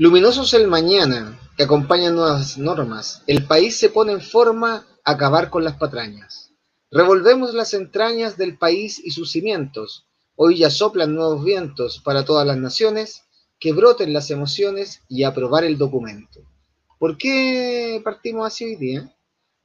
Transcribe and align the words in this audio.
Luminoso 0.00 0.44
es 0.44 0.54
el 0.54 0.66
mañana, 0.66 1.38
que 1.58 1.64
acompaña 1.64 2.10
nuevas 2.10 2.56
normas. 2.56 3.22
El 3.26 3.44
país 3.44 3.76
se 3.76 3.90
pone 3.90 4.12
en 4.12 4.22
forma 4.22 4.86
a 5.04 5.10
acabar 5.12 5.50
con 5.50 5.62
las 5.62 5.76
patrañas. 5.76 6.54
Revolvemos 6.90 7.52
las 7.52 7.74
entrañas 7.74 8.38
del 8.38 8.56
país 8.56 8.98
y 9.04 9.10
sus 9.10 9.30
cimientos. 9.30 10.06
Hoy 10.36 10.56
ya 10.56 10.70
soplan 10.70 11.14
nuevos 11.14 11.44
vientos 11.44 12.00
para 12.02 12.24
todas 12.24 12.46
las 12.46 12.56
naciones, 12.56 13.24
que 13.58 13.74
broten 13.74 14.14
las 14.14 14.30
emociones 14.30 15.02
y 15.06 15.24
aprobar 15.24 15.64
el 15.64 15.76
documento. 15.76 16.40
¿Por 16.98 17.18
qué 17.18 18.00
partimos 18.02 18.46
así 18.46 18.64
hoy 18.64 18.76
día? 18.76 19.14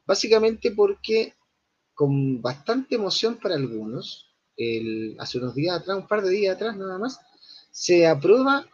Básicamente 0.06 0.72
porque 0.72 1.34
con 1.94 2.42
bastante 2.42 2.96
emoción 2.96 3.38
para 3.42 3.56
algunos, 3.56 4.36
hace 5.18 5.38
unos 5.38 5.56
días 5.56 5.80
atrás, 5.80 5.96
un 5.96 6.10
par 6.10 6.24
de 6.24 6.30
días 6.30 6.58
atrás 6.58 6.76
nada 6.76 7.00
más, 7.00 7.22
se 7.72 8.06
aprueba 8.06 8.68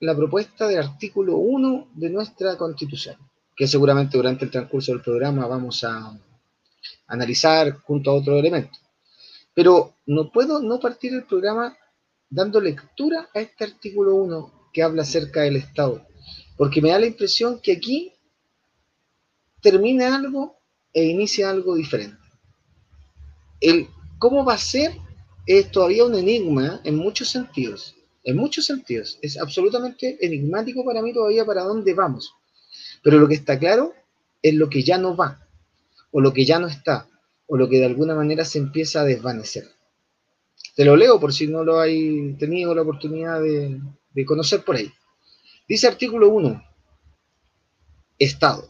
la 0.00 0.16
propuesta 0.16 0.66
del 0.66 0.78
artículo 0.78 1.36
1 1.36 1.90
de 1.94 2.08
nuestra 2.08 2.56
Constitución, 2.56 3.16
que 3.54 3.68
seguramente 3.68 4.16
durante 4.16 4.46
el 4.46 4.50
transcurso 4.50 4.92
del 4.92 5.02
programa 5.02 5.46
vamos 5.46 5.84
a 5.84 6.18
analizar 7.06 7.72
junto 7.82 8.10
a 8.10 8.14
otro 8.14 8.38
elemento. 8.38 8.78
Pero 9.52 9.96
no 10.06 10.32
puedo 10.32 10.60
no 10.62 10.80
partir 10.80 11.12
el 11.12 11.24
programa 11.24 11.76
dando 12.30 12.60
lectura 12.62 13.28
a 13.34 13.40
este 13.40 13.64
artículo 13.64 14.14
1 14.14 14.70
que 14.72 14.82
habla 14.82 15.02
acerca 15.02 15.42
del 15.42 15.56
Estado, 15.56 16.06
porque 16.56 16.80
me 16.80 16.90
da 16.90 16.98
la 16.98 17.06
impresión 17.06 17.60
que 17.60 17.72
aquí 17.72 18.14
termina 19.60 20.16
algo 20.16 20.56
e 20.94 21.04
inicia 21.04 21.50
algo 21.50 21.74
diferente. 21.74 22.16
El 23.60 23.88
cómo 24.18 24.46
va 24.46 24.54
a 24.54 24.58
ser 24.58 24.96
es 25.46 25.70
todavía 25.70 26.04
un 26.04 26.14
enigma 26.14 26.80
en 26.84 26.96
muchos 26.96 27.28
sentidos 27.28 27.96
en 28.24 28.36
muchos 28.36 28.66
sentidos. 28.66 29.18
Es 29.22 29.38
absolutamente 29.38 30.18
enigmático 30.20 30.84
para 30.84 31.02
mí 31.02 31.12
todavía 31.12 31.44
para 31.44 31.64
dónde 31.64 31.94
vamos. 31.94 32.34
Pero 33.02 33.18
lo 33.18 33.28
que 33.28 33.34
está 33.34 33.58
claro 33.58 33.94
es 34.42 34.54
lo 34.54 34.68
que 34.68 34.82
ya 34.82 34.98
no 34.98 35.16
va, 35.16 35.46
o 36.10 36.20
lo 36.20 36.32
que 36.32 36.44
ya 36.44 36.58
no 36.58 36.66
está, 36.66 37.08
o 37.46 37.56
lo 37.56 37.68
que 37.68 37.78
de 37.78 37.86
alguna 37.86 38.14
manera 38.14 38.44
se 38.44 38.58
empieza 38.58 39.00
a 39.00 39.04
desvanecer. 39.04 39.64
Te 40.74 40.84
lo 40.84 40.96
leo 40.96 41.18
por 41.18 41.32
si 41.32 41.46
no 41.46 41.64
lo 41.64 41.80
hay 41.80 42.34
tenido 42.34 42.74
la 42.74 42.82
oportunidad 42.82 43.40
de, 43.40 43.80
conocer 44.24 44.64
por 44.64 44.76
ahí. 44.76 44.90
Dice 45.68 45.86
artículo 45.86 46.28
1, 46.28 46.62
Estado. 48.18 48.68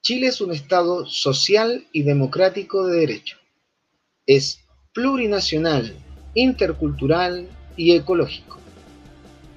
Chile 0.00 0.28
es 0.28 0.40
un 0.40 0.52
Estado 0.52 1.06
social 1.06 1.86
y 1.92 2.02
democrático 2.02 2.86
de 2.86 3.00
derecho. 3.00 3.38
Es 4.26 4.60
plurinacional, 4.92 5.96
intercultural, 6.34 7.48
y 7.76 7.92
ecológico. 7.92 8.58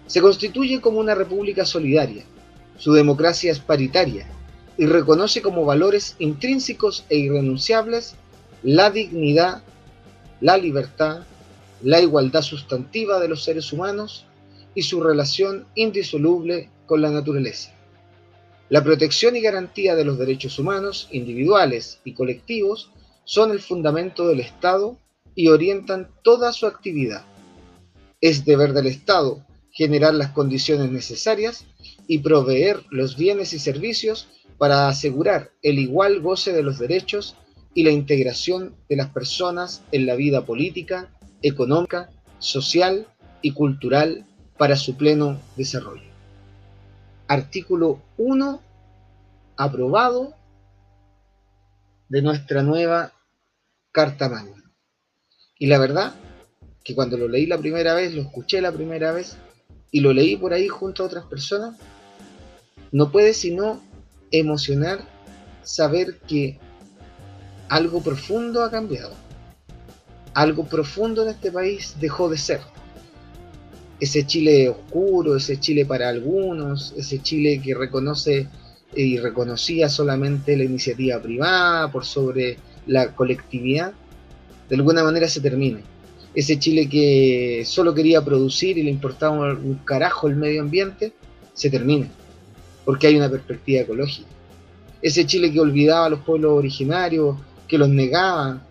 Se 0.08 0.22
constituye 0.22 0.82
como 0.82 1.00
una 1.00 1.16
república 1.16 1.66
solidaria. 1.66 2.24
Su 2.78 2.94
democracia 2.94 3.52
es 3.52 3.60
paritaria 3.60 4.28
y 4.78 4.86
reconoce 4.86 5.42
como 5.42 5.66
valores 5.66 6.16
intrínsecos 6.20 7.06
e 7.10 7.18
irrenunciables 7.18 8.16
la 8.64 8.92
dignidad, 8.92 9.64
la 10.42 10.58
libertad, 10.58 11.22
la 11.82 12.02
igualdad 12.02 12.42
sustantiva 12.42 13.20
de 13.20 13.28
los 13.28 13.44
seres 13.44 13.72
humanos 13.72 14.26
y 14.74 14.84
su 14.84 15.02
relación 15.02 15.66
indisoluble 15.76 16.70
con 16.86 17.02
la 17.02 17.10
naturaleza. 17.10 17.72
La 18.70 18.84
protección 18.84 19.36
y 19.36 19.42
garantía 19.42 19.96
de 19.96 20.04
los 20.04 20.18
derechos 20.18 20.58
humanos 20.58 21.08
individuales 21.12 22.00
y 22.04 22.14
colectivos 22.14 22.92
son 23.24 23.52
el 23.52 23.60
fundamento 23.60 24.28
del 24.28 24.40
Estado 24.40 24.98
y 25.36 25.50
orientan 25.50 26.10
toda 26.24 26.52
su 26.52 26.66
actividad. 26.66 27.24
Es 28.26 28.44
deber 28.44 28.74
del 28.74 28.88
Estado 28.88 29.46
generar 29.72 30.16
las 30.16 30.32
condiciones 30.32 30.90
necesarias 30.90 31.68
y 32.08 32.18
proveer 32.18 32.82
los 32.90 33.18
bienes 33.18 33.54
y 33.54 33.60
servicios 33.60 34.28
para 34.58 34.88
asegurar 34.88 35.52
el 35.62 35.78
igual 35.78 36.22
goce 36.22 36.52
de 36.52 36.64
los 36.64 36.80
derechos 36.80 37.36
y 37.76 37.84
la 37.84 37.92
integración 37.92 38.76
de 38.90 38.96
las 38.96 39.10
personas 39.10 39.84
en 39.92 40.08
la 40.08 40.16
vida 40.16 40.44
política, 40.44 41.08
económica, 41.44 42.10
social 42.40 43.06
y 43.44 43.52
cultural 43.52 44.26
para 44.58 44.76
su 44.76 44.98
pleno 44.98 45.40
desarrollo. 45.56 46.10
Artículo 47.28 48.02
1 48.18 48.60
aprobado 49.56 50.34
de 52.10 52.24
nuestra 52.24 52.64
nueva 52.64 53.14
Carta 53.92 54.30
Magna. 54.30 54.64
Y 55.60 55.68
la 55.68 55.78
verdad 55.78 56.16
que 56.86 56.94
cuando 56.94 57.18
lo 57.18 57.28
leí 57.28 57.48
la 57.48 57.58
primera 57.58 57.96
vez, 57.96 58.14
lo 58.14 58.22
escuché 58.22 58.62
la 58.62 58.72
primera 58.72 59.12
vez 59.12 59.38
y 59.92 60.02
lo 60.02 60.14
leí 60.14 60.38
por 60.38 60.54
ahí 60.54 60.68
junto 60.68 61.02
a 61.02 61.08
otras 61.08 61.26
personas, 61.26 61.76
no 62.92 63.12
puede 63.12 63.34
sino 63.34 63.82
emocionar 64.30 65.00
saber 65.64 66.20
que 66.28 66.60
algo 67.70 68.02
profundo 68.04 68.64
ha 68.64 68.70
cambiado. 68.70 69.14
Algo 70.36 70.66
profundo 70.66 71.24
en 71.24 71.30
este 71.30 71.52
país 71.52 71.96
dejó 72.00 72.30
de 72.30 72.38
ser. 72.38 72.60
Ese 74.00 74.28
Chile 74.28 74.70
oscuro, 74.70 75.36
ese 75.36 75.60
Chile 75.60 75.88
para 75.88 76.10
algunos, 76.10 76.94
ese 76.96 77.20
Chile 77.20 77.60
que 77.64 77.74
reconoce 77.74 78.48
y 78.96 79.18
reconocía 79.18 79.90
solamente 79.90 80.56
la 80.56 80.66
iniciativa 80.66 81.20
privada 81.20 81.92
por 81.92 82.06
sobre 82.06 82.60
la 82.86 83.16
colectividad, 83.16 83.94
de 84.70 84.76
alguna 84.76 85.04
manera 85.04 85.28
se 85.28 85.42
termina 85.42 85.82
ese 86.36 86.60
Chile 86.60 86.90
que 86.90 87.64
solo 87.66 87.94
quería 87.94 88.24
producir 88.24 88.78
y 88.78 88.84
le 88.84 88.92
importaba 88.92 89.54
un 89.54 89.80
carajo 89.86 90.28
el 90.28 90.36
medio 90.36 90.62
ambiente, 90.62 91.14
se 91.54 91.70
termina, 91.70 92.08
porque 92.84 93.08
hay 93.08 93.16
una 93.16 93.30
perspectiva 93.30 93.82
ecológica. 93.82 94.28
Ese 95.02 95.26
Chile 95.26 95.52
que 95.52 95.62
olvidaba 95.62 96.08
a 96.08 96.10
los 96.10 96.20
pueblos 96.20 96.52
originarios, 96.52 97.38
que 97.68 97.78
los 97.78 97.90
negaba, 97.90 98.62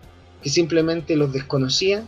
que 0.43 0.49
simplemente 0.49 1.15
los 1.15 1.33
desconocía, 1.33 2.05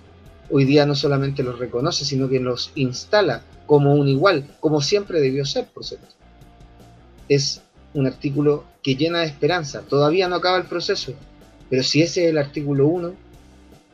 hoy 0.50 0.66
día 0.66 0.86
no 0.86 0.94
solamente 0.94 1.42
los 1.42 1.58
reconoce, 1.58 2.06
sino 2.06 2.30
que 2.30 2.40
los 2.40 2.72
instala 2.76 3.42
como 3.66 3.96
un 3.96 4.08
igual, 4.08 4.48
como 4.60 4.82
siempre 4.82 5.20
debió 5.20 5.44
ser, 5.44 5.66
por 5.66 5.84
cierto. 5.84 6.08
Es 7.28 7.62
un 7.94 8.06
artículo 8.06 8.64
que 8.84 8.96
llena 8.96 9.20
de 9.20 9.26
esperanza. 9.26 9.82
Todavía 9.82 10.28
no 10.30 10.36
acaba 10.36 10.58
el 10.58 10.66
proceso, 10.66 11.14
pero 11.70 11.84
si 11.84 12.02
ese 12.02 12.26
es 12.26 12.30
el 12.30 12.38
artículo 12.38 12.88
1, 12.88 13.14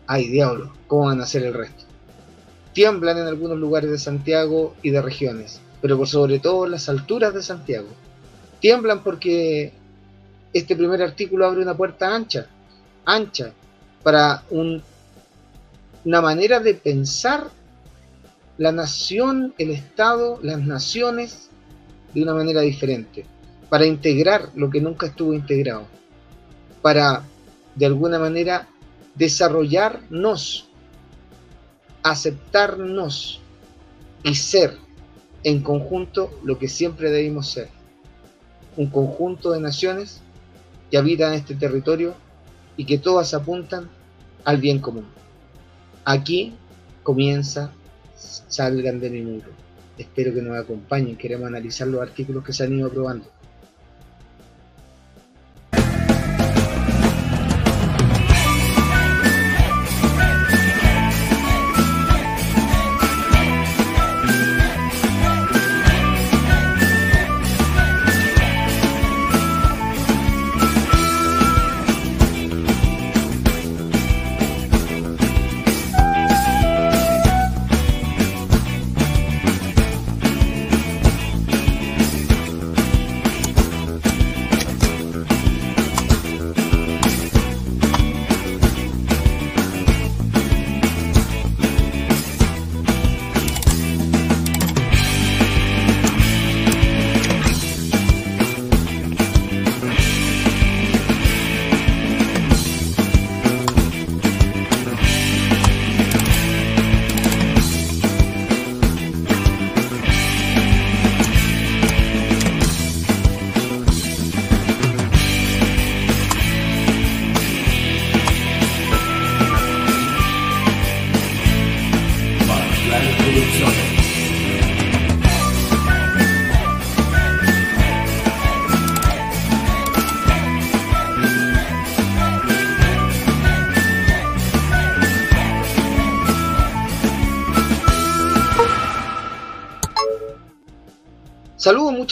ay 0.07 0.27
diablo, 0.29 0.73
¿cómo 0.87 1.05
van 1.05 1.19
a 1.19 1.23
hacer 1.23 1.43
el 1.43 1.53
resto? 1.53 1.85
Tiemblan 2.73 3.17
en 3.17 3.27
algunos 3.27 3.57
lugares 3.57 3.91
de 3.91 3.99
Santiago 3.99 4.75
y 4.81 4.89
de 4.89 5.01
regiones, 5.01 5.61
pero 5.81 6.03
sobre 6.05 6.39
todo 6.39 6.65
en 6.65 6.71
las 6.71 6.89
alturas 6.89 7.33
de 7.33 7.43
Santiago. 7.43 7.89
Tiemblan 8.59 9.03
porque 9.03 9.73
este 10.53 10.75
primer 10.75 11.01
artículo 11.01 11.45
abre 11.45 11.61
una 11.61 11.75
puerta 11.75 12.13
ancha, 12.13 12.47
ancha, 13.05 13.53
para 14.01 14.43
una 14.49 16.21
manera 16.21 16.59
de 16.59 16.73
pensar 16.73 17.49
la 18.57 18.71
nación, 18.71 19.53
el 19.57 19.71
Estado, 19.71 20.39
las 20.43 20.59
naciones 20.59 21.49
de 22.13 22.21
una 22.21 22.33
manera 22.33 22.61
diferente, 22.61 23.25
para 23.69 23.85
integrar 23.85 24.49
lo 24.55 24.69
que 24.69 24.81
nunca 24.81 25.07
estuvo 25.07 25.33
integrado, 25.33 25.87
para 26.81 27.23
de 27.75 27.85
alguna 27.85 28.19
manera 28.19 28.67
desarrollarnos, 29.15 30.69
aceptarnos 32.01 33.41
y 34.23 34.35
ser 34.35 34.77
en 35.43 35.61
conjunto 35.61 36.31
lo 36.43 36.57
que 36.57 36.67
siempre 36.67 37.11
debimos 37.11 37.49
ser. 37.49 37.69
Un 38.75 38.87
conjunto 38.89 39.51
de 39.51 39.59
naciones 39.59 40.21
que 40.89 40.97
habitan 40.97 41.33
este 41.33 41.55
territorio 41.55 42.15
y 42.77 42.85
que 42.85 42.97
todas 42.97 43.33
apuntan 43.33 43.89
al 44.45 44.57
bien 44.57 44.79
común. 44.79 45.05
Aquí 46.05 46.53
comienza 47.03 47.71
Salgan 48.15 48.99
de 48.99 49.09
mi 49.09 49.21
muro. 49.21 49.49
Espero 49.97 50.33
que 50.33 50.41
nos 50.41 50.57
acompañen. 50.57 51.17
Queremos 51.17 51.47
analizar 51.47 51.87
los 51.87 52.01
artículos 52.01 52.43
que 52.43 52.53
se 52.53 52.63
han 52.63 52.77
ido 52.77 52.87
aprobando. 52.87 53.25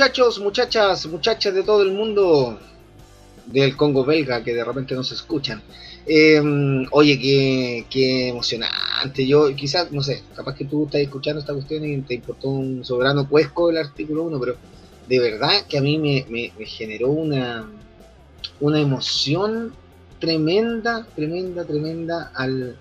Muchachos, 0.01 0.39
muchachas, 0.39 1.05
muchachas 1.05 1.53
de 1.53 1.61
todo 1.61 1.83
el 1.83 1.91
mundo 1.91 2.57
del 3.45 3.77
Congo 3.77 4.03
belga 4.03 4.43
que 4.43 4.51
de 4.51 4.63
repente 4.63 4.95
nos 4.95 5.11
escuchan. 5.11 5.61
Em, 6.07 6.87
oye, 6.89 7.19
qué, 7.19 7.85
qué, 7.87 8.29
emocionante. 8.29 9.27
Yo 9.27 9.55
quizás, 9.55 9.91
no 9.91 10.01
sé, 10.01 10.23
capaz 10.35 10.55
que 10.55 10.65
tú 10.65 10.85
estás 10.85 11.01
escuchando 11.01 11.39
esta 11.39 11.53
cuestión 11.53 11.85
y 11.85 12.01
te 12.01 12.15
importó 12.15 12.49
un 12.49 12.83
soberano 12.83 13.29
puesco 13.29 13.69
el 13.69 13.77
artículo 13.77 14.23
1, 14.23 14.39
pero 14.39 14.55
de 15.07 15.19
verdad 15.19 15.67
que 15.69 15.77
a 15.77 15.81
mí 15.81 15.99
me, 15.99 16.51
generó 16.65 17.09
una, 17.09 17.69
una 18.59 18.79
emoción 18.79 19.71
tremenda, 20.17 21.05
tremenda, 21.15 21.63
tremenda 21.63 22.31
al, 22.33 22.75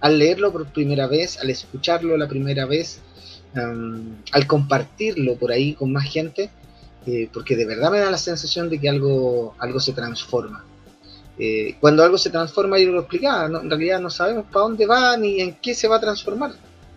al 0.00 0.18
leerlo 0.18 0.50
por 0.50 0.64
primera 0.68 1.06
vez, 1.06 1.38
al 1.38 1.50
escucharlo 1.50 2.16
la 2.16 2.28
primera 2.28 2.64
vez, 2.64 3.02
al 3.54 4.46
compartirlo 4.46 5.36
por 5.36 5.52
ahí 5.52 5.74
con 5.74 5.92
más 5.92 6.10
gente, 6.10 6.50
eh, 7.06 7.28
porque 7.32 7.56
de 7.56 7.66
verdad 7.66 7.90
me 7.90 7.98
da 7.98 8.10
la 8.10 8.18
sensación 8.18 8.70
de 8.70 8.78
que 8.80 8.88
algo, 8.88 9.54
algo 9.58 9.80
se 9.80 9.92
transforma. 9.92 10.64
Eh, 11.38 11.76
cuando 11.80 12.04
algo 12.04 12.18
se 12.18 12.30
transforma, 12.30 12.78
yo 12.78 12.92
lo 12.92 13.00
explicaba, 13.00 13.46
en 13.46 13.68
realidad 13.68 14.00
no 14.00 14.10
sabemos 14.10 14.44
para 14.46 14.64
dónde 14.64 14.86
va 14.86 15.16
ni 15.16 15.40
en 15.40 15.54
qué 15.56 15.74
se 15.74 15.88
va 15.88 15.96
a 15.96 16.00
transformar, 16.00 16.52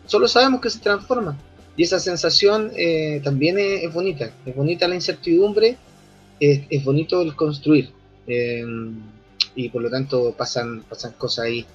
solo 0.06 0.28
sabemos 0.28 0.62
que 0.62 0.70
se 0.70 0.80
transforma. 0.80 1.38
Y 1.78 1.84
esa 1.84 2.00
sensación 2.00 2.72
eh, 2.76 3.22
también 3.24 3.58
es, 3.58 3.92
bonita, 3.92 4.32
es 4.46 4.56
bonita 4.56 4.88
la 4.88 4.96
incertidumbre, 4.96 5.78
es, 6.40 6.62
es 6.70 6.84
bonito 6.84 7.22
el 7.22 7.36
construir. 7.36 7.92
y 9.56 9.70
por 9.70 9.82
lo 9.82 9.90
tanto 9.90 10.34
pasan, 10.38 10.84
pasan 10.84 11.14
cosas 11.14 11.46
ahí 11.46 11.66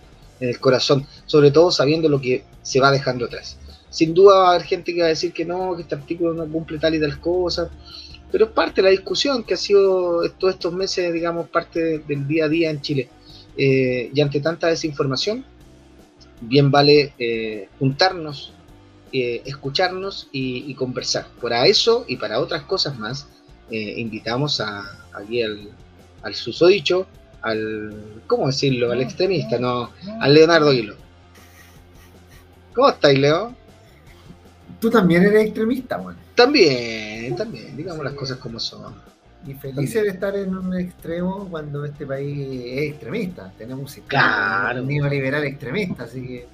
en 0.41 0.49
el 0.49 0.61
corazón, 0.61 1.07
sobre 1.27 1.51
todo 1.51 1.71
sabiendo 1.71 2.09
lo 2.09 2.21
que 2.21 2.45
se 2.63 2.81
va 2.81 2.91
dejando 2.91 3.27
atrás. 3.27 3.59
Sin 3.91 4.15
duda 4.15 4.39
va 4.39 4.47
a 4.49 4.55
haber 4.55 4.67
gente 4.67 4.95
que 4.95 5.01
va 5.01 5.07
a 5.07 5.11
decir 5.11 5.33
que 5.33 5.45
no, 5.45 5.75
que 5.75 5.83
este 5.83 5.97
artículo 5.97 6.33
no 6.33 6.51
cumple 6.51 6.79
tal 6.79 6.95
y 6.95 7.01
tal 7.01 7.21
cosa, 7.21 7.71
pero 8.31 8.47
es 8.47 8.51
parte 8.53 8.77
de 8.77 8.83
la 8.83 8.91
discusión 8.91 9.45
que 9.45 9.55
ha 9.55 9.57
sido 9.57 10.29
todos 10.39 10.55
estos 10.55 10.73
meses, 10.73 11.13
digamos, 11.13 11.49
parte 11.49 11.99
del 12.01 12.27
día 12.27 12.45
a 12.45 12.49
día 12.49 12.71
en 12.71 12.81
Chile. 12.81 13.09
Eh, 13.57 14.11
y 14.15 14.21
ante 14.21 14.41
tanta 14.41 14.69
desinformación, 14.69 15.45
bien 16.41 16.71
vale 16.71 17.13
eh, 17.19 17.69
juntarnos, 17.79 18.53
eh, 19.13 19.43
escucharnos 19.45 20.29
y, 20.33 20.73
conversar. 20.75 21.27
Para 21.41 21.67
eso 21.67 22.05
y 22.09 22.17
para 22.17 22.41
otras 22.41 22.63
cosas 22.63 22.99
más, 22.99 23.27
invitamos 23.71 24.61
a, 24.61 24.83
aquí 25.15 25.43
al, 25.43 25.71
al 26.23 26.35
susodicho, 26.35 27.07
al, 27.43 28.23
¿cómo 28.27 28.49
decirlo? 28.49 28.91
Al 28.91 29.01
extremista, 29.01 29.59
no, 29.59 29.91
al 30.21 30.35
Leonardo 30.35 30.73
Hilo. 30.73 30.97
¿Cómo 32.75 32.89
estáis, 32.89 33.19
Leo? 33.19 33.55
Tú 34.81 34.91
también 34.91 35.25
eres 35.25 35.47
extremista, 35.47 35.99
bueno. 35.99 36.19
También, 36.35 37.37
también, 37.37 37.77
digamos 37.77 38.05
las 38.05 38.15
cosas 38.15 38.39
como 38.39 38.59
son. 38.59 38.95
Y 39.47 39.55
feliz 39.55 39.95
de 39.95 40.09
estar 40.09 40.37
en 40.37 40.57
un 40.57 40.75
extremo 40.79 41.49
cuando 41.51 41.85
este 41.85 42.07
país 42.07 42.63
es 42.65 42.91
extremista. 42.91 43.53
Tenemos 43.57 43.83
un 43.83 43.89
sistema 43.89 44.73
neoliberal 44.75 45.45
extremista, 45.45 46.05
así 46.05 46.27
que 46.27 46.49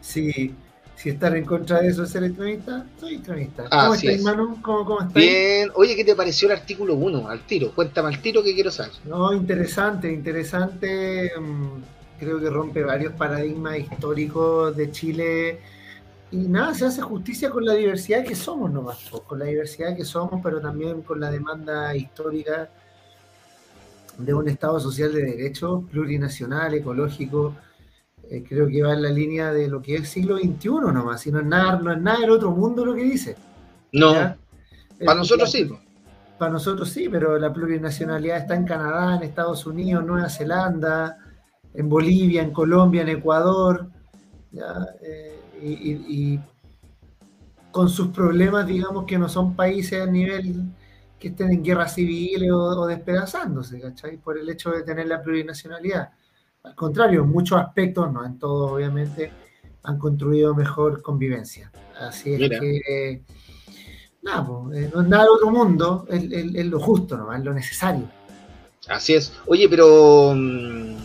sí 0.00 0.54
si 0.96 1.10
estar 1.10 1.36
en 1.36 1.44
contra 1.44 1.82
de 1.82 1.88
eso 1.88 2.04
es 2.04 2.10
ser 2.10 2.24
extremista, 2.24 2.86
soy 2.98 3.16
extremista. 3.16 3.68
¿Cómo 3.68 3.94
estás? 3.94 4.22
¿Cómo, 4.62 4.84
¿Cómo 4.86 5.00
estás? 5.00 5.12
Bien. 5.14 5.70
Oye, 5.74 5.94
¿qué 5.94 6.04
te 6.04 6.16
pareció 6.16 6.48
el 6.48 6.58
artículo 6.58 6.94
1? 6.94 7.28
Al 7.28 7.40
tiro. 7.40 7.72
Cuéntame 7.72 8.08
al 8.08 8.22
tiro 8.22 8.42
que 8.42 8.54
quiero 8.54 8.70
saber. 8.70 8.92
No, 9.04 9.32
interesante, 9.34 10.10
interesante. 10.10 11.32
Mm, 11.38 11.82
creo 12.18 12.40
que 12.40 12.48
rompe 12.48 12.82
varios 12.82 13.12
paradigmas 13.12 13.78
históricos 13.78 14.74
de 14.74 14.90
Chile. 14.90 15.60
Y 16.30 16.48
nada, 16.48 16.74
se 16.74 16.86
hace 16.86 17.02
justicia 17.02 17.50
con 17.50 17.64
la 17.64 17.74
diversidad 17.74 18.24
que 18.24 18.34
somos 18.34 18.70
nomás, 18.70 18.98
con 19.26 19.38
la 19.38 19.44
diversidad 19.44 19.96
que 19.96 20.04
somos, 20.04 20.40
pero 20.42 20.60
también 20.60 21.02
con 21.02 21.20
la 21.20 21.30
demanda 21.30 21.94
histórica 21.94 22.68
de 24.18 24.34
un 24.34 24.48
Estado 24.48 24.80
social 24.80 25.12
de 25.12 25.22
derecho, 25.22 25.84
plurinacional, 25.90 26.74
ecológico, 26.74 27.54
eh, 28.28 28.44
creo 28.46 28.66
que 28.66 28.82
va 28.82 28.94
en 28.94 29.02
la 29.02 29.10
línea 29.10 29.52
de 29.52 29.68
lo 29.68 29.80
que 29.80 29.94
es 29.94 30.00
el 30.00 30.06
siglo 30.06 30.36
XXI 30.36 30.68
nomás, 30.92 31.20
si 31.20 31.30
no 31.30 31.40
es 31.40 31.46
nada, 31.46 31.78
no 31.78 31.92
es 31.92 32.00
nada 32.00 32.20
del 32.20 32.30
otro 32.30 32.50
mundo 32.50 32.84
lo 32.84 32.94
que 32.94 33.04
dice. 33.04 33.36
No, 33.92 34.12
para 35.04 35.18
nosotros 35.18 35.50
sí. 35.50 35.70
Para 36.38 36.52
nosotros 36.52 36.90
sí, 36.90 37.08
pero 37.08 37.38
la 37.38 37.52
plurinacionalidad 37.52 38.38
está 38.38 38.56
en 38.56 38.66
Canadá, 38.66 39.16
en 39.16 39.22
Estados 39.22 39.64
Unidos, 39.64 40.04
Nueva 40.04 40.28
Zelanda, 40.28 41.18
en 41.72 41.88
Bolivia, 41.88 42.42
en 42.42 42.52
Colombia, 42.52 43.02
en 43.02 43.08
Ecuador, 43.10 43.88
eh, 44.52 45.40
y, 45.62 46.40
con 47.70 47.88
sus 47.90 48.08
problemas, 48.08 48.66
digamos 48.66 49.04
que 49.04 49.18
no 49.18 49.28
son 49.28 49.54
países 49.54 50.00
a 50.00 50.06
nivel 50.06 50.64
que 51.18 51.28
estén 51.28 51.50
en 51.50 51.62
guerra 51.62 51.86
civil 51.88 52.50
o, 52.50 52.58
o 52.58 52.86
despedazándose, 52.86 53.80
¿cachai? 53.80 54.16
Por 54.16 54.38
el 54.38 54.48
hecho 54.48 54.70
de 54.70 54.82
tener 54.82 55.06
la 55.06 55.22
plurinacionalidad. 55.22 56.10
Al 56.62 56.74
contrario, 56.74 57.22
en 57.22 57.28
muchos 57.28 57.60
aspectos, 57.60 58.10
no 58.10 58.24
en 58.24 58.38
todos 58.38 58.72
obviamente, 58.72 59.30
han 59.86 59.98
construido 59.98 60.54
mejor 60.54 61.00
convivencia. 61.00 61.70
Así 61.98 62.34
es 62.34 62.50
que, 62.50 63.22
nada, 64.22 64.46
eh, 64.74 64.90
no 64.92 65.00
es 65.02 65.08
nada 65.08 65.24
de 65.24 65.30
otro 65.30 65.50
mundo, 65.50 66.06
es, 66.08 66.66
lo 66.66 66.80
justo, 66.80 67.16
¿no? 67.16 67.32
es 67.32 67.42
lo 67.44 67.54
necesario. 67.54 68.04
Así 68.88 69.14
es. 69.14 69.32
Oye, 69.46 69.68
pero 69.68 70.32
mm, 70.34 70.95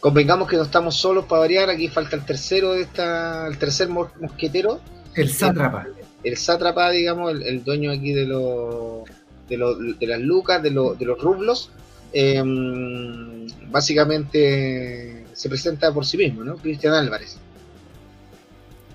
convengamos 0.00 0.48
que 0.48 0.56
no 0.56 0.62
estamos 0.62 0.96
solos 0.96 1.26
para 1.26 1.40
variar, 1.40 1.70
aquí 1.70 1.88
falta 1.88 2.16
el 2.16 2.24
tercero 2.24 2.72
de 2.72 2.82
esta, 2.82 3.46
el 3.46 3.58
tercer 3.58 3.88
mosquetero. 3.88 4.80
El 5.14 5.30
sátrapa. 5.30 5.86
El, 6.22 6.36
sátrapa, 6.36 6.90
digamos, 6.90 7.32
el, 7.32 7.64
dueño 7.64 7.90
aquí 7.90 8.12
de, 8.12 8.26
los 8.26 9.04
de, 9.48 9.94
de 9.98 10.06
las 10.06 10.20
lucas, 10.20 10.62
de, 10.62 10.70
de 10.70 11.04
los 11.04 11.20
rublos. 11.20 11.70
Em, 12.12 13.46
básicamente 13.70 15.26
se 15.32 15.48
presenta 15.48 15.92
por 15.92 16.06
sí 16.06 16.16
mismo, 16.16 16.44
¿no? 16.44 16.56
Cristian 16.56 16.94
Álvarez. 16.94 17.38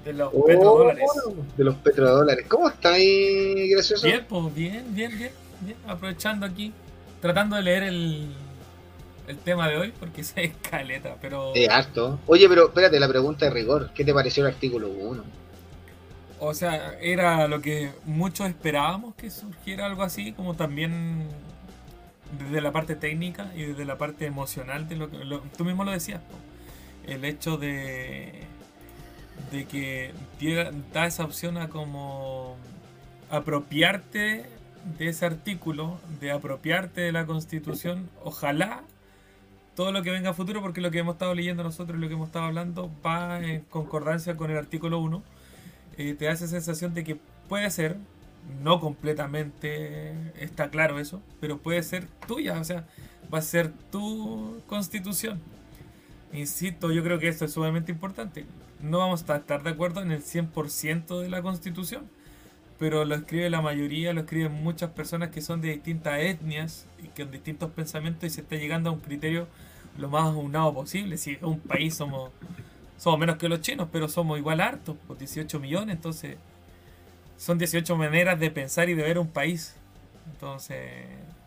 De 0.03 0.13
los 0.13 0.31
oh, 0.33 0.45
petrodólares. 0.45 1.09
De 1.57 1.63
los 1.63 1.75
petrodólares. 1.75 2.45
¿Cómo 2.47 2.69
está 2.69 2.93
ahí, 2.93 3.69
gracioso? 3.69 4.07
Bien, 4.07 4.25
pues 4.27 4.55
bien, 4.55 4.85
bien, 4.89 5.17
bien, 5.17 5.31
bien. 5.61 5.77
Aprovechando 5.87 6.45
aquí, 6.45 6.73
tratando 7.19 7.55
de 7.55 7.61
leer 7.61 7.83
el, 7.83 8.27
el 9.27 9.37
tema 9.37 9.67
de 9.67 9.77
hoy, 9.77 9.93
porque 9.99 10.23
se 10.25 10.43
escaleta, 10.45 11.17
pero... 11.21 11.53
Es 11.55 11.69
harto. 11.69 12.19
Oye, 12.27 12.47
pero 12.49 12.67
espérate, 12.67 12.99
la 12.99 13.07
pregunta 13.07 13.45
de 13.45 13.51
rigor. 13.51 13.91
¿Qué 13.93 14.03
te 14.03 14.13
pareció 14.13 14.45
el 14.45 14.53
artículo 14.53 14.89
1? 14.89 15.23
O 16.39 16.53
sea, 16.53 16.97
era 16.99 17.47
lo 17.47 17.61
que 17.61 17.91
muchos 18.05 18.49
esperábamos 18.49 19.13
que 19.15 19.29
surgiera 19.29 19.85
algo 19.85 20.01
así, 20.01 20.31
como 20.31 20.55
también 20.55 21.27
desde 22.39 22.61
la 22.61 22.71
parte 22.71 22.95
técnica 22.95 23.51
y 23.55 23.63
desde 23.63 23.85
la 23.85 23.97
parte 23.97 24.25
emocional 24.25 24.87
de 24.87 24.95
lo 24.95 25.11
que 25.11 25.17
tú 25.57 25.65
mismo 25.65 25.83
lo 25.83 25.91
decías 25.91 26.21
el 27.07 27.25
hecho 27.25 27.57
de 27.57 28.43
de 29.51 29.65
que 29.65 30.11
da 30.93 31.07
esa 31.07 31.23
opción 31.23 31.57
a 31.57 31.69
como 31.69 32.55
apropiarte 33.29 34.45
de 34.97 35.07
ese 35.07 35.25
artículo 35.25 35.99
de 36.19 36.31
apropiarte 36.31 37.01
de 37.01 37.11
la 37.11 37.25
constitución 37.25 38.09
ojalá 38.23 38.83
todo 39.75 39.91
lo 39.91 40.03
que 40.03 40.11
venga 40.11 40.31
a 40.31 40.33
futuro 40.33 40.61
porque 40.61 40.81
lo 40.81 40.91
que 40.91 40.99
hemos 40.99 41.15
estado 41.15 41.33
leyendo 41.33 41.63
nosotros 41.63 41.97
y 41.97 42.01
lo 42.01 42.07
que 42.07 42.15
hemos 42.15 42.27
estado 42.27 42.45
hablando 42.45 42.91
va 43.05 43.39
en 43.41 43.61
concordancia 43.61 44.35
con 44.35 44.51
el 44.51 44.57
artículo 44.57 44.99
1 44.99 45.23
eh, 45.97 46.13
te 46.13 46.25
da 46.25 46.31
esa 46.31 46.47
sensación 46.47 46.93
de 46.93 47.03
que 47.03 47.17
puede 47.47 47.69
ser 47.69 47.97
no 48.63 48.79
completamente 48.79 50.13
está 50.39 50.69
claro 50.69 50.99
eso, 50.99 51.21
pero 51.39 51.59
puede 51.59 51.83
ser 51.83 52.07
tuya, 52.27 52.59
o 52.59 52.63
sea, 52.63 52.87
va 53.33 53.39
a 53.39 53.41
ser 53.41 53.71
tu 53.91 54.61
constitución. 54.67 55.39
Insisto, 56.33 56.91
yo 56.91 57.03
creo 57.03 57.19
que 57.19 57.27
esto 57.27 57.45
es 57.45 57.53
sumamente 57.53 57.91
importante. 57.91 58.45
No 58.81 58.99
vamos 58.99 59.27
a 59.29 59.35
estar 59.37 59.63
de 59.63 59.69
acuerdo 59.69 60.01
en 60.01 60.11
el 60.11 60.23
100% 60.23 61.21
de 61.21 61.29
la 61.29 61.41
constitución, 61.41 62.09
pero 62.81 63.05
lo 63.05 63.13
escribe 63.13 63.47
la 63.51 63.61
mayoría, 63.61 64.11
lo 64.11 64.21
escriben 64.21 64.63
muchas 64.63 64.89
personas 64.89 65.29
que 65.29 65.39
son 65.39 65.61
de 65.61 65.67
distintas 65.67 66.19
etnias 66.19 66.87
y 66.97 67.09
con 67.09 67.29
distintos 67.29 67.69
pensamientos 67.69 68.23
y 68.23 68.31
se 68.31 68.41
está 68.41 68.55
llegando 68.55 68.89
a 68.89 68.93
un 68.93 68.99
criterio 68.99 69.47
lo 69.99 70.09
más 70.09 70.33
unado 70.35 70.73
posible. 70.73 71.17
Si 71.17 71.33
es 71.33 71.43
un 71.43 71.59
país 71.59 71.93
somos, 71.93 72.31
somos 72.97 73.19
menos 73.19 73.35
que 73.37 73.47
los 73.49 73.61
chinos, 73.61 73.87
pero 73.91 74.07
somos 74.07 74.39
igual 74.39 74.61
hartos, 74.61 74.97
por 75.07 75.15
18 75.15 75.59
millones, 75.59 75.95
entonces 75.95 76.37
son 77.37 77.59
18 77.59 77.95
maneras 77.97 78.39
de 78.39 78.49
pensar 78.49 78.89
y 78.89 78.95
de 78.95 79.03
ver 79.03 79.19
un 79.19 79.27
país. 79.27 79.75
Entonces, 80.33 80.79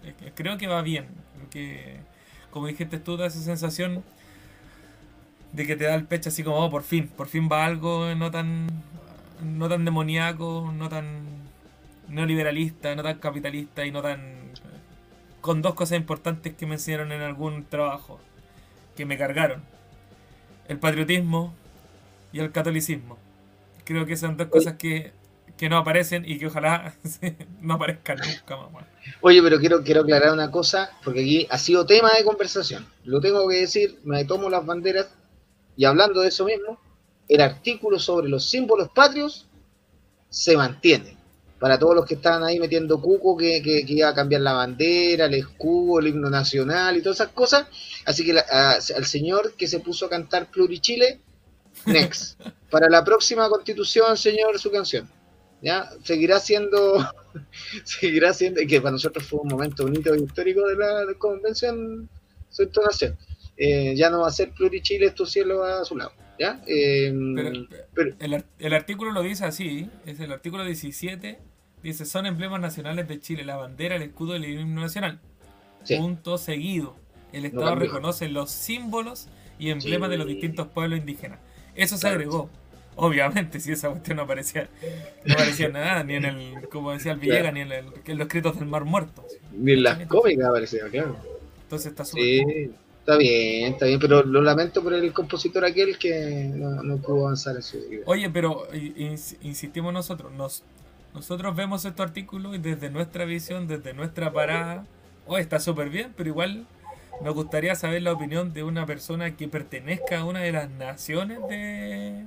eh, 0.04 0.32
creo 0.36 0.56
que 0.56 0.68
va 0.68 0.82
bien. 0.82 1.08
que, 1.50 1.96
como 2.52 2.68
dijiste 2.68 3.00
tú, 3.00 3.16
da 3.16 3.26
esa 3.26 3.40
sensación 3.40 4.04
de 5.50 5.66
que 5.66 5.74
te 5.74 5.82
da 5.82 5.96
el 5.96 6.04
pecho 6.04 6.28
así 6.28 6.44
como, 6.44 6.64
oh, 6.64 6.70
por 6.70 6.84
fin, 6.84 7.08
por 7.08 7.26
fin 7.26 7.48
va 7.50 7.66
algo 7.66 8.14
no 8.14 8.30
tan, 8.30 8.68
no 9.42 9.68
tan 9.68 9.84
demoníaco, 9.84 10.72
no 10.74 10.88
tan 10.88 11.24
neoliberalista, 12.08 12.94
no 12.94 13.02
tan 13.02 13.18
capitalista 13.18 13.84
y 13.84 13.90
no 13.90 14.02
tan... 14.02 14.52
con 15.40 15.62
dos 15.62 15.74
cosas 15.74 15.98
importantes 15.98 16.54
que 16.54 16.66
me 16.66 16.74
enseñaron 16.74 17.12
en 17.12 17.22
algún 17.22 17.64
trabajo, 17.64 18.20
que 18.96 19.06
me 19.06 19.18
cargaron. 19.18 19.62
El 20.68 20.78
patriotismo 20.78 21.54
y 22.32 22.40
el 22.40 22.52
catolicismo. 22.52 23.18
Creo 23.84 24.06
que 24.06 24.16
son 24.16 24.36
dos 24.36 24.48
cosas 24.48 24.74
que 24.74 25.12
que 25.56 25.68
no 25.68 25.76
aparecen 25.76 26.24
y 26.26 26.38
que 26.38 26.46
ojalá 26.46 26.94
no 27.60 27.74
aparezcan 27.74 28.18
nunca 28.18 28.56
más. 28.70 28.84
Oye, 29.20 29.42
pero 29.42 29.58
quiero, 29.58 29.82
quiero 29.82 30.02
aclarar 30.02 30.32
una 30.32 30.50
cosa, 30.50 30.90
porque 31.04 31.20
aquí 31.20 31.46
ha 31.50 31.58
sido 31.58 31.86
tema 31.86 32.12
de 32.16 32.24
conversación. 32.24 32.86
Lo 33.04 33.20
tengo 33.20 33.46
que 33.48 33.56
decir, 33.56 33.98
me 34.04 34.24
tomo 34.24 34.50
las 34.50 34.66
banderas 34.66 35.08
y 35.76 35.84
hablando 35.84 36.20
de 36.20 36.28
eso 36.28 36.44
mismo, 36.44 36.78
el 37.28 37.40
artículo 37.40 37.98
sobre 37.98 38.28
los 38.28 38.48
símbolos 38.48 38.88
patrios 38.94 39.46
se 40.28 40.56
mantiene. 40.56 41.16
Para 41.58 41.78
todos 41.78 41.94
los 41.94 42.04
que 42.04 42.14
estaban 42.14 42.44
ahí 42.44 42.58
metiendo 42.58 43.00
cuco, 43.00 43.36
que, 43.36 43.62
que, 43.62 43.84
iba 43.86 44.08
a 44.08 44.14
cambiar 44.14 44.42
la 44.42 44.52
bandera, 44.52 45.26
el 45.26 45.34
escudo, 45.34 46.00
el 46.00 46.08
himno 46.08 46.28
nacional 46.28 46.96
y 46.96 47.02
todas 47.02 47.20
esas 47.20 47.32
cosas. 47.32 47.66
Así 48.04 48.24
que 48.24 48.38
al 48.38 49.04
señor 49.06 49.54
que 49.54 49.66
se 49.66 49.80
puso 49.80 50.06
a 50.06 50.10
cantar 50.10 50.50
Plurichile, 50.50 51.20
next. 51.86 52.40
Para 52.70 52.90
la 52.90 53.04
próxima 53.04 53.48
constitución, 53.48 54.16
señor, 54.16 54.58
su 54.58 54.70
canción. 54.70 55.08
¿Ya? 55.62 55.88
Seguirá 56.02 56.40
siendo, 56.40 56.98
seguirá 57.84 58.34
siendo, 58.34 58.60
que 58.68 58.80
para 58.82 58.90
nosotros 58.90 59.24
fue 59.24 59.40
un 59.40 59.48
momento 59.48 59.84
bonito 59.84 60.14
y 60.14 60.22
histórico 60.22 60.66
de 60.66 60.76
la, 60.76 61.14
convención, 61.16 62.06
su 62.50 62.62
entonación. 62.64 63.16
Eh, 63.56 63.94
ya 63.96 64.10
no 64.10 64.20
va 64.20 64.28
a 64.28 64.32
ser 64.32 64.50
Plurichile, 64.50 65.12
tu 65.12 65.24
cielo 65.24 65.64
a 65.64 65.82
su 65.84 65.96
lado. 65.96 66.12
¿Ya? 66.38 66.60
Em, 66.66 67.36
el, 67.38 68.74
artículo 68.74 69.12
lo 69.12 69.22
dice 69.22 69.44
así, 69.44 69.90
es 70.06 70.20
el 70.20 70.32
artículo 70.32 70.64
17, 70.64 71.38
dice, 71.82 72.04
son 72.04 72.26
emblemas 72.26 72.60
nacionales 72.60 73.08
de 73.08 73.20
Chile, 73.20 73.44
la 73.44 73.56
bandera, 73.56 73.96
el 73.96 74.02
escudo 74.02 74.36
y 74.36 74.44
el 74.44 74.60
himno 74.60 74.80
nacional. 74.80 75.20
Punto 75.86 76.38
seguido. 76.38 76.96
El 77.32 77.44
Estado 77.44 77.74
reconoce 77.74 78.28
los 78.28 78.50
símbolos 78.50 79.28
y 79.58 79.70
emblemas 79.70 80.08
de 80.10 80.18
los 80.18 80.26
distintos 80.26 80.68
pueblos 80.68 81.00
indígenas. 81.00 81.40
Eso 81.74 81.96
se 81.96 82.08
agregó. 82.08 82.48
Obviamente, 82.96 83.60
si 83.60 83.72
esa 83.72 83.90
cuestión 83.90 84.16
no 84.16 84.22
aparecía, 84.22 84.68
no 85.24 85.34
aparecía 85.34 85.68
nada, 85.68 86.04
ni 86.04 86.14
en 86.14 86.24
el, 86.24 86.68
como 86.68 86.92
decía 86.92 87.12
el 87.12 87.18
Villegas, 87.18 87.52
ni 87.52 87.60
en, 87.60 87.72
el, 87.72 87.86
los 87.86 88.20
escritos 88.20 88.58
del 88.58 88.68
Mar 88.68 88.84
Muerto. 88.84 89.26
Ni 89.52 89.72
en 89.72 89.82
las 89.82 90.06
cómicas 90.06 90.46
aparecía, 90.46 90.88
claro. 90.90 91.16
Entonces 91.62 91.90
está 91.90 92.04
súper. 92.04 92.70
Está 93.04 93.18
bien, 93.18 93.74
está 93.74 93.84
bien, 93.84 94.00
pero 94.00 94.22
lo 94.22 94.40
lamento 94.40 94.82
por 94.82 94.94
el 94.94 95.12
compositor 95.12 95.62
aquel 95.62 95.98
que 95.98 96.50
no, 96.54 96.96
pudo 96.96 97.26
avanzar 97.26 97.54
en 97.54 97.62
su 97.62 97.76
vida. 97.86 98.02
Oye, 98.06 98.30
pero 98.30 98.66
insistimos 99.42 99.92
nosotros, 99.92 100.32
nos, 100.32 100.62
nosotros 101.12 101.54
vemos 101.54 101.84
este 101.84 102.00
artículo 102.00 102.54
y 102.54 102.58
desde 102.58 102.88
nuestra 102.88 103.26
visión, 103.26 103.68
desde 103.68 103.92
nuestra 103.92 104.32
parada, 104.32 104.86
oh, 105.26 105.36
está 105.36 105.60
súper 105.60 105.90
bien, 105.90 106.14
pero 106.16 106.30
igual 106.30 106.66
nos 107.22 107.34
gustaría 107.34 107.74
saber 107.74 108.00
la 108.00 108.12
opinión 108.12 108.54
de 108.54 108.62
una 108.62 108.86
persona 108.86 109.36
que 109.36 109.48
pertenezca 109.48 110.20
a 110.20 110.24
una 110.24 110.40
de 110.40 110.52
las 110.52 110.70
naciones 110.70 111.40
de, 111.50 112.24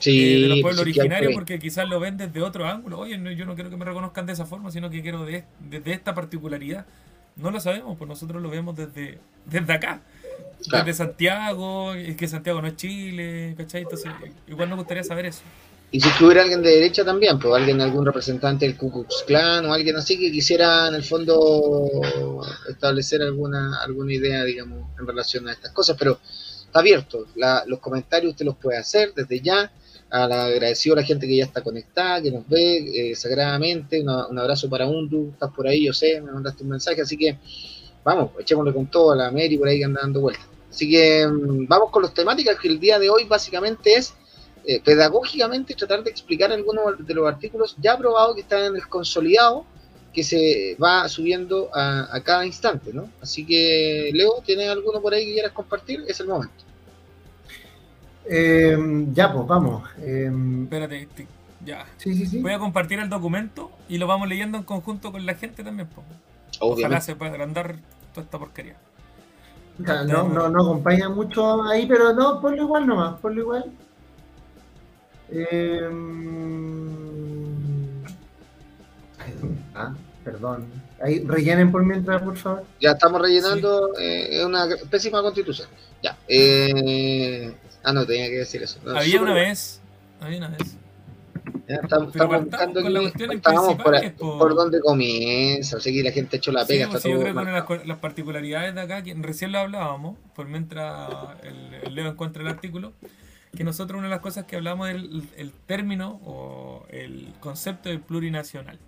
sí, 0.00 0.42
de 0.42 0.48
los 0.48 0.60
pueblos 0.60 0.80
originarios, 0.80 1.34
porque 1.34 1.60
quizás 1.60 1.88
lo 1.88 2.00
ven 2.00 2.16
desde 2.16 2.42
otro 2.42 2.66
ángulo. 2.66 2.98
Oye, 2.98 3.12
yo 3.36 3.46
no 3.46 3.54
quiero 3.54 3.70
que 3.70 3.76
me 3.76 3.84
reconozcan 3.84 4.26
de 4.26 4.32
esa 4.32 4.44
forma, 4.44 4.72
sino 4.72 4.90
que 4.90 5.02
quiero 5.02 5.24
de, 5.24 5.44
desde 5.60 5.92
esta 5.92 6.16
particularidad. 6.16 6.84
No 7.36 7.52
lo 7.52 7.60
sabemos, 7.60 7.96
pues 7.96 8.08
nosotros 8.08 8.42
lo 8.42 8.50
vemos 8.50 8.74
desde, 8.74 9.20
desde 9.44 9.72
acá. 9.72 10.00
Desde 10.70 10.94
Santiago, 10.94 11.94
es 11.94 12.16
que 12.16 12.28
Santiago 12.28 12.60
no 12.60 12.68
es 12.68 12.76
Chile, 12.76 13.54
¿cachai? 13.56 13.82
Entonces, 13.82 14.10
igual 14.46 14.68
nos 14.68 14.78
gustaría 14.78 15.04
saber 15.04 15.26
eso. 15.26 15.42
Y 15.92 16.00
si 16.00 16.24
hubiera 16.24 16.42
alguien 16.42 16.62
de 16.62 16.70
derecha 16.70 17.04
también, 17.04 17.38
pues 17.38 17.54
alguien, 17.54 17.80
algún 17.80 18.04
representante 18.04 18.66
del 18.66 18.76
Ku 18.76 18.90
Klux 18.90 19.22
Klan 19.26 19.64
o 19.66 19.72
alguien 19.72 19.96
así 19.96 20.18
que 20.18 20.32
quisiera 20.32 20.88
en 20.88 20.94
el 20.96 21.04
fondo 21.04 21.88
establecer 22.68 23.22
alguna 23.22 23.80
alguna 23.82 24.12
idea, 24.12 24.42
digamos, 24.44 24.90
en 24.98 25.06
relación 25.06 25.48
a 25.48 25.52
estas 25.52 25.72
cosas, 25.72 25.96
pero 25.98 26.18
está 26.64 26.80
abierto. 26.80 27.26
los 27.66 27.78
comentarios 27.78 28.32
usted 28.32 28.44
los 28.44 28.56
puede 28.56 28.78
hacer 28.78 29.14
desde 29.14 29.40
ya. 29.40 29.72
agradecido 30.10 30.96
a 30.96 31.00
la 31.00 31.04
gente 31.04 31.26
que 31.26 31.36
ya 31.36 31.44
está 31.44 31.62
conectada, 31.62 32.20
que 32.20 32.32
nos 32.32 32.48
ve 32.48 33.10
eh, 33.10 33.14
sagradamente. 33.14 34.02
un 34.02 34.38
abrazo 34.38 34.68
para 34.68 34.86
Undu, 34.88 35.30
estás 35.32 35.50
por 35.52 35.68
ahí, 35.68 35.86
yo 35.86 35.92
sé, 35.92 36.20
me 36.20 36.32
mandaste 36.32 36.64
un 36.64 36.70
mensaje, 36.70 37.00
así 37.00 37.16
que 37.16 37.38
vamos, 38.04 38.30
echémosle 38.40 38.72
con 38.72 38.86
todo 38.88 39.12
a 39.12 39.16
la 39.16 39.30
Mary 39.30 39.56
por 39.56 39.68
ahí 39.68 39.78
que 39.78 39.84
anda 39.84 40.00
dando 40.02 40.20
vueltas. 40.20 40.55
Así 40.76 40.90
que 40.90 41.26
mm, 41.26 41.66
vamos 41.68 41.90
con 41.90 42.02
las 42.02 42.12
temáticas 42.12 42.58
que 42.60 42.68
el 42.68 42.78
día 42.78 42.98
de 42.98 43.08
hoy 43.08 43.24
básicamente 43.24 43.94
es 43.94 44.12
eh, 44.66 44.78
pedagógicamente 44.84 45.74
tratar 45.74 46.04
de 46.04 46.10
explicar 46.10 46.52
algunos 46.52 46.84
de 46.98 47.14
los 47.14 47.26
artículos 47.26 47.74
ya 47.80 47.94
aprobados 47.94 48.34
que 48.34 48.42
están 48.42 48.66
en 48.66 48.76
el 48.76 48.86
consolidado 48.86 49.64
que 50.12 50.22
se 50.22 50.76
va 50.82 51.08
subiendo 51.08 51.70
a, 51.74 52.20
cada 52.22 52.44
instante, 52.44 52.92
¿no? 52.92 53.08
Así 53.22 53.46
que, 53.46 54.10
Leo, 54.12 54.42
¿tienes 54.44 54.68
alguno 54.68 55.00
por 55.00 55.14
ahí 55.14 55.24
que 55.26 55.32
quieras 55.34 55.52
compartir? 55.52 56.04
Es 56.08 56.20
el 56.20 56.28
momento. 56.28 56.64
Em, 58.26 59.14
ya, 59.14 59.32
pues 59.32 59.46
vamos. 59.46 59.88
Em, 60.02 60.64
Espérate, 60.64 61.08
ya. 61.64 61.86
Sí, 61.98 62.14
sí, 62.14 62.26
sí. 62.26 62.38
Voy 62.40 62.52
a 62.52 62.58
compartir 62.58 62.98
el 62.98 63.08
documento 63.08 63.70
y 63.88 63.98
lo 63.98 64.06
vamos 64.06 64.28
leyendo 64.28 64.58
en 64.58 64.64
conjunto 64.64 65.12
con 65.12 65.24
la 65.24 65.34
gente 65.34 65.62
también. 65.64 65.88
Pues. 65.88 66.06
Ojalá 66.60 67.00
se 67.00 67.14
pueda 67.14 67.32
agrandar 67.32 67.76
esta 68.14 68.38
porquería. 68.38 68.76
No, 69.78 70.28
no, 70.28 70.48
no 70.48 70.62
acompaña 70.62 71.08
mucho 71.08 71.62
ahí, 71.64 71.86
pero 71.86 72.12
no, 72.12 72.40
ponlo 72.40 72.62
igual 72.62 72.86
nomás, 72.86 73.20
ponlo 73.20 73.40
igual. 73.40 73.64
Eh... 75.30 75.90
Ah, 79.74 79.92
perdón. 80.24 80.66
Ahí, 81.02 81.22
rellenen 81.26 81.70
por 81.70 81.84
mientras, 81.84 82.22
por 82.22 82.36
favor. 82.36 82.64
Ya 82.80 82.92
estamos 82.92 83.20
rellenando, 83.20 83.92
eh, 83.98 84.38
es 84.38 84.44
una 84.44 84.66
pésima 84.90 85.20
constitución. 85.20 85.68
Ya. 86.02 86.16
Eh... 86.26 87.54
Ah, 87.82 87.92
no, 87.92 88.06
tenía 88.06 88.28
que 88.28 88.38
decir 88.38 88.62
eso. 88.62 88.80
había 88.94 89.20
una 89.20 89.34
vez, 89.34 89.80
había 90.20 90.38
una 90.38 90.48
vez 90.48 90.76
estamos, 91.68 92.12
buscando 92.12 92.82
por, 94.18 94.54
dónde 94.54 94.80
comienza, 94.80 95.76
o 95.76 95.80
sea 95.80 95.92
que 95.92 96.02
la 96.02 96.10
gente 96.12 96.36
ha 96.36 96.38
hecho 96.38 96.52
la 96.52 96.64
pega. 96.64 96.86
Sí, 96.86 96.90
pues 96.90 97.04
yo 97.04 97.20
creo 97.20 97.66
que 97.66 97.86
las, 97.86 97.98
particularidades 97.98 98.74
de 98.74 98.80
acá, 98.80 99.02
que 99.02 99.14
recién 99.14 99.52
lo 99.52 99.58
hablábamos, 99.58 100.16
por 100.34 100.46
mientras 100.46 101.10
el, 101.42 101.94
Leo 101.94 102.08
encuentra 102.08 102.42
el 102.42 102.48
artículo, 102.48 102.92
que 103.56 103.64
nosotros 103.64 103.98
una 103.98 104.08
de 104.08 104.14
las 104.14 104.20
cosas 104.20 104.44
que 104.44 104.56
hablamos 104.56 104.88
es 104.88 104.96
el, 105.36 105.52
término 105.66 106.20
o 106.24 106.86
el 106.90 107.32
concepto 107.40 107.88
de 107.88 107.98
plurinacional. 107.98 108.78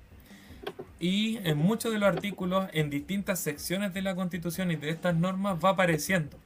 Y 1.00 1.38
en 1.45 1.57
muchos 1.57 1.93
de 1.93 1.99
los 1.99 2.09
artículos, 2.09 2.69
en 2.73 2.91
distintas 2.91 3.38
secciones 3.38 3.95
de 3.95 4.03
la 4.03 4.15
Constitución 4.15 4.71
y 4.71 4.77
de 4.77 4.91
estas 4.91 5.15
normas, 5.17 5.59
va 5.65 5.71
apareciendo. 5.71 6.37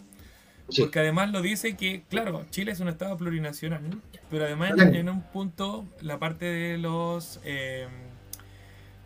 Porque 0.78 0.98
además 1.00 1.30
lo 1.30 1.42
dice 1.42 1.76
que, 1.76 2.04
claro, 2.08 2.44
Chile 2.50 2.72
es 2.72 2.80
un 2.80 2.88
estado 2.88 3.16
plurinacional, 3.16 3.82
pero 4.30 4.44
además 4.44 4.72
en 4.78 5.08
un 5.08 5.22
punto 5.22 5.86
la 6.00 6.18
parte 6.18 6.44
de 6.46 6.78
los... 6.78 7.40
Eh, 7.44 7.86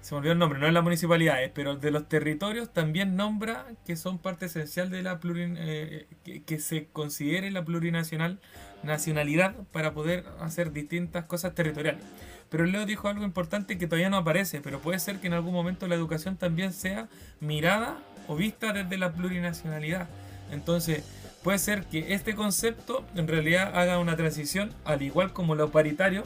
se 0.06 0.14
me 0.14 0.18
olvidó 0.18 0.34
el 0.34 0.38
nombre, 0.38 0.60
no 0.60 0.68
es 0.68 0.72
las 0.72 0.84
municipalidades, 0.84 1.50
pero 1.52 1.74
de 1.74 1.90
los 1.90 2.08
territorios 2.08 2.72
también 2.72 3.16
nombra 3.16 3.66
que 3.84 3.96
son 3.96 4.18
parte 4.18 4.46
esencial 4.46 4.88
de 4.88 5.02
la 5.02 5.18
plurin, 5.18 5.56
eh, 5.58 6.06
que, 6.46 6.58
se 6.60 6.86
considere 6.92 7.50
la 7.50 7.64
plurinacional 7.64 8.38
nacionalidad 8.84 9.56
para 9.72 9.94
poder 9.94 10.24
hacer 10.38 10.70
distintas 10.70 11.24
cosas 11.24 11.56
territoriales. 11.56 12.04
Pero 12.50 12.66
Leo 12.66 12.86
dijo 12.86 13.08
algo 13.08 13.24
importante 13.24 13.78
que 13.78 13.88
todavía 13.88 14.08
no 14.08 14.18
aparece, 14.18 14.60
pero 14.60 14.78
puede 14.78 15.00
ser 15.00 15.18
que 15.18 15.26
en 15.26 15.32
algún 15.32 15.52
momento 15.52 15.88
la 15.88 15.96
educación 15.96 16.36
también 16.36 16.72
sea 16.72 17.08
mirada 17.40 17.98
o 18.28 18.36
vista 18.36 18.72
desde 18.72 18.98
la 18.98 19.12
plurinacionalidad. 19.12 20.08
Entonces, 20.52 21.02
puede 21.46 21.60
ser 21.60 21.84
que 21.84 22.12
este 22.12 22.34
concepto 22.34 23.04
en 23.14 23.28
realidad 23.28 23.70
haga 23.78 24.00
una 24.00 24.16
transición, 24.16 24.72
al 24.84 25.02
igual 25.02 25.32
como 25.32 25.54
lo 25.54 25.70
paritario, 25.70 26.24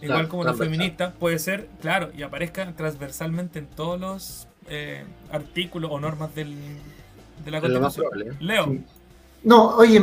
igual 0.00 0.26
como 0.28 0.42
lo 0.44 0.54
feminista, 0.54 1.12
puede 1.12 1.38
ser, 1.38 1.68
claro, 1.82 2.08
y 2.16 2.22
aparezca 2.22 2.66
transversalmente 2.74 3.58
en 3.58 3.66
todos 3.66 4.00
los 4.00 4.48
eh, 4.70 5.04
artículos 5.30 5.90
o 5.92 6.00
normas 6.00 6.34
del, 6.34 6.54
de 7.44 7.50
la 7.50 7.60
Constitución. 7.60 8.08
Leo. 8.40 8.74
No, 9.44 9.76
oye, 9.76 10.00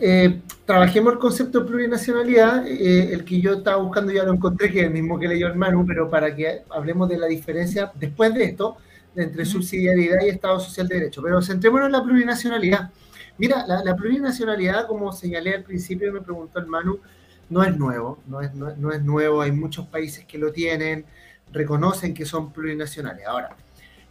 eh, 0.00 0.40
trabajemos 0.64 1.14
el 1.14 1.18
concepto 1.18 1.62
de 1.62 1.66
plurinacionalidad, 1.66 2.64
eh, 2.64 3.12
el 3.12 3.24
que 3.24 3.40
yo 3.40 3.54
estaba 3.54 3.82
buscando 3.82 4.12
ya 4.12 4.22
lo 4.22 4.34
encontré, 4.34 4.70
que 4.70 4.82
es 4.82 4.86
el 4.86 4.92
mismo 4.92 5.18
que 5.18 5.26
leyó 5.26 5.48
el 5.48 5.56
Manu, 5.56 5.84
pero 5.84 6.08
para 6.08 6.32
que 6.32 6.62
hablemos 6.70 7.08
de 7.08 7.18
la 7.18 7.26
diferencia 7.26 7.90
después 7.96 8.32
de 8.34 8.44
esto, 8.44 8.76
entre 9.16 9.44
subsidiariedad 9.44 10.20
y 10.24 10.28
Estado 10.28 10.60
Social 10.60 10.86
de 10.86 10.94
Derecho. 10.94 11.20
Pero 11.22 11.42
centrémonos 11.42 11.86
en 11.86 11.92
la 11.92 12.04
plurinacionalidad. 12.04 12.92
Mira, 13.38 13.66
la, 13.66 13.96
plurinacionalidad, 13.96 14.86
como 14.86 15.12
señalé 15.12 15.54
al 15.54 15.62
principio, 15.62 16.12
me 16.12 16.20
preguntó 16.20 16.58
el 16.58 16.66
Manu, 16.66 17.00
no 17.48 17.62
es 17.62 17.76
nuevo, 17.76 18.18
no 18.26 18.40
es, 18.40 18.54
no, 18.54 18.92
es 18.92 19.02
nuevo, 19.02 19.40
hay 19.40 19.52
muchos 19.52 19.86
países 19.86 20.24
que 20.24 20.38
lo 20.38 20.52
tienen, 20.52 21.04
reconocen 21.52 22.14
que 22.14 22.24
son 22.24 22.52
plurinacionales. 22.52 23.26
Ahora, 23.26 23.56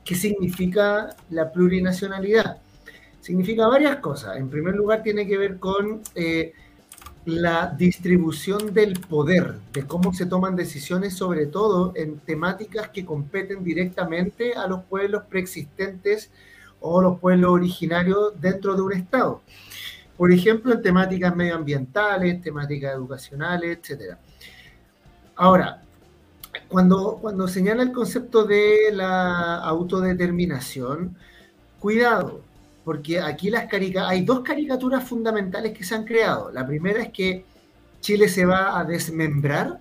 ¿qué 0.03 0.15
significa 0.15 1.15
la 1.29 1.51
plurinacionalidad? 1.51 2.57
Significa 3.19 3.67
varias 3.67 3.97
cosas. 3.97 4.37
En 4.37 4.49
primer 4.49 4.75
lugar, 4.75 5.03
tiene 5.03 5.27
que 5.27 5.37
ver 5.37 5.59
con 5.59 6.01
eh, 6.15 6.53
la 7.25 7.67
distribución 7.77 8.73
del 8.73 8.99
poder, 8.99 9.55
de 9.73 9.85
cómo 9.85 10.13
se 10.13 10.25
toman 10.25 10.55
decisiones, 10.55 11.13
sobre 11.13 11.45
todo 11.45 11.93
en 11.95 12.19
temáticas 12.19 12.89
que 12.89 13.05
competen 13.05 13.63
directamente 13.63 14.55
a 14.55 14.67
los 14.67 14.83
pueblos 14.83 15.23
preexistentes 15.29 16.31
o 16.81 17.01
los 17.01 17.19
pueblos 17.19 17.51
originarios 17.51 18.33
dentro 18.39 18.75
de 18.75 18.81
un 18.81 18.93
Estado. 18.93 19.41
Por 20.17 20.31
ejemplo, 20.31 20.73
en 20.73 20.81
temáticas 20.81 21.35
medioambientales, 21.35 22.41
temáticas 22.41 22.93
educacionales, 22.93 23.79
etc. 23.89 24.17
Ahora, 25.35 25.81
cuando, 26.67 27.17
cuando 27.21 27.47
señala 27.47 27.83
el 27.83 27.91
concepto 27.91 28.43
de 28.43 28.91
la 28.91 29.57
autodeterminación, 29.57 31.15
cuidado, 31.79 32.41
porque 32.83 33.19
aquí 33.19 33.50
las 33.50 33.67
hay 34.07 34.25
dos 34.25 34.41
caricaturas 34.41 35.07
fundamentales 35.07 35.77
que 35.77 35.83
se 35.83 35.95
han 35.95 36.03
creado. 36.03 36.51
La 36.51 36.65
primera 36.65 37.01
es 37.01 37.09
que 37.09 37.45
Chile 38.00 38.27
se 38.27 38.45
va 38.45 38.79
a 38.79 38.83
desmembrar 38.83 39.79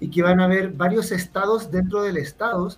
y 0.00 0.10
que 0.10 0.22
van 0.22 0.40
a 0.40 0.44
haber 0.44 0.70
varios 0.70 1.12
estados 1.12 1.70
dentro 1.70 2.02
del 2.02 2.16
estado, 2.16 2.68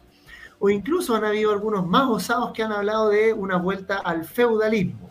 o 0.58 0.70
incluso 0.70 1.14
han 1.14 1.24
habido 1.24 1.52
algunos 1.52 1.86
más 1.86 2.08
osados 2.08 2.52
que 2.52 2.62
han 2.62 2.72
hablado 2.72 3.10
de 3.10 3.32
una 3.32 3.56
vuelta 3.56 3.98
al 3.98 4.24
feudalismo 4.24 5.10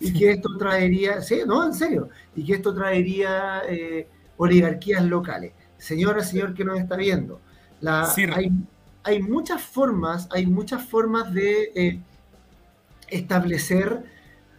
y 0.00 0.12
que 0.12 0.32
esto 0.32 0.56
traería, 0.58 1.22
sí, 1.22 1.42
no, 1.46 1.64
en 1.64 1.72
serio, 1.72 2.08
y 2.34 2.44
que 2.44 2.54
esto 2.54 2.74
traería 2.74 3.62
eh, 3.68 4.08
oligarquías 4.36 5.04
locales. 5.04 5.52
Señora, 5.78 6.22
señor 6.22 6.54
que 6.54 6.64
nos 6.64 6.78
está 6.78 6.96
viendo, 6.96 7.40
la, 7.80 8.12
hay, 8.34 8.50
hay, 9.02 9.22
muchas 9.22 9.62
formas, 9.62 10.28
hay 10.32 10.46
muchas 10.46 10.84
formas 10.84 11.32
de 11.32 11.72
eh, 11.74 12.00
establecer 13.08 14.04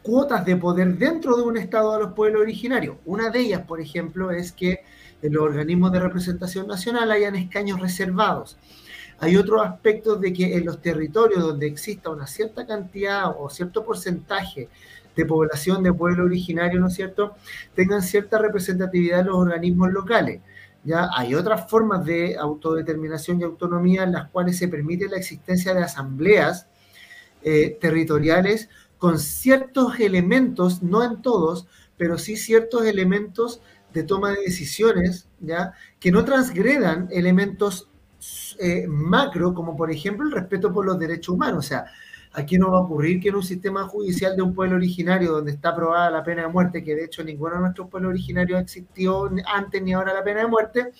cuotas 0.02 0.46
de 0.46 0.56
poder 0.56 0.98
dentro 0.98 1.36
de 1.36 1.44
un 1.44 1.58
Estado 1.58 1.94
a 1.94 2.00
los 2.00 2.14
pueblos 2.14 2.42
originarios. 2.44 2.98
Una 3.06 3.32
de 3.32 3.40
ellas, 3.40 3.62
por 3.62 3.82
ejemplo, 3.82 4.30
es 4.30 4.52
que 4.52 4.84
en 5.22 5.34
los 5.34 5.44
organismos 5.44 5.92
de 5.92 6.00
representación 6.00 6.68
nacional 6.68 7.12
hayan 7.12 7.36
escaños 7.36 7.80
reservados. 7.80 8.58
Hay 9.20 9.38
otros 9.38 9.66
aspectos 9.66 10.20
de 10.20 10.34
que 10.34 10.56
en 10.56 10.66
los 10.66 10.82
territorios 10.82 11.42
donde 11.42 11.68
exista 11.68 12.10
una 12.10 12.28
cierta 12.28 12.66
cantidad 12.66 13.34
o 13.38 13.50
cierto 13.50 13.86
porcentaje 13.86 14.70
de 15.16 15.26
población 15.26 15.84
de 15.84 15.94
pueblo 15.94 16.26
originario, 16.26 16.80
¿no 16.80 16.88
es 16.88 16.96
cierto?, 16.96 17.36
tengan 17.74 18.02
cierta 18.02 18.38
representatividad 18.38 19.22
en 19.22 19.28
los 19.28 19.38
organismos 19.38 19.92
locales. 19.92 20.42
Ya 20.84 21.10
hay 21.16 21.34
otras 21.34 21.70
formas 21.70 22.06
de 22.06 22.38
autodeterminación 22.38 23.40
y 23.40 23.44
autonomía 23.44 24.04
en 24.04 24.12
las 24.12 24.30
cuales 24.30 24.58
se 24.58 24.68
permite 24.68 25.08
la 25.08 25.18
existencia 25.18 25.74
de 25.74 25.84
asambleas 25.84 26.68
eh, 27.42 27.78
territoriales 27.82 28.70
con 28.98 29.20
ciertos 29.20 30.00
elementos, 30.00 30.84
no 30.84 31.04
en 31.04 31.22
todos, 31.22 31.68
pero 31.98 32.18
sí 32.18 32.36
ciertos 32.36 32.86
elementos 32.86 33.62
de 33.94 34.04
toma 34.04 34.32
de 34.32 34.42
decisiones, 34.42 35.28
¿ya? 35.40 35.74
que 36.00 36.12
no 36.12 36.26
transgredan 36.26 37.08
elementos 37.12 37.90
eh, 38.60 38.86
macro, 38.88 39.54
como 39.54 39.76
por 39.76 39.92
ejemplo 39.92 40.26
el 40.26 40.32
respeto 40.32 40.72
por 40.72 40.86
los 40.86 40.98
derechos 41.00 41.30
humanos. 41.30 41.66
O 41.66 41.68
sea, 41.68 41.86
aquí 42.34 42.58
no 42.58 42.72
va 42.72 42.80
a 42.80 42.82
ocurrir 42.82 43.20
que 43.20 43.30
en 43.30 43.36
un 43.36 43.44
sistema 43.44 43.84
judicial 43.88 44.36
de 44.36 44.42
un 44.42 44.54
pueblo 44.54 44.76
originario 44.76 45.32
donde 45.32 45.52
está 45.52 45.70
aprobada 45.70 46.10
la 46.10 46.24
pena 46.24 46.44
de 46.44 46.48
muerte, 46.50 46.84
que 46.84 46.96
de 46.96 47.06
hecho 47.06 47.24
ninguno 47.24 47.56
de 47.56 47.62
nuestros 47.62 47.90
pueblos 47.90 48.10
originarios 48.10 48.62
existió 48.62 49.30
antes 49.54 49.82
ni 49.82 49.94
ahora 49.94 50.14
la 50.14 50.24
pena 50.24 50.42
de 50.42 50.48
muerte, 50.48 50.92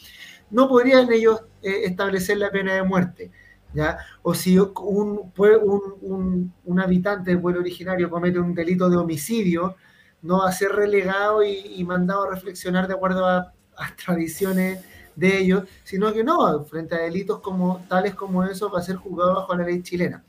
no 0.52 0.68
podrían 0.68 1.12
ellos 1.12 1.42
eh, 1.62 1.82
establecer 1.86 2.38
la 2.38 2.52
pena 2.52 2.74
de 2.74 2.84
muerte. 2.84 3.32
¿Ya? 3.74 3.98
O 4.22 4.34
si 4.34 4.58
un, 4.58 5.32
un, 5.36 6.54
un, 6.64 6.80
habitante 6.80 7.32
del 7.32 7.42
pueblo 7.42 7.60
originario 7.60 8.10
comete 8.10 8.40
un 8.40 8.54
delito 8.54 8.90
de 8.90 8.96
homicidio, 8.96 9.76
no 10.22 10.40
va 10.40 10.50
a 10.50 10.54
ser 10.54 10.72
relegado 10.72 11.44
y, 11.44 11.84
mandado 11.84 12.24
a 12.24 12.34
reflexionar 12.34 12.88
de 12.88 12.94
acuerdo 12.94 13.26
a, 13.26 13.54
a, 13.76 13.96
tradiciones 13.98 14.82
de 15.16 15.40
ellos, 15.40 15.64
sino 15.84 16.12
que 16.14 16.24
no, 16.24 16.64
frente 16.66 16.96
a 16.96 17.00
delitos 17.00 17.40
como 17.40 17.86
tales 17.88 18.16
como 18.16 18.44
eso 18.44 18.70
va 18.70 18.80
a 18.80 18.84
ser 18.84 18.96
juzgado 18.98 19.36
bajo 19.36 19.56
la 19.56 19.66
ley 19.66 19.82
chilena. 19.82 20.24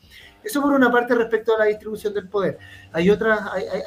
Eso 0.46 0.62
por 0.62 0.72
una 0.72 0.92
parte 0.92 1.12
respecto 1.16 1.56
a 1.56 1.58
la 1.58 1.64
distribución 1.64 2.14
del 2.14 2.28
poder. 2.28 2.56
Hay 2.92 3.10
otras, 3.10 3.40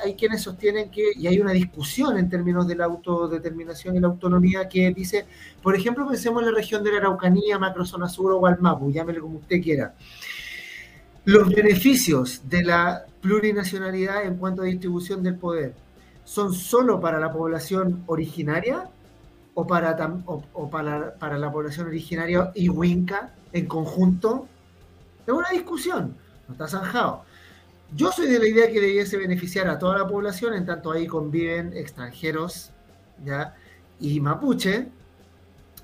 hay, 0.03 0.13
quienes 0.15 0.41
sostienen 0.41 0.91
que, 0.91 1.11
y 1.15 1.25
hay 1.25 1.39
una 1.39 1.53
discusión 1.53 2.17
en 2.17 2.29
términos 2.29 2.67
de 2.67 2.75
la 2.75 2.83
autodeterminación 2.83 3.95
y 3.95 4.01
la 4.01 4.07
autonomía 4.07 4.67
que 4.67 4.91
dice, 4.93 5.25
por 5.63 5.73
ejemplo, 5.73 6.05
pensemos 6.05 6.41
en 6.43 6.49
la 6.49 6.55
región 6.55 6.83
de 6.83 6.91
la 6.91 6.97
Araucanía, 6.97 7.57
macrozona 7.57 8.09
sur 8.09 8.33
o 8.33 8.39
Gualmapu, 8.39 8.91
llámele 8.91 9.21
como 9.21 9.37
usted 9.37 9.61
quiera. 9.61 9.95
Los 11.23 11.47
beneficios 11.47 12.41
de 12.49 12.63
la 12.63 13.05
plurinacionalidad 13.21 14.25
en 14.25 14.35
cuanto 14.35 14.61
a 14.61 14.65
distribución 14.65 15.23
del 15.23 15.35
poder 15.35 15.73
son 16.25 16.53
solo 16.53 16.99
para 16.99 17.21
la 17.21 17.31
población 17.31 18.03
originaria 18.07 18.89
o 19.59 20.69
para, 20.69 21.13
para, 21.15 21.37
la 21.37 21.51
población 21.51 21.87
originaria 21.87 22.51
y 22.55 22.69
Huinca 22.69 23.33
en 23.53 23.67
conjunto. 23.67 24.47
Es 25.25 25.33
una 25.33 25.49
discusión 25.49 26.15
no 26.49 26.53
está 26.53 26.67
zanjado. 26.67 27.23
Yo 27.95 28.11
soy 28.11 28.27
de 28.27 28.39
la 28.39 28.47
idea 28.47 28.71
que 28.71 28.81
debiese 28.81 29.17
beneficiar 29.17 29.67
a 29.67 29.79
toda 29.79 29.97
la 29.97 30.07
población, 30.07 30.53
en 30.53 30.65
tanto 30.65 30.91
ahí 30.91 31.07
conviven 31.07 31.73
extranjeros 31.73 32.71
¿ya? 33.23 33.55
y 33.99 34.19
mapuche. 34.19 34.89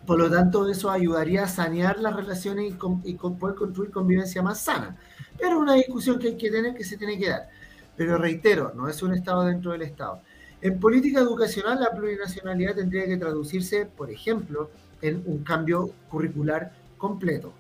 Por 0.05 0.19
lo 0.19 0.29
tanto, 0.29 0.67
eso 0.67 0.91
ayudaría 0.91 1.43
a 1.43 1.47
sanear 1.47 1.99
las 1.99 2.15
relaciones 2.15 2.73
y, 3.03 3.13
poder 3.15 3.55
construir 3.55 3.91
convivencia 3.91 4.41
más 4.43 4.61
sana. 4.61 4.97
Pero 5.39 5.59
una 5.59 5.73
discusión 5.73 6.19
que 6.19 6.27
hay 6.27 6.37
que 6.37 6.51
tener, 6.51 6.75
que 6.75 6.83
se 6.83 6.97
tiene 6.97 7.17
que 7.17 7.29
dar. 7.29 7.49
Pero 7.97 8.17
reitero, 8.17 8.73
no 8.75 8.87
es 8.87 9.01
un 9.01 9.13
Estado 9.13 9.43
dentro 9.45 9.71
del 9.71 9.81
Estado. 9.81 10.21
En 10.65 10.79
política 10.79 11.19
educacional, 11.19 11.79
la 11.79 11.91
plurinacionalidad 11.91 12.73
tendría 12.73 13.05
que 13.05 13.17
traducirse, 13.17 13.85
por 13.85 14.09
ejemplo, 14.09 14.71
en 14.99 15.21
un 15.27 15.43
cambio 15.43 15.91
curricular 16.09 16.71
completo. 16.97 17.53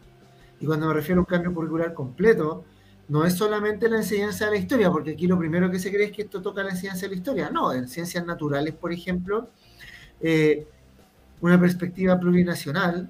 Y 0.59 0.65
cuando 0.65 0.87
me 0.87 0.93
refiero 0.95 1.19
a 1.19 1.21
un 1.21 1.27
cambio 1.27 1.53
curricular 1.53 1.93
completo, 1.93 2.65
no 3.07 3.23
es 3.23 3.35
solamente 3.35 3.87
la 3.89 3.97
enseñanza 3.97 4.45
de 4.45 4.51
la 4.53 4.57
historia, 4.57 4.89
porque 4.89 5.11
aquí 5.11 5.27
lo 5.27 5.37
primero 5.37 5.69
que 5.69 5.77
se 5.77 5.91
cree 5.91 6.07
es 6.07 6.13
que 6.13 6.23
esto 6.23 6.41
toca 6.41 6.63
la 6.63 6.71
enseñanza 6.71 7.01
de 7.01 7.09
la 7.09 7.15
historia. 7.17 7.51
No, 7.51 7.71
en 7.73 7.87
ciencias 7.87 8.25
naturales, 8.25 8.73
por 8.73 8.91
ejemplo, 8.91 9.51
eh, 10.19 10.65
una 11.41 11.59
perspectiva 11.59 12.19
plurinacional 12.19 13.07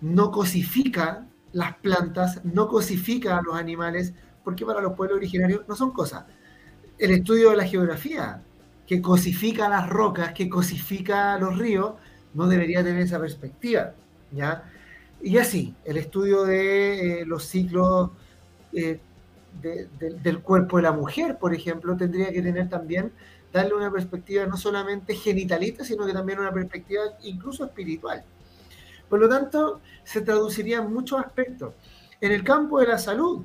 no 0.00 0.30
cosifica 0.30 1.26
las 1.52 1.76
plantas, 1.76 2.42
no 2.46 2.66
cosifica 2.66 3.36
a 3.36 3.42
los 3.42 3.56
animales, 3.56 4.14
porque 4.42 4.64
para 4.64 4.80
los 4.80 4.94
pueblos 4.94 5.18
originarios 5.18 5.68
no 5.68 5.76
son 5.76 5.90
cosas. 5.90 6.24
El 6.96 7.10
estudio 7.10 7.50
de 7.50 7.56
la 7.58 7.66
geografía, 7.66 8.42
que 8.92 9.00
cosifica 9.00 9.70
las 9.70 9.88
rocas, 9.88 10.34
que 10.34 10.50
cosifica 10.50 11.38
los 11.38 11.56
ríos, 11.56 11.94
no 12.34 12.46
debería 12.46 12.84
tener 12.84 13.00
esa 13.00 13.18
perspectiva. 13.18 13.94
¿ya? 14.32 14.70
Y 15.22 15.38
así, 15.38 15.74
el 15.86 15.96
estudio 15.96 16.44
de 16.44 17.22
eh, 17.22 17.24
los 17.24 17.46
ciclos 17.46 18.10
eh, 18.74 19.00
del 19.62 20.40
cuerpo 20.40 20.76
de 20.76 20.82
la 20.82 20.92
mujer, 20.92 21.38
por 21.38 21.54
ejemplo, 21.54 21.96
tendría 21.96 22.30
que 22.32 22.42
tener 22.42 22.68
también, 22.68 23.12
darle 23.50 23.72
una 23.72 23.90
perspectiva 23.90 24.44
no 24.44 24.58
solamente 24.58 25.14
genitalista, 25.14 25.84
sino 25.84 26.04
que 26.04 26.12
también 26.12 26.40
una 26.40 26.52
perspectiva 26.52 27.04
incluso 27.22 27.64
espiritual. 27.64 28.22
Por 29.08 29.20
lo 29.20 29.26
tanto, 29.26 29.80
se 30.04 30.20
traduciría 30.20 30.80
en 30.80 30.92
muchos 30.92 31.18
aspectos. 31.18 31.72
En 32.20 32.30
el 32.30 32.44
campo 32.44 32.78
de 32.78 32.88
la 32.88 32.98
salud, 32.98 33.42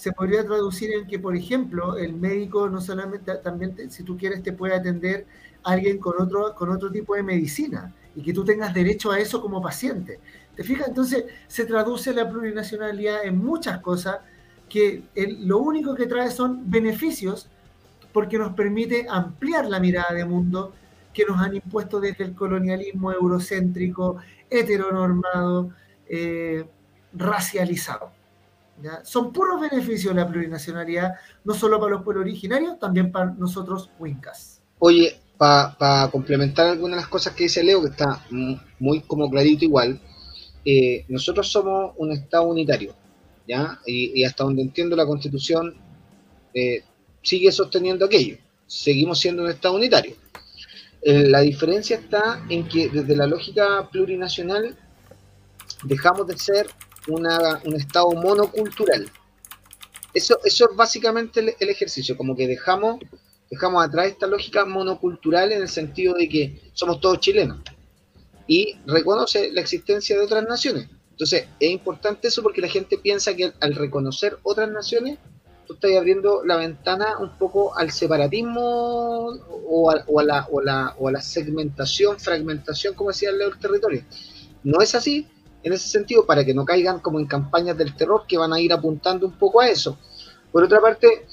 se 0.00 0.12
podría 0.12 0.42
traducir 0.42 0.94
en 0.94 1.06
que, 1.06 1.18
por 1.18 1.36
ejemplo, 1.36 1.98
el 1.98 2.14
médico 2.14 2.70
no 2.70 2.80
solamente, 2.80 3.34
también, 3.34 3.90
si 3.90 4.02
tú 4.02 4.16
quieres, 4.16 4.42
te 4.42 4.54
puede 4.54 4.74
atender 4.74 5.26
alguien 5.62 5.98
con 5.98 6.14
otro, 6.18 6.54
con 6.54 6.70
otro 6.70 6.90
tipo 6.90 7.14
de 7.14 7.22
medicina 7.22 7.94
y 8.16 8.22
que 8.22 8.32
tú 8.32 8.42
tengas 8.42 8.72
derecho 8.72 9.12
a 9.12 9.18
eso 9.18 9.42
como 9.42 9.60
paciente. 9.60 10.18
¿Te 10.56 10.64
fijas? 10.64 10.88
Entonces, 10.88 11.26
se 11.46 11.66
traduce 11.66 12.14
la 12.14 12.26
plurinacionalidad 12.30 13.26
en 13.26 13.36
muchas 13.36 13.80
cosas 13.80 14.20
que 14.70 15.02
lo 15.40 15.58
único 15.58 15.94
que 15.94 16.06
trae 16.06 16.30
son 16.30 16.70
beneficios 16.70 17.50
porque 18.10 18.38
nos 18.38 18.54
permite 18.54 19.06
ampliar 19.06 19.66
la 19.66 19.80
mirada 19.80 20.14
de 20.14 20.24
mundo 20.24 20.72
que 21.12 21.26
nos 21.26 21.38
han 21.38 21.56
impuesto 21.56 22.00
desde 22.00 22.24
el 22.24 22.34
colonialismo 22.34 23.12
eurocéntrico, 23.12 24.16
heteronormado, 24.48 25.74
eh, 26.08 26.64
racializado. 27.12 28.18
Son 29.04 29.32
puros 29.32 29.60
beneficios 29.60 30.14
la 30.14 30.28
plurinacionalidad, 30.28 31.14
no 31.44 31.54
solo 31.54 31.78
para 31.78 31.92
los 31.92 32.02
pueblos 32.02 32.22
originarios, 32.22 32.78
también 32.78 33.10
para 33.12 33.32
nosotros 33.32 33.90
huincas. 33.98 34.60
Oye, 34.78 35.20
para 35.36 36.08
complementar 36.10 36.66
algunas 36.66 36.96
de 36.96 37.02
las 37.02 37.08
cosas 37.08 37.34
que 37.34 37.44
dice 37.44 37.64
Leo, 37.64 37.82
que 37.82 37.88
está 37.88 38.24
muy 38.78 39.00
como 39.02 39.30
clarito 39.30 39.64
igual, 39.64 40.00
eh, 40.64 41.04
nosotros 41.08 41.50
somos 41.50 41.94
un 41.96 42.12
Estado 42.12 42.44
unitario. 42.44 42.94
Y, 43.86 44.22
hasta 44.24 44.44
donde 44.44 44.62
entiendo 44.62 44.94
la 44.94 45.06
Constitución 45.06 45.74
eh, 46.54 46.84
sigue 47.22 47.50
sosteniendo 47.50 48.04
aquello. 48.04 48.36
Seguimos 48.66 49.18
siendo 49.18 49.42
un 49.42 49.50
Estado 49.50 49.74
unitario. 49.74 50.14
Eh, 51.02 51.26
la 51.28 51.40
diferencia 51.40 51.96
está 51.96 52.44
en 52.48 52.68
que 52.68 52.88
desde 52.88 53.16
la 53.16 53.26
lógica 53.26 53.88
plurinacional 53.90 54.76
dejamos 55.84 56.26
de 56.26 56.38
ser 56.38 56.66
un 57.08 57.74
Estado 57.76 58.10
monocultural. 58.12 59.10
Eso, 60.12 60.38
eso 60.44 60.70
es 60.70 60.76
básicamente 60.76 61.40
el, 61.58 61.68
ejercicio, 61.68 62.16
como 62.16 62.34
que 62.34 62.46
dejamos, 62.46 62.98
dejamos 63.50 63.84
atrás 63.84 64.08
esta 64.08 64.26
lógica 64.26 64.64
monocultural 64.64 65.52
en 65.52 65.62
el 65.62 65.68
sentido 65.68 66.14
de 66.14 66.28
que 66.28 66.60
somos 66.72 67.00
todos 67.00 67.20
chilenos 67.20 67.60
y 68.46 68.76
reconoce 68.86 69.52
la 69.52 69.60
existencia 69.60 70.16
de 70.16 70.24
otras 70.24 70.44
naciones. 70.44 70.88
Entonces, 71.12 71.46
es 71.60 71.70
importante 71.70 72.28
eso 72.28 72.42
porque 72.42 72.60
la 72.60 72.68
gente 72.68 72.98
piensa 72.98 73.36
que 73.36 73.52
al 73.60 73.74
reconocer 73.74 74.38
otras 74.42 74.70
naciones, 74.70 75.18
tú 75.66 75.74
estás 75.74 75.92
abriendo 75.96 76.42
la 76.44 76.56
ventana 76.56 77.18
un 77.20 77.38
poco 77.38 77.76
al 77.76 77.92
separatismo 77.92 79.28
o 79.68 79.90
a, 79.90 80.22
la, 80.24 81.20
segmentación, 81.20 82.18
fragmentación, 82.18 82.94
como 82.94 83.10
decía 83.10 83.30
Leo, 83.30 83.50
del 83.50 83.60
territorio. 83.60 84.04
No 84.64 84.80
es 84.80 84.96
así, 84.96 85.28
en 85.62 85.72
ese 85.72 85.88
sentido 85.88 86.26
para 86.26 86.44
que 86.44 86.54
no 86.54 86.64
caigan 86.64 87.00
como 87.00 87.18
en 87.18 87.26
campañas 87.26 87.76
del 87.76 87.94
terror 87.94 88.24
que 88.26 88.38
van 88.38 88.52
a 88.52 88.60
ir 88.60 88.72
apuntando 88.72 89.26
un 89.26 89.32
poco 89.32 89.60
a 89.60 89.68
eso. 89.68 89.98
Por 90.50 90.64
otra 90.64 90.80
parte, 90.80 91.26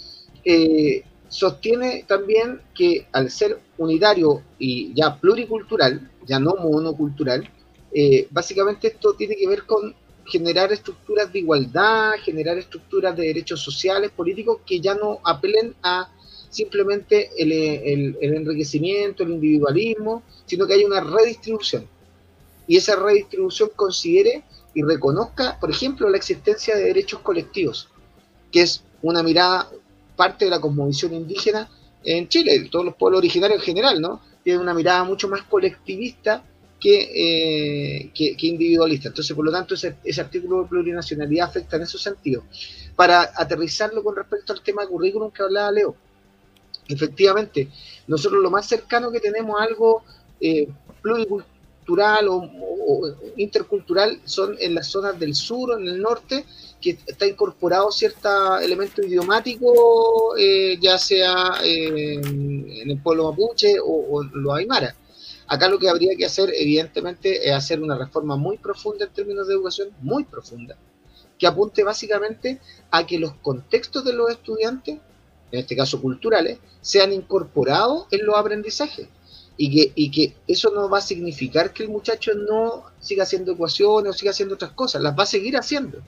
eh, 0.44 1.04
sostiene 1.28 2.06
también 2.08 2.62
que 2.74 3.08
al 3.12 3.30
ser 3.30 3.60
unitario 3.78 4.44
y 4.60 4.94
ya 4.94 5.16
pluricultural, 5.20 6.12
ya 6.26 6.40
no 6.40 6.56
monocultural, 6.56 7.50
eh, 7.94 8.28
básicamente 8.32 8.88
esto 8.88 9.14
tiene 9.14 9.36
que 9.36 9.48
ver 9.48 9.64
con 9.64 9.96
generar 10.26 10.72
estructuras 10.72 11.32
de 11.32 11.40
igualdad, 11.40 12.12
generar 12.24 12.58
estructuras 12.58 13.16
de 13.16 13.28
derechos 13.28 13.62
sociales, 13.62 14.12
políticos, 14.12 14.60
que 14.66 14.80
ya 14.80 14.94
no 14.94 15.20
apelen 15.24 15.74
a 15.82 16.12
simplemente 16.50 17.30
el, 17.38 18.18
enriquecimiento, 18.22 19.24
el 19.24 19.32
individualismo, 19.32 20.24
sino 20.46 20.66
que 20.66 20.74
hay 20.74 20.84
una 20.84 21.02
redistribución. 21.02 21.88
Y 22.68 22.78
esa 22.78 22.96
redistribución 22.96 23.70
considere 23.76 24.44
y 24.74 24.84
reconozca, 24.84 25.58
por 25.60 25.72
ejemplo, 25.72 26.10
la 26.10 26.18
existencia 26.18 26.76
de 26.76 26.84
derechos 26.84 27.22
colectivos, 27.22 27.90
que 28.52 28.62
es 28.62 28.84
una 29.02 29.24
mirada, 29.24 29.70
parte 30.16 30.46
de 30.46 30.52
la 30.52 30.60
cosmovisión 30.60 31.14
indígena 31.14 31.70
en 32.04 32.28
Chile, 32.28 32.68
todos 32.72 32.86
los 32.86 32.96
pueblos 32.96 33.20
originarios 33.20 33.60
en 33.60 33.66
general, 33.66 34.02
¿no? 34.02 34.22
Tienen 34.44 34.62
una 34.62 34.74
mirada 34.74 35.04
mucho 35.04 35.28
más 35.28 35.44
colectivista 35.44 36.44
eh, 36.84 38.12
que, 38.14 38.36
individualista. 38.40 39.10
Entonces, 39.10 39.36
por 39.36 39.46
lo 39.46 39.52
tanto, 39.52 39.74
ese, 39.74 39.96
artículo 40.20 40.62
de 40.62 40.70
plurinacionalidad 40.70 41.50
afecta 41.50 41.76
en 41.76 41.84
esos 41.84 42.02
sentidos. 42.02 42.44
Para 42.96 43.32
aterrizarlo 43.36 44.04
con 44.04 44.16
respecto 44.16 44.54
al 44.54 44.62
tema 44.62 44.86
currículum 44.86 45.32
que 45.32 45.44
hablaba 45.44 45.72
Leo, 45.72 45.96
efectivamente, 46.88 47.70
nosotros 48.08 48.42
lo 48.42 48.52
más 48.52 48.68
cercano 48.68 49.12
que 49.12 49.20
tenemos 49.20 49.60
a 49.60 49.64
algo 49.64 50.04
eh, 50.40 50.68
pluricultural 51.02 51.57
o, 51.90 53.08
intercultural 53.38 54.20
son 54.26 54.56
en 54.60 54.76
las 54.76 54.88
zonas 54.88 55.20
del 55.20 55.36
sur, 55.36 55.80
en 55.80 55.88
el 55.88 56.02
norte, 56.02 56.46
que 56.82 56.98
está 57.06 57.26
incorporado 57.26 57.92
cierto 57.92 58.60
elemento 58.60 59.02
idiomático, 59.02 60.36
eh, 60.38 60.78
ya 60.80 60.98
sea 60.98 61.54
en 61.64 62.90
el 62.90 63.02
pueblo 63.02 63.32
mapuche 63.32 63.80
o, 63.80 64.18
o 64.18 64.24
los 64.24 64.58
aymara 64.58 64.96
Acá 65.48 65.70
lo 65.70 65.80
que 65.80 65.90
habría 65.90 66.16
que 66.18 66.26
hacer, 66.26 66.52
evidentemente, 66.54 67.48
es 67.48 67.54
hacer 67.54 67.82
una 67.82 67.98
reforma 67.98 68.36
muy 68.36 68.58
profunda 68.58 69.06
en 69.06 69.14
términos 69.14 69.48
de 69.48 69.54
educación, 69.54 69.90
muy 70.02 70.26
profunda, 70.26 70.76
que 71.40 71.48
apunte 71.48 71.86
básicamente 71.86 72.60
a 72.92 73.06
que 73.06 73.18
los 73.18 73.34
contextos 73.36 74.04
de 74.04 74.12
los 74.12 74.30
estudiantes, 74.30 75.00
en 75.52 75.60
este 75.60 75.78
caso 75.78 76.02
culturales, 76.02 76.60
sean 76.82 77.14
incorporados 77.14 78.08
en 78.12 78.26
los 78.26 78.36
aprendizajes. 78.36 79.08
Y 79.58 79.72
que, 79.72 79.92
y 79.96 80.12
que 80.12 80.36
eso 80.48 80.72
no 80.74 80.88
va 80.90 81.00
a 81.00 81.02
significar 81.02 81.74
que 81.74 81.84
el 81.84 81.90
muchacho 81.90 82.34
no 82.36 82.84
siga 83.00 83.24
haciendo 83.24 83.54
ecuaciones 83.54 84.12
o 84.12 84.14
siga 84.14 84.32
haciendo 84.32 84.56
otras 84.56 84.72
cosas, 84.72 85.02
las 85.02 85.18
va 85.18 85.24
a 85.24 85.28
seguir 85.28 85.58
haciendo. 85.58 86.00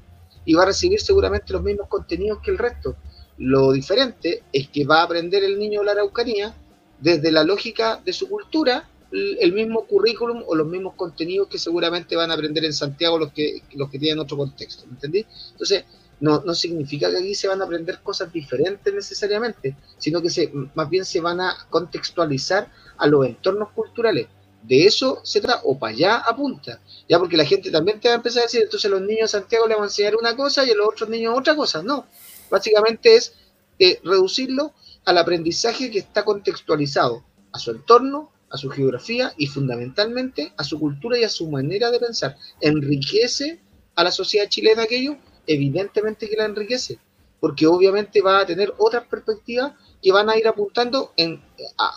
Y 0.45 0.53
va 0.53 0.63
a 0.63 0.67
recibir 0.67 0.99
seguramente 0.99 1.53
los 1.53 1.63
mismos 1.63 1.87
contenidos 1.87 2.39
que 2.43 2.51
el 2.51 2.57
resto. 2.57 2.95
Lo 3.37 3.71
diferente 3.71 4.43
es 4.53 4.69
que 4.69 4.85
va 4.85 4.99
a 4.99 5.03
aprender 5.03 5.43
el 5.43 5.57
niño 5.57 5.83
la 5.83 5.93
araucanía 5.93 6.53
desde 6.99 7.31
la 7.31 7.43
lógica 7.43 8.01
de 8.03 8.13
su 8.13 8.29
cultura 8.29 8.87
el 9.11 9.53
mismo 9.53 9.85
currículum 9.85 10.43
o 10.45 10.55
los 10.55 10.67
mismos 10.67 10.93
contenidos 10.95 11.47
que 11.47 11.57
seguramente 11.57 12.15
van 12.15 12.29
a 12.31 12.35
aprender 12.35 12.63
en 12.65 12.73
Santiago 12.73 13.17
los 13.17 13.33
que, 13.33 13.63
los 13.73 13.89
que 13.89 13.97
tienen 13.97 14.19
otro 14.19 14.37
contexto, 14.37 14.85
¿me 14.85 14.93
entendí? 14.93 15.25
Entonces, 15.51 15.85
no, 16.19 16.41
no 16.41 16.53
significa 16.53 17.09
que 17.09 17.17
aquí 17.17 17.35
se 17.35 17.47
van 17.47 17.61
a 17.61 17.65
aprender 17.65 18.01
cosas 18.01 18.31
diferentes 18.31 18.93
necesariamente, 18.93 19.75
sino 19.97 20.21
que 20.21 20.29
se, 20.29 20.51
más 20.75 20.89
bien 20.89 21.05
se 21.05 21.21
van 21.21 21.39
a 21.41 21.55
contextualizar 21.69 22.71
a 22.97 23.07
los 23.07 23.25
entornos 23.25 23.71
culturales. 23.71 24.27
De 24.61 24.85
eso 24.85 25.21
se 25.23 25.39
trata, 25.39 25.61
o 25.63 25.79
para 25.79 25.93
allá 25.93 26.17
apunta, 26.17 26.81
ya 27.07 27.17
porque 27.17 27.37
la 27.37 27.45
gente 27.45 27.71
también 27.71 27.99
te 27.99 28.09
va 28.09 28.15
a 28.15 28.17
empezar 28.17 28.41
a 28.41 28.45
decir, 28.45 28.61
entonces 28.63 28.91
los 28.91 29.01
niños 29.01 29.31
de 29.31 29.39
Santiago 29.39 29.67
le 29.67 29.75
van 29.75 29.83
a 29.83 29.87
enseñar 29.87 30.15
una 30.17 30.35
cosa 30.35 30.65
y 30.65 30.71
a 30.71 30.75
los 30.75 30.89
otros 30.89 31.09
niños 31.09 31.33
otra 31.37 31.55
cosa. 31.55 31.81
No, 31.81 32.05
básicamente 32.49 33.15
es 33.15 33.33
eh, 33.79 33.99
reducirlo 34.03 34.73
al 35.05 35.17
aprendizaje 35.17 35.89
que 35.89 35.99
está 35.99 36.25
contextualizado 36.25 37.23
a 37.53 37.59
su 37.59 37.71
entorno, 37.71 38.31
a 38.49 38.57
su 38.57 38.69
geografía 38.69 39.33
y 39.37 39.47
fundamentalmente 39.47 40.53
a 40.57 40.63
su 40.63 40.79
cultura 40.79 41.17
y 41.17 41.23
a 41.23 41.29
su 41.29 41.49
manera 41.49 41.89
de 41.89 41.99
pensar. 41.99 42.35
¿Enriquece 42.59 43.61
a 43.95 44.03
la 44.03 44.11
sociedad 44.11 44.49
chilena 44.49 44.83
aquello? 44.83 45.17
Evidentemente 45.51 46.29
que 46.29 46.35
la 46.35 46.45
enriquece, 46.45 46.99
porque 47.39 47.65
obviamente 47.65 48.21
va 48.21 48.41
a 48.41 48.45
tener 48.45 48.71
otras 48.77 49.07
perspectivas 49.07 49.73
que 49.99 50.11
van 50.11 50.29
a 50.29 50.37
ir 50.37 50.47
apuntando 50.47 51.11
en, 51.17 51.41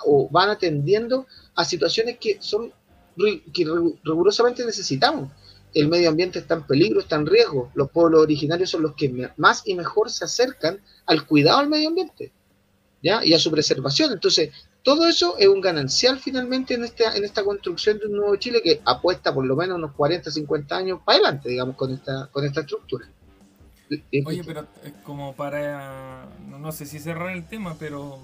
o 0.06 0.26
van 0.30 0.48
atendiendo 0.48 1.26
a 1.54 1.66
situaciones 1.66 2.16
que 2.18 2.38
son 2.40 2.72
que 3.52 3.66
rigurosamente 4.04 4.64
necesitamos. 4.64 5.30
El 5.74 5.88
medio 5.88 6.08
ambiente 6.08 6.38
está 6.38 6.54
en 6.54 6.66
peligro, 6.66 7.00
está 7.00 7.16
en 7.16 7.26
riesgo. 7.26 7.70
Los 7.74 7.90
pueblos 7.90 8.22
originarios 8.22 8.70
son 8.70 8.80
los 8.80 8.94
que 8.94 9.30
más 9.36 9.62
y 9.66 9.74
mejor 9.74 10.08
se 10.08 10.24
acercan 10.24 10.80
al 11.04 11.26
cuidado 11.26 11.58
del 11.60 11.68
medio 11.68 11.88
ambiente 11.88 12.32
¿ya? 13.02 13.22
y 13.22 13.34
a 13.34 13.38
su 13.38 13.50
preservación. 13.50 14.12
Entonces, 14.12 14.48
todo 14.82 15.06
eso 15.06 15.36
es 15.38 15.46
un 15.46 15.60
ganancial 15.60 16.18
finalmente 16.18 16.72
en 16.72 16.84
esta, 16.84 17.14
en 17.14 17.24
esta 17.24 17.44
construcción 17.44 17.98
de 17.98 18.06
un 18.06 18.12
nuevo 18.12 18.34
Chile 18.36 18.62
que 18.64 18.80
apuesta 18.86 19.34
por 19.34 19.44
lo 19.44 19.56
menos 19.56 19.76
unos 19.76 19.92
40, 19.92 20.30
50 20.30 20.74
años 20.74 21.00
para 21.04 21.18
adelante, 21.18 21.50
digamos, 21.50 21.76
con 21.76 21.92
esta, 21.92 22.30
con 22.32 22.46
esta 22.46 22.62
estructura. 22.62 23.06
Oye, 24.24 24.42
pero 24.44 24.62
eh, 24.84 24.92
como 25.04 25.34
para, 25.34 26.26
no 26.48 26.72
sé 26.72 26.86
si 26.86 26.98
cerrar 26.98 27.30
el 27.30 27.44
tema, 27.44 27.76
pero 27.78 28.18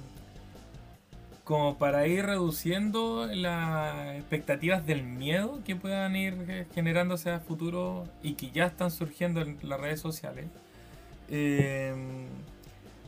como 1.45 1.79
para 1.79 2.07
ir 2.07 2.27
reduciendo 2.27 3.27
las 3.27 4.17
expectativas 4.17 4.87
del 4.87 5.03
miedo 5.03 5.61
que 5.65 5.77
puedan 5.77 6.15
ir 6.15 6.67
generándose 6.75 7.31
a 7.31 7.41
futuro 7.41 8.07
y 8.23 8.35
que 8.35 8.51
ya 8.51 8.67
están 8.67 8.91
surgiendo 8.91 9.41
en 9.41 9.59
las 9.63 9.81
redes 9.81 10.01
sociales. 10.01 10.47
Eh, 11.31 11.95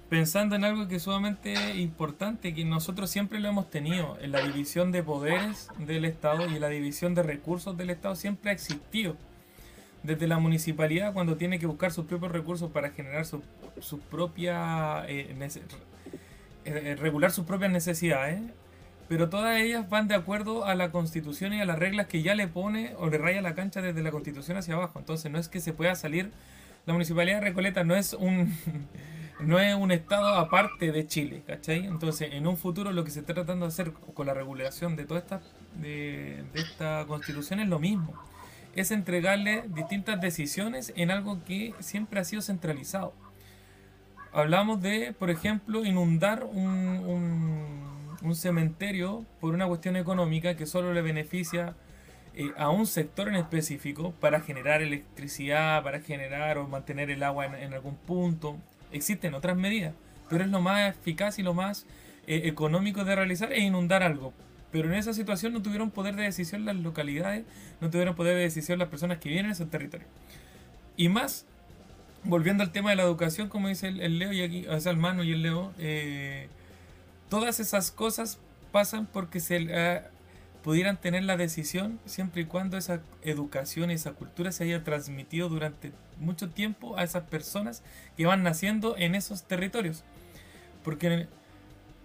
pensando 0.09 0.57
en 0.57 0.65
algo 0.65 0.89
que 0.89 0.97
es 0.97 1.03
sumamente 1.03 1.77
importante, 1.77 2.53
que 2.53 2.65
nosotros 2.65 3.09
siempre 3.11 3.39
lo 3.41 3.49
hemos 3.49 3.71
tenido, 3.71 4.19
en 4.21 4.33
la 4.33 4.41
división 4.41 4.91
de 4.91 5.03
poderes 5.03 5.69
del 5.79 6.05
Estado 6.05 6.49
y 6.51 6.55
en 6.55 6.61
la 6.61 6.69
división 6.69 7.15
de 7.15 7.23
recursos 7.23 7.77
del 7.77 7.91
Estado 7.91 8.17
siempre 8.17 8.51
ha 8.51 8.55
existido. 8.55 9.17
Desde 10.03 10.27
la 10.27 10.39
municipalidad, 10.39 11.13
cuando 11.13 11.37
tiene 11.37 11.59
que 11.59 11.67
buscar 11.67 11.93
sus 11.93 12.07
propios 12.07 12.33
recursos 12.33 12.71
para 12.71 12.91
generar 12.91 13.27
su, 13.27 13.43
su 13.81 14.01
propia. 14.01 15.05
Eh, 15.09 15.35
eh, 16.67 16.97
regular 16.97 17.31
sus 17.31 17.47
propias 17.47 17.73
necesidades, 17.73 18.41
pero 19.09 19.31
todas 19.31 19.59
ellas 19.59 19.89
van 19.89 20.09
de 20.09 20.15
acuerdo 20.15 20.67
a 20.67 20.75
la 20.75 20.91
constitución 20.93 21.55
y 21.55 21.61
a 21.61 21.65
las 21.65 21.79
reglas 21.79 22.07
que 22.07 22.23
ya 22.23 22.35
le 22.35 22.49
pone 22.49 22.95
o 22.99 23.09
le 23.09 23.17
raya 23.19 23.41
la 23.41 23.55
cancha 23.55 23.81
desde 23.81 24.03
la 24.03 24.11
constitución 24.11 24.59
hacia 24.59 24.75
abajo. 24.75 24.99
Entonces, 24.99 25.33
no 25.33 25.39
es 25.39 25.49
que 25.49 25.61
se 25.61 25.73
pueda 25.73 25.95
salir. 25.95 26.31
La 26.87 26.93
municipalidad 26.93 27.39
de 27.39 27.47
Recoleta 27.47 27.83
no 27.83 27.97
es 27.97 28.13
un. 28.13 28.55
no 29.41 29.59
es 29.59 29.75
un 29.75 29.91
estado 29.91 30.35
aparte 30.35 30.93
de 30.93 31.07
Chile, 31.07 31.43
¿cachai? 31.47 31.87
Entonces, 31.87 32.31
en 32.33 32.47
un 32.47 32.57
futuro 32.57 32.93
lo 32.93 33.05
que 33.05 33.11
se 33.11 33.21
está 33.21 33.33
tratando 33.33 33.65
de 33.65 33.71
hacer 33.71 33.93
con 33.93 34.27
la 34.27 34.35
regulación 34.35 34.97
de 34.97 35.07
toda 35.07 35.21
esta, 35.21 35.41
de, 35.77 36.45
esta 36.55 37.05
constitución 37.07 37.61
es 37.61 37.69
lo 37.69 37.79
mismo. 37.79 38.15
Es 38.75 38.91
entregarle 38.91 39.65
distintas 39.69 40.21
decisiones 40.21 40.93
en 40.97 41.11
algo 41.11 41.43
que 41.45 41.75
siempre 41.81 42.21
ha 42.21 42.25
sido 42.25 42.43
centralizado. 42.43 43.13
Hablamos 44.33 44.81
de, 44.81 45.13
por 45.13 45.31
ejemplo, 45.31 45.85
inundar 45.85 46.45
un, 46.45 47.89
cementerio 48.35 49.25
por 49.41 49.55
una 49.55 49.67
cuestión 49.67 49.97
económica 49.97 50.57
que 50.57 50.67
solo 50.67 50.93
le 50.93 51.03
beneficia 51.03 51.75
eh, 52.35 52.53
a 52.57 52.71
un 52.71 52.87
sector 52.87 53.29
en 53.29 53.35
específico 53.35 54.13
para 54.21 54.41
generar 54.41 54.83
electricidad, 54.83 55.83
para 55.83 56.01
generar 56.01 56.59
o 56.59 56.69
mantener 56.69 57.11
el 57.11 57.25
agua 57.25 57.47
en 57.47 57.73
algún 57.75 57.97
punto, 57.97 58.57
Existen 58.93 59.35
otras 59.35 59.57
medidas, 59.57 59.95
pero 60.29 60.45
es 60.45 60.51
lo 60.51 60.61
más 60.61 60.91
eficaz 60.91 61.39
y 61.39 61.43
lo 61.43 61.55
más 61.55 61.87
eh, 62.27 62.43
económico 62.45 63.05
de 63.05 63.15
realizar 63.15 63.53
es 63.53 63.63
inundar 63.63 64.03
algo. 64.03 64.33
Pero 64.73 64.89
en 64.89 64.95
esa 64.95 65.13
situación 65.13 65.53
no 65.53 65.63
tuvieron 65.63 65.91
poder 65.91 66.17
de 66.17 66.23
decisión 66.23 66.65
las 66.65 66.77
localidades, 66.77 67.45
no 67.81 67.91
tuvieron 67.91 68.15
poder 68.15 68.37
de 68.37 68.43
decisión 68.43 68.79
las 68.79 68.89
personas 68.89 69.19
que 69.19 69.29
viven 69.29 69.47
en 69.47 69.53
ese 69.53 69.67
territorio. 69.67 70.07
Y 70.97 71.09
más, 71.09 71.47
volviendo 72.25 72.63
al 72.63 72.71
tema 72.71 72.91
de 72.91 72.97
la 72.97 73.03
educación, 73.03 73.49
como 73.49 73.69
dice 73.69 73.89
el, 73.89 74.19
Leo 74.19 74.33
y 74.33 74.43
aquí, 74.43 74.67
o 74.67 74.81
sea, 74.81 74.93
el 74.93 74.99
Mano 74.99 75.25
y 75.25 75.33
el 75.33 75.43
Leo, 75.43 75.73
eh, 75.79 76.49
todas 77.29 77.59
esas 77.59 77.91
cosas 77.91 78.39
pasan 78.71 79.07
porque 79.07 79.41
se 79.41 80.03
pudieran 80.63 81.01
tener 81.01 81.25
la 81.25 81.37
decisión 81.37 81.99
siempre 82.05 82.43
y 82.43 82.45
cuando 82.45 82.77
esa 82.77 83.01
educación 83.23 83.91
y 83.91 83.95
esa 83.95 84.13
cultura 84.13 84.53
se 84.53 84.65
haya 84.65 84.85
transmitido 84.85 85.49
durante 85.49 85.93
mucho 86.19 86.51
tiempo 86.51 86.99
a 86.99 87.03
esas 87.03 87.25
personas 87.25 87.83
que 88.17 88.27
van 88.27 88.43
naciendo 88.43 88.97
en 88.97 89.15
esos 89.15 89.45
territorios. 89.45 90.05
Porque 90.85 91.29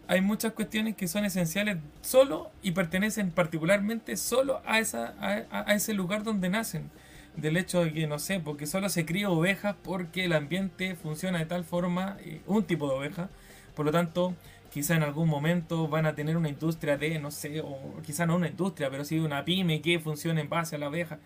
hay 0.07 0.21
muchas 0.21 0.53
cuestiones 0.53 0.95
que 0.95 1.07
son 1.07 1.25
esenciales 1.25 1.77
solo 2.01 2.51
y 2.61 2.71
pertenecen 2.71 3.31
particularmente 3.31 4.17
solo 4.17 4.61
a, 4.65 4.79
esa, 4.79 5.15
a, 5.19 5.73
ese 5.73 5.93
lugar 5.93 6.23
donde 6.23 6.49
nacen. 6.49 6.89
Del 7.35 7.57
hecho 7.57 7.83
de 7.83 7.91
que, 7.91 8.07
no 8.07 8.17
sé, 8.17 8.39
porque 8.39 8.65
solo 8.65 8.87
se 8.87 9.05
cría 9.05 9.29
ovejas 9.29 9.75
porque 9.83 10.25
el 10.25 10.33
ambiente 10.33 10.95
funciona 10.95 11.39
de 11.39 11.45
tal 11.45 11.65
forma, 11.65 12.17
eh, 12.21 12.41
un 12.47 12.63
tipo 12.63 12.87
de 12.87 12.95
oveja. 12.95 13.29
Por 13.75 13.85
lo 13.85 13.91
tanto, 13.91 14.33
quizá 14.71 14.95
en 14.95 15.03
algún 15.03 15.27
momento 15.27 15.87
van 15.87 16.05
a 16.05 16.15
tener 16.15 16.37
una 16.37 16.49
industria 16.49 16.97
de, 16.97 17.19
no 17.19 17.31
sé, 17.31 17.59
o 17.59 18.01
quizá 18.05 18.25
no 18.25 18.37
una 18.37 18.47
industria, 18.47 18.89
pero 18.89 19.03
sí 19.03 19.19
una 19.19 19.43
pyme 19.43 19.81
que 19.81 19.99
funcione 19.99 20.41
en 20.41 20.49
base 20.49 20.75
a 20.75 20.79
la 20.79 20.85
abeja. 20.85 21.19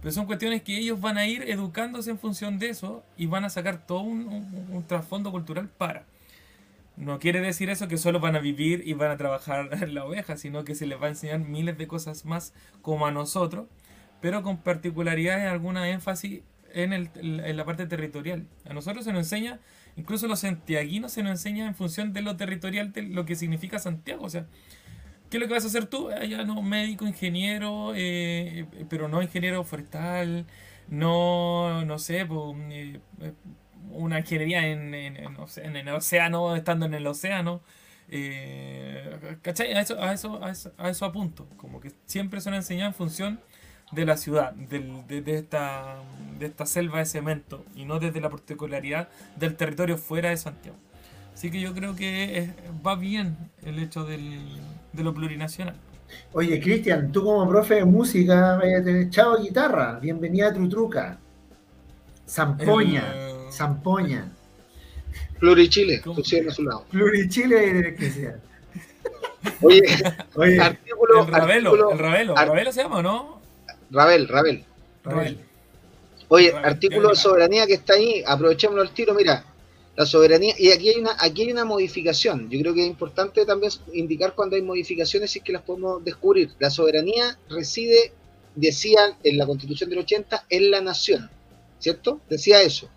Pero 0.00 0.12
son 0.12 0.26
cuestiones 0.26 0.62
que 0.62 0.78
ellos 0.78 1.00
van 1.00 1.18
a 1.18 1.26
ir 1.26 1.42
educándose 1.50 2.10
en 2.10 2.18
función 2.18 2.58
de 2.58 2.70
eso 2.70 3.04
y 3.18 3.26
van 3.26 3.44
a 3.44 3.50
sacar 3.50 3.86
todo 3.86 4.00
un, 4.00 4.26
un 4.70 4.86
trasfondo 4.86 5.30
cultural 5.30 5.68
para. 5.68 6.04
No 6.96 7.18
quiere 7.18 7.40
decir 7.40 7.70
eso 7.70 7.88
que 7.88 7.96
solo 7.96 8.20
van 8.20 8.36
a 8.36 8.40
vivir 8.40 8.82
y 8.86 8.92
van 8.92 9.10
a 9.10 9.16
trabajar 9.16 9.88
la 9.88 10.04
oveja, 10.04 10.36
sino 10.36 10.64
que 10.64 10.74
se 10.74 10.86
les 10.86 11.00
va 11.00 11.06
a 11.06 11.10
enseñar 11.10 11.40
miles 11.40 11.76
de 11.76 11.88
cosas 11.88 12.24
más 12.24 12.54
como 12.82 13.06
a 13.06 13.10
nosotros, 13.10 13.66
pero 14.20 14.42
con 14.42 14.58
particularidades, 14.58 15.50
alguna 15.50 15.88
énfasis 15.90 16.42
en, 16.72 16.92
el, 16.92 17.10
en 17.14 17.56
la 17.56 17.64
parte 17.64 17.86
territorial. 17.86 18.46
A 18.68 18.74
nosotros 18.74 19.04
se 19.04 19.12
nos 19.12 19.20
enseña, 19.20 19.60
incluso 19.96 20.28
los 20.28 20.40
santiaguinos 20.40 21.12
se 21.12 21.22
nos 21.22 21.32
enseña 21.32 21.66
en 21.66 21.74
función 21.74 22.12
de 22.12 22.22
lo 22.22 22.36
territorial, 22.36 22.92
de 22.92 23.02
lo 23.02 23.24
que 23.24 23.34
significa 23.34 23.78
Santiago. 23.78 24.24
O 24.24 24.30
sea, 24.30 24.46
¿qué 25.30 25.38
es 25.38 25.40
lo 25.40 25.48
que 25.48 25.54
vas 25.54 25.64
a 25.64 25.68
hacer 25.68 25.86
tú? 25.86 26.10
No, 26.46 26.62
médico, 26.62 27.06
ingeniero, 27.06 27.92
eh, 27.96 28.66
pero 28.88 29.08
no 29.08 29.20
ingeniero 29.20 29.64
forestal, 29.64 30.46
no, 30.88 31.84
no 31.84 31.98
sé, 31.98 32.26
pues, 32.26 32.98
una 33.94 34.20
ingeniería 34.20 34.66
en, 34.66 34.94
en, 34.94 35.16
en, 35.16 35.76
el 35.76 35.88
océano, 35.88 36.56
estando 36.56 36.86
en 36.86 36.94
el 36.94 37.06
océano. 37.06 37.62
Eh, 38.08 39.36
¿Cachai? 39.42 39.72
A 39.72 39.80
eso, 39.80 40.00
a, 40.02 40.12
eso, 40.12 40.40
a, 40.78 40.90
eso, 40.90 41.04
apunto. 41.04 41.46
Como 41.56 41.80
que 41.80 41.92
siempre 42.06 42.40
son 42.40 42.54
enseñadas 42.54 42.92
en 42.92 42.96
función 42.96 43.40
de 43.92 44.04
la 44.04 44.16
ciudad, 44.16 44.52
de, 44.52 44.80
de, 45.08 45.34
esta, 45.36 45.96
de 46.38 46.46
esta 46.46 46.66
selva 46.66 46.98
de 46.98 47.06
cemento, 47.06 47.64
y 47.74 47.84
no 47.84 48.00
desde 48.00 48.20
la 48.20 48.30
particularidad 48.30 49.08
del 49.36 49.56
territorio 49.56 49.98
fuera 49.98 50.30
de 50.30 50.36
Santiago. 50.36 50.76
Así 51.32 51.50
que 51.50 51.60
yo 51.60 51.74
creo 51.74 51.96
que 51.96 52.50
va 52.84 52.94
bien 52.94 53.36
el 53.64 53.78
hecho 53.78 54.04
del, 54.04 54.40
de 54.92 55.02
lo 55.02 55.14
plurinacional. 55.14 55.76
Oye, 56.32 56.60
Cristian, 56.60 57.10
tú 57.10 57.24
como 57.24 57.48
profe 57.48 57.76
de 57.76 57.84
música, 57.84 58.60
chao 59.10 59.36
guitarra, 59.42 59.98
bienvenida 60.00 60.48
a 60.48 60.52
Trutruca. 60.52 61.18
Zampoña. 62.28 63.23
Zampoña. 63.54 64.32
Plurichile, 65.38 66.00
tú 66.00 66.14
a 66.20 66.52
su 66.52 66.62
lado. 66.62 66.84
Plurichile 66.90 67.66
y 67.66 67.70
electricidad. 67.70 68.36
Oye, 69.60 69.82
Oye 70.34 70.60
artículo, 70.60 71.26
el 71.26 71.32
Ravelo, 71.32 71.90
el 71.92 71.98
Ravelo, 71.98 72.34
Ravelo 72.34 72.72
se 72.72 72.82
llama, 72.82 73.02
¿no? 73.02 73.40
Rabel, 73.90 74.26
Rabel. 74.28 74.64
Rabel. 75.04 75.38
Oye, 76.28 76.52
artículo 76.52 77.10
de 77.10 77.16
soberanía 77.16 77.66
que 77.66 77.74
está 77.74 77.94
ahí, 77.94 78.22
aprovechémoslo 78.26 78.82
al 78.82 78.94
tiro, 78.94 79.14
mira, 79.14 79.44
la 79.96 80.06
soberanía, 80.06 80.54
y 80.58 80.72
aquí 80.72 80.88
hay 80.88 80.96
una, 80.96 81.14
aquí 81.20 81.42
hay 81.42 81.52
una 81.52 81.64
modificación, 81.64 82.48
yo 82.50 82.58
creo 82.60 82.74
que 82.74 82.82
es 82.82 82.88
importante 82.88 83.44
también 83.44 83.70
indicar 83.92 84.34
cuando 84.34 84.56
hay 84.56 84.62
modificaciones 84.62 85.34
y 85.36 85.38
es 85.38 85.44
que 85.44 85.52
las 85.52 85.62
podemos 85.62 86.02
descubrir. 86.04 86.50
La 86.58 86.70
soberanía 86.70 87.38
reside, 87.48 88.12
decía 88.54 89.16
en 89.22 89.38
la 89.38 89.46
constitución 89.46 89.90
del 89.90 90.00
80, 90.00 90.46
en 90.48 90.70
la 90.70 90.80
nación, 90.80 91.30
¿cierto? 91.78 92.20
Decía 92.28 92.62
eso. 92.62 92.88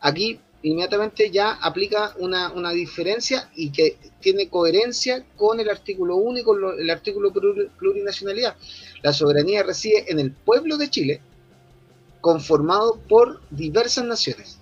Aquí 0.00 0.40
inmediatamente 0.62 1.30
ya 1.30 1.52
aplica 1.52 2.14
una, 2.18 2.52
una 2.52 2.72
diferencia 2.72 3.50
y 3.54 3.70
que 3.70 3.96
tiene 4.20 4.48
coherencia 4.48 5.24
con 5.36 5.60
el 5.60 5.70
artículo 5.70 6.16
único, 6.16 6.56
el 6.72 6.90
artículo 6.90 7.32
plurinacionalidad. 7.32 8.56
La 9.02 9.12
soberanía 9.12 9.62
reside 9.62 10.10
en 10.10 10.18
el 10.18 10.32
pueblo 10.32 10.76
de 10.76 10.90
Chile, 10.90 11.20
conformado 12.20 12.98
por 13.08 13.40
diversas 13.50 14.04
naciones. 14.04 14.58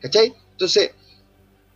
¿Cachai? 0.00 0.34
Entonces, 0.52 0.92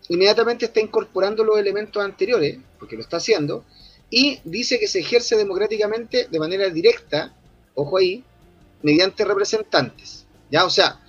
inmediatamente 0.09 0.67
está 0.67 0.81
incorporando 0.81 1.45
los 1.45 1.59
elementos 1.59 2.03
anteriores, 2.03 2.59
porque 2.79 2.97
lo 2.97 3.03
está 3.03 3.17
haciendo, 3.19 3.65
y 4.11 4.41
dice 4.45 4.79
que 4.79 4.89
se 4.89 5.01
ejerce 5.01 5.37
democráticamente 5.37 6.29
de 6.31 6.39
manera 6.39 6.69
directa, 6.69 7.35
ojo 7.75 7.97
ahí, 7.97 8.23
mediante 8.83 9.25
representantes. 9.25 10.27
¿Ya? 10.51 10.67
O 10.67 10.71
sea, 10.71 11.01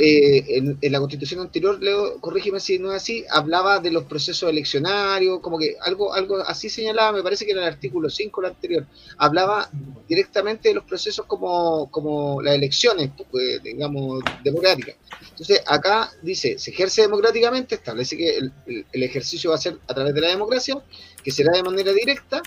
eh, 0.00 0.44
en, 0.80 0.92
la 0.92 1.00
constitución 1.00 1.40
anterior, 1.40 1.82
Leo, 1.82 2.20
corrígeme 2.20 2.60
si 2.60 2.78
no 2.78 2.92
es 2.92 3.02
así, 3.02 3.24
hablaba 3.28 3.80
de 3.80 3.90
los 3.90 4.04
procesos 4.04 4.48
eleccionarios, 4.48 5.40
como 5.40 5.58
que 5.58 5.74
algo, 5.84 6.14
algo 6.14 6.36
así 6.38 6.70
señalaba, 6.70 7.10
me 7.10 7.22
parece 7.24 7.44
que 7.44 7.50
era 7.50 7.62
el 7.62 7.72
artículo 7.74 8.08
5, 8.08 8.40
el 8.40 8.46
anterior, 8.46 8.86
hablaba 9.16 9.68
directamente 10.08 10.68
de 10.68 10.76
los 10.76 10.84
procesos 10.84 11.26
como, 11.26 11.90
como 11.90 12.40
las 12.40 12.54
elecciones, 12.54 13.10
pues, 13.28 13.60
digamos, 13.60 14.22
democráticas. 14.44 14.94
Entonces, 15.30 15.62
acá 15.66 16.12
dice, 16.22 16.60
se 16.60 16.70
ejerce 16.70 17.02
democráticamente, 17.02 17.74
establece 17.74 18.16
que 18.16 18.36
el, 18.36 18.52
el 18.92 19.02
ejercicio 19.02 19.50
va 19.50 19.56
a 19.56 19.60
ser 19.60 19.78
a 19.88 19.94
través 19.94 20.14
de 20.14 20.20
la 20.20 20.28
democracia, 20.28 20.80
que 21.24 21.32
será 21.32 21.50
de 21.50 21.64
manera 21.64 21.92
directa, 21.92 22.40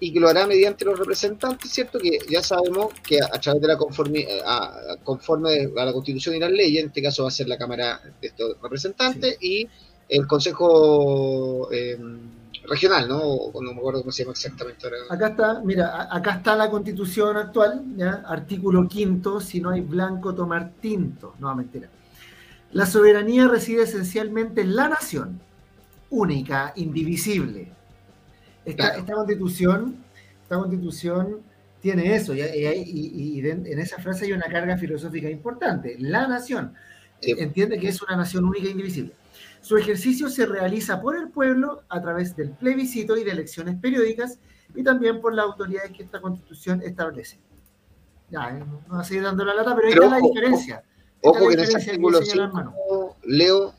y 0.00 0.12
que 0.12 0.20
lo 0.20 0.28
hará 0.28 0.46
mediante 0.46 0.84
los 0.84 0.98
representantes, 0.98 1.70
¿cierto? 1.70 1.98
Que 1.98 2.18
ya 2.28 2.42
sabemos 2.42 2.92
que 3.06 3.20
a, 3.20 3.40
través 3.40 3.62
de 3.62 3.68
la 3.68 3.76
conforme, 3.76 4.26
a, 4.44 4.96
conforme 5.02 5.70
a 5.76 5.84
la 5.84 5.92
Constitución 5.92 6.36
y 6.36 6.38
las 6.38 6.52
leyes, 6.52 6.82
en 6.82 6.88
este 6.88 7.02
caso 7.02 7.24
va 7.24 7.28
a 7.28 7.32
ser 7.32 7.48
la 7.48 7.58
Cámara 7.58 8.00
de 8.20 8.28
estos 8.28 8.56
representantes 8.62 9.36
y 9.40 9.68
el 10.08 10.26
Consejo 10.26 11.68
em, 11.72 12.38
Regional, 12.64 13.08
¿no? 13.08 13.50
no 13.54 13.72
me 13.72 13.78
acuerdo 13.78 14.00
cómo 14.00 14.12
se 14.12 14.22
llama 14.22 14.32
exactamente 14.32 14.86
ahora. 14.86 14.98
Acá 15.10 15.28
está, 15.28 15.60
mira, 15.64 16.08
acá 16.14 16.32
está 16.32 16.54
la 16.54 16.70
Constitución 16.70 17.36
actual, 17.36 17.82
¿ya? 17.96 18.22
Artículo 18.26 18.86
quinto, 18.86 19.40
si 19.40 19.60
no 19.60 19.70
hay 19.70 19.80
blanco, 19.80 20.34
tomar 20.34 20.72
tinto. 20.80 21.34
No, 21.38 21.54
mentira. 21.54 21.88
La 22.72 22.84
soberanía 22.84 23.48
reside 23.48 23.84
esencialmente 23.84 24.60
en 24.60 24.76
la 24.76 24.88
nación, 24.88 25.40
única, 26.10 26.74
indivisible 26.76 27.77
esta, 28.70 29.04
constitución, 29.04 29.96
esta 30.42 30.56
constitución 30.56 31.42
tiene 31.80 32.14
eso, 32.14 32.34
y, 32.34 33.40
en 33.40 33.78
esa 33.78 33.98
frase 33.98 34.26
hay 34.26 34.32
una 34.32 34.46
carga 34.46 34.76
filosófica 34.76 35.30
importante. 35.30 35.96
La 35.98 36.26
nación 36.26 36.74
entiende 37.20 37.78
que 37.78 37.88
es 37.88 38.02
una 38.02 38.16
nación 38.16 38.44
única 38.44 38.66
e 38.66 38.70
indivisible. 38.70 39.12
Su 39.60 39.76
ejercicio 39.76 40.28
se 40.28 40.46
realiza 40.46 41.00
por 41.00 41.16
el 41.16 41.28
pueblo 41.28 41.82
a 41.88 42.00
través 42.00 42.36
del 42.36 42.50
plebiscito 42.50 43.16
y 43.16 43.24
de 43.24 43.32
elecciones 43.32 43.76
periódicas 43.80 44.38
y 44.74 44.82
también 44.82 45.20
por 45.20 45.34
las 45.34 45.46
autoridades 45.46 45.92
que 45.92 46.02
esta 46.02 46.20
constitución 46.20 46.82
establece. 46.82 47.38
Ya, 48.30 48.50
eh, 48.50 48.60
no 48.60 48.82
va 48.92 49.00
a 49.00 49.04
seguir 49.04 49.22
dando 49.22 49.44
la 49.44 49.54
lata, 49.54 49.74
pero, 49.74 49.88
ahí 49.88 49.94
está 49.94 50.08
la 50.08 50.20
diferencia. 50.20 50.82
Ojo 51.22 51.48
que 51.48 51.54
en 51.54 51.60
ese 51.60 51.76
artículo 51.76 52.20
5, 52.22 53.16
Leo, 53.24 53.74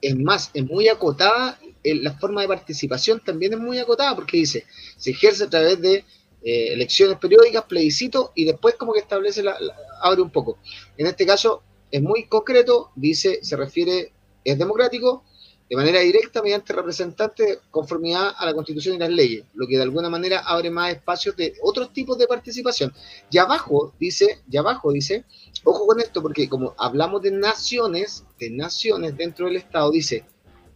es 0.00 0.18
más, 0.18 0.50
es 0.54 0.64
muy 0.64 0.88
acotada 0.88 1.58
la 1.82 2.12
forma 2.18 2.42
de 2.42 2.48
participación 2.48 3.20
también 3.24 3.54
es 3.54 3.58
muy 3.58 3.78
acotada 3.78 4.14
porque 4.14 4.36
dice, 4.36 4.66
se 4.96 5.10
ejerce 5.10 5.44
a 5.44 5.50
través 5.50 5.80
de 5.80 6.04
eh, 6.42 6.72
elecciones 6.72 7.18
periódicas, 7.18 7.64
plebiscito 7.64 8.32
y 8.34 8.44
después 8.44 8.74
como 8.76 8.92
que 8.92 9.00
establece, 9.00 9.42
la, 9.42 9.56
abre 10.02 10.22
un 10.22 10.30
poco. 10.30 10.58
En 10.96 11.06
este 11.06 11.26
caso 11.26 11.62
es 11.90 12.02
muy 12.02 12.24
concreto, 12.26 12.90
dice, 12.96 13.40
se 13.42 13.56
refiere, 13.56 14.12
es 14.44 14.58
democrático, 14.58 15.24
de 15.68 15.76
manera 15.76 16.00
directa 16.00 16.42
mediante 16.42 16.72
representantes 16.72 17.58
conformidad 17.70 18.32
a 18.36 18.44
la 18.44 18.54
Constitución 18.54 18.96
y 18.96 18.98
las 18.98 19.10
leyes, 19.10 19.44
lo 19.54 19.68
que 19.68 19.76
de 19.76 19.84
alguna 19.84 20.10
manera 20.10 20.40
abre 20.40 20.68
más 20.68 20.92
espacios 20.92 21.36
de 21.36 21.54
otros 21.62 21.92
tipos 21.92 22.18
de 22.18 22.26
participación. 22.26 22.92
Y 23.30 23.38
abajo 23.38 23.94
dice, 24.00 24.40
y 24.50 24.56
abajo 24.56 24.90
dice, 24.90 25.24
ojo 25.62 25.86
con 25.86 26.00
esto, 26.00 26.22
porque 26.22 26.48
como 26.48 26.74
hablamos 26.76 27.22
de 27.22 27.30
naciones, 27.30 28.24
de 28.40 28.50
naciones 28.50 29.16
dentro 29.16 29.46
del 29.46 29.56
Estado, 29.56 29.92
dice, 29.92 30.24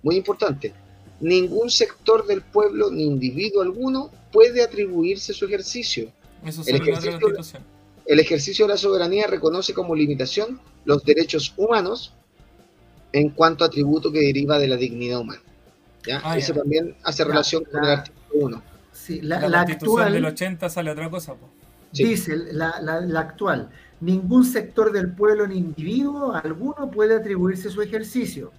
muy 0.04 0.14
importante, 0.14 0.72
ningún 1.24 1.70
sector 1.70 2.26
del 2.26 2.42
pueblo 2.42 2.90
ni 2.90 3.04
individuo 3.04 3.62
alguno 3.62 4.10
puede 4.30 4.62
atribuirse 4.62 5.32
su 5.32 5.46
ejercicio. 5.46 6.12
el, 6.66 6.76
ejercicio 6.76 7.18
el 8.04 8.20
ejercicio 8.20 8.66
de 8.66 8.72
la 8.72 8.76
soberanía 8.76 9.26
reconoce 9.26 9.72
como 9.72 9.94
limitación 9.94 10.60
los 10.84 11.02
derechos 11.02 11.54
humanos 11.56 12.12
en 13.12 13.30
cuanto 13.30 13.64
a 13.64 13.68
atributo 13.68 14.12
que 14.12 14.20
deriva 14.20 14.58
de 14.58 14.68
la 14.68 14.76
dignidad 14.76 15.20
humana. 15.20 15.40
¿ya? 16.06 16.20
Ah, 16.22 16.36
Eso 16.36 16.52
también 16.52 16.94
hace 17.04 17.24
relación 17.24 17.64
con 17.64 17.82
el 17.82 17.90
artículo 17.90 18.46
1. 18.46 18.62
Sí, 18.92 19.20
la, 19.22 19.48
la, 19.48 19.62
actual, 19.62 20.12
del 20.12 20.26
80 20.26 20.68
sale 20.68 20.90
otra 20.90 21.08
cosa. 21.08 21.34
Dice 21.90 22.36
la, 22.36 22.80
la 22.82 23.20
actual, 23.20 23.70
ningún 24.00 24.44
sector 24.44 24.92
del 24.92 25.10
pueblo 25.12 25.46
ni 25.46 25.56
individuo 25.56 26.34
alguno 26.34 26.90
puede 26.90 27.16
atribuirse 27.16 27.70
su 27.70 27.80
ejercicio 27.80 28.52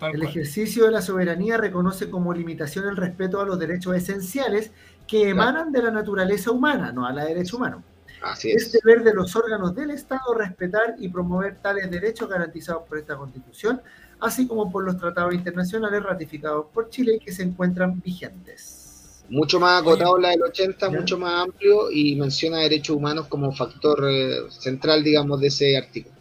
el 0.00 0.22
ejercicio 0.22 0.84
de 0.84 0.90
la 0.90 1.02
soberanía 1.02 1.56
reconoce 1.56 2.10
como 2.10 2.34
limitación 2.34 2.88
el 2.88 2.96
respeto 2.96 3.40
a 3.40 3.46
los 3.46 3.58
derechos 3.58 3.96
esenciales 3.96 4.70
que 5.06 5.28
emanan 5.28 5.72
de 5.72 5.82
la 5.82 5.90
naturaleza 5.90 6.50
humana, 6.50 6.92
no 6.92 7.06
a 7.06 7.12
la 7.12 7.24
derecho 7.24 7.56
humano. 7.56 7.82
Así 8.22 8.50
es. 8.50 8.66
es 8.66 8.72
deber 8.72 9.04
de 9.04 9.12
los 9.12 9.36
órganos 9.36 9.74
del 9.74 9.90
Estado 9.90 10.34
respetar 10.34 10.94
y 10.98 11.08
promover 11.08 11.58
tales 11.60 11.90
derechos 11.90 12.28
garantizados 12.28 12.88
por 12.88 12.98
esta 12.98 13.16
Constitución, 13.16 13.82
así 14.20 14.46
como 14.46 14.70
por 14.70 14.84
los 14.84 14.96
tratados 14.96 15.34
internacionales 15.34 16.02
ratificados 16.02 16.66
por 16.72 16.88
Chile 16.88 17.18
que 17.22 17.32
se 17.32 17.42
encuentran 17.42 18.00
vigentes. 18.00 19.22
Mucho 19.28 19.58
más 19.58 19.80
acotado 19.80 20.18
la 20.18 20.30
del 20.30 20.42
80, 20.42 20.90
mucho 20.90 21.18
más 21.18 21.44
amplio 21.44 21.90
y 21.90 22.14
menciona 22.16 22.58
derechos 22.58 22.96
humanos 22.96 23.26
como 23.26 23.52
factor 23.52 24.06
eh, 24.10 24.50
central, 24.50 25.02
digamos, 25.02 25.40
de 25.40 25.46
ese 25.46 25.76
artículo. 25.76 26.13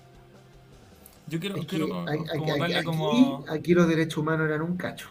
Yo 1.34 1.39
quiero, 1.39 1.56
como, 1.88 2.63
aquí, 2.63 2.84
como... 2.84 3.46
Aquí 3.50 3.74
los 3.74 3.88
derechos 3.88 4.17
humanos 4.19 4.48
eran 4.48 4.62
un 4.62 4.78
cacho. 4.78 5.10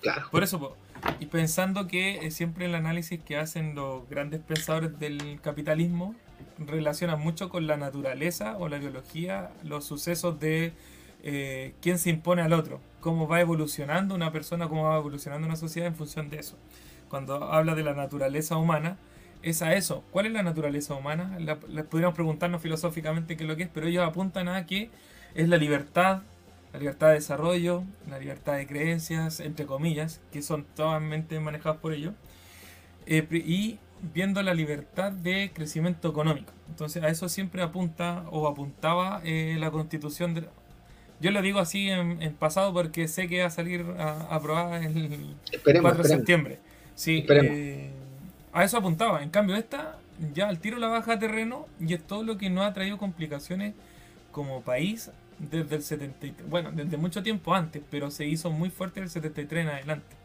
Claro. 0.00 0.26
Por 0.32 0.42
eso, 0.42 0.76
y 1.20 1.26
pensando 1.26 1.86
que 1.86 2.28
siempre 2.32 2.66
el 2.66 2.74
análisis 2.74 3.20
que 3.20 3.36
hacen 3.36 3.76
los 3.76 4.08
grandes 4.08 4.40
pensadores 4.40 4.98
del 4.98 5.40
capitalismo 5.40 6.16
relacionan 6.58 7.20
mucho 7.20 7.50
con 7.50 7.68
la 7.68 7.76
naturaleza 7.76 8.56
o 8.58 8.68
la 8.68 8.78
biología, 8.78 9.52
los 9.62 9.84
sucesos 9.84 10.40
de 10.40 10.72
eh, 11.22 11.74
quién 11.80 12.00
se 12.00 12.10
impone 12.10 12.42
al 12.42 12.52
otro, 12.52 12.80
cómo 12.98 13.28
va 13.28 13.40
evolucionando 13.40 14.16
una 14.16 14.32
persona, 14.32 14.68
cómo 14.68 14.84
va 14.88 14.96
evolucionando 14.96 15.46
una 15.46 15.56
sociedad 15.56 15.86
en 15.86 15.94
función 15.94 16.30
de 16.30 16.40
eso. 16.40 16.56
Cuando 17.08 17.44
habla 17.44 17.76
de 17.76 17.84
la 17.84 17.94
naturaleza 17.94 18.56
humana, 18.56 18.96
es 19.42 19.62
a 19.62 19.74
eso. 19.74 20.02
¿Cuál 20.10 20.26
es 20.26 20.32
la 20.32 20.42
naturaleza 20.42 20.94
humana? 20.94 21.38
les 21.38 21.84
podríamos 21.84 22.16
preguntarnos 22.16 22.60
filosóficamente 22.60 23.36
qué 23.36 23.44
es 23.44 23.48
lo 23.48 23.54
que 23.54 23.62
es, 23.64 23.68
pero 23.72 23.86
ellos 23.86 24.04
apuntan 24.04 24.48
a 24.48 24.66
que 24.66 24.90
es 25.34 25.48
la 25.48 25.56
libertad, 25.56 26.22
la 26.72 26.78
libertad 26.78 27.08
de 27.08 27.14
desarrollo, 27.14 27.84
la 28.08 28.18
libertad 28.18 28.56
de 28.56 28.66
creencias, 28.66 29.40
entre 29.40 29.66
comillas, 29.66 30.20
que 30.32 30.42
son 30.42 30.64
totalmente 30.64 31.38
manejadas 31.40 31.78
por 31.78 31.92
ellos, 31.92 32.14
eh, 33.06 33.26
y 33.30 33.78
viendo 34.12 34.42
la 34.42 34.54
libertad 34.54 35.12
de 35.12 35.50
crecimiento 35.54 36.08
económico. 36.08 36.52
Entonces 36.68 37.02
a 37.02 37.08
eso 37.08 37.28
siempre 37.28 37.62
apunta 37.62 38.24
o 38.30 38.48
apuntaba 38.48 39.20
eh, 39.24 39.56
la 39.58 39.70
constitución 39.70 40.34
de... 40.34 40.48
Yo 41.20 41.30
lo 41.30 41.40
digo 41.42 41.58
así 41.58 41.88
en, 41.88 42.34
pasado 42.34 42.72
porque 42.72 43.08
sé 43.08 43.28
que 43.28 43.40
va 43.40 43.46
a 43.46 43.50
salir 43.50 43.86
aprobada 44.28 44.84
el 44.84 45.36
4 45.80 46.02
de 46.02 46.08
septiembre. 46.08 46.58
Sí, 46.96 47.24
eh, 47.28 47.90
a 48.52 48.64
eso 48.64 48.76
apuntaba. 48.76 49.22
En 49.22 49.30
cambio 49.30 49.56
esta 49.56 49.98
ya 50.34 50.48
al 50.48 50.58
tiro 50.58 50.78
la 50.78 50.88
baja 50.88 51.18
terreno 51.18 51.66
y 51.80 51.94
es 51.94 52.02
todo 52.02 52.24
lo 52.24 52.36
que 52.36 52.50
nos 52.50 52.64
ha 52.64 52.72
traído 52.74 52.98
complicaciones 52.98 53.74
como 54.32 54.62
país 54.62 55.10
desde 55.38 55.76
el 55.76 55.82
73, 55.82 56.48
bueno, 56.48 56.70
desde 56.72 56.96
mucho 56.96 57.22
tiempo 57.22 57.54
antes, 57.54 57.82
pero 57.90 58.10
se 58.10 58.26
hizo 58.26 58.50
muy 58.50 58.70
fuerte 58.70 59.00
el 59.00 59.08
73 59.08 59.64
en 59.64 59.70
adelante, 59.70 60.16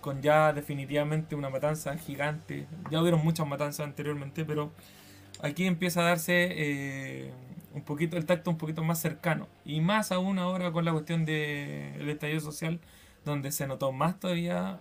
con 0.00 0.22
ya 0.22 0.52
definitivamente 0.52 1.34
una 1.34 1.50
matanza 1.50 1.96
gigante. 1.96 2.66
Ya 2.90 3.00
hubieron 3.00 3.24
muchas 3.24 3.46
matanzas 3.46 3.86
anteriormente, 3.86 4.44
pero 4.44 4.72
aquí 5.42 5.66
empieza 5.66 6.00
a 6.00 6.04
darse 6.04 6.48
eh, 6.50 7.32
un 7.74 7.82
poquito 7.82 8.16
el 8.16 8.26
tacto 8.26 8.50
un 8.50 8.58
poquito 8.58 8.82
más 8.82 9.00
cercano 9.00 9.48
y 9.64 9.80
más 9.80 10.12
aún 10.12 10.38
ahora 10.38 10.72
con 10.72 10.84
la 10.84 10.92
cuestión 10.92 11.24
del 11.24 12.08
estallido 12.08 12.40
social, 12.40 12.80
donde 13.24 13.52
se 13.52 13.66
notó 13.66 13.92
más 13.92 14.18
todavía 14.18 14.80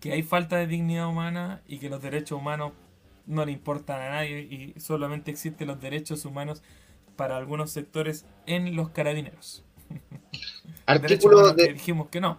que 0.00 0.12
hay 0.12 0.22
falta 0.22 0.56
de 0.56 0.66
dignidad 0.66 1.08
humana 1.08 1.62
y 1.68 1.78
que 1.78 1.88
los 1.88 2.02
derechos 2.02 2.38
humanos 2.38 2.72
no 3.26 3.44
le 3.44 3.52
importan 3.52 4.00
a 4.00 4.10
nadie 4.10 4.40
y 4.40 4.80
solamente 4.80 5.30
existen 5.30 5.68
los 5.68 5.80
derechos 5.80 6.24
humanos 6.24 6.62
para 7.16 7.36
algunos 7.36 7.70
sectores 7.70 8.24
en 8.46 8.74
los 8.76 8.90
carabineros. 8.90 9.62
Artículo 10.86 11.52
de... 11.52 11.74
dijimos 11.74 12.08
que 12.08 12.20
no. 12.20 12.38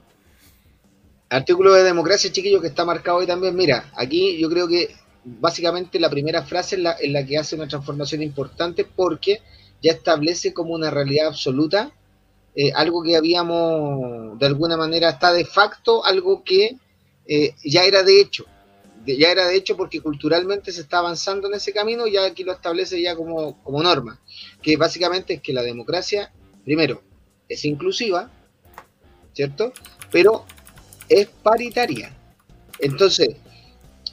Artículo 1.30 1.74
de 1.74 1.84
democracia, 1.84 2.32
chiquillo, 2.32 2.62
que 2.62 2.68
está 2.68 2.86
marcado 2.86 3.18
hoy 3.18 3.28
también. 3.28 3.56
Mira, 3.56 3.92
aquí 3.96 4.40
yo 4.40 4.50
creo 4.50 4.68
que 4.68 4.96
básicamente 5.24 6.00
la 6.00 6.10
primera 6.10 6.44
frase 6.44 6.76
es 6.76 6.82
la, 6.82 6.96
en 7.00 7.14
la 7.14 7.26
que 7.26 7.38
hace 7.38 7.56
una 7.56 7.68
transformación 7.68 8.22
importante 8.22 8.86
porque 8.86 9.42
ya 9.82 9.94
establece 9.94 10.54
como 10.54 10.74
una 10.74 10.92
realidad 10.92 11.28
absoluta 11.28 11.92
eh, 12.56 12.72
algo 12.76 13.02
que 13.02 13.16
habíamos, 13.16 14.38
de 14.38 14.46
alguna 14.46 14.78
manera, 14.78 15.10
está 15.10 15.34
de 15.34 15.46
facto, 15.46 16.06
algo 16.06 16.44
que 16.44 16.78
eh, 17.26 17.56
ya 17.64 17.84
era 17.84 18.04
de 18.04 18.22
hecho 18.22 18.46
ya 19.06 19.32
era 19.32 19.48
de 19.48 19.56
hecho 19.56 19.76
porque 19.76 20.02
culturalmente 20.02 20.72
se 20.72 20.82
está 20.82 21.00
avanzando 21.00 21.48
en 21.48 21.56
ese 21.56 21.74
camino, 21.74 22.08
ya 22.08 22.26
aquí 22.26 22.44
lo 22.44 22.54
establece 22.54 23.02
ya 23.02 23.16
como, 23.16 23.62
como 23.64 23.84
norma, 23.84 24.20
que 24.62 24.78
básicamente 24.78 25.36
es 25.36 25.42
que 25.42 25.54
la 25.54 25.62
democracia, 25.62 26.32
primero, 26.64 27.02
es 27.50 27.66
inclusiva, 27.66 28.32
¿cierto? 29.34 29.74
Pero 30.12 30.46
es 31.10 31.28
paritaria. 31.28 32.16
Entonces, 32.80 33.36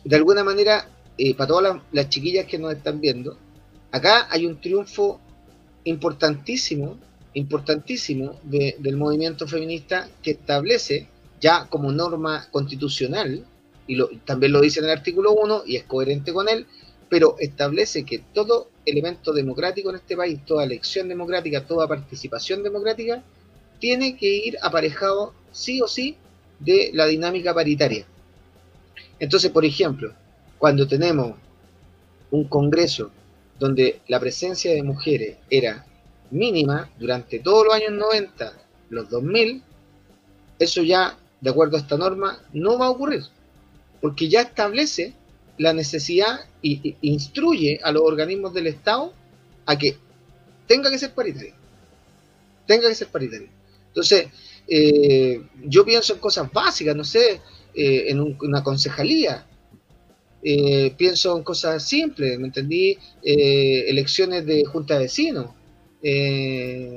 de 0.05 0.17
alguna 0.17 0.45
manera, 0.45 0.89
eh, 1.19 1.35
para 1.35 1.49
todas 1.49 1.81
las, 1.93 2.09
chiquillas 2.09 2.47
que 2.47 2.59
nos 2.59 2.73
están 2.73 3.01
viendo, 3.01 3.37
acá 3.93 4.27
hay 4.31 4.47
un 4.47 4.61
triunfo 4.61 5.21
importantísimo, 5.85 6.99
importantísimo 7.35 8.39
del 8.43 8.97
movimiento 8.97 9.47
feminista 9.47 10.09
que 10.23 10.33
establece 10.33 11.09
ya 11.41 11.67
como 11.69 11.93
norma 11.93 12.49
constitucional 12.51 13.45
y 13.91 14.19
también 14.19 14.53
lo 14.53 14.61
dice 14.61 14.79
en 14.79 14.85
el 14.85 14.93
artículo 14.93 15.33
1 15.33 15.65
y 15.67 15.75
es 15.75 15.83
coherente 15.83 16.33
con 16.33 16.49
él, 16.49 16.65
pero 17.09 17.35
establece 17.41 18.05
que 18.05 18.21
todo 18.33 18.71
elemento 18.87 19.33
democrático 19.33 19.91
en 19.91 19.97
este 19.97 20.17
país, 20.17 20.39
toda 20.47 20.63
elección 20.63 21.09
democrática, 21.09 21.67
toda 21.67 21.89
participación 21.89 22.63
democrática, 22.63 23.25
tiene 23.81 24.17
que 24.17 24.29
ir 24.29 24.59
aparejado 24.63 25.35
sí 25.51 25.83
o 25.83 25.89
sí 25.89 26.17
de 26.61 26.93
la 26.95 27.07
dinámica 27.07 27.53
paritaria. 27.53 28.07
Entonces, 29.19 29.51
por 29.51 29.65
ejemplo, 29.65 30.13
cuando 30.57 30.87
tenemos 30.87 31.35
un 32.31 32.45
Congreso 32.45 33.11
donde 33.59 34.03
la 34.07 34.21
presencia 34.21 34.73
de 34.73 34.85
mujeres 34.85 35.39
era 35.51 35.85
mínima 36.31 36.89
durante 36.97 37.41
todos 37.41 37.65
los 37.65 37.75
años 37.75 37.91
90, 37.91 38.53
los 38.91 39.11
2000, 39.11 39.65
eso 40.61 40.85
ya, 40.85 41.19
de 41.41 41.51
acuerdo 41.51 41.77
a 41.77 41.81
esta 41.81 41.97
norma, 41.97 42.41
no 42.53 42.79
va 42.79 42.87
a 42.87 42.91
ocurrir 42.91 43.25
porque 44.01 44.29
ya 44.29 44.43
establece 44.43 45.15
la 45.59 45.73
necesidad 45.75 46.41
y, 46.63 46.97
instruye 47.03 47.81
a 47.83 47.93
los 47.93 48.03
organismos 48.03 48.55
del 48.55 48.67
Estado 48.67 49.13
a 49.67 49.77
que 49.77 49.97
tenga 50.67 50.91
que 50.91 50.99
ser 50.99 51.13
paritario. 51.13 51.55
Tenga 52.67 52.89
que 52.89 52.95
ser 52.95 53.09
paritario. 53.09 53.49
Entonces, 53.89 54.29
eh, 54.67 55.43
yo 55.65 55.85
pienso 55.85 56.15
en 56.15 56.21
cosas 56.21 56.51
básicas, 56.51 56.97
no 56.97 57.05
sé, 57.05 57.41
eh, 57.75 58.05
en 58.09 58.37
una 58.41 58.63
concejalía. 58.63 59.47
Eh, 60.43 60.95
pienso 60.97 61.37
en 61.37 61.43
cosas 61.43 61.87
simples, 61.87 62.39
¿me 62.39 62.47
entendí? 62.47 62.97
elecciones 63.23 64.47
de 64.47 64.65
junta 64.65 64.95
de 64.95 65.01
vecinos. 65.01 65.51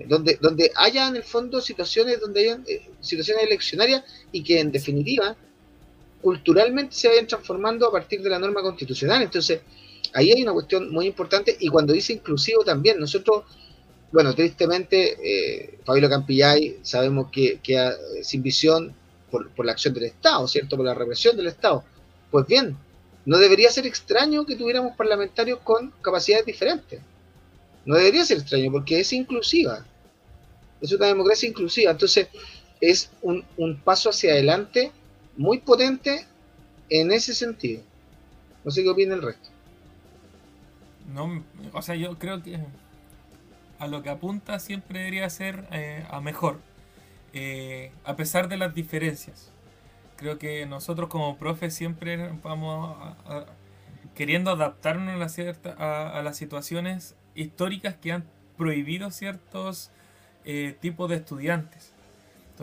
donde, 0.08 0.38
donde 0.40 0.72
haya 0.76 1.10
en 1.10 1.18
el 1.18 1.24
fondo 1.24 1.60
situaciones 1.60 2.22
donde 2.22 2.40
hayan 2.40 2.66
situaciones 3.02 3.44
eleccionarias 3.44 4.04
y 4.32 4.42
que 4.42 4.62
en 4.62 4.72
definitiva 4.72 5.36
culturalmente 6.24 6.96
se 6.96 7.10
vayan 7.10 7.28
transformando 7.28 7.86
a 7.86 7.92
partir 7.92 8.22
de 8.22 8.30
la 8.30 8.40
norma 8.40 8.62
constitucional. 8.62 9.22
Entonces, 9.22 9.62
ahí 10.14 10.32
hay 10.32 10.42
una 10.42 10.54
cuestión 10.54 10.90
muy 10.90 11.06
importante 11.06 11.56
y 11.60 11.68
cuando 11.68 11.92
dice 11.92 12.14
inclusivo 12.14 12.64
también, 12.64 12.98
nosotros, 12.98 13.44
bueno, 14.12 14.34
tristemente, 14.34 15.18
eh, 15.22 15.80
Campillay 15.86 16.80
sabemos 16.82 17.30
que 17.30 17.60
queda 17.62 17.94
sin 18.22 18.42
visión 18.42 18.96
por, 19.30 19.66
la 19.66 19.74
acción 19.74 19.94
del 19.94 20.06
Estado, 20.06 20.48
¿cierto? 20.48 20.78
Por 20.78 20.86
la 20.86 20.94
represión 20.94 21.36
del 21.36 21.48
Estado. 21.48 21.84
Pues 22.32 22.48
bien, 22.48 22.78
no 23.26 23.38
debería 23.38 23.70
ser 23.70 23.86
extraño 23.86 24.46
que 24.46 24.56
tuviéramos 24.56 24.96
parlamentarios 24.96 25.60
con 25.60 25.92
capacidades 26.02 26.46
diferentes. 26.46 27.02
No 27.86 27.96
debería 27.96 28.24
ser 28.24 28.38
extraño 28.38 28.72
porque 28.72 29.02
es 29.02 29.12
inclusiva. 29.12 29.86
Es 30.80 30.92
una 30.94 31.08
democracia 31.08 31.50
inclusiva. 31.50 31.92
Entonces, 31.92 32.28
es 32.80 33.10
un 33.22 33.82
paso 33.84 34.10
hacia 34.10 34.32
adelante 34.34 34.92
muy 35.38 35.60
potente 35.60 36.26
en 36.90 37.12
ese 37.12 37.34
sentido. 37.34 37.82
No 38.64 38.72
sé 38.72 38.84
qué 38.84 38.90
opina 38.90 39.16
el 39.16 39.22
resto. 39.22 39.50
No, 41.14 41.44
o 41.74 41.82
sea, 41.82 41.96
yo 41.96 42.18
creo 42.18 42.42
que 42.42 42.60
a 43.80 43.88
lo 43.88 44.04
que 44.04 44.10
apunta 44.10 44.60
siempre 44.60 45.00
debería 45.00 45.30
ser 45.30 45.68
eh, 45.72 46.06
a 46.10 46.22
mejor, 46.22 46.60
eh, 47.34 47.92
a 48.06 48.16
pesar 48.16 48.48
de 48.48 48.58
las 48.58 48.74
diferencias. 48.74 49.52
Creo 50.16 50.38
que 50.38 50.66
nosotros 50.66 51.10
como 51.10 51.38
profes 51.38 51.74
siempre 51.74 52.32
vamos 52.42 52.96
queriendo 54.16 54.52
adaptarnos 54.52 55.22
a, 55.22 55.30
cierta, 55.30 55.72
a, 56.18 56.22
las 56.22 56.38
situaciones 56.38 57.16
históricas 57.36 57.96
que 57.96 58.12
han 58.12 58.26
prohibido 58.58 59.12
ciertos 59.12 59.92
eh, 60.46 60.78
tipos 60.80 61.10
de 61.10 61.18
estudiantes. 61.18 61.93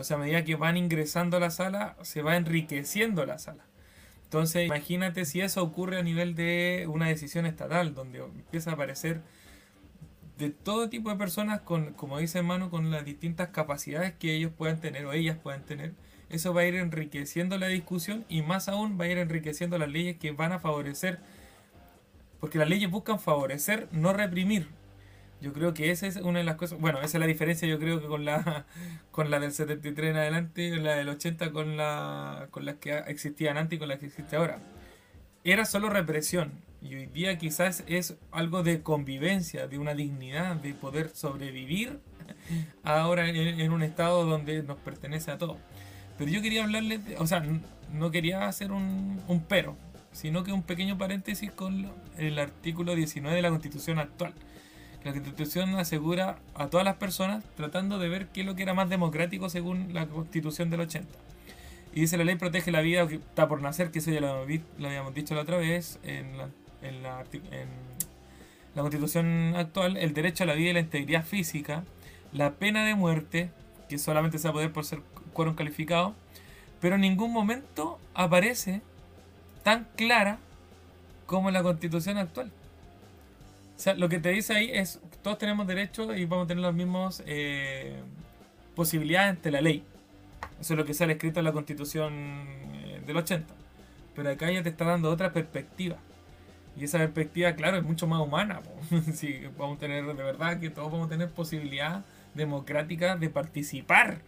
Entonces 0.01 0.15
a 0.15 0.17
medida 0.17 0.43
que 0.43 0.55
van 0.55 0.77
ingresando 0.77 1.37
a 1.37 1.39
la 1.39 1.51
sala, 1.51 1.95
se 2.01 2.23
va 2.23 2.35
enriqueciendo 2.35 3.23
la 3.23 3.37
sala. 3.37 3.65
Entonces 4.23 4.65
imagínate 4.65 5.25
si 5.25 5.41
eso 5.41 5.61
ocurre 5.61 5.99
a 5.99 6.01
nivel 6.01 6.33
de 6.33 6.87
una 6.89 7.07
decisión 7.07 7.45
estatal, 7.45 7.93
donde 7.93 8.17
empieza 8.17 8.71
a 8.71 8.73
aparecer 8.73 9.21
de 10.39 10.49
todo 10.49 10.89
tipo 10.89 11.11
de 11.11 11.17
personas 11.17 11.61
con, 11.61 11.93
como 11.93 12.17
dice 12.17 12.39
hermano, 12.39 12.71
con 12.71 12.89
las 12.89 13.05
distintas 13.05 13.49
capacidades 13.49 14.13
que 14.13 14.33
ellos 14.33 14.51
puedan 14.57 14.81
tener 14.81 15.05
o 15.05 15.13
ellas 15.13 15.37
puedan 15.37 15.65
tener. 15.65 15.93
Eso 16.29 16.51
va 16.51 16.61
a 16.61 16.65
ir 16.65 16.73
enriqueciendo 16.73 17.59
la 17.59 17.67
discusión 17.67 18.25
y 18.27 18.41
más 18.41 18.69
aún 18.69 18.99
va 18.99 19.05
a 19.05 19.07
ir 19.09 19.19
enriqueciendo 19.19 19.77
las 19.77 19.89
leyes 19.89 20.17
que 20.17 20.31
van 20.31 20.51
a 20.51 20.57
favorecer, 20.57 21.19
porque 22.39 22.57
las 22.57 22.67
leyes 22.67 22.89
buscan 22.89 23.19
favorecer, 23.19 23.87
no 23.91 24.13
reprimir. 24.13 24.67
Yo 25.41 25.53
creo 25.53 25.73
que 25.73 25.89
esa 25.89 26.05
es 26.05 26.17
una 26.17 26.39
de 26.39 26.45
las 26.45 26.55
cosas. 26.55 26.79
Bueno, 26.79 26.99
esa 26.99 27.17
es 27.17 27.19
la 27.19 27.25
diferencia, 27.25 27.67
yo 27.67 27.79
creo 27.79 27.99
que 27.99 28.07
con 28.07 28.25
la 28.25 28.65
con 29.11 29.31
la 29.31 29.39
del 29.39 29.51
73 29.51 30.11
en 30.11 30.17
adelante, 30.17 30.75
la 30.77 30.95
del 30.95 31.09
80 31.09 31.51
con 31.51 31.77
la 31.77 32.47
con 32.51 32.65
las 32.65 32.75
que 32.75 32.95
existían 33.07 33.57
antes 33.57 33.77
y 33.77 33.79
con 33.79 33.89
las 33.89 33.99
que 33.99 34.05
existe 34.05 34.35
ahora. 34.35 34.59
Era 35.43 35.65
solo 35.65 35.89
represión. 35.89 36.51
Y 36.83 36.95
hoy 36.95 37.05
día 37.07 37.37
quizás 37.37 37.83
es 37.87 38.15
algo 38.31 38.63
de 38.63 38.81
convivencia, 38.81 39.67
de 39.67 39.77
una 39.77 39.93
dignidad, 39.93 40.55
de 40.55 40.73
poder 40.73 41.09
sobrevivir 41.09 41.99
ahora 42.83 43.29
en, 43.29 43.71
un 43.71 43.83
estado 43.83 44.25
donde 44.25 44.63
nos 44.63 44.77
pertenece 44.79 45.31
a 45.31 45.37
todos. 45.37 45.57
Pero 46.17 46.31
yo 46.31 46.41
quería 46.41 46.63
hablarles, 46.63 47.01
o 47.17 47.27
sea, 47.27 47.43
no 47.91 48.11
quería 48.11 48.47
hacer 48.47 48.71
un, 48.71 49.21
un 49.27 49.41
pero, 49.41 49.75
sino 50.11 50.43
que 50.43 50.51
un 50.51 50.63
pequeño 50.63 50.97
paréntesis 50.97 51.51
con 51.51 51.91
el 52.17 52.39
artículo 52.39 52.95
19 52.95 53.35
de 53.35 53.41
la 53.41 53.49
Constitución 53.49 53.99
actual. 53.99 54.33
La 55.03 55.13
Constitución 55.13 55.75
asegura 55.75 56.37
a 56.53 56.67
todas 56.67 56.85
las 56.85 56.95
personas 56.97 57.43
tratando 57.55 57.97
de 57.97 58.07
ver 58.07 58.27
qué 58.27 58.41
es 58.41 58.45
lo 58.45 58.55
que 58.55 58.63
era 58.63 58.75
más 58.75 58.89
democrático 58.89 59.49
según 59.49 59.93
la 59.93 60.05
Constitución 60.05 60.69
del 60.69 60.81
80. 60.81 61.09
Y 61.93 62.01
dice 62.01 62.17
la 62.17 62.23
ley 62.23 62.35
protege 62.35 62.71
la 62.71 62.81
vida 62.81 63.07
que 63.07 63.15
está 63.15 63.47
por 63.47 63.61
nacer, 63.61 63.91
que 63.91 63.99
eso 63.99 64.11
ya 64.11 64.21
lo, 64.21 64.41
habíamos 64.41 65.13
dicho 65.13 65.33
la 65.33 65.41
otra 65.41 65.57
vez 65.57 65.99
en 66.03 66.37
la, 66.37 66.49
en 66.81 67.03
la, 67.03 67.23
Constitución 68.75 69.55
actual, 69.55 69.97
el 69.97 70.13
derecho 70.13 70.43
a 70.43 70.47
la 70.47 70.53
vida 70.53 70.69
y 70.69 70.73
la 70.73 70.79
integridad 70.79 71.25
física, 71.25 71.83
la 72.31 72.51
pena 72.51 72.85
de 72.85 72.95
muerte, 72.95 73.49
que 73.89 73.97
solamente 73.97 74.37
se 74.37 74.47
va 74.47 74.51
a 74.51 74.53
poder 74.53 74.71
por 74.71 74.85
ser 74.85 75.01
quórum 75.33 75.55
calificado, 75.55 76.15
pero 76.79 76.95
en 76.95 77.01
ningún 77.01 77.33
momento 77.33 77.99
aparece 78.13 78.81
tan 79.63 79.87
clara 79.95 80.39
como 81.25 81.51
la 81.51 81.63
constitución 81.63 82.17
actual. 82.17 82.51
Lo 83.97 84.09
que 84.09 84.19
te 84.19 84.29
dice 84.29 84.53
ahí 84.53 84.69
es, 84.71 84.99
todos 85.23 85.37
tenemos 85.37 85.65
derecho 85.67 86.15
y 86.15 86.25
vamos 86.25 86.45
a 86.45 86.47
tener 86.47 86.63
las 86.63 86.73
mismas 86.73 87.23
eh, 87.25 87.99
posibilidades 88.75 89.31
ante 89.31 89.51
la 89.51 89.61
ley. 89.61 89.83
Eso 90.59 90.73
es 90.73 90.77
lo 90.77 90.85
que 90.85 90.93
sale 90.93 91.13
escrito 91.13 91.39
en 91.39 91.45
la 91.45 91.51
constitución 91.51 92.13
eh, 92.13 93.01
del 93.05 93.17
80. 93.17 93.53
Pero 94.15 94.29
acá 94.29 94.51
ya 94.51 94.61
te 94.61 94.69
está 94.69 94.85
dando 94.85 95.09
otra 95.09 95.33
perspectiva. 95.33 95.97
Y 96.77 96.83
esa 96.83 96.99
perspectiva, 96.99 97.53
claro, 97.55 97.77
es 97.77 97.83
mucho 97.83 98.07
más 98.07 98.21
humana. 98.21 98.61
si 99.13 99.39
vamos 99.57 99.77
a 99.77 99.79
tener 99.79 100.05
de 100.05 100.13
verdad 100.13 100.59
que 100.59 100.69
todos 100.69 100.91
vamos 100.91 101.07
a 101.07 101.09
tener 101.09 101.29
posibilidad 101.29 102.05
democrática 102.33 103.15
de 103.15 103.29
participar 103.29 104.21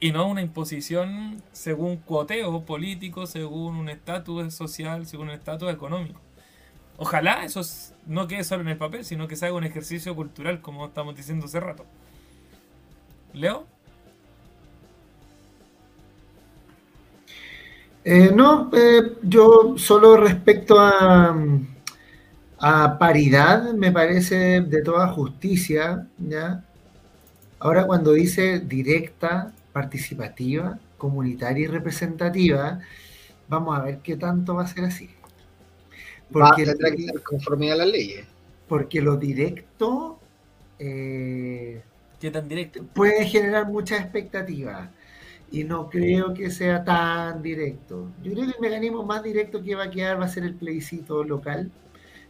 y 0.00 0.12
no 0.12 0.26
una 0.26 0.40
imposición 0.40 1.42
según 1.52 1.98
cuoteo 1.98 2.64
político, 2.64 3.26
según 3.26 3.76
un 3.76 3.88
estatus 3.90 4.54
social, 4.54 5.06
según 5.06 5.28
un 5.28 5.34
estatus 5.34 5.70
económico. 5.70 6.20
Ojalá 7.02 7.46
eso 7.46 7.62
no 8.06 8.28
quede 8.28 8.44
solo 8.44 8.60
en 8.60 8.68
el 8.68 8.76
papel, 8.76 9.06
sino 9.06 9.26
que 9.26 9.34
se 9.34 9.46
haga 9.46 9.54
un 9.54 9.64
ejercicio 9.64 10.14
cultural, 10.14 10.60
como 10.60 10.84
estamos 10.84 11.16
diciendo 11.16 11.46
hace 11.46 11.58
rato. 11.58 11.86
¿Leo? 13.32 13.64
Eh, 18.04 18.30
no, 18.34 18.70
eh, 18.74 19.16
yo 19.22 19.78
solo 19.78 20.18
respecto 20.18 20.78
a, 20.78 21.34
a 22.58 22.98
paridad, 22.98 23.72
me 23.72 23.92
parece 23.92 24.60
de 24.60 24.82
toda 24.82 25.08
justicia, 25.08 26.06
¿ya? 26.18 26.62
Ahora 27.60 27.86
cuando 27.86 28.12
dice 28.12 28.60
directa, 28.60 29.52
participativa, 29.72 30.78
comunitaria 30.98 31.64
y 31.64 31.66
representativa, 31.66 32.78
vamos 33.48 33.78
a 33.78 33.82
ver 33.84 34.00
qué 34.00 34.16
tanto 34.16 34.54
va 34.56 34.64
a 34.64 34.66
ser 34.66 34.84
así. 34.84 35.08
Porque 36.32 36.64
va, 36.64 36.72
tendrá 36.72 36.90
que 36.90 37.04
ser 37.04 37.22
conforme 37.22 37.72
a 37.72 37.76
las 37.76 37.88
leyes. 37.88 38.26
Porque 38.68 39.00
lo 39.00 39.16
directo... 39.16 40.18
Eh, 40.78 41.82
¿Qué 42.20 42.30
tan 42.30 42.48
directo? 42.48 42.84
Puede 42.92 43.24
generar 43.24 43.66
muchas 43.66 44.00
expectativas 44.02 44.90
y 45.50 45.64
no 45.64 45.88
creo 45.88 46.34
que 46.34 46.50
sea 46.50 46.84
tan 46.84 47.42
directo. 47.42 48.08
Yo 48.22 48.32
creo 48.32 48.44
que 48.46 48.52
el 48.52 48.60
mecanismo 48.60 49.02
más 49.04 49.22
directo 49.22 49.62
que 49.62 49.74
va 49.74 49.84
a 49.84 49.90
quedar 49.90 50.20
va 50.20 50.26
a 50.26 50.28
ser 50.28 50.44
el 50.44 50.54
plebiscito 50.54 51.24
local. 51.24 51.70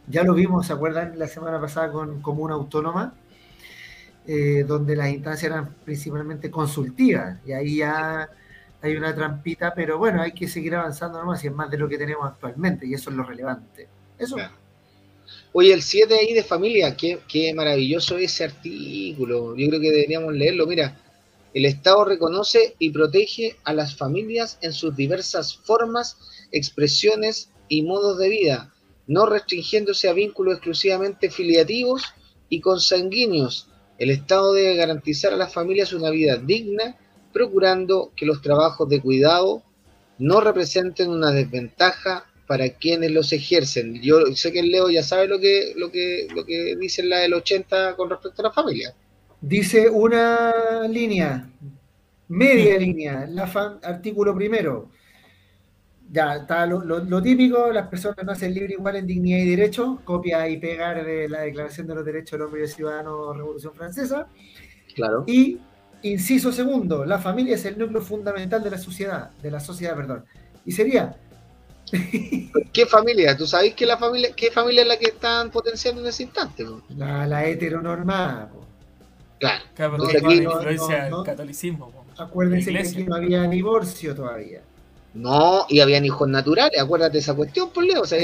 Ya 0.07 0.23
lo 0.23 0.33
vimos, 0.33 0.67
¿se 0.67 0.73
acuerdan? 0.73 1.19
La 1.19 1.27
semana 1.27 1.59
pasada 1.59 1.91
con 1.91 2.21
Comuna 2.21 2.55
Autónoma, 2.55 3.13
eh, 4.25 4.63
donde 4.67 4.95
las 4.95 5.09
instancias 5.09 5.51
eran 5.51 5.75
principalmente 5.85 6.49
consultivas, 6.49 7.37
y 7.45 7.51
ahí 7.51 7.77
ya 7.77 8.29
hay 8.81 8.95
una 8.95 9.13
trampita, 9.13 9.73
pero 9.75 9.97
bueno, 9.97 10.21
hay 10.21 10.31
que 10.31 10.47
seguir 10.47 10.75
avanzando 10.75 11.19
nomás, 11.19 11.43
y 11.43 11.47
es 11.47 11.53
más 11.53 11.69
de 11.69 11.77
lo 11.77 11.87
que 11.87 11.97
tenemos 11.97 12.25
actualmente, 12.25 12.85
y 12.85 12.93
eso 12.93 13.09
es 13.09 13.15
lo 13.15 13.23
relevante. 13.23 13.87
Eso. 14.17 14.37
Oye, 15.53 15.73
el 15.73 15.81
7 15.81 16.13
ahí 16.13 16.33
de 16.33 16.43
familia, 16.43 16.95
qué, 16.95 17.19
qué 17.27 17.53
maravilloso 17.53 18.17
ese 18.17 18.45
artículo. 18.45 19.55
Yo 19.55 19.67
creo 19.67 19.81
que 19.81 19.91
deberíamos 19.91 20.33
leerlo. 20.33 20.65
Mira, 20.65 20.97
el 21.53 21.65
Estado 21.65 22.05
reconoce 22.05 22.75
y 22.79 22.91
protege 22.91 23.57
a 23.63 23.73
las 23.73 23.95
familias 23.95 24.57
en 24.61 24.73
sus 24.73 24.95
diversas 24.95 25.55
formas, 25.57 26.17
expresiones 26.51 27.49
y 27.67 27.83
modos 27.83 28.17
de 28.17 28.29
vida, 28.29 28.73
no 29.07 29.25
restringiéndose 29.25 30.09
a 30.09 30.13
vínculos 30.13 30.55
exclusivamente 30.55 31.29
filiativos 31.29 32.03
y 32.49 32.61
consanguíneos, 32.61 33.67
el 34.01 34.09
Estado 34.09 34.53
debe 34.53 34.77
garantizar 34.77 35.31
a 35.31 35.37
las 35.37 35.53
familias 35.53 35.93
una 35.93 36.09
vida 36.09 36.35
digna, 36.35 36.97
procurando 37.31 38.11
que 38.15 38.25
los 38.25 38.41
trabajos 38.41 38.87
de 38.89 39.01
cuidado 39.01 39.63
no 40.17 40.41
representen 40.41 41.09
una 41.09 41.31
desventaja 41.31 42.25
para 42.47 42.69
quienes 42.69 43.11
los 43.11 43.31
ejercen. 43.31 44.01
Yo 44.01 44.25
sé 44.35 44.51
que 44.51 44.59
el 44.59 44.71
Leo 44.71 44.89
ya 44.89 45.03
sabe 45.03 45.27
lo 45.27 45.39
que, 45.39 45.73
lo 45.75 45.91
que, 45.91 46.27
lo 46.35 46.45
que 46.45 46.75
dice 46.75 47.03
la 47.03 47.19
del 47.19 47.33
80 47.33 47.95
con 47.95 48.09
respecto 48.09 48.41
a 48.41 48.49
la 48.49 48.51
familia. 48.51 48.93
Dice 49.39 49.89
una 49.89 50.87
línea, 50.87 51.49
media 52.27 52.77
línea, 52.77 53.25
la 53.27 53.43
artículo 53.83 54.35
primero 54.35 54.89
ya 56.11 56.35
está 56.35 56.65
lo, 56.65 57.21
típico, 57.21 57.71
las 57.71 57.87
personas 57.87 58.25
nacen 58.25 58.53
libres 58.53 58.71
igual 58.77 58.97
en 58.97 59.07
dignidad 59.07 59.39
y 59.39 59.49
derecho, 59.51 60.01
copia 60.03 60.47
y 60.49 60.57
pegar 60.57 61.05
de 61.05 61.29
la 61.29 61.41
Declaración 61.41 61.87
de 61.87 61.95
los 61.95 62.05
Derechos 62.05 62.31
del 62.31 62.41
Hombre 62.41 62.59
y 62.59 62.63
del 62.63 62.71
Ciudadano 62.71 63.31
Revolución 63.33 63.73
Francesa. 63.73 64.27
Claro. 64.93 65.23
Y 65.25 65.59
inciso 66.03 66.51
segundo, 66.51 67.05
la 67.05 67.19
familia 67.19 67.55
es 67.55 67.65
el 67.65 67.77
núcleo 67.77 68.01
fundamental 68.01 68.63
de 68.63 68.71
la 68.71 68.77
sociedad, 68.77 69.31
de 69.41 69.51
la 69.51 69.59
sociedad, 69.59 69.95
perdón. 69.95 70.25
Y 70.65 70.71
sería 70.71 71.15
¿Qué 72.73 72.85
familia? 72.85 73.35
¿Tú 73.35 73.45
sabes 73.45 73.73
que 73.73 73.85
la 73.85 73.97
familia, 73.97 74.29
qué 74.35 74.51
familia 74.51 74.83
es 74.83 74.87
la 74.87 74.97
que 74.97 75.07
están 75.07 75.51
potenciando 75.51 76.01
en 76.01 76.07
ese 76.07 76.23
instante? 76.23 76.65
La, 76.95 77.27
la 77.27 77.45
heteronormada. 77.45 78.49
Claro. 79.39 79.63
claro 79.73 79.97
no, 81.09 81.23
catolicismo. 81.23 82.05
Acuérdense 82.17 82.71
que 82.71 82.79
aquí 82.79 83.03
no 83.03 83.15
había 83.15 83.43
divorcio 83.43 84.15
todavía. 84.15 84.61
No, 85.13 85.65
y 85.67 85.81
habían 85.81 86.05
hijos 86.05 86.27
naturales, 86.29 86.79
acuérdate 86.79 87.13
de 87.13 87.19
esa 87.19 87.33
cuestión, 87.33 87.67
por 87.67 87.83
pues, 87.83 87.87
Leo. 87.87 88.01
O 88.03 88.05
sea, 88.05 88.19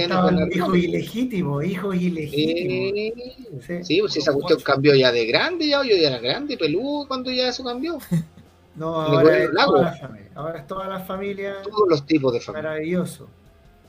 hijos, 0.51 0.77
ilegítimos, 0.77 1.65
hijos 1.65 1.95
ilegítimos. 1.95 3.65
sí, 3.85 3.99
pues 3.99 4.15
esa 4.15 4.31
cuestión 4.31 4.61
cambió 4.61 4.95
ya 4.95 5.11
de 5.11 5.25
grande, 5.25 5.67
ya, 5.67 5.83
yo 5.83 5.97
ya 5.97 6.07
era 6.07 6.19
grande, 6.19 6.57
peludo, 6.57 7.07
cuando 7.07 7.31
ya 7.31 7.49
eso 7.49 7.63
cambió. 7.63 7.97
No, 8.77 8.93
ahora 8.93 9.43
es, 9.43 9.49
toda 9.49 9.81
la 9.81 9.91
familia, 9.95 10.31
ahora 10.35 10.59
es 10.59 10.67
toda 10.67 10.87
la 10.87 10.99
familia. 10.99 11.55
Todos 11.63 11.89
los 11.89 12.05
tipos 12.05 12.31
de 12.31 12.39
familia. 12.39 12.69
Maravilloso. 12.69 13.27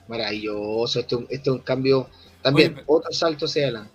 Maravilloso, 0.08 1.00
esto, 1.00 1.26
esto 1.28 1.50
es 1.50 1.56
un 1.58 1.62
cambio, 1.62 2.08
también, 2.40 2.80
otro 2.86 3.12
salto 3.12 3.46
se 3.46 3.64
adelante. 3.64 3.90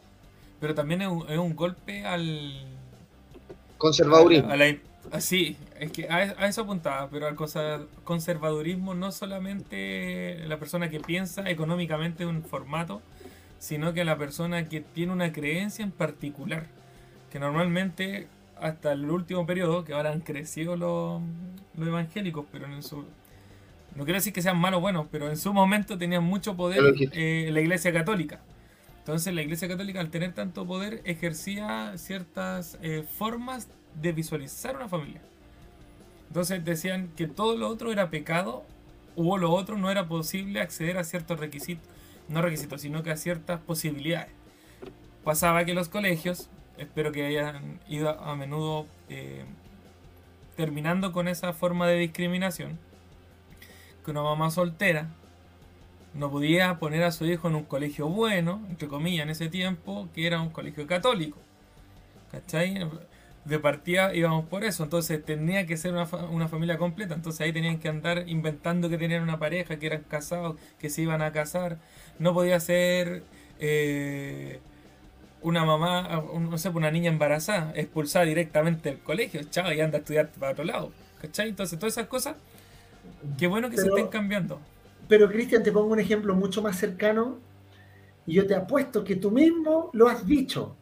Pero 0.60 0.76
también 0.76 1.02
es 1.02 1.08
un, 1.08 1.28
es 1.28 1.40
un 1.40 1.56
golpe 1.56 2.06
al... 2.06 2.64
Conservadurismo. 3.80 4.52
A 4.52 4.56
la, 4.56 4.78
a 5.12 5.20
sí, 5.20 5.58
es 5.84 5.92
que 5.92 6.10
a, 6.10 6.48
eso 6.48 6.62
apuntaba, 6.62 7.10
pero 7.10 7.28
al 7.28 7.36
conservadurismo 8.04 8.94
no 8.94 9.12
solamente 9.12 10.40
la 10.48 10.58
persona 10.58 10.90
que 10.90 11.00
piensa 11.00 11.50
económicamente 11.50 12.26
un 12.26 12.44
formato, 12.44 13.02
sino 13.60 13.94
que 13.94 14.04
la 14.04 14.18
persona 14.18 14.68
que 14.68 14.82
tiene 14.82 15.14
una 15.14 15.32
creencia 15.32 15.84
en 15.84 15.92
particular, 15.92 16.68
que 17.32 17.40
normalmente 17.40 18.28
hasta 18.60 18.94
el 18.94 19.10
último 19.10 19.46
periodo, 19.46 19.84
que 19.84 19.94
ahora 19.94 20.12
han 20.12 20.22
crecido 20.22 20.76
los, 20.76 21.22
evangélicos, 21.78 22.46
pero 22.52 22.66
en 22.66 22.84
su... 22.84 23.06
No 23.96 24.06
quiero 24.06 24.16
decir 24.16 24.34
que 24.34 24.42
sean 24.42 24.58
malos 24.58 24.80
o 24.80 24.82
buenos, 24.82 25.08
pero 25.12 25.30
en 25.30 25.38
su 25.38 25.54
momento 25.54 25.98
tenían 25.98 26.24
mucho 26.24 26.56
poder 26.56 26.82
eh, 27.12 27.50
la 27.52 27.62
Iglesia 27.62 27.94
Católica. 27.94 28.40
Entonces 29.00 29.34
la 29.34 29.42
Iglesia 29.42 29.68
Católica 29.68 30.00
al 30.00 30.10
tener 30.10 30.34
tanto 30.34 30.66
poder 30.66 31.02
ejercía 31.04 31.94
ciertas 31.98 32.80
eh, 32.82 33.04
formas 33.18 33.68
de 34.02 34.12
visualizar 34.14 34.76
una 34.76 34.88
familia. 34.88 35.22
Entonces 36.34 36.66
decían 36.66 37.10
que 37.16 37.28
todo 37.28 37.56
lo 37.56 37.70
otro 37.70 37.92
era 37.92 38.10
pecado 38.10 38.64
o 39.16 39.38
lo 39.38 39.52
otro 39.52 39.78
no 39.78 39.92
era 39.92 40.08
posible 40.08 40.62
acceder 40.62 40.98
a 40.98 41.04
ciertos 41.04 41.40
requisitos, 41.40 41.88
no 42.28 42.42
requisitos, 42.42 42.82
sino 42.82 43.04
que 43.04 43.12
a 43.12 43.18
ciertas 43.18 43.60
posibilidades. 43.60 44.32
Pasaba 45.24 45.64
que 45.64 45.76
los 45.76 45.90
colegios, 45.90 46.50
espero 46.80 47.12
que 47.12 47.28
hayan 47.28 47.80
ido 47.88 48.20
a 48.20 48.36
menudo 48.36 48.88
eh, 49.10 49.46
terminando 50.58 51.12
con 51.12 51.28
esa 51.28 51.54
forma 51.54 51.88
de 51.88 52.00
discriminación, 52.00 52.80
que 54.04 54.10
una 54.10 54.24
mamá 54.24 54.50
soltera 54.50 55.10
no 56.16 56.32
podía 56.32 56.80
poner 56.80 57.04
a 57.04 57.12
su 57.12 57.28
hijo 57.28 57.48
en 57.48 57.54
un 57.54 57.64
colegio 57.66 58.08
bueno, 58.08 58.60
entre 58.72 58.88
comillas, 58.88 59.26
en 59.26 59.30
ese 59.30 59.50
tiempo, 59.50 60.10
que 60.16 60.26
era 60.26 60.42
un 60.42 60.50
colegio 60.50 60.88
católico. 60.88 61.38
¿Cachai? 62.32 62.90
De 63.46 63.60
partida 63.60 64.16
íbamos 64.16 64.46
por 64.46 64.64
eso, 64.64 64.84
entonces 64.84 65.24
tenía 65.24 65.66
que 65.66 65.76
ser 65.76 65.94
una, 65.94 66.06
una, 66.32 66.48
familia 66.48 66.78
completa, 66.78 67.14
entonces 67.14 67.42
ahí 67.42 67.52
tenían 67.52 67.80
que 67.80 67.90
andar 67.90 68.24
inventando 68.28 68.90
que 68.90 68.98
tenían 68.98 69.22
una 69.22 69.38
pareja, 69.38 69.78
que 69.78 69.86
eran 69.86 70.04
casados, 70.04 70.56
que 70.80 70.90
se 70.90 71.02
iban 71.02 71.22
a 71.22 71.32
casar, 71.32 71.78
no 72.20 72.34
podía 72.34 72.60
ser 72.60 73.24
eh, 73.60 74.60
una 75.42 75.66
mamá, 75.66 76.24
no 76.40 76.58
sé, 76.58 76.70
una 76.70 76.90
niña 76.90 77.12
embarazada, 77.12 77.74
expulsada 77.76 78.26
directamente 78.26 78.90
del 78.90 79.00
colegio, 79.00 79.42
chao, 79.50 79.74
y 79.74 79.82
anda 79.82 79.98
a 79.98 80.00
estudiar 80.00 80.30
para 80.32 80.54
otro 80.54 80.64
lado, 80.64 80.92
¿cachai? 81.22 81.50
Entonces 81.50 81.78
todas 81.78 81.94
esas 81.94 82.08
cosas, 82.08 82.38
qué 83.38 83.48
bueno 83.48 83.70
que 83.70 83.78
se 83.78 83.88
estén 83.88 84.08
cambiando. 84.08 84.60
pero 85.10 85.30
Cristian, 85.30 85.64
te 85.64 85.72
pongo 85.74 85.92
un 85.92 86.00
ejemplo 86.00 86.34
mucho 86.34 86.62
más 86.62 86.78
cercano 86.78 87.40
y 88.26 88.36
yo 88.36 88.48
te 88.48 88.56
apuesto 88.56 89.04
que 89.04 89.18
tú 89.18 89.32
mismo 89.32 89.90
lo 89.92 90.08
has 90.08 90.26
dicho. 90.26 90.78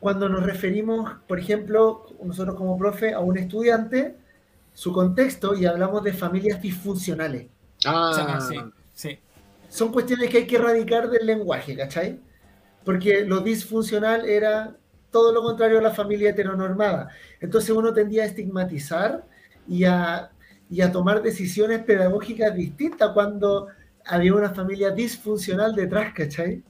Cuando 0.00 0.28
nos 0.28 0.44
referimos, 0.44 1.10
por 1.26 1.38
ejemplo, 1.38 2.06
nosotros 2.22 2.56
como 2.56 2.78
profe, 2.78 3.12
a 3.12 3.20
un 3.20 3.36
estudiante, 3.36 4.16
su 4.72 4.92
contexto 4.92 5.54
y 5.56 5.66
hablamos 5.66 6.04
de 6.04 6.12
familias 6.12 6.62
disfuncionales. 6.62 7.48
Ah, 7.84 8.38
sí, 8.48 8.56
sí. 8.94 9.18
Son 9.68 9.90
cuestiones 9.90 10.30
que 10.30 10.38
hay 10.38 10.46
que 10.46 10.56
erradicar 10.56 11.10
del 11.10 11.26
lenguaje, 11.26 11.76
¿cachai? 11.76 12.20
Porque 12.84 13.24
lo 13.24 13.40
disfuncional 13.40 14.24
era 14.24 14.76
todo 15.10 15.32
lo 15.32 15.42
contrario 15.42 15.78
a 15.78 15.82
la 15.82 15.90
familia 15.90 16.30
heteronormada. 16.30 17.08
Entonces 17.40 17.70
uno 17.70 17.92
tendía 17.92 18.22
a 18.22 18.26
estigmatizar 18.26 19.24
y 19.66 19.84
a, 19.84 20.30
y 20.70 20.80
a 20.80 20.92
tomar 20.92 21.22
decisiones 21.22 21.80
pedagógicas 21.80 22.54
distintas 22.54 23.10
cuando 23.12 23.68
había 24.04 24.34
una 24.34 24.50
familia 24.50 24.90
disfuncional 24.90 25.74
detrás, 25.74 26.12
¿cachai? 26.14 26.62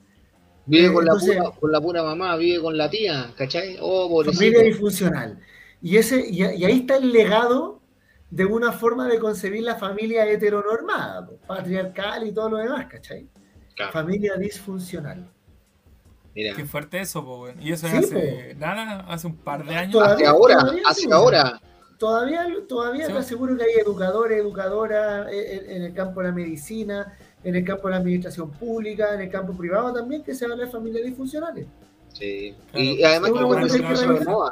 Vive 0.69 0.93
con, 0.93 1.03
Entonces- 1.03 1.35
la 1.35 1.43
pura, 1.43 1.59
con 1.59 1.71
la 1.71 1.81
pura 1.81 2.03
mamá, 2.03 2.35
vive 2.37 2.61
con 2.61 2.77
la 2.77 2.89
tía, 2.89 3.33
¿cachai? 3.35 3.77
Oh, 3.81 4.23
familia 4.23 4.61
disfuncional. 4.61 5.39
Y, 5.81 5.97
ese, 5.97 6.23
y, 6.29 6.43
y 6.43 6.63
ahí 6.65 6.79
está 6.81 6.97
el 6.97 7.11
legado 7.11 7.81
de 8.29 8.45
una 8.45 8.71
forma 8.71 9.07
de 9.07 9.17
concebir 9.17 9.63
la 9.63 9.75
familia 9.77 10.25
heteronormada, 10.29 11.27
patriarcal 11.47 12.27
y 12.27 12.31
todo 12.31 12.49
lo 12.51 12.57
demás, 12.57 12.85
¿cachai? 12.87 13.27
Claro, 13.75 13.91
Familia 13.91 14.35
disfuncional. 14.35 15.27
mira. 16.35 16.53
Qué 16.55 16.65
fuerte 16.65 16.99
eso, 16.99 17.23
po. 17.25 17.47
Y 17.59 17.71
eso 17.71 17.87
Sí, 17.87 17.95
hace 17.97 18.55
nada, 18.59 19.05
hace 19.07 19.25
un 19.27 19.37
par 19.37 19.65
de 19.65 19.75
años. 19.75 20.01
Hace 20.03 20.25
ahora, 20.27 20.59
todavía 20.59 20.83
hace 20.85 21.01
sí. 21.01 21.09
ahora. 21.11 21.61
Todavía, 21.97 22.47
todavía 22.67 23.07
Sí. 23.07 23.11
te 23.13 23.17
aseguro 23.17 23.57
que 23.57 23.63
hay 23.63 23.71
educadores, 23.81 24.37
educadoras 24.39 25.27
en, 25.31 25.71
en 25.71 25.83
el 25.83 25.93
campo 25.93 26.21
de 26.21 26.27
la 26.27 26.33
medicina, 26.33 27.17
en 27.43 27.55
el 27.55 27.63
campo 27.63 27.87
de 27.87 27.91
la 27.91 27.97
administración 27.99 28.51
pública, 28.51 29.13
en 29.15 29.21
el 29.21 29.29
campo 29.29 29.53
privado 29.53 29.93
también, 29.93 30.23
que 30.23 30.33
se 30.35 30.45
habla 30.45 30.57
de 30.57 30.67
familias 30.67 31.05
disfuncionales. 31.05 31.65
Sí. 32.13 32.53
Claro. 32.71 32.85
Y 32.85 33.03
además 33.03 33.31
que 33.31 33.43
bueno, 33.43 33.69
se 33.69 33.81
puso 33.83 34.13
de 34.13 34.25
moda. 34.25 34.51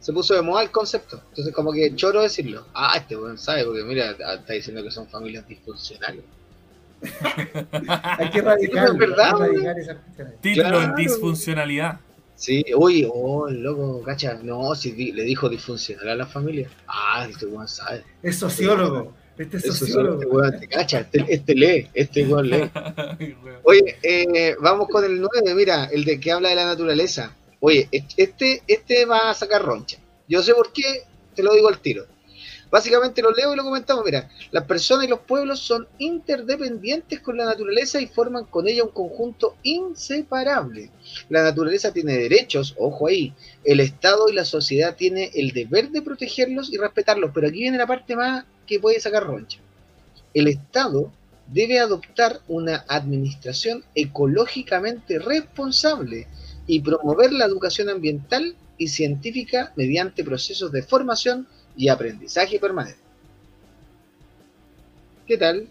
Se 0.00 0.12
puso 0.12 0.34
de 0.34 0.42
moda 0.42 0.62
el 0.62 0.70
concepto. 0.70 1.20
Entonces, 1.30 1.52
como 1.54 1.72
que 1.72 1.94
choro 1.96 2.22
decirlo. 2.22 2.66
Ah, 2.74 2.94
este 2.96 3.16
weón 3.16 3.36
sabe, 3.38 3.64
porque 3.64 3.82
mira, 3.84 4.10
está 4.12 4.52
diciendo 4.52 4.82
que 4.82 4.90
son 4.90 5.08
familias 5.08 5.46
disfuncionales. 5.48 6.22
Hay 8.18 8.30
que 8.30 8.38
erradicar, 8.40 8.88
Es 8.88 8.96
verdad, 8.96 9.42
hay 9.42 9.50
que 9.52 9.56
erradicar. 9.66 9.98
Título 10.40 10.68
Claro. 10.68 10.94
disfuncionalidad. 10.96 12.00
Sí, 12.34 12.64
uy, 12.76 13.08
oh, 13.12 13.48
el 13.48 13.62
loco, 13.62 14.02
cacha. 14.04 14.38
No, 14.42 14.74
si 14.74 14.92
di- 14.92 15.12
le 15.12 15.22
dijo 15.24 15.48
disfuncional 15.48 16.08
a 16.08 16.14
la 16.14 16.26
familia. 16.26 16.68
Ah, 16.86 17.26
este 17.28 17.46
weón 17.46 17.66
sabe. 17.68 18.04
Es 18.22 18.38
sociólogo. 18.38 19.12
Este 19.38 19.56
es 19.58 19.62
sociólogo. 19.64 20.20
este 20.20 20.26
weón 20.26 20.60
te 20.60 20.68
cacha. 20.68 21.00
Este, 21.00 21.24
este 21.28 21.54
lee, 21.54 21.88
este 21.94 22.24
weón 22.28 22.50
lee. 22.50 22.70
Oye, 23.62 23.96
eh, 24.02 24.56
vamos 24.60 24.88
con 24.88 25.04
el 25.04 25.20
9, 25.20 25.54
mira, 25.54 25.84
el 25.86 26.04
de 26.04 26.18
que 26.18 26.32
habla 26.32 26.48
de 26.48 26.56
la 26.56 26.66
naturaleza. 26.66 27.34
Oye, 27.60 27.88
este, 28.16 28.62
este 28.66 29.04
va 29.04 29.30
a 29.30 29.34
sacar 29.34 29.64
roncha. 29.64 29.98
Yo 30.28 30.42
sé 30.42 30.54
por 30.54 30.72
qué, 30.72 31.04
te 31.34 31.42
lo 31.42 31.54
digo 31.54 31.68
al 31.68 31.80
tiro. 31.80 32.06
Básicamente 32.70 33.22
lo 33.22 33.30
leo 33.30 33.54
y 33.54 33.56
lo 33.56 33.64
comentamos. 33.64 34.04
Mira, 34.04 34.28
las 34.50 34.64
personas 34.64 35.06
y 35.06 35.08
los 35.08 35.20
pueblos 35.20 35.60
son 35.60 35.88
interdependientes 35.98 37.20
con 37.20 37.36
la 37.38 37.46
naturaleza 37.46 38.00
y 38.00 38.06
forman 38.06 38.44
con 38.44 38.68
ella 38.68 38.84
un 38.84 38.90
conjunto 38.90 39.56
inseparable. 39.62 40.90
La 41.30 41.42
naturaleza 41.42 41.92
tiene 41.92 42.18
derechos, 42.18 42.74
ojo 42.78 43.06
ahí. 43.06 43.32
El 43.64 43.80
Estado 43.80 44.28
y 44.28 44.34
la 44.34 44.44
sociedad 44.44 44.96
tiene 44.96 45.30
el 45.34 45.52
deber 45.52 45.90
de 45.90 46.02
protegerlos 46.02 46.70
y 46.70 46.76
respetarlos. 46.76 47.30
Pero 47.32 47.48
aquí 47.48 47.60
viene 47.60 47.78
la 47.78 47.86
parte 47.86 48.14
más 48.14 48.44
que 48.68 48.78
puede 48.78 49.00
sacar 49.00 49.24
roncha. 49.24 49.58
El 50.34 50.46
Estado 50.46 51.10
debe 51.48 51.80
adoptar 51.80 52.40
una 52.46 52.84
administración 52.86 53.82
ecológicamente 53.94 55.18
responsable 55.18 56.28
y 56.66 56.80
promover 56.80 57.32
la 57.32 57.46
educación 57.46 57.88
ambiental 57.88 58.54
y 58.76 58.88
científica 58.88 59.72
mediante 59.74 60.22
procesos 60.22 60.70
de 60.70 60.82
formación 60.82 61.48
y 61.76 61.88
aprendizaje 61.88 62.60
permanente. 62.60 63.00
¿Qué 65.26 65.36
tal? 65.36 65.68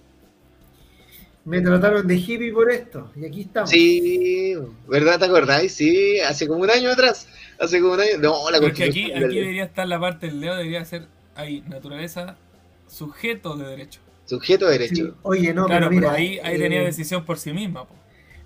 Me 1.46 1.62
trataron 1.62 2.06
de 2.06 2.16
hippie 2.18 2.52
por 2.52 2.70
esto. 2.70 3.10
Y 3.16 3.26
aquí 3.26 3.42
estamos. 3.42 3.70
Sí, 3.70 4.54
¿verdad? 4.88 5.18
¿Te 5.18 5.26
acordáis? 5.26 5.72
Sí, 5.72 6.20
hace 6.20 6.46
como 6.46 6.62
un 6.62 6.70
año 6.70 6.92
atrás. 6.92 7.30
Hace 7.58 7.80
como 7.80 7.94
un 7.94 8.02
año. 8.02 8.18
No, 8.20 8.52
la 8.52 8.60
Pero 8.60 8.74
es 8.74 8.78
que 8.78 8.84
aquí, 8.84 9.12
aquí 9.14 9.36
debería 9.36 9.64
estar 9.64 9.88
la 9.88 10.00
parte 10.00 10.28
del 10.28 10.42
Leo, 10.42 10.56
debería 10.56 10.84
ser 10.84 11.08
ahí, 11.36 11.64
naturaleza, 11.70 12.36
sujeto 12.88 13.56
de 13.58 13.68
derecho. 13.68 14.00
Sujeto 14.26 14.68
de 14.68 14.74
Sí. 14.74 14.96
derecho. 14.96 15.16
Oye, 15.24 15.54
no, 15.54 15.66
claro, 15.66 15.88
pero 15.88 15.90
mira. 15.92 16.02
pero 16.10 16.18
ahí, 16.18 16.40
ahí 16.44 16.56
eh, 16.56 16.60
tenía 16.60 16.82
decisión 16.84 17.24
por 17.26 17.38
sí 17.38 17.54
misma. 17.54 17.86
po. 17.88 17.96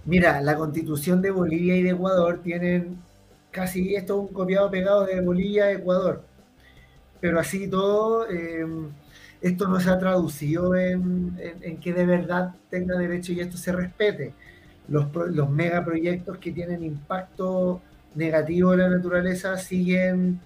Mira, 0.05 0.41
la 0.41 0.55
constitución 0.55 1.21
de 1.21 1.31
Bolivia 1.31 1.75
y 1.75 1.83
de 1.83 1.91
Ecuador 1.91 2.41
tienen 2.43 2.97
casi 3.51 3.95
esto 3.95 4.13
es 4.23 4.29
un 4.29 4.33
copiado 4.33 4.69
pegado 4.71 5.05
de 5.05 5.21
Bolivia 5.21 5.65
a 5.65 5.71
Ecuador. 5.71 6.23
Pero 7.19 7.39
así 7.39 7.67
todo, 7.67 8.27
eh, 8.29 8.65
esto 9.41 9.67
no 9.67 9.79
se 9.79 9.89
ha 9.89 9.99
traducido 9.99 10.75
en, 10.75 11.35
en- 11.39 11.63
en 11.63 11.77
que 11.79 11.93
de 11.93 12.05
verdad 12.05 12.55
tenga 12.69 12.97
derecho 12.97 13.31
y 13.33 13.39
esto 13.41 13.57
se 13.57 13.71
respete. 13.71 14.33
Los, 14.87 15.05
pro- 15.07 15.27
los 15.27 15.49
megaproyectos 15.49 16.37
que 16.39 16.51
tienen 16.51 16.83
impacto 16.83 17.81
negativo 18.15 18.73
en 18.73 18.79
la 18.79 18.89
naturaleza 18.89 19.57
siguen 19.57 20.39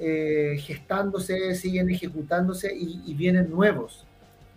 eh, 0.00 0.56
gestándose, 0.60 1.54
siguen 1.54 1.90
ejecutándose 1.90 2.74
y, 2.74 3.02
y 3.06 3.14
vienen 3.14 3.50
nuevos. 3.50 4.04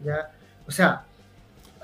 ¿ya? 0.04 0.32
O 0.66 0.72
sea, 0.72 1.04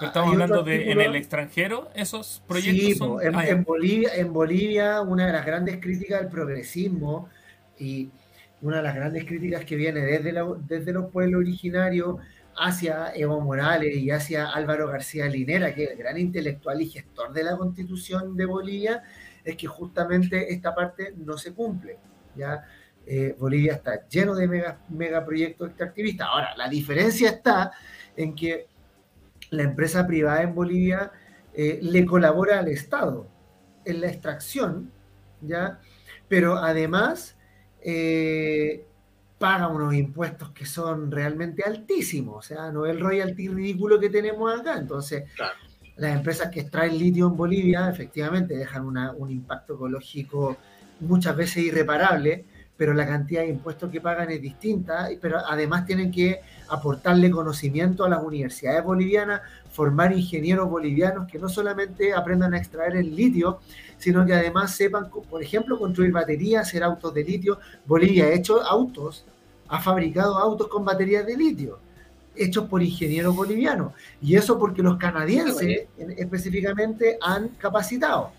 estamos 0.02 0.32
hablando 0.32 0.64
de 0.64 0.92
en 0.92 1.02
el 1.02 1.16
extranjero, 1.16 1.90
esos 1.94 2.42
proyectos 2.48 2.86
Sí, 2.86 2.96
son. 2.96 3.10
po, 3.10 3.22
en, 3.22 3.36
ah, 3.36 3.48
en 3.48 3.64
Bolivia, 3.64 4.16
en 4.16 4.32
Bolivia, 4.34 5.02
una 5.02 5.28
de 5.28 5.34
las 5.34 5.46
grandes 5.46 5.78
críticas 5.82 6.22
del 6.22 6.30
progresismo 6.30 7.30
y 7.78 8.10
una 8.62 8.78
de 8.78 8.84
las 8.84 8.96
grandes 8.96 9.26
críticas 9.26 9.64
que 9.66 9.76
viene 9.76 10.02
desde, 10.02 10.32
la- 10.32 10.56
desde 10.68 10.92
los 10.94 11.12
pueblos 11.12 11.40
originarios 11.42 12.16
hacia 12.58 13.14
Evo 13.16 13.40
Morales 13.40 13.96
y 13.96 14.12
hacia 14.12 14.48
Álvaro 14.50 14.88
García 14.88 15.28
Linera, 15.28 15.74
que 15.74 15.84
es 15.86 15.92
el 15.92 15.98
gran 15.98 16.18
intelectual 16.18 16.82
y 16.82 16.90
gestor 16.90 17.32
de 17.32 17.44
la 17.44 17.56
constitución 17.58 18.36
de 18.36 18.46
Bolivia, 18.46 19.04
es 19.46 19.56
que 19.56 19.68
justamente 19.68 20.54
esta 20.54 20.76
parte 20.76 21.14
no 21.18 21.38
se 21.38 21.54
cumple. 21.54 21.98
¿ya? 22.36 22.66
Eh, 23.12 23.36
Bolivia 23.40 23.74
está 23.74 24.08
lleno 24.08 24.36
de 24.36 24.48
mega, 24.48 24.78
megaproyectos 24.90 25.70
extractivistas. 25.70 26.28
Ahora, 26.30 26.56
la 26.56 26.70
diferencia 26.70 27.30
está 27.30 27.72
en 28.16 28.36
que 28.36 28.68
la 29.50 29.64
empresa 29.64 30.06
privada 30.06 30.44
en 30.44 30.54
Bolivia 30.54 31.12
eh, 31.56 31.80
le 31.82 32.06
colabora 32.06 32.60
al 32.60 32.68
Estado 32.68 33.28
en 33.84 34.02
la 34.02 34.08
extracción, 34.10 34.92
¿ya? 35.42 35.80
Pero 36.28 36.58
además 36.58 37.36
eh, 37.82 38.86
paga 39.40 39.70
unos 39.70 39.96
impuestos 39.96 40.52
que 40.52 40.68
son 40.68 41.10
realmente 41.12 41.64
altísimos, 41.64 42.36
o 42.38 42.42
sea, 42.48 42.72
no 42.72 42.86
es 42.86 42.92
el 42.96 43.00
royalty 43.00 43.48
ridículo 43.48 44.00
que 44.00 44.10
tenemos 44.12 44.54
acá. 44.60 44.78
Entonces, 44.78 45.24
Claro. 45.36 45.56
las 45.98 46.16
empresas 46.16 46.50
que 46.52 46.60
extraen 46.60 46.96
litio 47.00 47.26
en 47.26 47.36
Bolivia 47.38 47.90
efectivamente 47.90 48.56
dejan 48.56 48.86
una- 48.86 49.14
un 49.14 49.32
impacto 49.32 49.74
ecológico 49.74 50.58
muchas 51.00 51.36
veces 51.36 51.64
irreparable, 51.64 52.46
pero 52.80 52.94
la 52.94 53.06
cantidad 53.06 53.42
de 53.42 53.50
impuestos 53.50 53.92
que 53.92 54.00
pagan 54.00 54.32
es 54.32 54.42
distinta, 54.42 55.10
pero 55.22 55.40
además 55.46 55.86
tienen 55.86 56.10
que 56.12 56.40
aportarle 56.70 57.30
conocimiento 57.30 58.06
a 58.06 58.10
las 58.10 58.24
universidades 58.24 58.82
bolivianas, 58.86 59.42
formar 59.70 60.14
ingenieros 60.14 60.70
bolivianos 60.70 61.30
que 61.30 61.38
no 61.40 61.50
solamente 61.50 62.14
aprendan 62.14 62.54
a 62.54 62.58
extraer 62.58 62.96
el 62.96 63.14
litio, 63.14 63.60
sino 63.98 64.26
que 64.26 64.34
además 64.34 64.74
sepan, 64.78 65.10
por 65.10 65.44
ejemplo, 65.44 65.78
construir 65.78 66.14
baterías, 66.14 66.70
hacer 66.70 66.82
autos 66.82 67.14
de 67.14 67.26
litio. 67.26 67.60
Bolivia 67.86 68.24
ha 68.24 68.32
hecho 68.32 68.62
autos, 68.64 69.26
ha 69.68 69.82
fabricado 69.82 70.38
autos 70.38 70.70
con 70.70 70.86
baterías 70.86 71.26
de 71.26 71.36
litio, 71.36 71.80
hechos 72.34 72.66
por 72.70 72.82
ingenieros 72.82 73.36
bolivianos. 73.36 73.92
Y 74.22 74.38
eso 74.38 74.58
porque 74.58 74.82
los 74.82 74.96
canadienses 74.98 75.88
en- 75.98 76.12
específicamente 76.18 77.18
han 77.22 77.50
capacitado. 77.50 78.32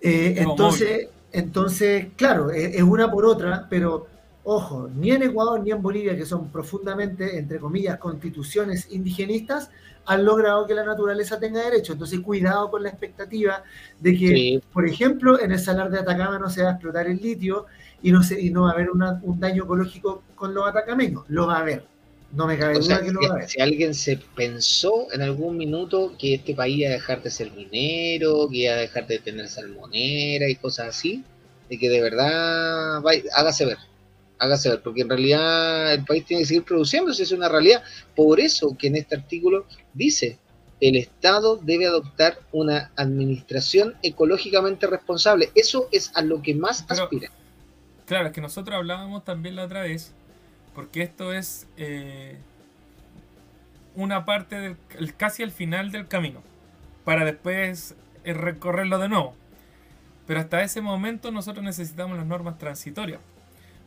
Eh, 0.00 0.36
entonces, 0.38 1.08
entonces, 1.34 2.08
claro, 2.16 2.50
es, 2.50 2.74
es 2.76 2.82
una 2.82 3.10
por 3.10 3.26
otra, 3.26 3.66
pero 3.68 4.06
ojo, 4.44 4.88
ni 4.94 5.10
en 5.10 5.22
Ecuador 5.22 5.60
ni 5.62 5.70
en 5.70 5.80
Bolivia, 5.82 6.16
que 6.16 6.26
son 6.26 6.48
profundamente, 6.50 7.38
entre 7.38 7.58
comillas, 7.58 7.98
constituciones 7.98 8.88
indigenistas, 8.90 9.70
han 10.06 10.24
logrado 10.24 10.66
que 10.66 10.74
la 10.74 10.84
naturaleza 10.84 11.40
tenga 11.40 11.62
derecho. 11.62 11.94
Entonces, 11.94 12.20
cuidado 12.20 12.70
con 12.70 12.82
la 12.82 12.90
expectativa 12.90 13.62
de 14.00 14.12
que, 14.18 14.28
Sí. 14.28 14.62
por 14.72 14.86
ejemplo, 14.86 15.40
en 15.40 15.52
el 15.52 15.58
salar 15.58 15.90
de 15.90 15.98
Atacama 16.00 16.38
no 16.38 16.50
se 16.50 16.62
va 16.62 16.68
a 16.70 16.72
explotar 16.72 17.06
el 17.06 17.16
litio 17.16 17.64
y 18.02 18.12
no, 18.12 18.22
se, 18.22 18.38
y 18.38 18.50
no 18.50 18.62
va 18.64 18.70
a 18.70 18.72
haber 18.74 18.90
una- 18.90 19.18
un 19.22 19.40
daño 19.40 19.64
ecológico 19.64 20.22
con 20.34 20.52
los 20.54 20.68
atacameños. 20.68 21.24
Lo 21.28 21.46
va 21.46 21.56
a 21.56 21.60
haber. 21.60 21.86
No 22.32 22.46
me 22.46 22.58
cabe 22.58 22.76
O 22.76 22.80
duda 22.80 22.96
sea, 22.96 23.04
que 23.04 23.12
lo 23.12 23.20
va 23.20 23.26
a 23.26 23.28
si, 23.28 23.34
haber. 23.36 23.48
si 23.50 23.60
alguien 23.60 23.94
se 23.94 24.16
pensó 24.16 25.06
en 25.12 25.22
algún 25.22 25.56
minuto 25.56 26.14
que 26.18 26.34
este 26.34 26.54
país 26.54 26.78
iba 26.78 26.88
a 26.90 26.92
dejar 26.94 27.22
de 27.22 27.30
ser 27.30 27.52
minero, 27.52 28.48
que 28.50 28.56
iba 28.58 28.74
a 28.74 28.78
dejar 28.78 29.06
de 29.06 29.18
tener 29.20 29.48
salmonera 29.48 30.48
y 30.48 30.56
cosas 30.56 30.88
así, 30.88 31.22
de 31.70 31.78
que 31.78 31.88
de 31.88 32.00
verdad 32.00 33.00
vaya- 33.02 33.22
hágase 33.36 33.66
ver. 33.66 33.78
hágase 34.40 34.68
ver, 34.68 34.82
porque 34.82 35.02
en 35.02 35.08
realidad 35.08 35.94
el 35.94 36.04
país 36.04 36.26
tiene 36.26 36.42
que 36.42 36.46
seguir 36.48 36.64
produciendo, 36.64 37.12
es 37.12 37.30
una 37.32 37.48
realidad. 37.48 37.82
Por 38.16 38.40
eso 38.40 38.76
que 38.76 38.88
en 38.88 38.96
este 38.96 39.14
artículo 39.14 39.64
dice, 39.94 40.38
el 40.80 40.96
Estado 40.96 41.56
debe 41.56 41.86
adoptar 41.86 42.40
una 42.52 42.90
administración 42.96 43.94
ecológicamente 44.02 44.86
responsable. 44.88 45.50
Eso 45.54 45.88
es 45.92 46.10
a 46.14 46.20
lo 46.20 46.42
que 46.42 46.52
más 46.54 46.84
aspira. 46.90 47.30
Claro, 48.06 48.26
es 48.26 48.32
que 48.34 48.40
nosotros 48.42 48.76
hablábamos 48.76 49.24
también 49.24 49.54
la 49.56 49.64
otra 49.64 49.82
vez, 49.82 50.12
porque 50.74 51.02
esto 51.02 51.32
es 51.32 51.66
eh, 51.76 52.36
una 53.94 54.24
parte 54.24 54.56
del 54.56 55.14
casi 55.16 55.42
al 55.42 55.50
final 55.50 55.90
del 55.92 56.08
camino, 56.08 56.42
para 57.04 57.24
después 57.24 57.94
eh, 58.24 58.32
recorrerlo 58.34 58.98
de 58.98 59.08
nuevo. 59.08 59.34
Pero 60.26 60.40
hasta 60.40 60.62
ese 60.62 60.80
momento 60.80 61.30
nosotros 61.30 61.64
necesitamos 61.64 62.16
las 62.16 62.26
normas 62.26 62.58
transitorias. 62.58 63.20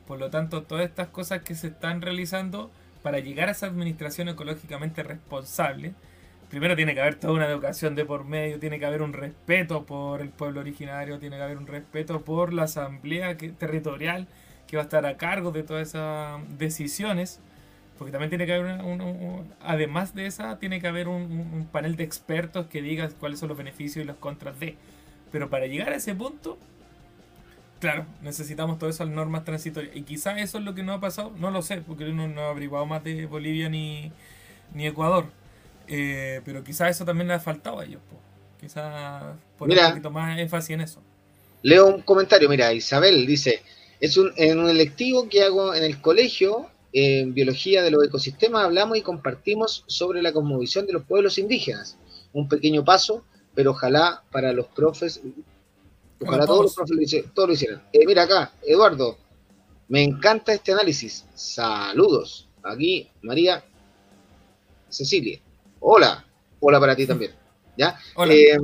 Por 0.07 0.19
lo 0.19 0.29
tanto, 0.29 0.63
todas 0.63 0.85
estas 0.85 1.09
cosas 1.09 1.41
que 1.41 1.55
se 1.55 1.67
están 1.67 2.01
realizando 2.01 2.71
para 3.03 3.19
llegar 3.19 3.49
a 3.49 3.51
esa 3.51 3.65
administración 3.65 4.29
ecológicamente 4.29 5.03
responsable, 5.03 5.93
primero 6.49 6.75
tiene 6.75 6.93
que 6.93 7.01
haber 7.01 7.15
toda 7.15 7.33
una 7.33 7.47
educación 7.47 7.95
de 7.95 8.05
por 8.05 8.23
medio, 8.23 8.59
tiene 8.59 8.79
que 8.79 8.85
haber 8.85 9.01
un 9.01 9.13
respeto 9.13 9.85
por 9.85 10.21
el 10.21 10.29
pueblo 10.29 10.61
originario, 10.61 11.19
tiene 11.19 11.37
que 11.37 11.43
haber 11.43 11.57
un 11.57 11.67
respeto 11.67 12.21
por 12.21 12.53
la 12.53 12.63
asamblea 12.63 13.35
territorial 13.35 14.27
que 14.67 14.77
va 14.77 14.83
a 14.83 14.85
estar 14.85 15.05
a 15.05 15.17
cargo 15.17 15.51
de 15.51 15.63
todas 15.63 15.89
esas 15.89 16.41
decisiones, 16.57 17.39
porque 17.97 18.11
también 18.11 18.29
tiene 18.29 18.45
que 18.45 18.53
haber, 18.53 18.81
un, 18.83 19.53
además 19.61 20.13
de 20.13 20.27
esa, 20.27 20.59
tiene 20.59 20.79
que 20.79 20.87
haber 20.87 21.07
un, 21.07 21.67
panel 21.71 21.95
de 21.95 22.03
expertos 22.03 22.67
que 22.67 22.81
diga 22.81 23.09
cuáles 23.19 23.39
son 23.39 23.49
los 23.49 23.57
beneficios 23.57 24.03
y 24.03 24.07
los 24.07 24.17
contras 24.17 24.59
de. 24.59 24.75
Pero 25.31 25.49
para 25.49 25.65
llegar 25.65 25.93
a 25.93 25.95
ese 25.95 26.13
punto, 26.13 26.57
claro, 27.79 28.05
necesitamos 28.21 28.77
todas 28.77 28.95
esas 28.95 29.09
normas 29.09 29.45
transitorias. 29.45 29.95
Y 29.95 30.03
quizás 30.03 30.39
eso 30.39 30.59
es 30.59 30.63
lo 30.63 30.75
que 30.75 30.83
no 30.83 30.93
ha 30.93 30.99
pasado, 30.99 31.33
no 31.37 31.49
lo 31.49 31.61
sé, 31.61 31.77
porque 31.81 32.05
uno 32.05 32.27
no 32.27 32.41
ha 32.41 32.49
averiguado 32.51 32.85
más 32.85 33.03
de 33.03 33.25
Bolivia 33.25 33.69
ni, 33.69 34.11
ni 34.73 34.85
Ecuador. 34.85 35.25
Eh, 35.87 36.41
pero 36.45 36.63
quizás 36.63 36.91
eso 36.91 37.05
también 37.05 37.27
le 37.27 37.33
ha 37.33 37.39
faltado 37.39 37.79
a 37.79 37.85
ellos. 37.85 38.01
Quizás 38.59 39.23
poner 39.57 39.79
un 39.79 39.89
poquito 39.89 40.11
más 40.11 40.37
énfasis 40.37 40.71
en 40.71 40.81
eso. 40.81 41.01
Leo 41.63 41.87
un 41.87 42.01
comentario, 42.01 42.47
mira, 42.49 42.71
Isabel 42.73 43.25
dice, 43.25 43.61
es 43.99 44.17
un, 44.17 44.31
en 44.35 44.59
un 44.59 44.69
electivo 44.69 45.27
que 45.29 45.43
hago 45.43 45.73
en 45.73 45.83
el 45.83 46.01
colegio, 46.01 46.67
en 46.93 47.33
biología 47.33 47.83
de 47.83 47.91
los 47.91 48.03
ecosistemas, 48.03 48.63
hablamos 48.63 48.97
y 48.97 49.01
compartimos 49.01 49.83
sobre 49.87 50.21
la 50.21 50.33
cosmovisión 50.33 50.85
de 50.85 50.93
los 50.93 51.03
pueblos 51.03 51.37
indígenas. 51.37 51.97
Un 52.33 52.47
pequeño 52.47 52.85
paso, 52.85 53.23
pero 53.55 53.71
ojalá 53.71 54.23
para 54.31 54.53
los 54.53 54.67
profes, 54.67 55.21
ojalá 56.19 56.45
todos, 56.45 56.63
los 56.63 56.75
profes 56.75 56.95
lo 57.35 57.51
hicieran. 57.51 57.83
Eh, 57.91 58.05
mira 58.05 58.23
acá, 58.23 58.51
Eduardo, 58.63 59.17
me 59.87 60.03
encanta 60.03 60.53
este 60.53 60.71
análisis. 60.71 61.25
Saludos. 61.33 62.47
Aquí, 62.63 63.09
María 63.21 63.63
Cecilia. 64.89 65.39
Hola, 65.79 66.25
hola 66.59 66.79
para 66.79 66.95
ti 66.95 67.07
también. 67.07 67.31
¿Ya? 67.77 67.99
Eh, 68.29 68.57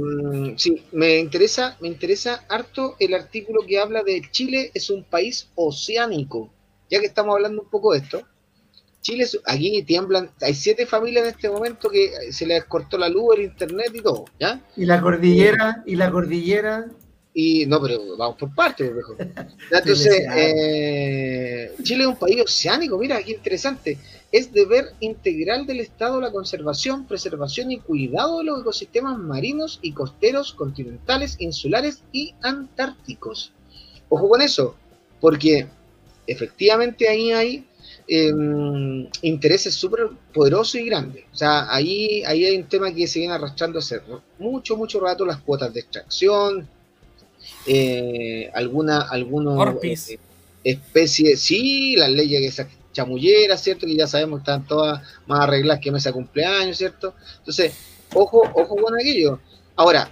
sí, 0.57 0.84
me 0.91 1.20
interesa, 1.20 1.78
me 1.80 1.88
interesa 1.88 2.43
harto 2.49 2.95
el 2.99 3.14
artículo 3.14 3.61
que 3.66 3.80
habla 3.80 4.01
de 4.01 4.24
Chile 4.32 4.72
es 4.74 4.89
un 4.89 5.03
país 5.03 5.49
oceánico. 5.55 6.51
Ya 6.89 6.99
que 6.99 7.05
estamos 7.05 7.36
hablando 7.36 7.61
un 7.61 7.70
poco 7.70 7.93
de 7.93 7.99
esto, 7.99 8.24
Chile, 9.01 9.28
aquí 9.45 9.84
tiemblan, 9.84 10.32
hay 10.41 10.53
siete 10.53 10.86
familias 10.86 11.26
en 11.26 11.32
este 11.32 11.49
momento 11.49 11.89
que 11.89 12.32
se 12.32 12.45
les 12.45 12.64
cortó 12.64 12.97
la 12.97 13.09
luz, 13.09 13.36
el 13.38 13.43
internet 13.43 13.91
y 13.93 14.01
todo, 14.01 14.26
¿ya? 14.39 14.61
Y 14.78 14.86
la 14.86 15.01
cordillera, 15.01 15.84
y 15.86 15.95
la 15.95 16.09
cordillera. 16.09 16.88
Y 17.36 17.66
no, 17.66 17.82
pero 17.82 18.16
vamos 18.16 18.38
por 18.38 18.53
partes, 18.55 18.93
mejor. 18.93 19.18
Entonces, 19.72 20.26
eh, 20.36 21.72
Chile 21.84 22.03
es 22.03 22.07
un 22.07 22.16
país 22.16 22.41
oceánico, 22.41 22.97
mira, 22.97 23.22
qué 23.22 23.32
interesante 23.32 23.97
es 24.34 24.51
deber 24.51 24.93
integral 24.99 25.67
del 25.67 25.79
Estado 25.79 26.19
la 26.19 26.31
conservación, 26.31 27.05
preservación 27.05 27.71
y 27.71 27.77
cuidado 27.77 28.39
de 28.39 28.45
los 28.45 28.61
ecosistemas 28.61 29.19
marinos 29.19 29.77
y 29.84 29.91
costeros, 29.91 30.53
continentales, 30.53 31.36
insulares 31.39 32.01
y 32.11 32.34
antárticos. 32.41 33.51
Ojo 34.09 34.27
con 34.27 34.41
eso, 34.41 34.75
porque 35.21 35.67
efectivamente 36.25 37.07
ahí 37.07 37.31
hay 37.31 37.67
em, 38.07 39.07
intereses 39.21 39.75
súper 39.75 40.09
poderosos 40.34 40.81
y 40.81 40.86
grandes. 40.86 41.25
O 41.31 41.36
sea, 41.36 41.71
ahí, 41.71 42.23
ahí 42.25 42.43
hay 42.43 42.57
un 42.57 42.67
tema 42.67 42.91
que 42.91 43.05
se 43.05 43.19
viene 43.19 43.36
arrastrando 43.36 43.77
hace 43.77 44.01
mucho, 44.39 44.75
mucho 44.75 44.99
rato, 44.99 45.27
las 45.27 45.41
cuotas 45.41 45.71
de 45.71 45.81
extracción, 45.81 46.67
eh, 47.67 48.49
alguna, 48.55 49.01
algunos 49.01 49.75
eh, 49.84 50.17
especies, 50.63 51.39
sí, 51.39 51.95
las 51.97 52.09
leyes 52.09 52.55
que 52.55 52.82
se 52.93 53.01
chamullera, 53.01 53.57
¿cierto? 53.57 53.85
Que 53.85 53.95
ya 53.95 54.07
sabemos 54.07 54.39
que 54.39 54.51
están 54.51 54.65
todas 54.65 55.01
más 55.27 55.41
arregladas 55.41 55.81
que 55.81 55.91
mesa 55.91 56.09
de 56.09 56.13
cumpleaños, 56.13 56.77
¿cierto? 56.77 57.15
Entonces, 57.39 57.73
ojo, 58.13 58.41
ojo 58.53 58.75
con 58.75 58.95
aquello. 58.95 59.39
Ahora, 59.75 60.09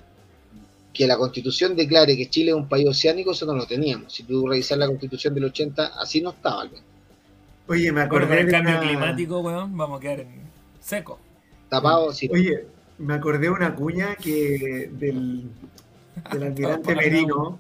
que 0.94 1.08
la 1.08 1.18
constitución 1.18 1.76
declare 1.76 2.18
que 2.18 2.30
Chile 2.30 2.52
es 2.52 2.58
un 2.58 2.68
país 2.68 2.88
oceánico, 2.88 3.32
eso 3.32 3.46
no 3.46 3.54
lo 3.54 3.66
teníamos. 3.66 4.14
Si 4.14 4.24
tú 4.24 4.48
revisas 4.48 4.78
la 4.78 4.88
constitución 4.88 5.34
del 5.34 5.46
80, 5.46 5.94
así 6.00 6.22
no 6.22 6.32
estaba, 6.32 6.66
menos. 6.66 6.84
Oye, 7.68 7.92
me 7.92 8.02
acordé 8.02 8.36
del 8.36 8.52
cambio 8.52 8.80
climático, 8.82 9.40
weón, 9.40 9.78
vamos 9.78 10.00
a 10.00 10.02
quedar 10.02 10.20
en 10.22 10.42
seco. 10.82 11.20
Tapado, 11.70 12.12
sí. 12.12 12.30
Oye, 12.32 12.66
me 12.98 13.14
acordé 13.14 13.40
de 13.40 13.50
una 13.50 13.76
cuña 13.76 14.16
que 14.16 14.90
del, 14.92 15.50
del 16.32 16.44
almirante 16.44 16.96
Merino 16.96 17.60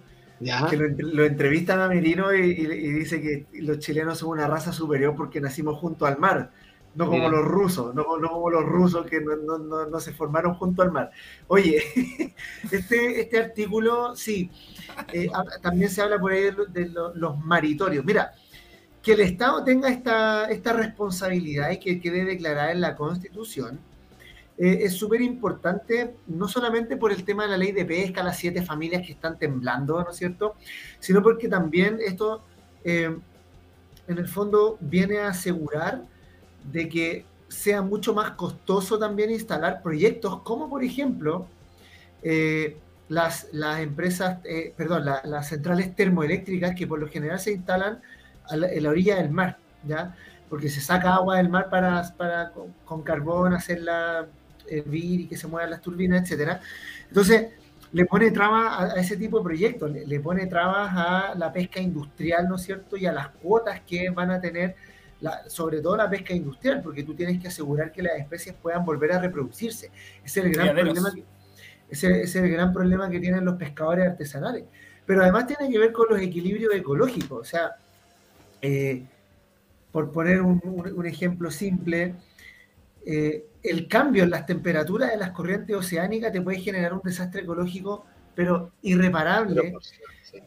que 0.69 0.77
lo, 0.77 1.25
entrevistan 1.25 1.79
a 1.79 1.87
Merino 1.87 2.33
y, 2.33 2.53
dice 2.93 3.21
que 3.21 3.45
los 3.61 3.79
chilenos 3.79 4.19
son 4.19 4.29
una 4.29 4.47
raza 4.47 4.71
superior 4.71 5.15
porque 5.15 5.39
nacimos 5.39 5.77
junto 5.79 6.05
al 6.05 6.17
mar, 6.17 6.51
no 6.95 7.07
como 7.07 7.29
los 7.29 7.45
rusos, 7.45 7.93
no, 7.93 8.05
como 8.05 8.49
los 8.49 8.65
rusos 8.65 9.05
que 9.05 9.21
no, 9.21 9.99
se 9.99 10.13
formaron 10.13 10.55
junto 10.55 10.81
al 10.81 10.91
mar. 10.91 11.11
Oye, 11.47 11.83
este, 12.71 13.21
este 13.21 13.39
artículo, 13.39 14.15
sí, 14.15 14.49
eh, 15.13 15.29
también 15.61 15.89
se 15.89 16.01
habla 16.01 16.19
por 16.19 16.31
ahí 16.31 16.49
de, 16.69 16.91
los 17.15 17.37
maritorios. 17.39 18.03
Mira, 18.03 18.31
que 19.01 19.13
el 19.13 19.21
Estado 19.21 19.63
tenga 19.63 19.89
esta, 19.89 20.45
esta 20.45 20.73
responsabilidad 20.73 21.71
y 21.71 21.79
que 21.79 21.99
quede 21.99 22.25
declarada 22.25 22.71
en 22.71 22.81
la 22.81 22.95
Constitución 22.95 23.79
eh, 24.63 24.85
es 24.85 24.93
súper 24.93 25.21
importante, 25.21 26.13
no 26.27 26.47
solamente 26.47 26.95
por 26.95 27.11
el 27.11 27.23
tema 27.23 27.45
de 27.45 27.49
la 27.49 27.57
ley 27.57 27.71
de 27.71 27.83
pesca, 27.83 28.21
las 28.21 28.37
siete 28.37 28.61
familias 28.61 29.01
que 29.03 29.13
están 29.13 29.39
temblando, 29.39 30.03
¿no 30.03 30.11
es 30.11 30.17
cierto? 30.17 30.53
Sino 30.99 31.23
porque 31.23 31.47
también 31.47 31.97
esto, 31.99 32.43
eh, 32.83 33.17
en 34.07 34.17
el 34.19 34.27
fondo, 34.27 34.77
viene 34.79 35.17
a 35.17 35.29
asegurar 35.29 36.03
de 36.71 36.87
que 36.87 37.25
sea 37.47 37.81
mucho 37.81 38.13
más 38.13 38.33
costoso 38.33 38.99
también 38.99 39.31
instalar 39.31 39.81
proyectos 39.81 40.43
como, 40.43 40.69
por 40.69 40.83
ejemplo, 40.83 41.47
eh, 42.21 42.77
las, 43.09 43.47
las, 43.53 43.79
empresas, 43.79 44.41
perdón, 44.77 45.05
las 45.05 45.49
centrales 45.49 45.95
termoeléctricas 45.95 46.75
que 46.75 46.85
por 46.85 46.99
lo 46.99 47.07
general 47.07 47.39
se 47.39 47.53
instalan 47.53 47.99
en 48.51 48.83
la 48.83 48.89
orilla 48.89 49.15
del 49.15 49.31
mar, 49.31 49.57
¿ya? 49.87 50.15
Porque 50.49 50.69
se 50.69 50.81
saca 50.81 51.15
agua 51.15 51.37
del 51.37 51.49
mar 51.49 51.71
para, 51.71 52.15
para 52.15 52.51
con, 52.51 52.71
con 52.85 53.01
carbón 53.01 53.55
hacer 53.55 53.81
la 53.81 54.27
hervir 54.69 55.21
y 55.21 55.27
que 55.27 55.37
se 55.37 55.47
muevan 55.47 55.69
las 55.69 55.81
turbinas, 55.81 56.23
etcétera. 56.23 56.61
Entonces, 57.07 57.47
le 57.93 58.05
pone 58.05 58.31
trabas 58.31 58.93
a, 58.95 58.99
ese 58.99 59.17
tipo 59.17 59.39
de 59.39 59.43
proyectos, 59.43 59.91
le, 59.91 60.19
pone 60.19 60.47
trabas 60.47 60.91
a 60.95 61.35
la 61.35 61.51
pesca 61.51 61.79
industrial, 61.79 62.47
¿no 62.47 62.55
es 62.55 62.63
cierto? 62.63 62.95
Y 62.95 63.05
a 63.05 63.11
las 63.11 63.29
cuotas 63.29 63.81
que 63.81 64.09
van 64.09 64.31
a 64.31 64.39
tener, 64.39 64.75
sobre 65.47 65.81
todo 65.81 65.97
la 65.97 66.09
pesca 66.09 66.33
industrial, 66.33 66.81
porque 66.81 67.03
tú 67.03 67.13
tienes 67.13 67.39
que 67.41 67.49
asegurar 67.49 67.91
que 67.91 68.01
las 68.01 68.17
especies 68.17 68.55
puedan 68.55 68.85
volver 68.85 69.11
a 69.11 69.19
reproducirse. 69.19 69.91
Ese 70.23 70.39
es 70.39 70.45
el 70.45 70.53
gran, 70.53 70.75
problema 70.75 71.11
que, 71.13 71.23
ese, 71.89 72.21
es 72.21 72.35
el 72.35 72.49
gran 72.49 72.71
problema 72.71 73.09
que 73.09 73.19
tienen 73.19 73.43
los 73.43 73.55
pescadores 73.55 74.07
artesanales. 74.07 74.63
Pero 75.05 75.23
además 75.23 75.47
tiene 75.47 75.69
que 75.69 75.77
ver 75.77 75.91
con 75.91 76.07
los 76.09 76.21
equilibrios 76.21 76.73
ecológicos. 76.73 77.41
O 77.41 77.43
sea, 77.43 77.75
eh, 78.61 79.03
por 79.91 80.11
poner 80.11 80.41
un, 80.41 80.61
un 80.63 81.05
ejemplo 81.05 81.51
simple, 81.51 82.15
eh, 83.05 83.45
el 83.63 83.87
cambio 83.87 84.23
en 84.23 84.29
las 84.29 84.45
temperaturas 84.45 85.11
de 85.11 85.17
las 85.17 85.31
corrientes 85.31 85.75
oceánicas 85.75 86.31
te 86.31 86.41
puede 86.41 86.59
generar 86.59 86.93
un 86.93 87.01
desastre 87.03 87.41
ecológico, 87.41 88.05
pero 88.35 88.71
irreparable. 88.81 89.73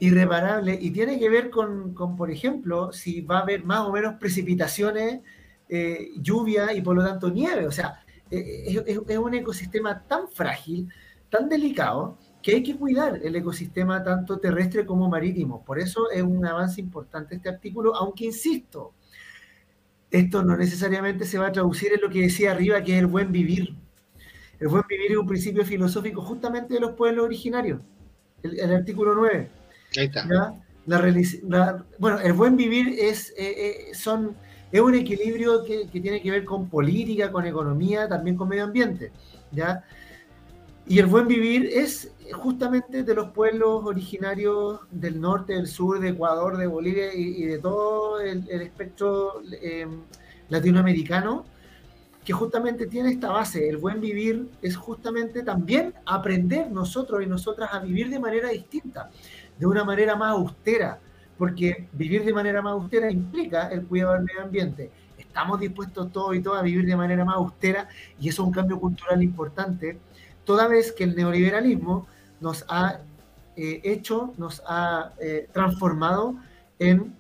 Irreparable. 0.01 0.79
Y 0.81 0.91
tiene 0.91 1.19
que 1.19 1.29
ver 1.29 1.51
con, 1.51 1.95
por 1.95 2.31
ejemplo, 2.31 2.93
si 2.93 3.21
va 3.21 3.39
a 3.39 3.43
haber 3.43 3.65
más 3.65 3.81
o 3.81 3.93
menos 3.93 4.15
precipitaciones, 4.15 5.21
eh, 5.69 6.11
lluvia 6.17 6.73
y 6.73 6.81
por 6.81 6.97
lo 6.97 7.05
tanto 7.05 7.31
nieve. 7.31 7.67
O 7.67 7.73
sea, 7.73 8.05
eh, 8.31 8.83
es, 8.87 9.19
un 9.19 9.35
ecosistema 9.35 10.03
tan 10.07 10.29
frágil, 10.29 10.89
tan 11.31 11.49
delicado, 11.49 12.19
que 12.43 12.57
hay 12.57 12.63
que 12.63 12.77
cuidar 12.77 13.21
el 13.23 13.37
ecosistema 13.37 14.03
tanto 14.03 14.39
terrestre 14.39 14.85
como 14.85 15.09
marítimo. 15.09 15.65
Por 15.65 15.79
eso 15.79 16.11
es 16.11 16.23
un 16.23 16.45
avance 16.45 16.81
importante 16.81 17.37
este 17.37 17.49
artículo, 17.49 17.95
aunque 17.95 18.27
insisto, 18.27 18.93
esto 20.15 20.45
no 20.45 20.57
necesariamente 20.57 21.25
se 21.25 21.39
va 21.39 21.49
a 21.49 21.53
traducir 21.53 21.93
en 21.93 22.01
lo 22.01 22.09
que 22.09 22.21
decía 22.23 22.53
arriba, 22.53 22.83
que 22.85 22.93
es 22.93 23.01
el 23.01 23.07
buen 23.07 23.33
vivir. 23.33 23.75
El 24.61 24.69
buen 24.69 24.85
vivir 24.89 25.11
es 25.11 25.17
un 25.17 25.27
principio 25.27 25.65
filosófico 25.65 26.23
justamente 26.23 26.75
de 26.75 26.81
los 26.81 26.93
pueblos 26.93 27.25
originarios, 27.25 27.81
el, 28.43 28.73
artículo 28.73 29.15
9. 29.17 29.51
Ahí 29.97 30.05
está. 30.05 30.55
la, 30.87 31.85
bueno, 31.99 32.21
el 32.21 32.33
buen 32.33 32.57
vivir 32.57 32.95
es, 32.97 33.31
eh, 33.31 33.89
eh, 33.91 33.95
son, 33.95 34.37
es 34.71 34.81
un 34.81 34.95
equilibrio 34.95 35.65
que, 35.65 35.89
que, 35.89 36.01
tiene 36.01 36.23
que 36.23 36.31
ver 36.31 36.45
con 36.45 36.69
política, 36.69 37.33
con 37.33 37.45
economía, 37.45 38.09
también 38.09 38.37
con 38.37 38.49
medio 38.49 38.65
ambiente. 38.65 39.11
¿ya? 39.51 39.85
Y 40.87 40.99
el 40.99 41.07
buen 41.07 41.27
vivir 41.27 41.71
es 41.73 42.13
justamente 42.33 43.05
de 43.05 43.15
los 43.15 43.31
pueblos 43.31 43.85
originarios 43.85 44.81
del 44.91 45.19
norte, 45.19 45.55
del 45.55 45.67
sur, 45.67 45.99
de 45.99 46.11
Ecuador, 46.11 46.59
de 46.59 46.67
Bolivia 46.67 47.15
y, 47.15 47.45
de 47.45 47.59
todo 47.59 48.21
el, 48.21 48.47
espectro 48.49 49.41
em, 49.63 50.03
latinoamericano, 50.51 51.47
que 52.23 52.35
justamente 52.35 52.87
tiene 52.87 53.11
esta 53.11 53.31
base. 53.31 53.67
El 53.67 53.79
buen 53.79 54.01
vivir 54.01 54.51
es 54.61 54.77
justamente 54.77 55.43
también 55.43 55.95
aprender 56.05 56.71
nosotros 56.71 57.23
y 57.23 57.27
nosotras 57.27 57.71
a 57.73 57.81
vivir 57.81 58.11
de 58.11 58.19
manera 58.19 58.51
distinta, 58.51 59.11
de 59.59 59.67
una 59.67 59.85
manera 59.85 60.17
más 60.17 60.33
austera, 60.33 60.99
porque 61.39 61.89
vivir 61.93 62.25
de 62.25 62.33
manera 62.33 62.61
más 62.61 62.73
austera 62.73 63.11
implica 63.11 63.69
el 63.69 63.87
cuidado 63.87 64.15
del 64.15 64.25
medio 64.25 64.43
ambiente. 64.43 64.91
Estamos 65.17 65.61
dispuestos 65.61 66.13
todos 66.13 66.37
y 66.37 66.41
todas 66.41 66.61
a 66.61 66.63
vivir 66.63 66.87
de 66.87 66.97
manera 66.97 67.25
más 67.25 67.37
austera 67.37 67.89
y 68.21 68.29
eso 68.29 68.43
es 68.43 68.47
un 68.49 68.55
cambio 68.55 68.79
cultural 68.79 69.23
importante, 69.23 69.99
toda 70.45 70.69
vez 70.69 70.93
que 70.93 71.05
el 71.05 71.17
neoliberalismo 71.17 72.07
nos 72.41 72.65
ha 72.69 73.01
eh, 73.57 73.81
hecho, 73.85 74.35
nos 74.37 74.63
ha 74.67 75.13
eh, 75.21 75.49
transformado 75.53 76.35
en 76.79 77.15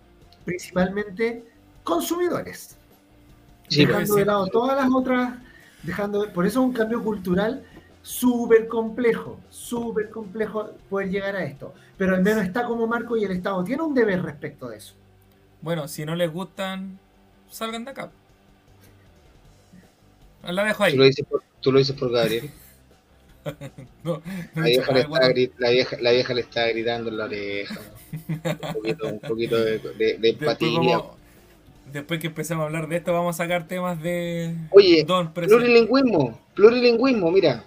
principalmente 0.45 1.45
consumidores. 1.83 2.77
dejando 3.70 4.14
de 4.14 4.25
lado 4.25 4.47
todas 4.49 4.77
las 4.77 4.93
otras, 4.93 5.35
dejando, 5.83 6.31
por 6.33 6.47
eso 6.47 6.61
es 6.61 6.66
un 6.66 6.72
cambio 6.72 7.03
cultural 7.03 7.64
súper 8.03 8.68
complejo, 8.68 9.41
súper 9.49 10.11
complejo 10.11 10.70
poder 10.91 11.11
llegar 11.11 11.37
a 11.37 11.45
esto. 11.45 11.72
Pero 11.97 12.14
al 12.14 12.22
menos 12.22 12.45
está 12.45 12.66
como 12.66 12.87
marco 12.87 13.16
y 13.16 13.25
el 13.25 13.31
Estado 13.33 13.62
tiene 13.64 13.83
un 13.83 13.95
deber 13.95 14.22
respecto 14.22 14.68
de 14.68 14.79
eso. 14.79 14.95
Bueno, 15.62 15.89
si 15.89 16.05
no 16.05 16.14
les 16.14 16.31
gustan, 16.31 16.99
salgan 17.49 17.85
de 17.85 17.93
acá. 17.93 18.11
La 20.43 20.64
dejo 20.64 20.85
ahí. 20.85 20.93
Tú 20.93 20.99
lo 20.99 21.05
dices 21.05 21.27
por, 21.27 21.43
tú 21.61 21.72
lo 21.72 21.79
dices 21.79 21.97
por 21.97 22.11
Gabriel. 22.11 22.51
la, 24.05 24.62
vieja 24.62 24.92
le 24.92 25.01
está, 25.01 25.20
la, 25.59 25.70
vieja, 25.70 25.97
la, 26.01 26.11
vieja 26.12 26.34
le 26.34 26.40
está 26.40 26.68
gritando 26.68 27.11
en 27.11 27.18
la 27.18 27.24
oreja. 27.24 27.80
Un 29.03 29.20
poquito, 29.20 29.57
de, 29.62 30.18
empatía. 30.22 31.03
Después, 31.92 32.20
que 32.20 32.28
empecemos 32.28 32.62
a 32.62 32.66
hablar 32.66 32.88
de 32.88 32.97
esto, 32.97 33.12
vamos 33.12 33.36
a 33.36 33.45
sacar 33.45 33.68
temas 33.68 34.03
de. 34.03 34.55
Oye, 34.70 35.07
plurilingüismo. 35.34 36.40
Plurilingüismo, 36.55 37.30
mira. 37.30 37.64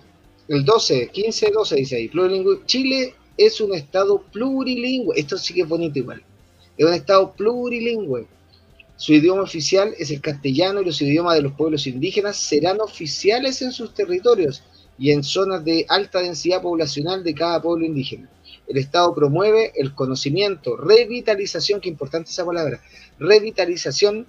El 0.48 0.66
12, 0.66 1.10
15, 1.10 1.52
12 1.52 1.76
dice 1.76 1.96
ahí. 1.98 2.08
Plurilingüismo. 2.08 2.66
Chile 2.66 3.14
es 3.38 3.62
un 3.62 3.74
estado 3.76 4.24
plurilingüe. 4.32 5.20
Esto 5.20 5.38
sí 5.38 5.54
que 5.54 5.62
es 5.62 5.68
bonito 5.68 6.00
igual. 6.00 6.24
Es 6.78 6.86
un 6.86 6.94
estado 6.94 7.32
plurilingüe. 7.34 8.26
Su 8.96 9.14
idioma 9.14 9.44
oficial 9.44 9.94
es 10.00 10.10
el 10.10 10.22
castellano 10.22 10.82
y 10.82 10.86
los 10.86 11.00
idiomas 11.02 11.36
de 11.36 11.44
los 11.44 11.54
pueblos 11.54 11.86
indígenas 11.86 12.38
serán 12.38 12.82
oficiales 12.82 13.62
en 13.62 13.72
sus 13.72 13.94
territorios 13.94 14.64
y 14.98 15.12
en 15.12 15.24
zonas 15.24 15.64
de 15.64 15.86
alta 15.88 16.22
densidad 16.22 16.62
poblacional 16.62 17.24
de 17.24 17.36
cada 17.36 17.62
pueblo 17.62 17.86
indígena. 17.86 18.30
El 18.68 18.78
Estado 18.78 19.14
promueve 19.14 19.72
el 19.76 19.94
conocimiento, 19.94 20.76
revitalización, 20.76 21.80
qué 21.80 21.90
importante 21.90 22.32
esa 22.32 22.46
palabra, 22.46 22.82
revitalización, 23.20 24.28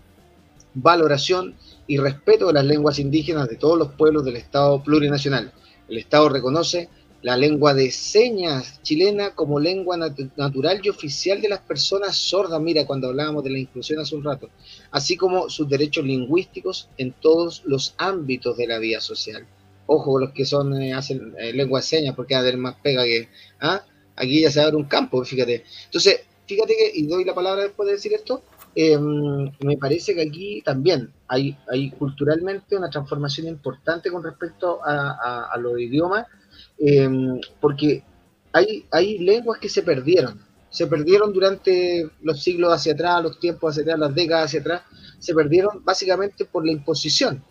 valoración 0.75 1.57
y 1.87 1.97
respeto 1.97 2.47
de 2.47 2.53
las 2.53 2.65
lenguas 2.65 2.99
indígenas 2.99 3.49
de 3.49 3.57
todos 3.57 3.79
los 3.79 3.93
pueblos 3.93 4.25
del 4.25 4.37
Estado 4.37 4.83
plurinacional. 4.83 5.53
El 5.89 5.99
Estado 5.99 6.29
reconoce 6.29 6.89
la 7.23 7.37
lengua 7.37 7.75
de 7.75 7.91
señas 7.91 8.81
chilena 8.83 9.35
como 9.35 9.59
lengua 9.59 9.97
natural 9.97 10.81
y 10.85 10.89
oficial 10.89 11.41
de 11.41 11.49
las 11.49 11.61
personas 11.61 12.17
sordas, 12.17 12.61
mira, 12.61 12.87
cuando 12.87 13.09
hablábamos 13.09 13.43
de 13.43 13.51
la 13.51 13.59
inclusión 13.59 13.99
hace 13.99 14.15
un 14.15 14.23
rato, 14.23 14.51
así 14.93 15.17
como 15.17 15.51
sus 15.51 15.69
derechos 15.69 16.05
lingüísticos 16.05 16.91
en 16.97 17.13
todos 17.13 17.63
los 17.65 17.95
ámbitos 17.99 18.57
de 18.57 18.69
la 18.69 18.79
vida 18.79 19.01
social 19.01 19.49
ojo 19.89 20.19
los 20.19 20.31
que 20.33 20.45
son 20.45 20.81
eh, 20.81 20.93
hacen 20.93 21.35
eh, 21.39 21.53
lengua 21.53 21.81
de 21.81 21.87
señas 21.87 22.15
porque 22.15 22.35
va 22.35 22.41
a 22.41 22.45
tener 22.45 22.59
más 22.59 22.77
pega 22.83 23.05
que 23.05 23.29
¿ah? 23.61 23.83
aquí 24.17 24.43
ya 24.43 24.51
se 24.51 24.61
abre 24.61 24.77
un 24.77 24.85
campo 24.85 25.25
fíjate. 25.25 25.65
Entonces 25.87 26.21
fíjate 26.47 26.77
que 26.77 26.93
y 26.95 27.07
doy 27.07 27.25
la 27.25 27.35
palabra 27.35 27.63
después 27.63 27.87
de 27.87 27.95
decir 27.95 28.13
esto 28.13 28.43
em, 28.75 29.51
me 29.61 29.77
parece 29.79 30.15
que 30.15 30.23
aquí 30.23 30.63
también 30.63 31.11
hay, 31.27 31.57
hay 31.71 31.91
culturalmente 31.91 32.77
una 32.77 32.91
transformación 32.91 33.49
importante 33.49 34.11
con 34.11 34.23
respecto 34.23 34.81
a, 34.85 35.57
los 35.59 35.81
idiomas 35.81 36.27
em, 36.79 37.41
porque 37.61 38.05
hay, 38.53 38.85
hay 38.91 39.19
lenguas 39.19 39.59
que 39.59 39.69
se 39.69 39.83
perdieron. 39.83 40.47
Se 40.71 40.87
perdieron 40.87 41.33
durante 41.33 42.11
los 42.23 42.43
siglos 42.43 42.73
hacia 42.75 42.93
atrás, 42.93 43.23
los 43.23 43.41
tiempos 43.41 43.71
hacia 43.71 43.85
atrás, 43.85 43.99
las 43.99 44.15
décadas 44.15 44.45
hacia 44.47 44.61
atrás, 44.61 44.83
se 45.19 45.35
perdieron 45.35 45.83
básicamente 45.83 46.45
por 46.45 46.65
la 46.65 46.73
imposición 46.73 47.43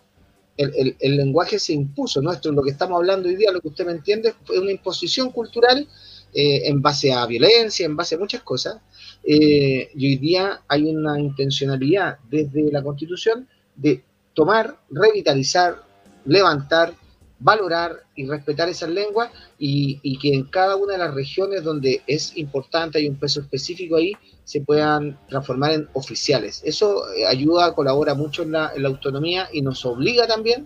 el, 0.57 1.17
lenguaje 1.17 1.59
se 1.59 1.73
impuso. 1.73 2.21
Nuestro, 2.21 2.51
lo 2.51 2.63
que 2.63 2.71
estamos 2.71 2.97
hablando 2.97 3.29
hoy 3.29 3.35
día, 3.35 3.51
lo 3.51 3.61
que 3.61 3.69
usted 3.69 3.85
me 3.85 3.91
entiende, 3.91 4.29
es 4.29 4.59
una 4.59 4.71
imposición 4.71 5.31
cultural 5.31 5.87
eh, 6.33 6.67
en 6.67 6.81
base 6.81 7.11
a 7.13 7.25
violencia, 7.25 7.85
en 7.85 7.95
base 7.95 8.15
a 8.15 8.19
muchas 8.19 8.41
cosas. 8.41 8.77
Eh, 9.23 9.89
y 9.95 10.07
hoy 10.07 10.15
día 10.17 10.61
hay 10.67 10.83
una 10.83 11.19
intencionalidad 11.19 12.17
desde 12.29 12.71
la 12.71 12.81
Constitución 12.81 13.47
de 13.75 14.03
tomar, 14.33 14.77
revitalizar, 14.89 15.83
levantar, 16.25 16.93
valorar 17.39 18.03
y 18.15 18.27
respetar 18.27 18.67
esas 18.69 18.89
lenguas 18.89 19.29
y, 19.59 19.99
y, 20.01 20.17
que 20.17 20.33
en 20.33 20.45
cada 20.45 20.75
una 20.75 20.93
de 20.93 20.99
las 20.99 21.13
regiones 21.13 21.63
donde 21.63 22.01
es 22.07 22.35
importante, 22.35 22.97
hay 22.97 23.07
un 23.07 23.15
peso 23.15 23.41
específico 23.41 23.95
ahí, 23.95 24.13
se 24.47 24.61
puedan 24.61 25.19
transformar 25.27 25.73
en 25.73 25.89
oficiales. 25.91 26.61
Eso 26.63 27.11
eh, 27.11 27.27
ayuda, 27.27 27.75
colabora 27.75 28.13
mucho 28.13 28.43
en 28.43 28.53
la, 28.53 28.71
autonomía 28.85 29.49
y 29.51 29.61
nos 29.61 29.85
obliga 29.85 30.25
también 30.25 30.65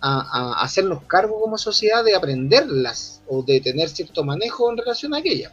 a, 0.00 0.62
hacernos 0.62 1.02
cargo 1.02 1.38
como 1.38 1.58
sociedad 1.58 2.02
de 2.04 2.16
aprenderlas 2.16 3.22
o 3.28 3.42
de 3.42 3.60
tener 3.60 3.90
cierto 3.90 4.24
manejo 4.24 4.70
en 4.70 4.78
relación 4.78 5.12
a 5.12 5.18
aquellas. 5.18 5.52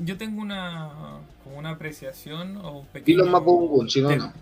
yo 0.00 0.16
tengo 0.16 0.40
una, 0.40 1.22
como 1.42 1.58
una 1.58 1.70
apreciación 1.70 2.56
o 2.58 2.78
un 2.78 2.86
pequeño... 2.86 3.24
si 3.88 4.00
no, 4.00 4.14
no. 4.14 4.32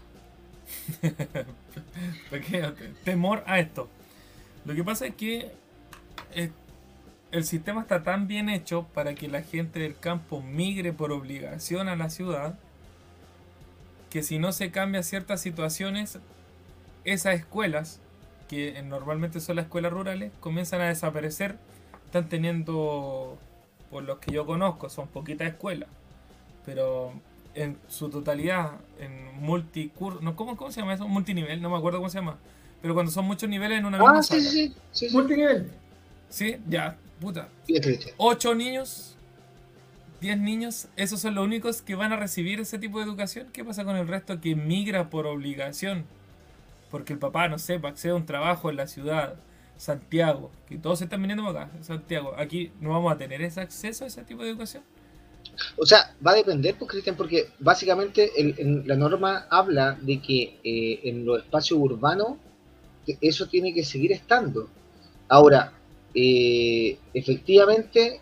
pequeño 2.30 2.74
temor 3.04 3.42
a 3.46 3.58
esto. 3.58 3.88
Lo 4.64 4.74
que 4.74 4.84
pasa 4.84 5.06
es 5.06 5.14
que 5.14 5.52
eh, 6.34 6.50
el 7.32 7.44
sistema 7.44 7.82
está 7.82 8.02
tan 8.02 8.28
bien 8.28 8.48
hecho 8.48 8.86
para 8.94 9.14
que 9.14 9.28
la 9.28 9.42
gente 9.42 9.80
del 9.80 9.98
campo 9.98 10.40
migre 10.40 10.92
por 10.92 11.12
obligación 11.12 11.88
a 11.88 11.96
la 11.96 12.10
ciudad 12.10 12.58
que 14.14 14.22
si 14.22 14.38
no 14.38 14.52
se 14.52 14.70
cambia 14.70 15.02
ciertas 15.02 15.40
situaciones, 15.40 16.20
esas 17.04 17.34
escuelas, 17.34 18.00
que 18.48 18.80
normalmente 18.84 19.40
son 19.40 19.56
las 19.56 19.64
escuelas 19.64 19.92
rurales, 19.92 20.30
comienzan 20.38 20.80
a 20.82 20.84
desaparecer. 20.84 21.56
Están 22.04 22.28
teniendo, 22.28 23.36
por 23.90 24.04
los 24.04 24.18
que 24.18 24.30
yo 24.30 24.46
conozco, 24.46 24.88
son 24.88 25.08
poquitas 25.08 25.48
escuelas, 25.48 25.88
pero 26.64 27.12
en 27.56 27.76
su 27.88 28.08
totalidad, 28.08 28.74
en 29.00 29.40
multicurso, 29.40 30.20
¿cómo, 30.36 30.56
¿cómo 30.56 30.70
se 30.70 30.80
llama 30.80 30.94
eso? 30.94 31.08
Multinivel, 31.08 31.60
no 31.60 31.68
me 31.68 31.76
acuerdo 31.76 31.98
cómo 31.98 32.08
se 32.08 32.18
llama. 32.18 32.36
Pero 32.84 32.92
cuando 32.92 33.10
son 33.10 33.24
muchos 33.24 33.48
niveles 33.48 33.78
en 33.78 33.86
una 33.86 33.98
ah, 33.98 34.22
sí, 34.22 34.42
sí, 34.42 34.74
sí, 34.92 35.08
Multinivel. 35.10 35.70
Sí, 36.28 36.56
ya, 36.68 36.98
puta. 37.18 37.48
Ocho 38.18 38.54
niños, 38.54 39.16
diez 40.20 40.38
niños, 40.38 40.88
esos 40.94 41.18
son 41.18 41.34
los 41.34 41.46
únicos 41.46 41.80
que 41.80 41.94
van 41.94 42.12
a 42.12 42.16
recibir 42.16 42.60
ese 42.60 42.78
tipo 42.78 42.98
de 42.98 43.06
educación. 43.06 43.48
¿Qué 43.54 43.64
pasa 43.64 43.86
con 43.86 43.96
el 43.96 44.06
resto 44.06 44.38
que 44.38 44.54
migra 44.54 45.08
por 45.08 45.26
obligación? 45.26 46.04
Porque 46.90 47.14
el 47.14 47.18
papá, 47.18 47.48
no 47.48 47.58
sé, 47.58 47.80
acceder 47.82 48.12
a 48.12 48.16
un 48.16 48.26
trabajo 48.26 48.68
en 48.68 48.76
la 48.76 48.86
ciudad, 48.86 49.36
Santiago, 49.78 50.50
que 50.68 50.76
todos 50.76 51.00
están 51.00 51.22
viniendo 51.22 51.48
acá, 51.48 51.70
Santiago. 51.80 52.34
Aquí 52.36 52.70
no 52.82 52.90
vamos 52.90 53.10
a 53.10 53.16
tener 53.16 53.40
ese 53.40 53.62
acceso 53.62 54.04
a 54.04 54.08
ese 54.08 54.24
tipo 54.24 54.42
de 54.42 54.50
educación. 54.50 54.82
O 55.78 55.86
sea, 55.86 56.14
va 56.26 56.32
a 56.32 56.34
depender, 56.34 56.74
pues, 56.78 56.90
Cristian, 56.90 57.16
porque 57.16 57.48
básicamente 57.60 58.30
la 58.84 58.96
norma 58.96 59.46
habla 59.48 59.96
de 60.02 60.20
que 60.20 60.60
eh, 60.62 61.00
en 61.04 61.24
los 61.24 61.38
espacios 61.38 61.80
urbanos 61.80 62.34
eso 63.20 63.48
tiene 63.48 63.72
que 63.72 63.84
seguir 63.84 64.12
estando. 64.12 64.68
Ahora, 65.28 65.72
eh, 66.14 66.96
efectivamente, 67.12 68.20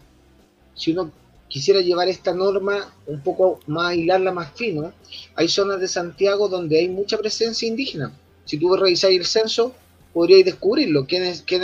si 0.75 0.93
uno 0.93 1.13
quisiera 1.49 1.81
llevar 1.81 2.09
esta 2.09 2.33
norma 2.33 2.95
un 3.07 3.21
poco 3.21 3.61
más, 3.67 3.95
hilarla 3.95 4.33
más 4.33 4.53
fino, 4.53 4.93
hay 5.35 5.49
zonas 5.49 5.81
de 5.81 5.89
Santiago 5.89 6.49
donde 6.49 6.79
hay 6.79 6.89
mucha 6.89 7.19
presencia 7.19 7.69
indígena. 7.69 8.19
Si 8.45 8.59
tú 8.59 8.75
revisáis 8.75 9.19
el 9.19 9.27
censo, 9.27 9.75
podríais 10.13 10.45
descubrirlo, 10.45 11.07
quién, 11.07 11.35
quién, 11.47 11.63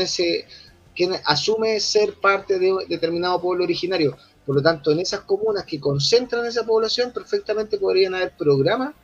quién 0.95 1.13
asume 1.25 1.81
ser 1.81 2.15
parte 2.15 2.59
de 2.59 2.75
determinado 2.89 3.41
pueblo 3.41 3.65
originario. 3.65 4.17
Por 4.45 4.57
lo 4.57 4.63
tanto, 4.63 4.93
en 4.93 5.01
esas 5.01 5.21
comunas 5.21 5.65
que 5.65 5.81
concentran 5.81 6.47
esa 6.47 6.65
población, 6.65 7.13
perfectamente 7.13 7.79
podrían 7.79 8.15
haber 8.15 8.33
programas 8.37 8.95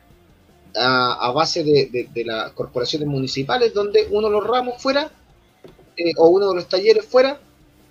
a, 0.77 1.31
base 1.31 1.63
de, 1.63 2.09
de, 2.13 2.25
las 2.25 2.51
corporaciones 2.51 3.07
municipales 3.07 3.73
donde 3.73 4.07
uno 4.11 4.27
de 4.27 4.33
los 4.33 4.45
ramos 4.45 4.81
fuera 4.81 5.09
eh, 5.97 6.11
o 6.17 6.29
uno 6.29 6.49
de 6.49 6.55
los 6.55 6.67
talleres 6.67 7.05
fuera 7.05 7.39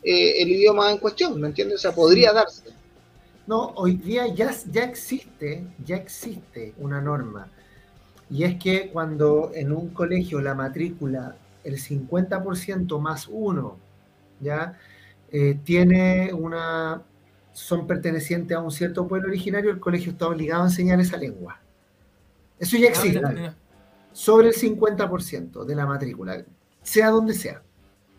eh, 0.02 0.42
el 0.42 0.50
idioma 0.50 0.90
en 0.90 0.98
cuestión, 0.98 1.40
¿me 1.40 1.48
entiendes? 1.48 1.78
O 1.78 1.82
sea, 1.82 1.92
podría 1.92 2.32
darse. 2.32 2.64
No, 3.46 3.72
hoy 3.76 3.96
día 3.96 4.26
ya, 4.26 4.50
ya 4.70 4.84
existe, 4.84 5.66
ya 5.84 5.96
existe 5.96 6.74
una 6.78 7.00
norma. 7.00 7.48
Y 8.30 8.44
es 8.44 8.56
que 8.58 8.90
cuando 8.90 9.50
en 9.54 9.72
un 9.72 9.90
colegio 9.90 10.40
la 10.40 10.54
matrícula, 10.54 11.36
el 11.62 11.78
50% 11.78 12.98
más 13.00 13.28
uno, 13.30 13.78
¿ya? 14.40 14.78
Eh, 15.30 15.58
tiene 15.64 16.32
una, 16.32 17.02
son 17.52 17.86
pertenecientes 17.86 18.56
a 18.56 18.60
un 18.60 18.70
cierto 18.70 19.06
pueblo 19.08 19.28
originario, 19.28 19.70
el 19.70 19.80
colegio 19.80 20.12
está 20.12 20.28
obligado 20.28 20.62
a 20.62 20.66
enseñar 20.66 21.00
esa 21.00 21.16
lengua. 21.16 21.60
Eso 22.58 22.76
ya 22.76 22.86
ah, 22.86 22.90
existe. 22.90 23.52
Sobre 24.12 24.48
el 24.48 24.54
50% 24.54 25.64
de 25.64 25.74
la 25.74 25.86
matrícula, 25.86 26.44
sea 26.82 27.10
donde 27.10 27.34
sea. 27.34 27.62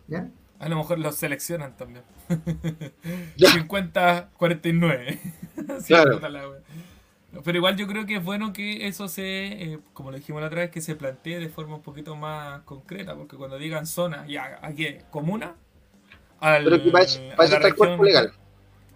¿ya? 0.08 0.28
A 0.58 0.68
lo 0.68 0.76
mejor 0.76 0.98
los 0.98 1.16
seleccionan 1.16 1.76
también. 1.76 2.04
50, 3.36 4.30
49. 4.36 5.20
claro. 5.86 6.20
Pero 7.44 7.58
igual 7.58 7.76
yo 7.76 7.86
creo 7.86 8.06
que 8.06 8.16
es 8.16 8.24
bueno 8.24 8.52
que 8.52 8.86
eso 8.86 9.08
se, 9.08 9.24
eh, 9.24 9.78
como 9.92 10.10
lo 10.10 10.16
dijimos 10.16 10.40
la 10.40 10.48
otra 10.48 10.60
vez, 10.60 10.70
que 10.70 10.80
se 10.80 10.94
plantee 10.94 11.38
de 11.38 11.48
forma 11.48 11.76
un 11.76 11.82
poquito 11.82 12.16
más 12.16 12.62
concreta, 12.62 13.14
porque 13.14 13.36
cuando 13.36 13.58
digan 13.58 13.86
zona, 13.86 14.26
ya, 14.26 14.58
aquí, 14.62 14.86
comuna, 15.10 15.54
al, 16.40 16.64
Pero 16.64 16.82
que 16.82 16.90
para 16.90 17.04
eso, 17.04 17.20
está 17.38 17.68
el 17.68 17.74
cuerpo 17.74 18.04
legal. 18.04 18.32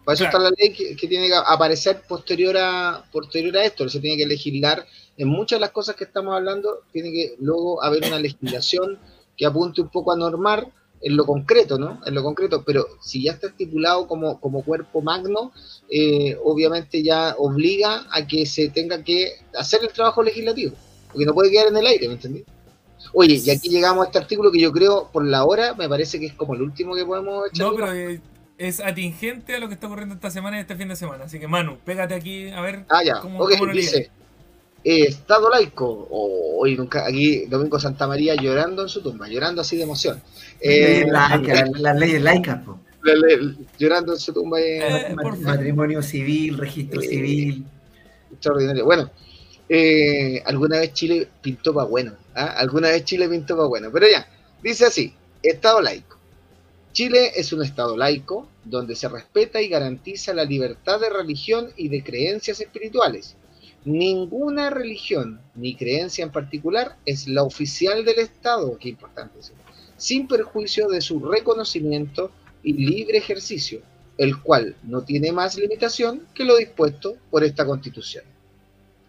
Para 0.04 0.14
eso 0.14 0.24
está 0.24 0.38
la 0.38 0.50
ley 0.56 0.72
que, 0.72 1.06
tiene 1.06 1.28
que 1.28 1.34
aparecer 1.34 2.02
posterior 2.08 2.56
a, 2.58 3.04
posterior 3.12 3.56
a 3.56 3.64
esto. 3.64 3.88
Se 3.88 4.00
tiene 4.00 4.16
que 4.16 4.26
legislar 4.26 4.86
en 5.20 5.28
muchas 5.28 5.58
de 5.58 5.60
las 5.60 5.70
cosas 5.70 5.96
que 5.96 6.04
estamos 6.04 6.34
hablando, 6.34 6.80
tiene 6.92 7.12
que 7.12 7.34
luego 7.40 7.82
haber 7.82 8.06
una 8.06 8.18
legislación 8.18 8.98
que 9.36 9.44
apunte 9.44 9.82
un 9.82 9.88
poco 9.88 10.12
a 10.12 10.16
normar 10.16 10.66
en 11.02 11.14
lo 11.14 11.26
concreto, 11.26 11.78
¿no? 11.78 12.00
En 12.06 12.14
lo 12.14 12.22
concreto, 12.22 12.62
pero 12.64 12.86
si 13.02 13.24
ya 13.24 13.32
está 13.32 13.48
estipulado 13.48 14.08
como, 14.08 14.40
como 14.40 14.62
cuerpo 14.64 15.02
magno, 15.02 15.52
eh, 15.90 16.38
obviamente 16.42 17.02
ya 17.02 17.34
obliga 17.36 18.06
a 18.10 18.26
que 18.26 18.46
se 18.46 18.70
tenga 18.70 19.04
que 19.04 19.32
hacer 19.54 19.80
el 19.82 19.90
trabajo 19.90 20.22
legislativo, 20.22 20.74
porque 21.12 21.26
no 21.26 21.34
puede 21.34 21.50
quedar 21.50 21.68
en 21.68 21.76
el 21.76 21.86
aire, 21.86 22.08
¿me 22.08 22.14
entendí? 22.14 22.42
Oye, 23.12 23.42
y 23.44 23.50
aquí 23.50 23.68
llegamos 23.68 24.04
a 24.04 24.06
este 24.06 24.18
artículo 24.18 24.50
que 24.50 24.60
yo 24.60 24.72
creo, 24.72 25.10
por 25.12 25.26
la 25.26 25.44
hora, 25.44 25.74
me 25.74 25.86
parece 25.86 26.18
que 26.18 26.26
es 26.26 26.32
como 26.32 26.54
el 26.54 26.62
último 26.62 26.94
que 26.94 27.04
podemos 27.04 27.48
echar. 27.48 27.66
No, 27.66 27.74
pero 27.74 27.92
eh, 27.92 28.20
es 28.56 28.80
atingente 28.80 29.56
a 29.56 29.58
lo 29.58 29.68
que 29.68 29.74
está 29.74 29.86
ocurriendo 29.86 30.14
esta 30.14 30.30
semana 30.30 30.58
y 30.58 30.60
este 30.60 30.76
fin 30.76 30.88
de 30.88 30.96
semana. 30.96 31.24
Así 31.24 31.38
que, 31.38 31.48
Manu, 31.48 31.78
pégate 31.84 32.14
aquí 32.14 32.50
a 32.50 32.60
ver 32.60 32.84
ah, 32.88 33.02
ya. 33.02 33.20
cómo, 33.20 33.48
lo 33.48 33.72
dice, 33.72 34.10
Estado 34.82 35.50
laico. 35.50 36.08
hoy 36.10 36.76
nunca, 36.76 37.06
aquí 37.06 37.46
Domingo 37.46 37.78
Santa 37.78 38.06
María 38.06 38.34
llorando 38.34 38.82
en 38.82 38.88
su 38.88 39.02
tumba, 39.02 39.28
llorando 39.28 39.60
así 39.60 39.76
de 39.76 39.82
emoción. 39.82 40.22
Eh, 40.60 41.06
las 41.08 41.96
leyes 41.98 42.22
laicas, 42.22 42.60
llorando 43.78 44.14
en 44.14 44.18
su 44.18 44.32
tumba. 44.32 44.60
Eh, 44.60 45.14
matrimonio 45.40 46.02
civil, 46.02 46.56
registro 46.56 47.00
civil. 47.02 47.64
Extraordinario. 48.32 48.84
Bueno, 48.84 49.10
alguna 50.46 50.78
vez 50.78 50.92
Chile 50.94 51.28
pintó 51.42 51.74
para 51.74 51.86
bueno. 51.86 52.14
¿ah? 52.34 52.54
Alguna 52.56 52.88
vez 52.88 53.04
Chile 53.04 53.28
pintó 53.28 53.56
para 53.56 53.68
bueno. 53.68 53.90
Pero 53.92 54.06
ya, 54.08 54.26
dice 54.62 54.86
así: 54.86 55.14
Estado 55.42 55.82
laico. 55.82 56.18
Chile 56.92 57.32
es 57.36 57.52
un 57.52 57.62
Estado 57.62 57.96
laico 57.96 58.48
donde 58.64 58.96
se 58.96 59.08
respeta 59.08 59.60
y 59.60 59.68
garantiza 59.68 60.34
la 60.34 60.44
libertad 60.44 60.98
de 61.00 61.10
religión 61.10 61.70
y 61.76 61.88
de 61.88 62.02
creencias 62.02 62.60
espirituales 62.60 63.36
Ninguna 63.84 64.70
religión 64.70 65.40
ni 65.54 65.74
creencia 65.74 66.22
en 66.22 66.32
particular 66.32 66.96
es 67.06 67.28
la 67.28 67.42
oficial 67.42 68.04
del 68.04 68.18
Estado, 68.18 68.76
qué 68.78 68.90
importante 68.90 69.40
sin 70.00 70.26
perjuicio 70.26 70.88
de 70.88 71.02
su 71.02 71.20
reconocimiento 71.20 72.30
y 72.62 72.72
libre 72.72 73.18
ejercicio, 73.18 73.82
el 74.16 74.40
cual 74.40 74.74
no 74.82 75.02
tiene 75.02 75.30
más 75.30 75.56
limitación 75.56 76.26
que 76.34 76.44
lo 76.44 76.56
dispuesto 76.56 77.16
por 77.30 77.44
esta 77.44 77.66
Constitución. 77.66 78.24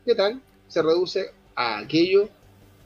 ¿Qué 0.05 0.15
tal? 0.15 0.41
Se 0.67 0.81
reduce 0.81 1.31
a 1.55 1.79
aquello 1.79 2.27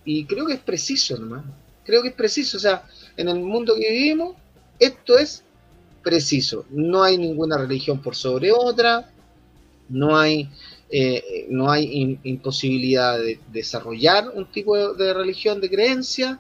y 0.06 0.26
creo 0.26 0.46
que 0.46 0.54
es 0.54 0.60
preciso 0.60 1.18
nomás. 1.18 1.46
Creo 1.84 2.04
que 2.04 2.10
es 2.10 2.14
preciso, 2.14 2.58
o 2.58 2.60
sea, 2.60 2.88
en 3.18 3.28
el 3.28 3.40
mundo 3.40 3.74
que 3.76 3.90
vivimos, 3.90 4.36
esto 4.78 5.18
es 5.18 5.44
preciso. 6.04 6.66
No 6.70 7.02
hay 7.02 7.18
ninguna 7.18 7.58
religión 7.58 8.04
por 8.04 8.16
sobre 8.16 8.52
otra, 8.52 9.10
no 9.90 10.16
hay 10.16 10.50
eh, 10.98 11.46
no 11.50 11.70
hay 11.70 12.18
imposibilidad 12.24 13.20
de 13.20 13.38
desarrollar 13.52 14.32
un 14.34 14.50
tipo 14.50 14.94
de, 14.94 15.14
religión, 15.14 15.60
de 15.60 15.70
creencia, 15.70 16.40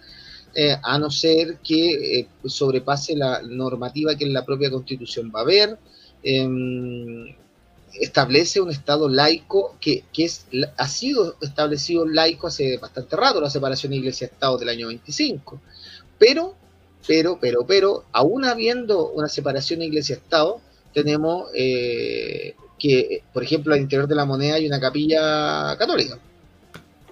eh, 0.54 0.78
a 0.82 0.98
no 0.98 1.12
ser 1.12 1.58
que 1.58 2.20
eh, 2.20 2.28
sobrepase 2.46 3.18
la 3.18 3.42
normativa 3.42 4.16
que 4.16 4.24
en 4.24 4.32
la 4.32 4.46
propia 4.46 4.72
constitución 4.72 5.30
va 5.36 5.40
a 5.40 5.44
haber. 5.44 5.78
Em, 6.24 7.36
establece 8.00 8.62
un 8.62 8.72
Estado 8.72 9.10
laico 9.10 9.76
que, 9.82 10.06
es, 10.18 10.46
ha 10.78 10.88
sido 10.88 11.36
establecido 11.42 12.08
laico 12.08 12.48
hace 12.48 12.78
bastante 12.78 13.18
rato, 13.18 13.42
la 13.42 13.50
separación 13.50 13.92
Iglesia-Estado 13.92 14.58
del 14.58 14.70
año 14.70 14.88
25. 14.88 15.60
Pero, 16.18 16.56
pero, 17.06 17.38
pero, 17.42 17.68
pero, 17.68 18.06
aún 18.14 18.46
habiendo 18.46 19.10
una 19.10 19.28
separación 19.28 19.82
Iglesia-Estado, 19.82 20.62
tenemos 20.94 21.50
que, 22.78 23.24
por 23.34 23.44
ejemplo, 23.44 23.74
al 23.74 23.82
interior 23.82 24.08
de 24.08 24.16
la 24.16 24.26
moneda 24.26 24.56
hay 24.56 24.68
una 24.68 24.80
capilla 24.80 25.76
católica. 25.78 26.20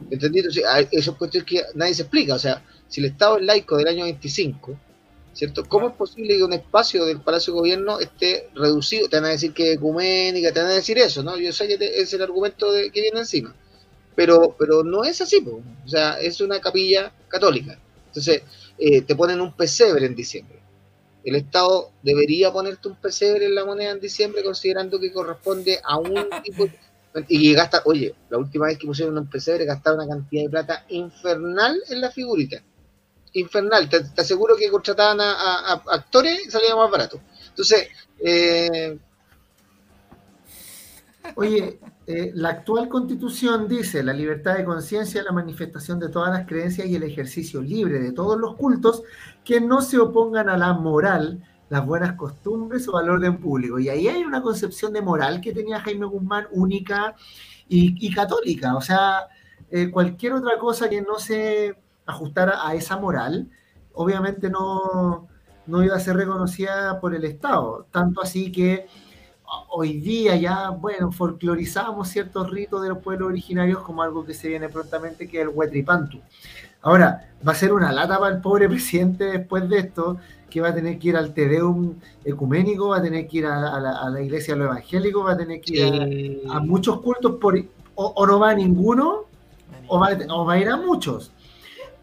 ¿Entendido? 0.10 0.50
eso 0.92 1.18
es 1.32 1.44
que 1.44 1.64
nadie 1.76 1.94
se 1.94 2.02
explica. 2.04 2.36
O 2.36 2.40
sea, 2.40 2.64
si 2.88 3.00
el 3.00 3.08
Estado 3.08 3.38
es 3.38 3.46
laico 3.46 3.78
del 3.78 3.88
año 3.88 4.04
25, 4.04 4.78
¿cierto? 5.34 5.64
¿Cómo 5.66 5.90
es 5.90 5.96
posible 5.96 6.38
que 6.38 6.44
un 6.44 6.54
espacio 6.54 7.06
del 7.06 7.22
Palacio 7.22 7.54
de 7.54 7.60
Gobierno 7.60 8.00
esté 8.00 8.50
reducido? 8.54 9.08
Te 9.08 9.18
van 9.18 9.26
a 9.26 9.30
decir 9.30 9.54
que 9.54 9.72
es 9.72 9.78
ecuménica, 9.78 10.52
te 10.52 10.60
van 10.60 10.72
a 10.72 10.74
decir 10.74 10.98
eso, 10.98 11.24
¿no? 11.24 11.38
Yo 11.38 11.54
sé 11.54 11.68
que 11.68 11.78
es 11.80 12.14
el 12.14 12.22
argumento 12.22 12.72
de, 12.72 12.92
que 12.92 13.02
viene 13.02 13.20
encima. 13.20 13.56
Pero, 14.16 14.56
pero 14.60 14.84
no 14.84 15.04
es 15.04 15.22
así, 15.22 15.44
o 15.48 15.88
sea, 15.88 16.20
es 16.20 16.40
una 16.42 16.60
capilla 16.60 17.12
católica. 17.28 17.80
Entonces, 18.08 18.44
eh, 18.78 19.02
te 19.02 19.16
ponen 19.16 19.42
un 19.42 19.54
pesebre 19.54 20.06
en 20.06 20.16
diciembre 20.16 20.63
el 21.24 21.36
Estado 21.36 21.92
debería 22.02 22.52
ponerte 22.52 22.88
un 22.88 22.96
pesebre 22.96 23.46
en 23.46 23.56
la 23.56 23.66
moneda 23.66 23.92
en 23.92 24.00
diciembre 24.00 24.44
considerando 24.44 25.00
que 25.00 25.12
corresponde 25.12 25.80
a 25.84 25.98
un 25.98 26.14
tipo 26.44 26.68
y 27.28 27.54
gasta, 27.54 27.84
oye, 27.86 28.16
la 28.30 28.40
última 28.40 28.66
vez 28.66 28.78
que 28.78 28.88
pusieron 28.88 29.18
un 29.18 29.30
pesebre 29.30 29.66
gastaron 29.66 30.00
una 30.00 30.08
cantidad 30.08 30.44
de 30.44 30.50
plata 30.50 30.86
infernal 30.90 31.80
en 31.90 32.02
la 32.02 32.12
figurita. 32.12 32.62
Infernal, 33.34 33.88
te, 33.90 34.04
aseguro 34.18 34.56
que 34.56 34.70
contrataban 34.70 35.22
a, 35.22 35.74
actores 35.92 36.48
y 36.48 36.52
salía 36.52 36.76
más 36.76 36.90
barato. 36.90 37.20
Entonces, 37.50 37.88
eh, 38.24 38.98
Oye, 41.36 41.80
eh, 42.06 42.32
la 42.36 42.50
actual 42.50 42.90
constitución 42.90 43.68
dice 43.68 44.04
la 44.04 44.14
libertad 44.14 44.56
de 44.58 44.66
conciencia, 44.66 45.24
la 45.24 45.32
manifestación 45.32 46.00
de 46.00 46.10
todas 46.10 46.32
las 46.32 46.46
creencias 46.46 46.88
y 46.88 46.96
el 46.96 47.04
ejercicio 47.04 47.62
libre 47.62 48.00
de 48.00 48.12
todos 48.12 48.40
los 48.40 48.56
cultos 48.56 49.04
que 49.44 49.62
no 49.62 49.82
se 49.82 49.98
opongan 50.00 50.50
a 50.50 50.58
la 50.58 50.74
moral, 50.74 51.44
las 51.70 51.86
buenas 51.86 52.14
costumbres 52.14 52.88
o 52.88 52.98
al 52.98 53.10
orden 53.10 53.38
público. 53.40 53.80
Y 53.80 53.90
ahí 53.90 54.08
hay 54.08 54.24
una 54.24 54.42
concepción 54.42 54.92
de 54.94 55.02
moral 55.02 55.40
que 55.42 55.54
tenía 55.54 55.80
Jaime 55.80 56.06
Guzmán 56.06 56.48
única 56.52 57.16
y, 57.70 58.14
católica. 58.14 58.76
O 58.76 58.82
sea, 58.82 59.28
eh, 59.72 59.90
cualquier 59.90 60.34
otra 60.34 60.60
cosa 60.60 60.90
que 60.90 61.02
no 61.02 61.18
se 61.20 61.76
ajustara 62.06 62.68
a 62.68 62.76
esa 62.76 62.98
moral, 62.98 63.50
obviamente 63.94 64.50
no, 64.50 65.30
no 65.66 65.84
iba 65.84 65.96
a 65.96 66.00
ser 66.00 66.18
reconocida 66.18 67.00
por 67.00 67.16
el 67.16 67.24
Estado. 67.24 67.88
Tanto 67.92 68.22
así 68.22 68.52
que 68.52 68.88
hoy 69.70 70.00
día 70.00 70.36
ya, 70.36 70.70
bueno, 70.70 71.12
folclorizamos 71.12 72.08
ciertos 72.10 72.50
ritos 72.50 72.82
de 72.82 72.90
los 72.90 73.00
pueblos 73.00 73.30
originarios 73.30 73.80
como 73.80 74.02
algo 74.02 74.26
que 74.26 74.34
se 74.34 74.48
viene 74.48 74.70
prontamente, 74.70 75.28
que 75.28 75.38
es 75.38 75.44
el 75.44 75.50
Huetripantu. 75.50 76.20
Ahora, 76.82 77.30
va 77.46 77.54
a 77.54 77.56
ser 77.56 77.74
una 77.74 77.92
lata 77.92 78.20
para 78.20 78.36
el 78.36 78.42
pobre 78.42 78.68
presidente 78.70 79.26
después 79.26 79.68
de 79.70 79.80
esto, 79.80 80.18
que 80.50 80.62
va 80.62 80.70
a 80.70 80.76
tener 80.76 81.00
que 81.00 81.10
ir 81.10 81.18
al 81.18 81.34
Tedeum 81.34 81.96
ecuménico, 82.24 82.90
va 82.90 82.98
a 82.98 83.02
tener 83.02 83.28
que 83.28 83.40
ir 83.40 83.46
a, 83.48 83.80
la, 84.10 84.22
iglesia 84.22 84.54
de 84.54 84.60
los 84.60 84.70
evangélicos, 84.70 85.26
va 85.26 85.32
a 85.32 85.38
tener 85.38 85.62
que 85.62 85.74
ir 85.74 86.44
a, 86.50 86.60
muchos 86.60 87.02
cultos, 87.02 87.38
por, 87.42 87.60
o, 87.96 88.28
no 88.28 88.40
va 88.40 88.52
a 88.52 88.54
ninguno, 88.54 89.26
o 89.88 90.00
va, 90.00 90.10
o 90.30 90.46
va 90.46 90.54
a 90.54 90.60
ir 90.60 90.70
a 90.70 90.78
muchos. 90.78 91.32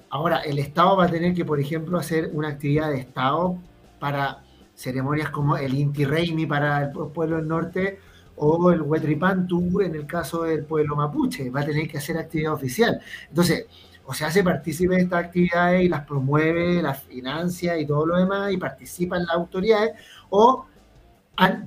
Ahora, 0.09 0.41
el 0.41 0.59
Estado 0.59 0.97
va 0.97 1.05
a 1.05 1.09
tener 1.09 1.35
que, 1.35 1.45
por 1.45 1.61
ejemplo, 1.61 1.97
hacer 1.97 2.31
una 2.33 2.49
actividad 2.49 2.91
de 2.91 2.99
Estado 2.99 3.57
para 4.01 4.43
ceremonias 4.81 5.31
como 5.31 5.57
el 5.57 5.75
Inti 5.75 6.05
Reimi 6.05 6.47
para 6.47 6.85
el 6.85 6.91
pueblo 6.91 7.37
del 7.37 7.47
norte 7.47 7.99
o 8.37 8.73
el 8.73 8.81
Huetripantu 8.81 9.83
en 9.83 9.95
el 9.95 10.07
caso 10.07 10.45
del 10.45 10.65
pueblo 10.65 10.97
mapuche, 10.97 11.51
va 11.51 11.61
a 11.61 11.67
tener 11.67 11.87
que 11.87 11.99
hacer 11.99 12.17
actividad 12.17 12.55
oficial. 12.55 12.99
Entonces, 13.29 13.67
o 14.07 14.15
se 14.15 14.25
hace 14.25 14.43
partícipe 14.43 14.95
de 14.95 15.03
estas 15.03 15.27
actividades 15.27 15.85
y 15.85 15.89
las 15.89 16.07
promueve, 16.07 16.81
las 16.81 17.03
financia 17.03 17.79
y 17.79 17.87
todo 17.87 18.07
lo 18.07 18.17
demás, 18.17 18.51
y 18.53 18.57
participan 18.57 19.27
las 19.27 19.37
autoridades, 19.37 19.93
o 20.31 20.65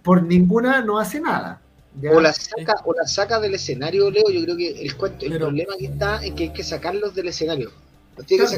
por 0.03 0.23
ninguna 0.23 0.81
no 0.81 0.97
hace 0.97 1.21
nada. 1.21 1.61
O 2.11 2.19
la, 2.19 2.33
saca, 2.33 2.73
o 2.85 2.93
la 2.95 3.05
saca 3.05 3.39
del 3.39 3.53
escenario, 3.53 4.09
Leo. 4.09 4.23
Yo 4.31 4.41
creo 4.43 4.57
que 4.57 4.71
el, 4.81 4.95
el 5.31 5.37
problema 5.37 5.77
que 5.77 5.85
está 5.85 6.25
en 6.25 6.33
que 6.33 6.45
hay 6.45 6.53
que 6.53 6.63
sacarlos 6.63 7.13
del 7.13 7.27
escenario. 7.27 7.71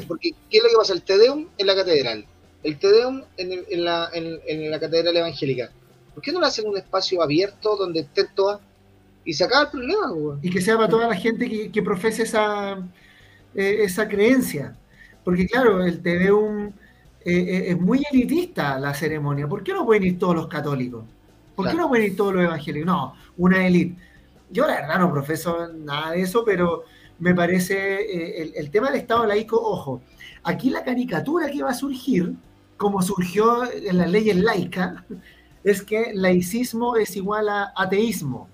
porque, 0.07 0.31
¿qué 0.49 0.57
es 0.57 0.63
lo 0.63 0.69
que 0.69 0.75
pasa? 0.77 0.93
El 0.93 1.01
Tedeum 1.01 1.47
en 1.57 1.67
la 1.67 1.75
catedral 1.75 2.25
el 2.65 2.79
Tedeum 2.79 3.21
en, 3.37 3.51
en, 3.69 3.85
la, 3.85 4.09
en, 4.13 4.71
la 4.71 4.79
catedral 4.79 5.15
evangélica. 5.15 5.71
¿Por 6.13 6.23
qué 6.23 6.31
no 6.31 6.39
lo 6.39 6.47
hacen 6.47 6.67
un 6.67 6.77
espacio 6.77 7.21
abierto 7.21 7.75
donde 7.75 8.01
estén 8.01 8.27
todas 8.35 8.59
y 9.23 9.33
se 9.33 9.43
acaba 9.43 9.63
el 9.65 9.69
problema? 9.69 10.11
Weón? 10.11 10.39
Y 10.41 10.49
que 10.49 10.61
sea 10.61 10.75
para 10.77 10.89
toda 10.89 11.07
la 11.07 11.15
gente 11.15 11.49
que, 11.49 11.71
que 11.71 11.81
profese 11.83 12.23
esa, 12.23 12.77
eh, 13.53 13.77
esa 13.83 14.07
creencia. 14.07 14.75
Porque 15.23 15.47
claro, 15.47 15.83
el 15.83 16.01
TVUM 16.01 16.67
eh, 16.67 16.73
eh, 17.25 17.63
es 17.71 17.79
muy 17.79 18.03
elitista 18.11 18.79
la 18.79 18.93
ceremonia. 18.93 19.47
¿Por 19.47 19.63
qué 19.63 19.73
no 19.73 19.85
pueden 19.85 20.03
ir 20.03 20.19
todos 20.19 20.35
los 20.35 20.47
católicos? 20.47 21.05
¿Por 21.55 21.69
qué 21.69 21.71
Claro. 21.71 21.83
no 21.85 21.89
pueden 21.89 22.05
ir 22.07 22.15
todos 22.17 22.33
los 22.35 22.43
evangélicos? 22.43 22.85
No, 22.87 23.15
una 23.37 23.65
élite. 23.67 23.95
Yo 24.49 24.67
la 24.67 24.75
verdad 24.81 24.99
no 24.99 25.11
profeso 25.11 25.67
nada 25.73 26.11
de 26.11 26.21
eso, 26.21 26.43
pero 26.45 26.83
me 27.19 27.33
parece 27.33 27.75
eh, 28.01 28.41
el, 28.43 28.53
el 28.55 28.71
tema 28.71 28.89
del 28.91 28.99
Estado 29.01 29.25
laico, 29.25 29.57
ojo, 29.61 30.01
aquí 30.43 30.69
la 30.69 30.83
caricatura 30.83 31.49
que 31.49 31.63
va 31.63 31.71
a 31.71 31.73
surgir, 31.73 32.33
como 32.77 33.01
surgió 33.01 33.63
en 33.71 33.97
las 33.97 34.09
leyes 34.09 34.35
laicas, 34.37 35.03
es 35.63 35.81
que 35.81 36.11
laicismo 36.13 36.95
es 36.95 37.15
igual 37.15 37.49
a 37.49 37.73
ateísmo. 37.75 38.47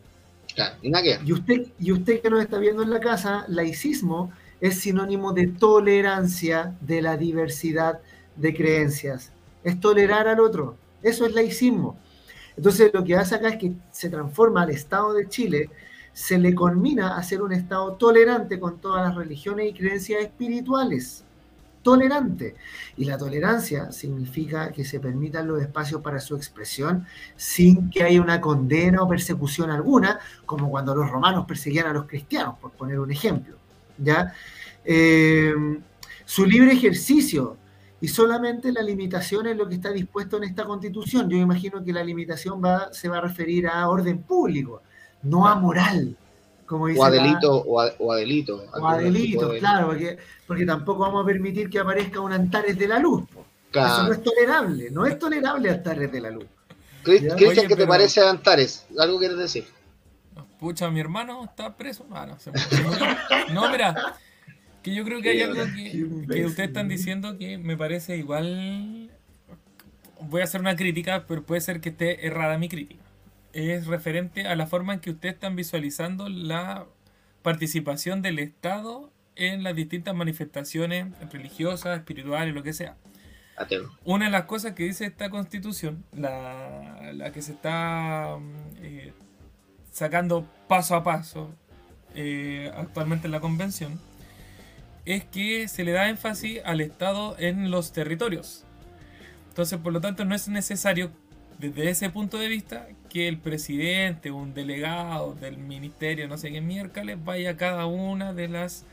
Claro, 0.53 0.75
y 0.81 1.31
usted, 1.31 1.67
y 1.79 1.91
usted 1.91 2.21
que 2.21 2.29
nos 2.29 2.41
está 2.41 2.57
viendo 2.57 2.83
en 2.83 2.89
la 2.89 2.99
casa, 2.99 3.45
laicismo 3.47 4.31
es 4.59 4.79
sinónimo 4.79 5.33
de 5.33 5.47
tolerancia 5.47 6.75
de 6.81 7.01
la 7.01 7.17
diversidad 7.17 7.99
de 8.35 8.53
creencias. 8.53 9.31
Es 9.63 9.79
tolerar 9.79 10.27
al 10.27 10.39
otro. 10.39 10.77
Eso 11.01 11.25
es 11.25 11.33
laicismo. 11.33 11.97
Entonces 12.55 12.91
lo 12.93 13.03
que 13.03 13.15
hace 13.15 13.35
acá 13.35 13.49
es 13.49 13.57
que 13.57 13.73
se 13.91 14.09
transforma 14.09 14.63
al 14.63 14.69
Estado 14.69 15.13
de 15.13 15.27
Chile, 15.27 15.69
se 16.13 16.37
le 16.37 16.53
conmina 16.53 17.17
a 17.17 17.23
ser 17.23 17.41
un 17.41 17.53
Estado 17.53 17.93
tolerante 17.93 18.59
con 18.59 18.79
todas 18.79 19.07
las 19.07 19.15
religiones 19.15 19.69
y 19.69 19.73
creencias 19.73 20.21
espirituales. 20.21 21.23
Tolerante. 21.81 22.55
Y 22.97 23.05
la 23.05 23.17
tolerancia 23.17 23.91
significa 23.91 24.71
que 24.71 24.85
se 24.85 24.99
permitan 24.99 25.47
los 25.47 25.61
espacios 25.61 26.01
para 26.01 26.19
su 26.19 26.35
expresión 26.35 27.05
sin 27.35 27.89
que 27.89 28.03
haya 28.03 28.21
una 28.21 28.39
condena 28.39 29.01
o 29.01 29.07
persecución 29.07 29.71
alguna, 29.71 30.19
como 30.45 30.69
cuando 30.69 30.95
los 30.95 31.09
romanos 31.09 31.45
perseguían 31.47 31.87
a 31.87 31.93
los 31.93 32.05
cristianos, 32.05 32.57
por 32.59 32.71
poner 32.71 32.99
un 32.99 33.11
ejemplo. 33.11 33.55
¿ya? 33.97 34.33
Eh, 34.83 35.53
su 36.25 36.45
libre 36.45 36.73
ejercicio 36.73 37.57
y 37.99 38.07
solamente 38.07 38.71
la 38.71 38.81
limitación 38.81 39.47
es 39.47 39.57
lo 39.57 39.67
que 39.67 39.75
está 39.75 39.91
dispuesto 39.91 40.37
en 40.37 40.45
esta 40.45 40.65
constitución. 40.65 41.29
Yo 41.29 41.37
imagino 41.37 41.83
que 41.83 41.93
la 41.93 42.03
limitación 42.03 42.61
va, 42.63 42.91
se 42.93 43.07
va 43.07 43.17
a 43.17 43.21
referir 43.21 43.67
a 43.67 43.87
orden 43.87 44.23
público, 44.23 44.81
no 45.23 45.47
a 45.47 45.55
moral, 45.55 46.17
como 46.71 46.87
dice 46.87 47.01
O 47.01 47.03
a 47.03 47.09
la- 47.09 47.21
delito, 47.21 47.53
o 47.53 47.81
a, 47.81 47.91
o 47.99 48.11
a 48.13 48.15
delito. 48.15 48.63
o 48.71 48.85
a 48.87 48.93
algún 48.93 49.11
tipo 49.13 49.19
delitos, 49.19 49.53
de- 49.53 49.59
claro, 49.59 49.87
porque, 49.87 50.17
porque 50.47 50.65
tampoco 50.65 50.99
vamos 51.01 51.23
a 51.23 51.25
permitir 51.25 51.69
que 51.69 51.79
aparezca 51.79 52.21
un 52.21 52.31
Antares 52.31 52.77
de 52.77 52.87
la 52.87 52.97
Luz. 52.97 53.23
po. 53.29 53.41
Eso 53.41 53.45
no 53.45 53.71
Claro. 53.71 54.13
es 54.13 54.23
tolerable, 54.23 54.89
no 54.91 55.05
es 55.05 55.19
tolerable 55.19 55.69
Antares 55.69 56.09
de 56.11 56.21
la 56.21 56.31
Luz. 56.31 56.45
Cristian, 57.03 57.35
¿qué 57.37 57.53
te 57.67 57.75
pero- 57.75 57.87
parece 57.89 58.21
Antares? 58.21 58.85
¿Algo 58.97 59.19
quieres 59.19 59.37
decir? 59.37 59.65
Pucha, 60.61 60.89
mi 60.89 60.99
hermano 61.01 61.43
está 61.43 61.75
preso. 61.75 62.05
Ah, 62.11 62.25
no, 62.25 62.39
se. 62.39 62.51
No, 63.53 63.69
mira, 63.69 64.15
que 64.81 64.93
yo 64.95 65.03
creo 65.03 65.21
que 65.21 65.29
hay 65.31 65.41
algo 65.41 65.63
que, 65.75 65.91
que 66.31 66.45
ustedes 66.45 66.69
están 66.69 66.87
diciendo 66.87 67.37
que 67.37 67.57
me 67.57 67.75
parece 67.75 68.15
igual. 68.15 69.09
Voy 70.21 70.41
a 70.41 70.43
hacer 70.45 70.61
una 70.61 70.75
crítica, 70.75 71.25
pero 71.27 71.43
puede 71.43 71.59
ser 71.61 71.81
que 71.81 71.89
esté 71.89 72.25
errada 72.27 72.57
mi 72.57 72.69
crítica. 72.69 73.00
Es 73.53 73.87
referente 73.87 74.47
a 74.47 74.55
la 74.55 74.67
forma 74.67 74.93
en 74.93 74.99
que 74.99 75.11
ustedes 75.11 75.35
están 75.35 75.55
visualizando 75.55 76.29
la 76.29 76.85
participación 77.41 78.21
del 78.21 78.39
Estado 78.39 79.11
en 79.35 79.63
las 79.63 79.75
distintas 79.75 80.15
manifestaciones 80.15 81.07
religiosas, 81.31 81.97
espirituales, 81.97 82.53
lo 82.53 82.63
que 82.63 82.73
sea. 82.73 82.95
Ateo. 83.57 83.91
Una 84.05 84.25
de 84.25 84.31
las 84.31 84.45
cosas 84.45 84.73
que 84.73 84.83
dice 84.83 85.05
esta 85.05 85.29
constitución, 85.29 86.03
la, 86.13 87.11
la 87.13 87.31
que 87.31 87.41
se 87.41 87.51
está 87.53 88.37
mm, 88.39 88.83
eh, 88.83 89.13
sacando 89.91 90.47
paso 90.67 90.95
a 90.95 91.03
paso 91.03 91.53
eh, 92.15 92.71
actualmente 92.75 93.27
en 93.27 93.31
la 93.31 93.39
convención, 93.39 93.99
es 95.05 95.23
que 95.25 95.67
se 95.67 95.83
le 95.83 95.91
da 95.91 96.09
énfasis 96.09 96.61
al 96.63 96.81
Estado 96.81 97.35
en 97.39 97.71
los 97.71 97.91
territorios. 97.91 98.65
Entonces, 99.49 99.79
por 99.79 99.91
lo 99.91 100.01
tanto, 100.01 100.23
no 100.25 100.35
es 100.35 100.47
necesario, 100.47 101.11
desde 101.61 101.89
ese 101.89 102.09
punto 102.09 102.37
de 102.37 102.47
vista, 102.47 102.87
que 103.09 103.27
el 103.27 103.37
presidente 103.37 104.31
un 104.31 104.53
delegado 104.53 105.33
del 105.35 105.57
ministerio, 105.57 106.27
no 106.27 106.37
sé 106.37 106.51
qué 106.51 106.61
miércoles, 106.61 107.17
vaya 107.23 107.51
a 107.51 107.57
cada 107.57 107.85
una 107.85 108.33
de 108.33 108.47
las 108.47 108.85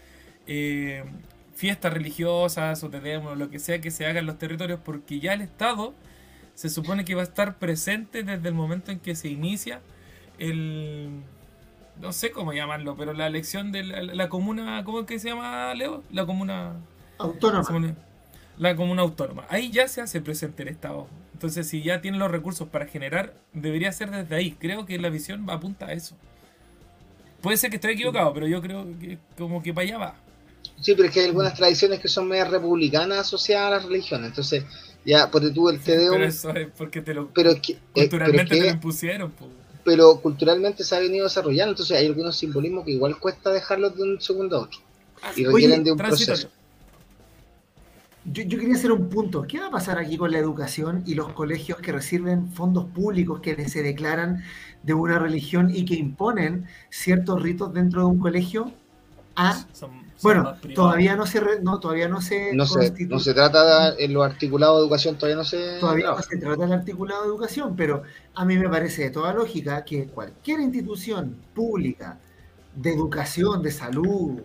eh, 0.47 1.05
fiestas 1.55 1.93
religiosas 1.93 2.83
o 2.85 2.91
tenemos 2.91 3.37
lo 3.37 3.51
que 3.51 3.59
sea 3.59 3.81
que 3.81 3.91
se 3.91 4.07
haga 4.07 4.21
en 4.21 4.27
los 4.27 4.39
territorios, 4.39 4.81
porque 4.85 5.19
ya 5.19 5.33
el 5.33 5.41
Estado 5.41 5.95
se 6.55 6.69
supone 6.69 7.05
que 7.05 7.15
va 7.15 7.23
a 7.23 7.25
estar 7.25 7.59
presente 7.59 8.23
desde 8.23 8.49
el 8.49 8.55
momento 8.55 8.93
en 8.93 9.01
que 9.01 9.15
se 9.15 9.29
inicia 9.29 9.81
el 10.39 11.23
no 12.01 12.13
sé 12.13 12.31
cómo 12.31 12.53
llamarlo, 12.53 12.97
pero 12.97 13.13
la 13.13 13.27
elección 13.27 13.73
de 13.73 13.83
la, 13.83 14.03
la 14.03 14.29
comuna, 14.29 14.85
¿cómo 14.85 15.01
es 15.01 15.07
que 15.07 15.19
se 15.19 15.31
llama, 15.31 15.75
Leo? 15.75 16.05
La 16.13 16.27
comuna 16.27 16.77
Autónoma. 17.19 17.95
la 18.57 18.77
comuna 18.77 19.03
autónoma. 19.03 19.45
Ahí 19.49 19.71
ya 19.71 19.89
se 19.89 20.01
hace 20.01 20.21
presente 20.21 20.63
el 20.63 20.69
Estado. 20.69 21.09
Entonces, 21.39 21.69
si 21.69 21.85
ya 21.85 22.01
tiene 22.01 22.19
los 22.19 22.33
recursos 22.33 22.67
para 22.67 22.87
generar, 22.87 23.33
debería 23.53 23.93
ser 23.93 24.11
desde 24.11 24.35
ahí. 24.35 24.57
Creo 24.59 24.85
que 24.87 24.99
la 24.99 25.09
visión 25.09 25.47
va 25.49 25.55
apunta 25.55 25.87
a 25.87 25.93
eso. 25.93 26.17
Puede 27.41 27.57
ser 27.57 27.71
que 27.71 27.77
estoy 27.77 27.93
equivocado, 27.93 28.35
pero 28.35 28.49
yo 28.49 28.61
creo 28.61 28.85
que 28.99 29.19
como 29.37 29.63
que 29.63 29.73
para 29.73 29.87
allá 29.87 29.99
va. 29.99 30.15
Sí, 30.81 30.95
pero 30.97 31.07
es 31.07 31.15
que 31.15 31.21
hay 31.21 31.27
algunas 31.27 31.55
tradiciones 31.55 32.01
que 32.01 32.09
son 32.09 32.27
medio 32.27 32.45
republicanas 32.47 33.19
asociadas 33.19 33.69
a 33.69 33.71
las 33.77 33.85
religiones. 33.85 34.31
Entonces, 34.31 34.65
ya, 35.05 35.31
porque 35.31 35.51
tú 35.51 35.69
el 35.69 35.79
Te 35.79 35.97
Deum, 35.97 36.15
Pero 36.15 36.25
eso 36.27 36.51
es 36.57 36.69
porque 36.77 37.03
te 37.03 37.15
lo 37.15 37.29
pero 37.29 37.51
es 37.51 37.61
que, 37.61 37.75
eh, 37.75 37.79
pero 37.95 38.05
es 38.05 38.09
culturalmente 38.11 38.55
te 38.57 38.61
que- 38.61 38.67
lo 38.67 38.73
impusieron. 38.73 39.31
po. 39.31 39.49
pero 39.85 40.21
culturalmente 40.21 40.83
se 40.83 40.97
ha 40.97 40.99
venido 40.99 41.25
desarrollando, 41.25 41.71
entonces 41.71 41.97
hay 41.97 42.07
algunos 42.07 42.37
simbolismos 42.37 42.85
que 42.85 42.91
igual 42.91 43.17
cuesta 43.21 43.51
dejarlos 43.53 43.97
de 43.97 44.03
un 44.03 44.21
segundo 44.21 44.57
a 44.57 44.61
otro. 44.63 44.81
Y 45.37 45.47
Oye, 45.47 45.53
requieren 45.53 45.85
de 45.85 45.93
un 45.93 45.97
Transitorio. 45.97 46.43
proceso. 46.49 46.58
Yo, 48.25 48.43
yo 48.43 48.59
quería 48.59 48.75
hacer 48.75 48.93
un 48.93 49.09
punto. 49.09 49.43
¿Qué 49.47 49.59
va 49.61 49.67
a 49.69 49.71
pasar 49.71 49.99
aquí 49.99 50.17
con 50.19 50.31
la 50.33 50.39
educación 50.39 51.03
y 51.07 51.15
los 51.15 51.33
colegios 51.33 51.79
que 51.81 51.93
reciben 51.93 52.51
fondos 52.53 52.87
públicos 52.87 53.41
que 53.41 53.69
se 53.69 53.83
declaran 53.83 54.43
de 54.83 54.95
una 54.95 55.19
religión 55.19 55.71
y 55.75 55.85
que 55.85 55.95
imponen 55.95 56.67
ciertos 56.91 57.43
ritos 57.43 57.73
dentro 57.73 58.03
de 58.03 58.07
un 58.09 58.19
colegio? 58.19 58.73
Ah, 59.37 59.55
Son- 59.73 59.91
son 60.17 60.23
bueno, 60.23 60.55
todavía 60.75 61.17
no 61.17 61.27
se 61.27 61.41
re- 61.41 61.61
no, 61.63 61.79
todavía 61.81 62.09
no 62.09 62.21
se 62.21 62.55
No 62.55 62.67
se, 62.67 62.91
no 63.07 63.19
se 63.21 63.35
trata 63.35 63.93
de, 63.95 64.05
en 64.05 64.13
lo 64.13 64.23
articulado 64.25 64.77
de 64.77 64.83
educación, 64.83 65.17
todavía 65.17 65.37
no 65.37 65.45
se 65.45 65.79
todavía 65.81 66.11
no 66.11 66.23
se 66.23 66.37
trata 66.39 66.63
del 66.65 66.73
articulado 66.73 67.23
de 67.23 67.29
educación, 67.29 67.77
pero 67.77 68.03
a 68.35 68.45
mí 68.45 68.59
me 68.59 68.69
parece 68.69 69.03
de 69.05 69.11
toda 69.11 69.33
lógica 69.33 69.85
que 69.85 70.09
cualquier 70.09 70.61
institución 70.61 71.47
pública 71.55 72.21
de 72.75 72.93
educación, 72.93 73.63
de 73.63 73.71
salud, 73.71 74.41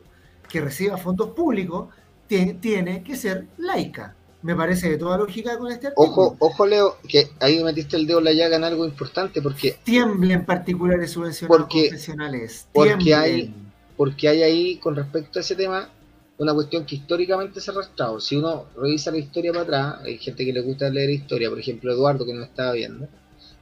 que 0.48 0.62
reciba 0.62 0.98
fondos 0.98 1.30
públicos, 1.32 1.90
tie- 2.38 2.60
tiene 2.60 3.04
que 3.04 3.16
ser 3.16 3.48
laica. 3.58 4.16
Me 4.42 4.56
parece 4.56 4.90
de 4.90 4.98
toda 4.98 5.18
lógica 5.18 5.58
con 5.58 5.72
este 5.72 5.88
artículo. 5.88 6.10
Ojo, 6.10 6.36
ojo 6.40 6.66
Leo, 6.66 6.98
que 7.08 7.30
ahí 7.40 7.64
metiste 7.64 7.96
el 7.96 8.06
dedo 8.06 8.20
en 8.20 8.26
la 8.26 8.34
llaga 8.34 8.58
en 8.58 8.64
algo 8.66 8.86
importante, 8.86 9.42
porque, 9.42 9.78
Tiemblen 9.84 10.46
particulares 10.46 11.12
subvencionados 11.12 11.58
Porque- 11.62 11.88
confesionales. 11.90 12.68
porque 12.74 13.16
hay- 13.16 13.54
porque 13.96 14.28
hay 14.28 14.44
ahí, 14.44 14.78
con 14.78 14.96
respecto 14.98 15.40
a 15.40 15.42
ese 15.42 15.56
tema, 15.56 15.90
una 16.40 16.54
cuestión 16.54 16.86
que 16.86 16.96
históricamente 16.96 17.62
se 17.62 17.72
ha 17.72 17.74
arrastrado. 17.74 18.20
Si 18.20 18.36
uno 18.36 18.66
revisa 18.76 19.12
la 19.12 19.20
historia 19.20 19.52
para 19.54 19.64
atrás, 19.64 19.96
hay 20.04 20.18
gente 20.18 20.44
que 20.44 20.52
le 20.52 20.62
gusta 20.62 20.90
leer 20.90 21.12
historia, 21.12 21.48
por 21.50 21.60
ejemplo 21.60 21.94
Eduardo 21.94 22.26
que 22.26 22.34
nos 22.34 22.48
estaba 22.48 22.74
viendo, 22.74 23.08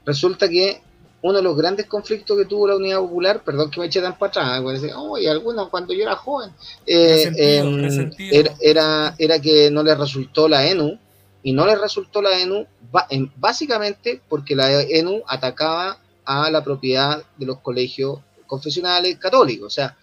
resulta 0.06 0.50
que 0.50 0.82
uno 1.24 1.38
de 1.38 1.44
los 1.44 1.56
grandes 1.56 1.86
conflictos 1.86 2.38
que 2.38 2.46
tuvo 2.46 2.68
la 2.68 2.76
Unidad 2.76 3.00
Popular, 3.00 3.44
perdón 3.44 3.70
que 3.70 3.80
me 3.80 3.86
eche 3.86 4.02
tan 4.02 4.18
para 4.18 4.30
atrás, 4.32 4.62
porque 4.62 4.80
dice, 4.80 4.94
"Oye, 4.96 5.30
algunos 5.30 5.70
cuando 5.70 5.94
yo 5.94 6.02
era 6.04 6.16
joven, 6.16 6.52
eh, 6.86 7.24
em, 7.38 8.12
era, 8.32 8.56
era, 8.60 9.16
era 9.20 9.40
que 9.40 9.70
no 9.70 9.84
les 9.84 9.98
resultó 9.98 10.48
la 10.48 10.66
ENU, 10.68 10.98
y 11.44 11.54
no 11.54 11.66
les 11.66 11.80
resultó 11.80 12.22
la 12.22 12.40
ENU 12.40 12.66
en- 13.10 13.32
básicamente 13.36 14.22
porque 14.30 14.56
la 14.56 14.82
ENU 14.82 15.22
atacaba 15.28 15.98
a 16.26 16.50
la 16.52 16.64
propiedad 16.64 17.24
de 17.38 17.46
los 17.46 17.60
colegios 17.60 18.20
confesionales 18.48 19.18
católicos, 19.18 19.68
o 19.68 19.70
sea, 19.70 19.98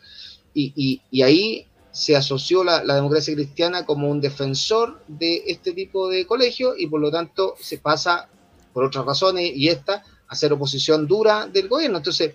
y, 0.55 0.73
y- 0.77 1.01
y 1.11 1.23
ahí 1.23 1.66
se 1.93 2.16
asoció 2.16 2.62
la, 2.64 2.85
la 2.85 2.95
democracia 2.95 3.35
cristiana 3.35 3.85
como 3.85 4.09
un 4.09 4.21
defensor 4.21 5.01
de 5.09 5.43
este 5.47 5.73
tipo 5.73 6.09
de 6.09 6.27
colegios 6.27 6.75
y 6.79 6.87
por 6.87 7.01
lo 7.01 7.11
tanto 7.11 7.55
se 7.61 7.79
pasa, 7.79 8.29
por 8.73 8.85
otras 8.85 9.05
razones, 9.05 9.51
y 9.55 9.69
esta, 9.69 10.03
hacer 10.29 10.53
oposición 10.53 11.07
dura 11.07 11.47
del 11.47 11.68
gobierno. 11.68 11.99
Entonces, 11.99 12.35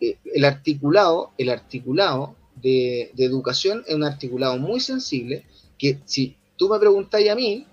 eh, 0.00 0.18
el 0.34 0.44
articulado, 0.44 1.32
el 1.38 1.50
articulado 1.50 2.36
de, 2.56 3.12
educación 3.16 3.84
es 3.86 3.94
un 3.94 4.04
articulado 4.04 4.58
muy 4.58 4.80
sensible 4.80 5.44
que 5.78 5.98
si 6.04 6.36
tú 6.56 6.68
me 6.68 6.78
preguntáis 6.78 7.30
a 7.30 7.34
mí 7.34 7.66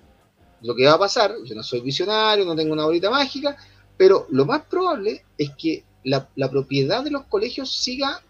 lo 0.62 0.76
que 0.76 0.86
va 0.86 0.94
a 0.94 1.00
pasar, 1.00 1.36
yo 1.46 1.56
no 1.56 1.64
soy 1.64 1.82
visionario, 1.82 2.46
no 2.46 2.56
tengo 2.56 2.74
una 2.74 2.86
bolita 2.86 3.10
mágica, 3.10 3.58
pero 3.96 4.28
lo 4.30 4.46
más 4.46 4.64
probable 4.64 5.24
es 5.38 5.52
que 5.52 5.84
la, 6.04 6.30
la 6.36 6.50
propiedad 6.50 7.04
de 7.04 7.12
los 7.12 7.26
colegios 7.26 7.72
siga 7.72 8.22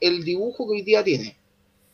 el 0.00 0.24
dibujo 0.24 0.66
que 0.66 0.74
hoy 0.74 0.82
día 0.82 1.02
tiene. 1.02 1.36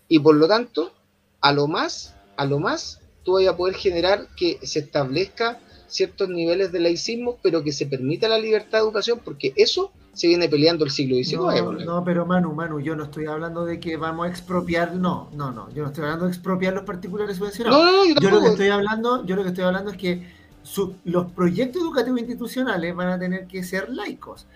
Y 0.08 0.18
por 0.18 0.34
lo 0.34 0.48
tanto, 0.48 0.92
a 1.40 1.52
lo 1.52 1.66
más, 1.66 2.14
a 2.36 2.44
lo 2.44 2.58
más, 2.58 3.00
tú 3.22 3.34
vas 3.34 3.46
a 3.46 3.56
poder 3.56 3.74
generar 3.74 4.28
que 4.36 4.58
se 4.62 4.80
establezca 4.80 5.60
ciertos 5.90 6.28
niveles 6.28 6.72
de 6.72 6.80
laicismo, 6.80 7.38
pero 7.42 7.62
que 7.62 7.72
se 7.72 7.86
permita 7.86 8.28
la 8.28 8.38
libertad 8.38 8.78
de 8.78 8.84
educación, 8.84 9.20
porque 9.24 9.52
eso 9.56 9.92
se 10.12 10.26
viene 10.26 10.48
peleando 10.48 10.84
el 10.84 10.90
siglo 10.90 11.16
XIX. 11.16 11.36
No, 11.36 11.72
no, 11.72 12.04
pero 12.04 12.26
Manu, 12.26 12.52
Manu, 12.52 12.80
yo 12.80 12.96
no 12.96 13.04
estoy 13.04 13.26
hablando 13.26 13.64
de 13.64 13.78
que 13.78 13.96
vamos 13.96 14.26
a 14.26 14.30
expropiar, 14.30 14.94
no, 14.94 15.28
no, 15.34 15.52
no, 15.52 15.72
yo 15.72 15.82
no 15.82 15.88
estoy 15.88 16.04
hablando 16.04 16.26
de 16.26 16.32
expropiar 16.32 16.74
los 16.74 16.84
particulares 16.84 17.36
subvencionados. 17.36 17.78
No, 17.78 17.92
no, 17.92 18.06
yo, 18.06 18.14
yo, 18.20 18.30
lo 18.30 18.40
que 18.40 18.48
estoy 18.48 18.68
hablando, 18.68 19.24
yo 19.24 19.36
lo 19.36 19.42
que 19.42 19.48
estoy 19.48 19.64
hablando 19.64 19.90
es 19.90 19.96
que 19.96 20.40
los 21.04 21.32
proyectos 21.32 21.82
educativos 21.82 22.20
institucionales 22.20 22.94
van 22.94 23.08
a 23.08 23.18
tener 23.18 23.46
que 23.46 23.62
ser 23.62 23.88
laicos. 23.88 24.46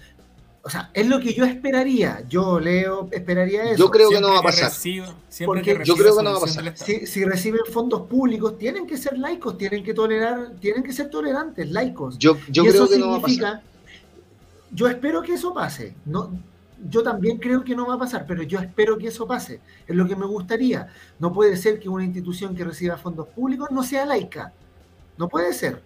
O 0.67 0.71
sea, 0.71 0.91
es 0.95 1.07
lo 1.07 1.21
que 1.21 1.35
yo 1.35 1.45
esperaría. 1.45 2.25
Yo, 2.27 2.59
Leo, 2.59 3.09
esperaría 3.13 3.65
eso. 3.65 3.77
Yo 3.77 3.91
creo 3.91 4.09
que 4.09 4.19
no 4.19 4.33
va 4.33 4.39
a 4.39 4.43
pasar. 4.43 4.73
Porque 5.45 5.79
yo 5.85 5.95
creo 5.95 6.17
que 6.17 6.23
no 6.23 6.33
va 6.33 6.39
a 6.39 6.41
pasar. 6.41 6.75
Si, 6.75 7.25
reciben 7.25 7.61
fondos 7.71 8.03
públicos, 8.09 8.57
tienen 8.57 8.87
que 8.87 8.97
ser 8.97 9.19
laicos, 9.19 9.59
tienen 9.59 9.85
que 9.85 9.93
tolerar, 9.93 10.53
tienen 10.61 10.83
que 10.83 10.95
ser 10.95 11.11
tolerantes, 11.11 11.71
laicos. 11.71 12.19
Yo, 12.19 12.39
yo 12.49 12.65
creo 12.65 12.89
que 12.89 12.99
no 12.99 13.11
va 13.11 13.17
a 13.19 13.21
pasar. 13.21 13.63
Yo 14.73 14.89
espero 14.89 15.23
que 15.23 15.35
eso 15.35 15.53
pase. 15.53 15.95
No, 16.07 16.33
yo 16.89 17.03
también 17.03 17.37
creo 17.37 17.63
que 17.63 17.77
no 17.77 17.87
va 17.87 17.95
a 17.95 17.99
pasar, 17.99 18.25
pero 18.27 18.43
yo 18.43 18.59
espero 18.59 18.97
que 18.97 19.09
eso 19.09 19.27
pase. 19.27 19.61
Es 19.87 19.95
lo 19.95 20.09
que 20.09 20.17
me 20.17 20.25
gustaría. 20.25 20.89
No 21.19 21.31
puede 21.31 21.59
ser 21.59 21.79
que 21.79 21.91
una 21.91 22.05
institución 22.05 22.57
que 22.57 22.65
reciba 22.65 22.97
fondos 22.97 23.29
públicos 23.29 23.71
no 23.71 23.83
sea 23.83 24.07
laica. 24.07 24.53
No 25.19 25.29
puede 25.29 25.53
ser. 25.53 25.83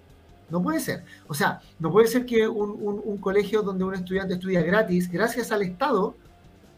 No 0.51 0.63
puede 0.63 0.81
ser. 0.81 1.05
O 1.27 1.35
sea, 1.35 1.61
no 1.79 1.91
puede 1.91 2.09
ser 2.09 2.25
que 2.25 2.49
un, 2.49 3.19
colegio 3.19 3.63
donde 3.63 3.85
un 3.85 3.95
estudiante 3.95 4.35
estudia 4.35 4.63
gratis, 4.63 5.11
gracias 5.11 5.53
al 5.53 5.63
Estado, 5.63 6.15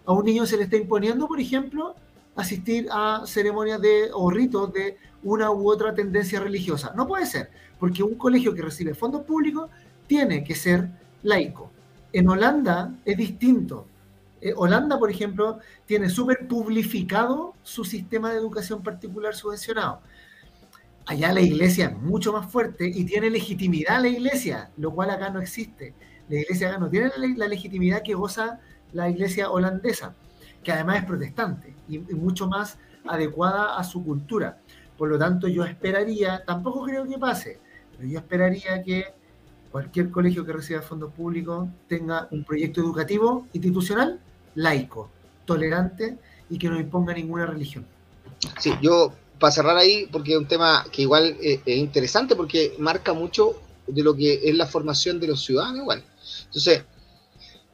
a 0.04 0.12
un 0.12 0.24
niño 0.24 0.46
se 0.46 0.56
le 0.56 0.64
esté 0.64 0.76
imponiendo, 0.76 1.28
por 1.28 1.40
ejemplo, 1.40 1.94
asistir 2.34 2.88
a 2.90 3.22
ceremonias 3.26 3.80
de, 3.80 4.10
o 4.12 4.30
ritos 4.30 4.72
de 4.72 4.96
una 5.22 5.50
u 5.50 5.70
otra 5.70 5.94
tendencia 5.94 6.40
religiosa. 6.40 6.92
No 6.96 7.06
puede 7.06 7.26
ser, 7.26 7.50
porque 7.78 8.02
un 8.02 8.14
colegio 8.14 8.54
que 8.54 8.62
recibe 8.62 8.94
fondos 8.94 9.22
públicos 9.22 9.70
tiene 10.06 10.42
que 10.42 10.54
ser 10.54 10.88
laico. 11.22 11.70
En 12.12 12.28
Holanda 12.28 12.92
es 13.04 13.16
distinto. 13.16 13.86
Eh, 14.40 14.52
Holanda, 14.56 14.98
por 14.98 15.10
ejemplo, 15.10 15.58
tiene 15.86 16.08
súper 16.08 16.48
publificado 16.48 17.54
su 17.62 17.84
sistema 17.84 18.30
de 18.30 18.38
educación 18.38 18.82
particular 18.82 19.34
subvencionado 19.34 20.00
allá 21.11 21.32
la 21.32 21.40
iglesia 21.40 21.86
es 21.86 21.98
mucho 21.98 22.32
más 22.32 22.52
fuerte 22.52 22.86
y 22.86 23.04
tiene 23.04 23.30
legitimidad 23.30 24.00
la 24.00 24.06
iglesia, 24.06 24.70
lo 24.76 24.92
cual 24.92 25.11
acá 25.11 25.28
no 25.28 25.40
existe. 25.40 25.92
La 26.28 26.38
iglesia 26.38 26.68
acá 26.68 26.78
no 26.78 26.88
tiene 26.88 27.11
la, 27.36 27.48
legitimidad 27.48 28.02
que 28.04 28.14
goza 28.14 28.61
la 28.92 29.11
iglesia 29.11 29.50
holandesa, 29.50 30.14
que 30.62 30.70
además 30.70 30.98
es 30.98 31.04
protestante 31.06 31.74
y, 31.88 31.98
mucho 31.98 32.46
más 32.46 32.78
adecuada 33.08 33.76
a 33.76 33.82
su 33.82 34.04
cultura. 34.04 34.61
Por 34.96 35.08
lo 35.08 35.18
tanto, 35.18 35.48
yo 35.48 35.64
esperaría, 35.64 36.44
tampoco 36.44 36.84
creo 36.84 37.04
que 37.04 37.18
pase, 37.18 37.58
pero 37.96 38.08
yo 38.08 38.20
esperaría 38.20 38.80
que 38.84 39.06
cualquier 39.72 40.11
colegio 40.11 40.46
que 40.46 40.52
reciba 40.52 40.80
fondos 40.80 41.12
públicos 41.12 41.68
tenga 41.88 42.28
un 42.30 42.44
proyecto 42.44 42.82
educativo 42.82 43.48
institucional 43.52 44.20
laico, 44.54 45.11
tolerante 45.44 46.18
y 46.48 46.56
que 46.56 46.68
no 46.68 46.78
imponga 46.78 47.12
ninguna 47.14 47.46
religión. 47.46 47.84
Sí, 48.61 48.72
yo 48.80 49.12
para 49.41 49.51
cerrar 49.51 49.76
ahí, 49.78 50.07
porque 50.12 50.32
es 50.32 50.38
un 50.38 50.47
tema 50.47 50.86
que 50.93 51.03
igual 51.03 51.36
eh, 51.41 51.61
es 51.64 51.76
interesante, 51.78 52.36
porque 52.36 52.74
marca 52.78 53.14
mucho 53.14 53.57
de 53.86 54.03
lo 54.03 54.14
que 54.14 54.41
es 54.45 54.55
la 54.55 54.66
formación 54.66 55.18
de 55.18 55.28
los 55.28 55.43
ciudadanos 55.43 55.80
igual. 55.80 56.05
Entonces, 56.45 56.84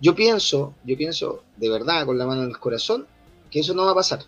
yo 0.01 0.15
pienso, 0.15 0.75
yo 0.85 0.97
pienso 0.97 1.43
de 1.57 1.69
verdad, 1.69 2.07
con 2.07 2.17
la 2.17 2.27
mano 2.27 2.45
en 2.45 2.51
el 2.51 2.59
corazón, 2.59 3.07
que 3.51 3.61
eso 3.61 3.75
no 3.75 3.85
va 3.85 3.91
a 3.91 3.97
pasar. 3.97 4.21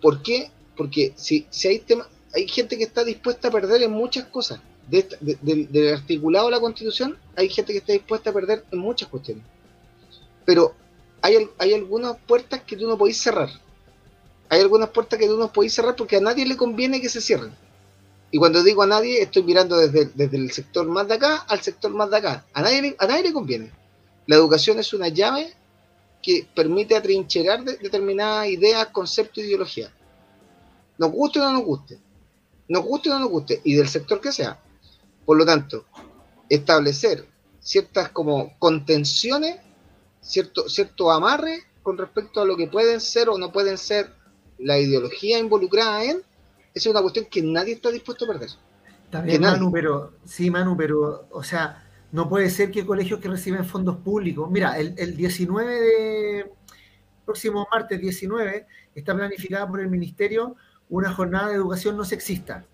¿Por 0.00 0.22
qué? 0.22 0.50
Porque 0.76 1.12
si, 1.14 1.46
si 1.50 1.68
hay 1.68 1.80
tema, 1.80 2.08
hay 2.34 2.48
gente 2.48 2.78
que 2.78 2.84
está 2.84 3.04
dispuesta 3.04 3.48
a 3.48 3.50
perder 3.50 3.82
en 3.82 3.90
muchas 3.90 4.24
cosas. 4.26 4.60
del 4.88 5.94
articulado 5.94 6.46
de 6.46 6.52
la 6.52 6.60
constitución, 6.60 7.18
hay 7.36 7.50
gente 7.50 7.72
que 7.74 7.80
está 7.80 7.92
dispuesta 7.92 8.30
a 8.30 8.32
perder 8.32 8.64
en 8.72 8.78
muchas 8.78 9.08
cuestiones. 9.08 9.44
Pero 10.46 10.74
hay, 11.20 11.36
hay 11.58 11.74
algunas 11.74 12.16
puertas 12.26 12.62
que 12.62 12.76
tú 12.76 12.88
no 12.88 12.96
podés 12.96 13.18
cerrar 13.18 13.50
hay 14.48 14.60
algunas 14.60 14.90
puertas 14.90 15.18
que 15.18 15.26
tú 15.26 15.36
no 15.36 15.52
podéis 15.52 15.74
cerrar 15.74 15.96
porque 15.96 16.16
a 16.16 16.20
nadie 16.20 16.46
le 16.46 16.56
conviene 16.56 17.00
que 17.00 17.08
se 17.08 17.20
cierren. 17.20 17.52
Y 18.30 18.38
cuando 18.38 18.62
digo 18.62 18.82
a 18.82 18.86
nadie, 18.86 19.22
estoy 19.22 19.42
mirando 19.42 19.76
desde, 19.76 20.06
desde 20.14 20.36
el 20.36 20.50
sector 20.52 20.86
más 20.86 21.08
de 21.08 21.14
acá 21.14 21.36
al 21.48 21.60
sector 21.60 21.90
más 21.92 22.10
de 22.10 22.18
acá. 22.18 22.44
A 22.52 22.62
nadie, 22.62 22.94
a 22.98 23.06
nadie 23.06 23.24
le 23.24 23.32
conviene. 23.32 23.72
La 24.26 24.36
educación 24.36 24.78
es 24.78 24.92
una 24.92 25.08
llave 25.08 25.54
que 26.22 26.46
permite 26.54 26.96
atrincherar 26.96 27.64
determinadas 27.64 28.48
ideas, 28.48 28.88
conceptos 28.88 29.44
ideologías. 29.44 29.90
Nos 30.98 31.10
guste 31.10 31.40
o 31.40 31.44
no 31.44 31.52
nos 31.52 31.64
guste. 31.64 31.98
Nos 32.68 32.84
guste 32.84 33.08
o 33.08 33.14
no 33.14 33.20
nos 33.20 33.30
guste. 33.30 33.60
Y 33.64 33.74
del 33.74 33.88
sector 33.88 34.20
que 34.20 34.32
sea. 34.32 34.60
Por 35.24 35.38
lo 35.38 35.46
tanto, 35.46 35.86
establecer 36.48 37.26
ciertas 37.60 38.10
como 38.10 38.58
contenciones, 38.58 39.60
cierto, 40.20 40.68
cierto 40.68 41.10
amarre 41.10 41.64
con 41.82 41.96
respecto 41.96 42.40
a 42.40 42.44
lo 42.44 42.56
que 42.56 42.66
pueden 42.66 43.00
ser 43.00 43.28
o 43.28 43.38
no 43.38 43.52
pueden 43.52 43.78
ser 43.78 44.12
la 44.58 44.78
ideología 44.78 45.38
involucrada 45.38 46.04
en, 46.04 46.18
esa 46.18 46.24
es 46.74 46.86
una 46.86 47.02
cuestión 47.02 47.26
que 47.26 47.42
nadie 47.42 47.74
está 47.74 47.90
dispuesto 47.90 48.24
a 48.24 48.28
perder. 48.28 48.50
También, 49.10 49.40
Manu, 49.40 49.72
pero, 49.72 50.12
sí, 50.24 50.50
Manu, 50.50 50.76
pero, 50.76 51.26
o 51.30 51.42
sea, 51.42 51.84
no 52.12 52.28
puede 52.28 52.50
ser 52.50 52.70
que 52.70 52.84
colegios 52.84 53.20
que 53.20 53.28
reciben 53.28 53.64
fondos 53.64 53.96
públicos, 53.96 54.50
mira, 54.50 54.78
el, 54.78 54.94
el 54.98 55.16
19 55.16 55.80
de, 55.80 56.52
próximo 57.24 57.66
martes 57.70 58.00
19, 58.00 58.66
está 58.94 59.14
planificada 59.14 59.68
por 59.68 59.80
el 59.80 59.88
Ministerio 59.88 60.56
una 60.88 61.12
jornada 61.12 61.48
de 61.48 61.54
educación 61.54 61.96
no 61.96 62.04
sexista. 62.04 62.64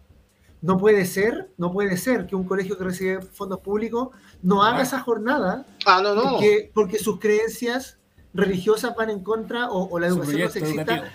No 0.62 0.78
puede 0.78 1.04
ser, 1.04 1.50
no 1.58 1.72
puede 1.72 1.96
ser 1.96 2.26
que 2.26 2.36
un 2.36 2.44
colegio 2.44 2.78
que 2.78 2.84
recibe 2.84 3.20
fondos 3.20 3.58
públicos 3.58 4.10
no 4.42 4.62
haga 4.62 4.82
esa 4.82 5.00
jornada 5.00 5.66
ah, 5.84 6.00
no, 6.02 6.14
no. 6.14 6.38
porque 6.72 6.98
sus 6.98 7.18
creencias 7.18 7.98
religiosas 8.34 8.94
van 8.96 9.10
en 9.10 9.20
contra 9.20 9.70
o, 9.70 9.98
la 9.98 10.08
educación 10.08 10.40
no 10.40 10.50
sexista, 10.50 11.12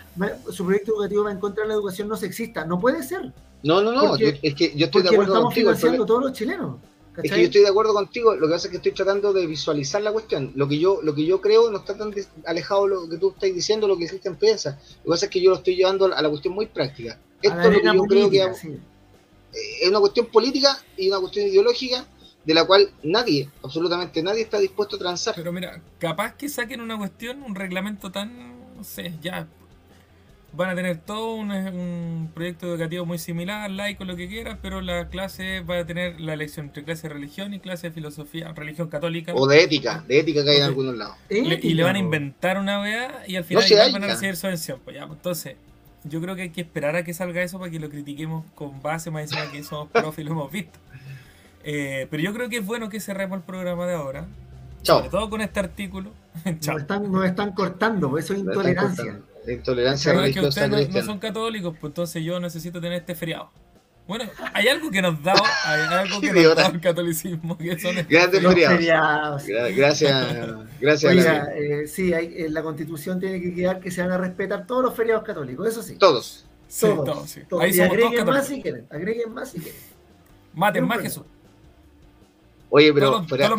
su 0.50 0.66
proyecto 0.66 0.94
educativo 0.94 1.24
va 1.26 1.32
en 1.32 1.40
contra 1.40 1.64
de 1.64 1.68
la 1.68 1.74
educación 1.76 2.08
no 2.08 2.16
sexista. 2.16 2.66
No 2.66 2.80
puede 2.80 3.04
ser. 3.04 3.34
No, 3.62 3.82
no, 3.82 3.92
no, 3.92 4.16
es 4.16 4.56
que 4.56 4.74
yo 4.76 4.86
estoy 4.86 5.04
de 5.04 5.10
acuerdo 5.10 5.34
estamos 5.34 5.54
contigo. 5.54 5.70
financiando 5.76 6.06
todos 6.06 6.24
los 6.24 6.34
chilenos. 6.34 6.78
Es 7.22 7.32
que 7.32 7.40
yo 7.40 7.46
estoy 7.46 7.62
de 7.62 7.68
acuerdo 7.68 7.94
contigo, 7.94 8.34
lo 8.34 8.48
que 8.48 8.54
pasa 8.54 8.68
es 8.68 8.72
que 8.72 8.78
estoy 8.78 8.94
tratando 8.94 9.34
de 9.34 9.46
visualizar 9.46 10.02
la 10.02 10.14
cuestión. 10.14 10.54
Lo 10.56 10.70
que 10.70 10.80
yo, 10.80 11.02
lo 11.04 11.14
que 11.14 11.26
yo 11.26 11.42
creo 11.42 11.70
no 11.70 11.80
está 11.80 11.98
tan 11.98 12.14
alejado 12.46 12.84
de 12.84 12.90
lo 12.96 13.10
que 13.10 13.18
tú 13.18 13.30
estás 13.32 13.54
diciendo, 13.54 13.90
lo 13.90 13.98
que 13.98 14.08
Cristian 14.08 14.38
piensa. 14.38 14.80
Lo 15.00 15.04
que 15.04 15.10
pasa 15.10 15.26
es 15.26 15.32
que 15.32 15.42
yo 15.42 15.50
lo 15.50 15.58
estoy 15.58 15.76
llevando 15.76 16.06
a 16.06 16.22
la 16.22 16.30
cuestión 16.30 16.54
muy 16.54 16.68
práctica. 16.68 17.20
Esto 17.42 17.60
es 17.60 17.84
lo 17.84 17.92
que 17.92 17.98
yo 17.98 18.04
creo 18.04 18.30
que 18.30 18.44
es 19.52 19.90
una 19.90 20.00
cuestión 20.00 20.28
política 20.28 20.82
y 20.96 21.10
una 21.10 21.20
cuestión 21.20 21.48
ideológica 21.48 22.06
de 22.46 22.54
la 22.54 22.66
cual 22.66 22.90
nadie, 23.04 23.50
absolutamente 23.64 24.24
nadie 24.24 24.42
está 24.42 24.60
dispuesto 24.60 24.96
a 24.96 25.00
transar. 25.00 25.36
Pero 25.36 25.52
mira, 25.52 25.82
capaz 26.00 26.36
que 26.36 26.50
saquen 26.50 26.82
una 26.82 26.98
cuestión, 26.98 27.44
un 27.44 27.56
reglamento 27.56 28.12
tan, 28.12 28.76
no 28.76 28.84
sé, 28.84 29.14
ya 29.22 29.48
van 30.54 30.70
a 30.70 30.76
tener 30.76 30.98
todo 30.98 31.36
un, 31.36 32.32
proyecto 32.34 32.68
educativo 32.68 33.06
muy 33.06 33.18
similar, 33.18 33.70
laico, 33.70 34.04
lo 34.06 34.16
que 34.16 34.28
quieras, 34.28 34.58
pero 34.62 34.82
la 34.82 35.10
clase 35.10 35.62
va 35.62 35.80
a 35.80 35.86
tener 35.86 36.20
la 36.20 36.34
elección 36.34 36.68
entre 36.68 36.84
clase 36.84 37.08
de 37.08 37.14
religión 37.14 37.54
y 37.54 37.60
clase 37.60 37.88
de 37.88 37.94
filosofía, 37.94 38.52
religión 38.54 38.88
católica. 38.90 39.34
O 39.36 39.48
de 39.48 39.64
ética, 39.64 40.04
de 40.08 40.20
ética 40.20 40.44
que 40.44 40.52
hay 40.52 40.58
en 40.58 40.64
algunos 40.64 40.96
lados. 40.96 41.16
y 41.30 41.74
le 41.74 41.84
van 41.84 41.96
a 41.96 42.00
inventar 42.00 42.58
una 42.58 42.80
OEA 42.82 43.24
y 43.28 43.36
al 43.36 43.44
final 43.44 43.64
van 43.94 44.04
a 44.04 44.08
recibir 44.08 44.36
subvención. 44.36 44.80
Pues 44.84 44.96
ya, 44.96 45.06
pues, 45.06 45.18
entonces, 45.18 45.56
yo 46.04 46.22
creo 46.22 46.36
que 46.36 46.44
hay 46.44 46.50
que 46.50 46.62
esperar 46.62 46.96
a 46.96 47.04
que 47.04 47.14
salga 47.14 47.42
eso 47.44 47.60
para 47.60 47.72
que 47.72 47.80
lo 47.80 47.90
critiquemos 47.90 48.46
con 48.56 48.82
base 48.82 49.12
más 49.12 49.24
encima 49.24 49.52
que 49.52 49.64
somos 49.64 49.90
profes 49.90 50.20
y 50.20 50.24
lo 50.24 50.32
hemos 50.32 50.52
visto. 50.52 50.80
Eh, 51.64 52.08
pero 52.10 52.24
yo 52.24 52.34
creo 52.34 52.50
que 52.50 52.58
es 52.58 52.66
bueno 52.66 52.90
que 52.90 53.00
cerremos 53.00 53.38
el 53.38 53.44
programa 53.44 53.86
de 53.86 53.94
ahora. 53.94 54.28
Chao. 54.82 55.00
Sobre 55.00 55.10
todo 55.10 55.30
con 55.30 55.42
este 55.42 55.60
artículo. 55.60 56.12
Nos, 56.46 56.82
están, 56.82 57.12
nos 57.12 57.26
están 57.26 57.52
cortando, 57.52 58.18
eso 58.18 58.34
es 58.34 58.40
intolerancia. 58.40 59.20
Intolerancia 59.48 60.26
es 60.26 60.34
que 60.34 60.42
ustedes 60.42 60.90
no, 60.90 61.02
son 61.02 61.20
católicos, 61.20 61.76
pues 61.80 61.90
entonces 61.90 62.24
yo 62.24 62.40
necesito 62.40 62.80
tener 62.80 63.00
este 63.00 63.16
feriado. 63.16 63.50
Bueno, 64.08 64.26
hay 64.54 64.68
algo 64.68 64.90
que 64.90 65.02
nos 65.02 65.22
da, 65.22 65.34
hay 65.66 65.82
algo 65.82 66.20
que 66.20 66.34
nos 66.34 66.56
da 66.56 66.68
el 66.68 66.82
catolicismo, 66.82 67.58
que 67.58 67.80
son 67.80 67.96
Grandes 68.10 68.42
feriados. 68.42 69.46
Gracias, 69.76 70.56
gracias. 70.80 71.12
Oiga, 71.12 71.50
eh, 71.56 71.88
sí, 71.88 72.14
hay, 72.14 72.34
en 72.38 72.54
la 72.54 72.64
constitución 72.64 73.20
tiene 73.20 73.40
que 73.42 73.54
quedar 73.54 73.80
que 73.80 73.92
se 73.92 74.02
van 74.02 74.12
a 74.12 74.18
respetar 74.18 74.66
todos 74.66 74.84
los 74.84 74.96
feriados 74.96 75.24
católicos, 75.24 75.68
eso 75.68 75.84
sí. 75.84 75.96
Todos. 75.96 76.46
todos. 76.80 77.30
Sí, 77.30 77.42
todos, 77.48 77.64
Ahí 77.64 77.72
y 77.76 77.82
agreguen 77.82 78.26
más 78.26 78.48
si 78.48 78.62
quieren, 78.62 78.88
agreguen 78.90 79.34
más 79.34 79.52
si 79.52 79.60
quieren. 79.60 79.82
Maten 80.54 80.88
más 80.88 81.02
Jesús. 81.02 81.24
Oye, 82.72 82.94
pero 82.94 83.24
fuera, 83.24 83.56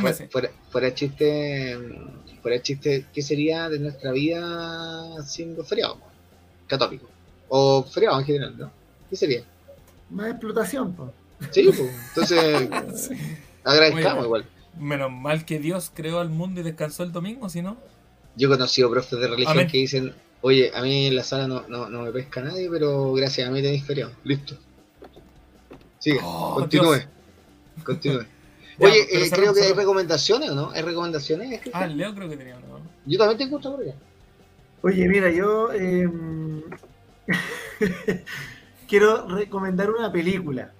fuera, 0.70 0.94
chiste, 0.94 1.76
fuera 2.42 2.62
chiste, 2.62 3.06
¿qué 3.12 3.22
sería 3.22 3.68
de 3.68 3.80
nuestra 3.80 4.12
vida 4.12 5.20
siendo 5.24 5.64
feriado? 5.64 5.98
Católico. 6.68 7.08
O 7.48 7.82
feriado 7.82 8.20
en 8.20 8.26
general, 8.26 8.58
¿no? 8.58 8.70
¿Qué 9.08 9.16
sería? 9.16 9.42
Más 10.10 10.30
explotación, 10.30 10.92
pues. 10.92 11.10
Sí, 11.50 11.64
pues. 11.64 11.90
Entonces, 12.08 13.10
agradezcamos 13.64 14.24
igual. 14.24 14.46
Menos 14.78 15.10
mal 15.10 15.44
que 15.44 15.58
Dios 15.58 15.90
creó 15.92 16.20
al 16.20 16.30
mundo 16.30 16.60
y 16.60 16.64
descansó 16.64 17.02
el 17.02 17.10
domingo, 17.10 17.48
si 17.48 17.62
no. 17.62 17.76
Yo 18.36 18.46
he 18.46 18.50
conocido 18.50 18.88
profes 18.90 19.18
de 19.18 19.26
religión 19.26 19.66
que 19.66 19.78
dicen, 19.78 20.14
oye, 20.40 20.70
a 20.72 20.82
mí 20.82 21.06
en 21.06 21.16
la 21.16 21.24
sala 21.24 21.48
no, 21.48 21.66
no, 21.68 21.90
no 21.90 22.02
me 22.02 22.12
pesca 22.12 22.40
nadie, 22.42 22.68
pero 22.70 23.12
gracias 23.12 23.48
a 23.48 23.50
mí 23.50 23.60
tenéis 23.60 23.84
feriado. 23.84 24.12
Listo. 24.22 24.56
Sigue, 25.98 26.20
oh, 26.22 26.54
continúe. 26.54 27.00
Continúe. 27.82 28.24
Oye, 28.80 29.06
eh, 29.10 29.30
creo 29.30 29.52
que 29.54 29.62
hay 29.62 29.72
recomendaciones, 29.72 30.50
¿o 30.50 30.54
no? 30.54 30.70
¿Hay 30.70 30.82
recomendaciones? 30.82 31.60
Ah, 31.72 31.86
Leo 31.86 32.14
creo 32.14 32.28
que 32.28 32.36
tenía 32.36 32.54
¿no? 32.58 32.80
Yo 33.06 33.18
también 33.18 33.38
tengo 33.38 33.56
otra 33.58 33.70
por 33.72 33.80
allá. 33.82 33.94
Oye, 34.82 35.08
mira, 35.08 35.30
yo 35.30 35.70
eh, 35.72 36.08
quiero 38.88 39.26
recomendar 39.28 39.90
una 39.90 40.10
película. 40.10 40.72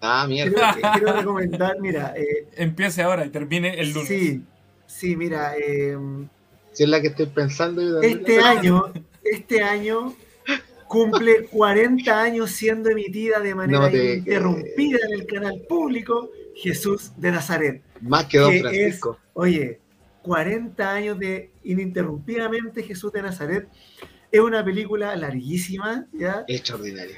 Ah, 0.00 0.26
mierda. 0.28 0.74
Quiero, 0.74 0.88
quiero 0.92 1.12
recomendar, 1.18 1.80
mira. 1.80 2.14
Eh, 2.16 2.48
Empiece 2.56 3.02
ahora 3.02 3.24
y 3.26 3.30
termine 3.30 3.80
el 3.80 3.92
lunes. 3.92 4.08
Sí, 4.08 4.42
sí, 4.86 5.16
mira. 5.16 5.54
Eh, 5.56 5.96
si 6.72 6.84
es 6.84 6.88
la 6.88 7.00
que 7.00 7.08
estoy 7.08 7.26
pensando. 7.26 7.82
Yo 7.82 8.00
este 8.00 8.38
año, 8.40 8.84
este 9.24 9.62
año 9.62 10.14
cumple 10.86 11.46
40 11.46 12.22
años 12.22 12.50
siendo 12.52 12.90
emitida 12.90 13.40
de 13.40 13.54
manera 13.54 13.80
No 13.80 13.90
te- 13.90 14.14
interrumpida 14.18 14.98
en 15.08 15.20
el 15.20 15.26
canal 15.26 15.60
público 15.68 16.30
Jesús 16.62 17.12
de 17.16 17.30
Nazaret. 17.30 17.82
Más 18.00 18.26
que 18.26 18.38
Don 18.38 18.50
que 18.52 18.60
Francisco. 18.60 19.18
Oye, 19.34 19.80
40 20.22 20.90
años 20.92 21.18
de 21.18 21.50
ininterrumpidamente 21.64 22.82
Jesús 22.82 23.12
de 23.12 23.22
Nazaret. 23.22 23.68
Es 24.30 24.40
una 24.40 24.64
película 24.64 25.14
larguísima, 25.16 26.06
¿ya? 26.12 26.44
Extraordinario. 26.48 27.16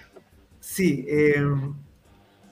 Sí, 0.60 1.04
eh, 1.08 1.42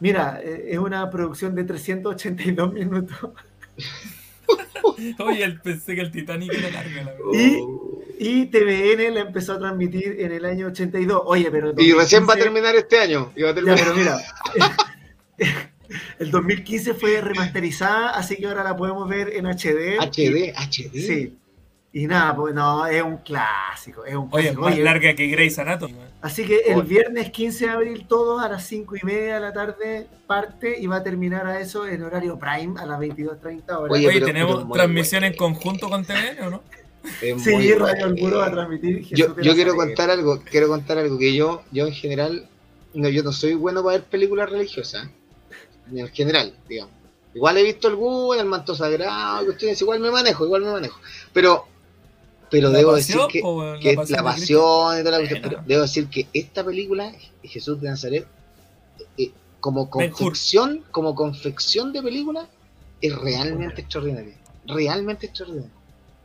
mira, 0.00 0.40
eh, 0.42 0.68
es 0.70 0.78
una 0.78 1.08
producción 1.10 1.54
de 1.54 1.64
382 1.64 2.72
minutos. 2.72 3.30
Oye, 5.18 5.58
pensé 5.62 5.94
que 5.94 6.00
el 6.00 6.10
Titanic 6.10 6.52
era 6.54 6.70
larga, 6.70 7.02
la 7.04 7.12
verdad. 7.12 7.32
Y- 7.34 7.58
Oh. 7.60 7.84
Y 8.20 8.46
TVN 8.46 9.14
la 9.14 9.20
empezó 9.20 9.52
a 9.52 9.58
transmitir 9.60 10.16
en 10.18 10.32
el 10.32 10.44
año 10.44 10.66
82. 10.66 11.22
Oye, 11.24 11.48
pero... 11.52 11.72
Y 11.78 11.92
recién 11.92 12.22
va 12.28 12.32
a 12.32 12.36
2015 12.36 12.42
terminar 12.42 12.74
este 12.74 12.98
año. 12.98 13.30
Y 13.36 13.42
va 13.42 13.50
a 13.50 13.52
Ya, 13.52 13.54
terminar. 13.54 13.78
pero 13.78 13.94
mira, 13.94 14.18
el 16.18 16.30
2015 16.30 16.94
fue 16.94 17.20
remasterizada, 17.20 18.10
así 18.10 18.36
que 18.36 18.46
ahora 18.46 18.62
la 18.64 18.76
podemos 18.76 19.08
ver 19.08 19.30
en 19.34 19.46
HD. 19.46 19.98
HD, 20.00 20.52
HD. 20.54 20.92
Sí. 20.94 21.34
Y 21.90 22.06
nada, 22.06 22.36
pues 22.36 22.54
no, 22.54 22.86
es 22.86 23.02
un 23.02 23.16
clásico, 23.18 24.04
es 24.04 24.14
un 24.14 24.28
Oye, 24.30 24.42
clásico. 24.44 24.62
más 24.62 24.74
Oye, 24.74 24.82
larga 24.84 25.14
que 25.14 25.26
Grey's 25.28 25.58
Anatomy. 25.58 25.94
Así 26.20 26.44
que 26.44 26.58
el 26.66 26.80
Oye. 26.80 26.88
viernes 26.88 27.30
15 27.30 27.64
de 27.64 27.70
abril, 27.70 28.06
todos 28.06 28.42
a 28.42 28.48
las 28.48 28.66
5 28.66 28.96
y 28.96 29.06
media 29.06 29.34
de 29.36 29.40
la 29.40 29.52
tarde 29.54 30.06
parte 30.26 30.78
y 30.78 30.86
va 30.86 30.96
a 30.96 31.02
terminar 31.02 31.46
a 31.46 31.58
eso 31.60 31.86
en 31.86 32.02
horario 32.02 32.38
prime 32.38 32.78
a 32.78 32.84
las 32.84 33.00
22.30 33.00 33.62
horas. 33.70 33.90
Oye, 33.90 34.06
Oye, 34.06 34.12
pero- 34.14 34.26
¿tenemos 34.26 34.70
transmisión 34.72 35.24
en 35.24 35.34
conjunto 35.34 35.88
con 35.88 36.04
TVN 36.04 36.42
o 36.46 36.50
no? 36.50 36.62
Es 37.22 37.42
sí, 37.42 37.72
Radio. 37.72 38.04
Alburo 38.04 38.38
va 38.38 38.46
a 38.46 38.50
transmitir. 38.52 38.98
Jesús 39.04 39.18
Yo, 39.18 39.40
yo 39.40 39.54
quiero 39.54 39.74
contar 39.74 40.10
algo, 40.10 40.42
quiero 40.44 40.68
contar 40.68 40.98
algo 40.98 41.18
que 41.18 41.34
yo, 41.34 41.62
yo 41.72 41.86
en 41.86 41.94
general, 41.94 42.48
no, 42.92 43.08
yo 43.08 43.22
no 43.22 43.32
soy 43.32 43.54
bueno 43.54 43.82
para 43.82 43.96
ver 43.98 44.06
películas 44.06 44.50
religiosas, 44.50 45.08
en 45.94 46.08
general, 46.08 46.54
digamos. 46.68 46.94
Igual 47.34 47.58
he 47.58 47.62
visto 47.62 47.88
algunas, 47.88 48.40
el 48.40 48.46
manto 48.46 48.74
sagrado, 48.74 49.44
cuestiones, 49.44 49.80
igual 49.80 50.00
me 50.00 50.10
manejo, 50.10 50.44
igual 50.44 50.62
me 50.62 50.72
manejo. 50.72 50.98
Pero, 51.32 51.66
pero 52.50 52.70
debo 52.70 52.92
pasión, 52.92 53.26
decir 53.28 53.42
que, 53.80 53.94
la 53.94 54.04
la 54.16 54.22
pasión 54.24 54.98
y 54.98 55.04
toda 55.04 55.10
la 55.12 55.18
cuestión, 55.18 55.40
Bueno. 55.42 55.48
pero 55.58 55.62
debo 55.66 55.82
decir 55.82 56.08
que 56.08 56.26
esta 56.32 56.64
película, 56.64 57.12
Jesús 57.42 57.80
de 57.80 57.90
Nazaret, 57.90 58.26
eh, 59.18 59.30
como 59.60 59.88
confección, 59.90 60.82
como 60.90 61.14
confección 61.14 61.92
de 61.92 62.02
película, 62.02 62.48
es 63.00 63.14
realmente 63.16 63.82
extraordinaria. 63.82 64.34
Realmente 64.66 65.26
extraordinaria. 65.26 65.70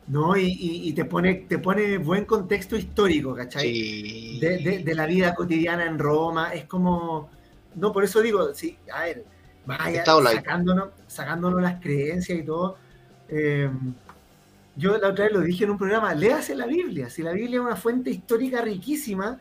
No, 0.08 0.36
y, 0.36 0.46
y- 0.48 0.90
y 0.90 0.94
te 0.94 1.06
pone 1.06 1.34
te 1.48 1.60
pone 1.60 1.98
buen 1.98 2.26
contexto 2.26 2.76
histórico, 2.76 3.34
¿cachai? 3.36 3.72
Sí. 3.74 4.40
de, 4.40 4.58
de- 4.58 4.80
de 4.80 4.96
la 4.96 5.06
vida 5.06 5.34
cotidiana 5.36 5.86
en 5.86 5.98
Roma. 6.00 6.54
Es 6.54 6.66
como. 6.66 7.30
No, 7.76 7.92
por 7.94 8.04
eso 8.04 8.22
digo, 8.22 8.54
sí, 8.54 8.78
a 8.94 9.04
ver, 9.04 9.24
vaya 9.66 10.06
sacándonos, 10.06 10.90
sacándonos 11.08 11.62
las 11.62 11.82
creencias 11.82 12.40
y 12.40 12.44
todo. 12.44 12.78
eh, 13.30 13.70
yo 14.76 14.98
la 14.98 15.10
otra 15.10 15.26
vez 15.26 15.34
lo 15.34 15.42
dije 15.42 15.66
en 15.66 15.72
un 15.72 15.78
programa, 15.78 16.16
léase 16.16 16.56
la 16.56 16.66
Biblia. 16.66 17.10
Si 17.10 17.22
la 17.22 17.32
Biblia 17.32 17.60
es 17.60 17.66
una 17.66 17.76
fuente 17.76 18.10
histórica 18.10 18.62
riquísima, 18.62 19.40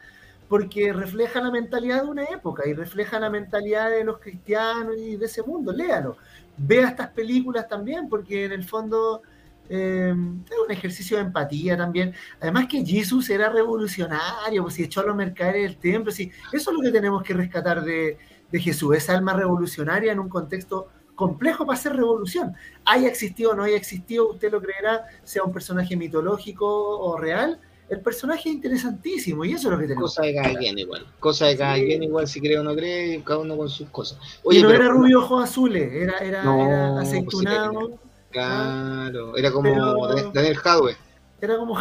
porque 0.48 0.92
refleja 0.92 1.40
la 1.40 1.50
mentalidad 1.50 2.02
de 2.02 2.10
una 2.10 2.24
época 2.24 2.68
y 2.68 2.74
refleja 2.74 3.18
la 3.18 3.30
mentalidad 3.30 3.88
de 3.88 4.04
los 4.04 4.18
cristianos 4.18 4.96
y 4.98 5.16
de 5.16 5.24
ese 5.24 5.42
mundo. 5.42 5.72
Léalo. 5.72 6.18
Vea 6.58 6.88
estas 6.88 7.08
películas 7.08 7.66
también, 7.66 8.10
porque 8.10 8.44
en 8.44 8.52
el 8.52 8.64
fondo 8.64 9.22
eh, 9.70 10.14
es 10.50 10.58
un 10.58 10.70
ejercicio 10.70 11.16
de 11.16 11.22
empatía 11.22 11.78
también. 11.78 12.14
Además 12.38 12.66
que 12.68 12.84
Jesús 12.84 13.30
era 13.30 13.48
revolucionario, 13.48 14.62
pues 14.62 14.74
si 14.74 14.84
echó 14.84 15.00
a 15.00 15.06
los 15.06 15.16
mercaderes 15.16 15.62
del 15.62 15.76
templo, 15.78 16.12
sí, 16.12 16.30
eso 16.52 16.70
es 16.70 16.76
lo 16.76 16.82
que 16.82 16.90
tenemos 16.90 17.22
que 17.22 17.32
rescatar 17.32 17.82
de, 17.82 18.18
de 18.52 18.60
Jesús, 18.60 18.94
esa 18.96 19.14
alma 19.14 19.32
revolucionaria 19.32 20.12
en 20.12 20.20
un 20.20 20.28
contexto 20.28 20.88
complejo 21.14 21.66
para 21.66 21.78
hacer 21.78 21.96
revolución. 21.96 22.54
Haya 22.84 23.08
existido 23.08 23.50
o 23.52 23.54
no 23.54 23.64
haya 23.64 23.76
existido, 23.76 24.30
usted 24.30 24.52
lo 24.52 24.60
creerá, 24.60 25.06
sea 25.24 25.42
un 25.42 25.52
personaje 25.52 25.96
mitológico 25.96 26.66
o 26.66 27.16
real, 27.18 27.60
el 27.88 28.00
personaje 28.00 28.48
es 28.48 28.54
interesantísimo 28.54 29.44
y 29.44 29.52
eso 29.52 29.68
es 29.68 29.72
lo 29.74 29.78
que 29.78 29.86
tenemos. 29.86 30.10
Cosa 30.14 30.22
de 30.22 30.34
cada 30.34 30.54
quien 30.54 30.78
igual. 30.78 31.06
Cosa 31.20 31.46
de 31.46 31.56
cada 31.58 31.74
Sí. 31.76 31.84
quien 31.84 32.02
igual, 32.02 32.26
si 32.26 32.40
cree 32.40 32.58
o 32.58 32.62
no 32.62 32.74
cree, 32.74 33.22
cada 33.22 33.40
uno 33.40 33.56
con 33.56 33.68
sus 33.68 33.88
cosas. 33.90 34.18
y 34.44 34.48
Oye, 34.48 34.62
no 34.62 34.68
pero- 34.68 34.84
era 34.84 34.92
rubio 34.92 35.18
ojos 35.18 35.44
azules, 35.44 35.92
era, 35.92 36.16
era, 36.18 36.42
No, 36.42 36.66
era 36.66 36.92
pues 36.94 37.08
sí, 37.08 37.16
aceitunado, 37.16 37.98
Claro, 38.30 39.36
era 39.36 39.52
como 39.52 39.64
Pero- 39.74 40.30
Daniel- 40.32 40.56
Jadwe. 40.56 40.96
era 41.40 41.56
como... 41.58 41.76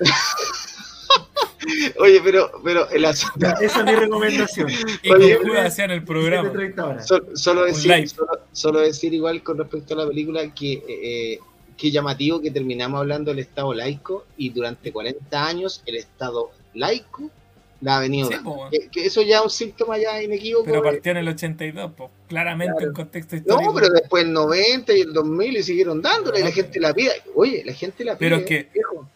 Oye, 1.98 2.20
pero, 2.24 2.50
pero 2.62 2.88
el 2.90 3.04
asunto, 3.04 3.46
esa 3.60 3.78
es 3.80 3.84
mi 3.84 3.92
recomendación. 3.94 4.68
Y 5.02 5.10
Oye, 5.12 5.38
hacían 5.60 5.90
el 5.90 6.04
programa. 6.04 6.50
7:30 6.52 6.82
horas. 6.84 7.06
so- 7.06 7.22
solo, 7.34 7.66
live. 7.66 7.74
decir, 7.76 8.08
solo, 8.08 8.30
solo 8.52 8.80
decir 8.80 9.14
igual 9.14 9.42
con 9.42 9.58
respecto 9.58 9.94
a 9.94 9.98
la 9.98 10.06
película 10.06 10.52
que 10.54 10.82
eh, 10.88 11.38
qué 11.76 11.90
llamativo 11.90 12.40
que 12.40 12.50
terminamos 12.50 13.00
hablando 13.00 13.30
del 13.30 13.40
Estado 13.40 13.72
laico 13.74 14.24
y 14.36 14.50
durante 14.50 14.92
40 14.92 15.46
años 15.46 15.82
el 15.86 15.96
Estado 15.96 16.50
laico 16.74 17.30
la 17.80 17.98
ha 17.98 18.00
venido 18.00 18.28
Sí, 18.28 18.36
po, 18.42 18.68
que, 18.70 18.88
que 18.88 19.04
eso 19.06 19.20
ya 19.20 19.38
es 19.38 19.42
un 19.44 19.50
síntoma 19.50 19.98
ya 19.98 20.22
inequívoco. 20.22 20.64
Pero 20.64 20.82
partió 20.82 21.10
en 21.12 21.18
el 21.18 21.28
82, 21.28 21.92
pues 21.94 22.10
claramente 22.28 22.72
Claro. 22.74 22.88
en 22.88 22.94
contexto 22.94 23.36
histórico. 23.36 23.62
No, 23.72 23.74
pero 23.74 23.88
después 23.92 24.24
el 24.24 24.32
90 24.32 24.92
y 24.94 25.00
el 25.02 25.12
2000 25.12 25.56
y 25.58 25.62
siguieron 25.62 26.00
dándole 26.00 26.40
y 26.40 26.44
la 26.44 26.50
gente 26.52 26.80
la 26.80 26.94
pide. 26.94 27.10
Oye, 27.34 27.62
la 27.66 27.72
gente 27.74 28.04
la 28.04 28.16
pide. 28.16 28.30
Pero 28.30 28.44
que- 28.46 28.68
viejo. 28.72 29.08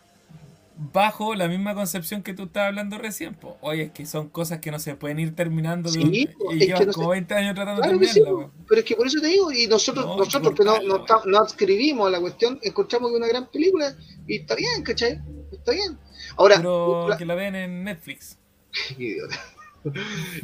Bajo 0.99 1.35
la 1.35 1.47
misma 1.49 1.75
concepción 1.75 2.23
que 2.23 2.35
tú 2.35 2.45
estabas 2.45 2.69
hablando 2.69 2.99
recién. 2.99 3.37
Oye, 3.61 3.85
es 3.85 3.91
que 3.93 4.05
son 4.05 4.29
cosas 4.29 4.59
que 4.59 4.71
no 4.73 4.79
se 4.81 4.95
pueden 4.97 5.19
ir 5.21 5.35
terminando 5.37 5.91
de 5.93 6.01
un- 6.01 6.15
y 6.15 6.25
no 6.69 6.79
como 6.93 7.05
se- 7.05 7.11
20 7.11 7.35
años 7.35 7.55
tratando 7.55 7.83
Claro 7.83 7.99
de 7.99 8.07
sí, 8.09 8.15
terminarla, 8.15 8.51
pero 8.69 8.81
es 8.81 8.85
que 8.85 8.97
por 8.97 9.07
eso 9.07 9.21
te 9.21 9.27
digo, 9.29 9.53
y 9.53 9.67
nosotros, 9.69 10.05
No, 10.07 10.17
nosotros 10.17 10.55
que 10.55 10.65
no, 10.65 10.81
no, 10.83 11.05
no 11.27 11.39
adscribimos 11.39 12.09
a 12.09 12.11
la 12.11 12.21
cuestión, 12.21 12.59
encontramos 12.63 13.11
que 13.11 13.17
una 13.17 13.29
gran 13.29 13.47
película 13.51 13.95
y 14.27 14.39
está 14.41 14.55
bien, 14.57 14.83
¿cachai? 14.83 15.21
Está 15.53 15.73
bien. 15.73 15.99
Ahora, 16.37 16.57
Pero 16.57 17.09
la- 17.09 17.17
que 17.17 17.25
la 17.27 17.35
vean 17.35 17.55
en 17.55 17.85
Netflix. 17.85 18.37
Idiota. 18.99 19.37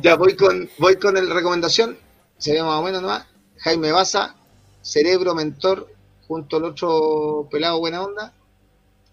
ya 0.03 0.15
voy 0.17 0.37
con, 0.37 0.69
voy 0.79 0.97
con 0.97 1.17
el 1.17 1.31
recomendación, 1.31 1.97
se 2.39 2.53
ve 2.53 2.63
más 2.63 2.79
o 2.81 2.83
menos 2.83 3.03
nomás. 3.03 3.27
Jaime 3.59 3.93
Baza, 3.93 4.37
Cerebro 4.83 5.35
Mentor, 5.35 5.89
junto 6.29 6.57
al 6.59 6.65
otro 6.65 7.49
pelado 7.51 7.79
buena 7.81 8.03
onda. 8.03 8.33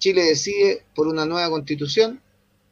Chile 0.02 0.24
decide 0.24 0.84
por 0.96 1.08
una 1.08 1.26
nueva 1.26 1.50
constitución, 1.52 2.20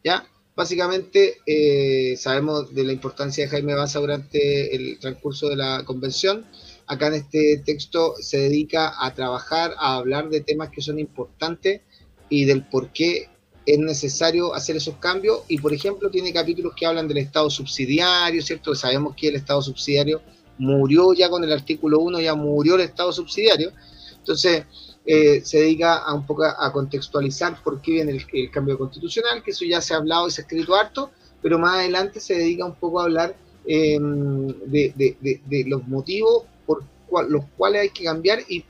¿ya? 0.03 0.27
Básicamente 0.55 1.37
eh, 1.45 2.17
sabemos 2.17 2.73
de 2.73 2.83
la 2.83 2.91
importancia 2.91 3.45
de 3.45 3.49
Jaime 3.51 3.75
Baza 3.75 3.99
durante 3.99 4.75
el 4.75 4.97
transcurso 4.99 5.47
de 5.47 5.55
la 5.55 5.83
convención. 5.85 6.45
Acá 6.87 7.07
en 7.07 7.13
este 7.13 7.61
texto 7.63 8.15
se 8.19 8.39
dedica 8.39 8.93
a 8.99 9.13
trabajar, 9.13 9.75
a 9.77 9.95
hablar 9.95 10.29
de 10.29 10.41
temas 10.41 10.69
que 10.69 10.81
son 10.81 10.97
importantes 10.97 11.81
y 12.29 12.45
del 12.45 12.65
por 12.67 12.91
qué 12.91 13.29
es 13.67 13.77
necesario 13.77 14.55
hacer 14.55 14.75
esos 14.75 14.95
cambios. 14.95 15.43
Y 15.47 15.59
por 15.59 15.71
ejemplo, 15.71 16.09
tiene 16.09 16.33
capítulos 16.33 16.73
que 16.75 16.87
hablan 16.87 17.07
del 17.07 17.19
Estado 17.19 17.49
subsidiario, 17.51 18.41
¿cierto? 18.41 18.73
Sabemos 18.73 19.15
que 19.15 19.27
el 19.27 19.35
Estado 19.35 19.61
subsidiario 19.61 20.21
murió 20.57 21.13
ya 21.13 21.29
con 21.29 21.43
el 21.43 21.53
artículo 21.53 21.99
1, 21.99 22.21
ya 22.21 22.33
murió 22.33 22.73
el 22.73 22.81
Estado 22.81 23.13
subsidiario. 23.13 23.71
Entonces, 24.17 24.65
eh, 25.11 25.41
se 25.43 25.57
dedica 25.57 25.97
a 25.97 26.13
un 26.13 26.23
poco 26.23 26.43
a, 26.43 26.71
contextualizar 26.71 27.63
por 27.63 27.81
qué 27.81 27.93
viene 27.93 28.11
el, 28.11 28.51
cambio 28.51 28.77
constitucional, 28.77 29.41
que 29.41 29.49
eso 29.49 29.65
ya 29.65 29.81
se 29.81 29.95
ha 29.95 29.97
hablado 29.97 30.27
y 30.27 30.31
se 30.31 30.41
ha 30.41 30.43
escrito 30.43 30.75
harto, 30.75 31.09
pero 31.41 31.57
más 31.57 31.79
adelante 31.79 32.19
se 32.19 32.35
dedica 32.35 32.63
un 32.63 32.75
poco 32.75 32.99
a 32.99 33.05
hablar 33.05 33.35
eh, 33.65 33.97
de, 33.97 35.65
los 35.65 35.87
motivos 35.87 36.43
por 36.67 36.83
cual- 37.07 37.31
los 37.31 37.43
cuales 37.57 37.81
hay 37.81 37.89
que 37.89 38.03
cambiar 38.03 38.41
y 38.47 38.63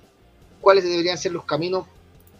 cuáles 0.61 0.85
deberían 0.85 1.17
ser 1.17 1.33
los 1.33 1.43
caminos 1.43 1.87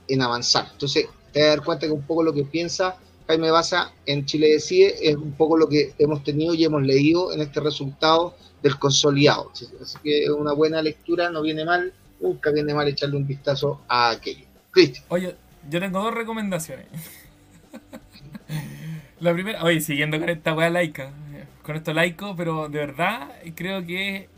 en 0.08 0.22
avanzar. 0.22 0.70
Entonces, 0.72 1.08
te 1.34 1.46
vas 1.50 1.60
cuenta 1.60 1.86
que 1.86 1.92
un 1.92 2.04
poco 2.04 2.24
lo 2.24 2.32
que 2.32 2.46
piensa 2.46 2.96
Jaime 3.28 3.52
Baza 3.52 3.92
en 4.06 4.26
Chile 4.26 4.48
Decide 4.48 4.96
es 5.10 5.18
un 5.18 5.34
poco 5.34 5.58
lo 5.58 5.68
que 5.68 5.94
hemos 5.98 6.24
tenido 6.24 6.54
y 6.54 6.64
hemos 6.64 6.84
leído 6.84 7.34
en 7.34 7.42
este 7.42 7.60
resultado 7.60 8.34
del 8.64 8.80
consolidado. 8.80 9.52
Así 9.82 9.98
que 10.02 10.24
es 10.24 10.30
una 10.30 10.54
buena 10.54 10.82
lectura, 10.82 11.30
no 11.30 11.42
viene 11.42 11.66
mal, 11.66 11.94
nunca 12.20 12.52
viene 12.52 12.74
mal 12.74 12.88
echarle 12.88 13.18
un 13.18 13.28
vistazo 13.28 13.82
a 13.88 14.12
aquello. 14.12 14.46
Cristian. 14.72 15.06
Oye, 15.10 15.36
yo 15.70 15.80
tengo 15.80 16.02
dos 16.02 16.14
recomendaciones. 16.14 16.88
La 19.20 19.34
primera, 19.34 19.64
oye, 19.64 19.82
siguiendo 19.82 20.20
con 20.20 20.30
esta 20.30 20.54
weá 20.54 20.70
laica, 20.70 21.12
con 21.64 21.76
esto 21.76 21.94
laico, 21.94 22.36
pero 22.36 22.70
de 22.70 22.80
verdad 22.80 23.30
creo 23.56 23.86
que 23.86 24.30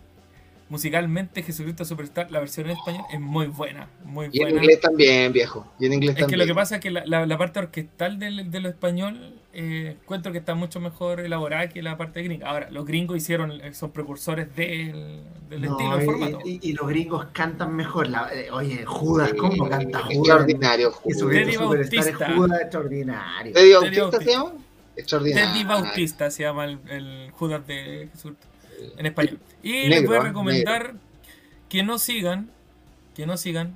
musicalmente 0.72 1.44
Jesucristo 1.44 1.84
Superstar, 1.84 2.32
la 2.32 2.40
versión 2.40 2.68
en 2.70 2.78
español, 2.78 3.04
es 3.12 3.20
muy 3.20 3.48
buena. 3.48 3.90
Muy 4.06 4.30
Y 4.32 4.38
en 4.40 4.44
buena. 4.46 4.62
inglés 4.62 4.80
también, 4.80 5.34
viejo. 5.34 5.68
Y 5.78 5.86
en 5.88 5.94
inglés 5.94 6.12
Es 6.12 6.16
que 6.16 6.22
también. 6.22 6.40
lo 6.40 6.46
que 6.46 6.56
pasa 6.56 6.76
es 6.76 6.82
que 6.82 6.92
la, 6.92 7.04
la- 7.06 7.26
la 7.26 7.38
parte 7.38 7.60
orquestal 7.60 8.18
del- 8.20 8.50
de 8.50 8.60
lo 8.62 8.70
español 8.70 9.36
eh, 9.54 9.98
encuentro 10.02 10.32
que 10.32 10.38
está 10.38 10.56
mucho 10.56 10.80
mejor 10.80 11.20
elaborada 11.20 11.68
que 11.68 11.82
la 11.84 11.98
parte 11.98 12.24
gringa. 12.24 12.48
Ahora, 12.50 12.72
los 12.72 12.86
gringos 12.86 13.18
hicieron, 13.18 13.52
eh, 13.52 13.74
son 13.74 13.92
precursores 13.92 14.56
del, 14.56 15.20
del 15.50 15.62
No, 15.64 15.72
estilo, 15.78 15.92
del 15.98 16.02
y- 16.02 16.06
formato. 16.06 16.40
y, 16.46 16.60
y 16.64 16.72
los 16.72 16.88
gringos 16.88 17.26
cantan 17.34 17.76
mejor. 17.76 18.08
La- 18.08 18.30
eh, 18.34 18.50
oye, 18.50 18.86
Judas, 18.86 19.30
Sí, 19.32 19.36
¿cómo 19.38 19.68
canta 19.68 20.00
Judas? 20.00 20.16
Extraordinario. 20.16 20.92
Jesucristo 20.94 21.28
Teddy 21.28 21.54
Superstar 21.54 22.00
es 22.00 22.06
Bautista. 22.06 22.34
Judas 22.34 22.62
extraordinario. 22.62 23.54
¿Teddy 23.54 23.74
Bautista 23.74 24.20
se 24.22 24.32
llama? 24.32 24.54
Extraordinario. 24.96 25.52
Teddy 25.52 25.64
Bautista 25.66 26.32
se 26.32 26.44
llama 26.44 26.64
el, 26.64 26.80
el 26.90 27.32
Judas 27.32 27.68
de 27.68 28.08
Jesús 28.14 28.34
en 28.98 29.06
español. 29.06 29.40
Y 29.64 29.88
les 29.88 30.06
voy 30.06 30.16
a 30.16 30.20
¿eh? 30.20 30.24
recomendar 30.24 30.94
que 31.70 31.84
no 31.84 31.98
sigan, 32.00 32.50
que 33.16 33.26
no 33.26 33.38
sigan 33.38 33.76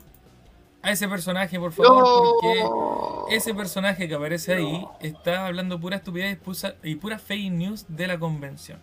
a 0.82 0.92
ese 0.92 1.08
personaje, 1.08 1.60
por 1.60 1.72
favor, 1.72 2.04
porque 2.42 3.36
ese 3.36 3.54
personaje 3.54 4.08
que 4.08 4.14
aparece 4.14 4.54
ahí 4.54 4.86
está 5.00 5.48
hablando 5.48 5.80
pura 5.80 5.98
estupidez 5.98 6.38
y 6.84 6.96
pura 6.96 7.18
fake 7.18 7.52
news 7.52 7.86
de 7.88 8.08
la 8.08 8.20
convención. 8.20 8.80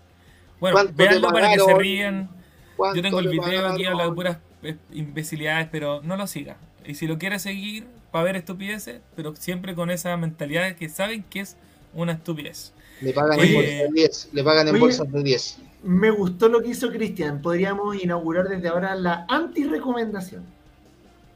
Bueno, 0.58 0.74
¿Cuánto 0.74 0.94
te 0.94 1.02
veanlo 1.02 1.28
para 1.28 1.52
que 1.52 1.60
se 1.60 1.74
rían. 1.74 2.30
¿Cuánto 2.76 2.96
Yo 2.96 3.02
tengo 3.02 3.20
el 3.20 3.28
video 3.28 3.68
aquí, 3.68 3.84
habla 3.84 4.04
de 4.04 4.12
puras 4.12 4.38
eh, 4.62 4.76
imbecilidades, 4.92 5.68
pero 5.70 6.02
no 6.02 6.16
lo 6.16 6.26
siga. 6.26 6.56
Y 6.84 6.94
si 6.94 7.06
lo 7.06 7.18
quiere 7.18 7.38
seguir, 7.38 7.86
para 8.10 8.24
ver 8.24 8.36
estupideces, 8.36 9.00
pero 9.16 9.34
siempre 9.36 9.74
con 9.74 9.90
esa 9.90 10.16
mentalidad 10.16 10.64
de 10.64 10.76
que 10.76 10.88
saben 10.88 11.24
que 11.24 11.40
es 11.40 11.56
una 11.94 12.12
estupidez. 12.12 12.72
Le 13.00 13.12
pagan 13.12 13.40
en 13.40 13.54
bolsas 13.54 13.72
de 13.72 13.88
10. 13.92 14.28
Le 14.32 14.44
pagan 14.44 14.68
en 14.68 14.74
oye, 14.74 14.80
bolsas 14.80 15.12
de 15.12 15.22
10. 15.22 15.58
Me 15.82 16.10
gustó 16.10 16.48
lo 16.48 16.62
que 16.62 16.68
hizo 16.68 16.90
Cristian. 16.90 17.42
Podríamos 17.42 18.00
inaugurar 18.02 18.48
desde 18.48 18.68
ahora 18.68 18.94
la 18.94 19.26
anti-recomendación. 19.28 20.44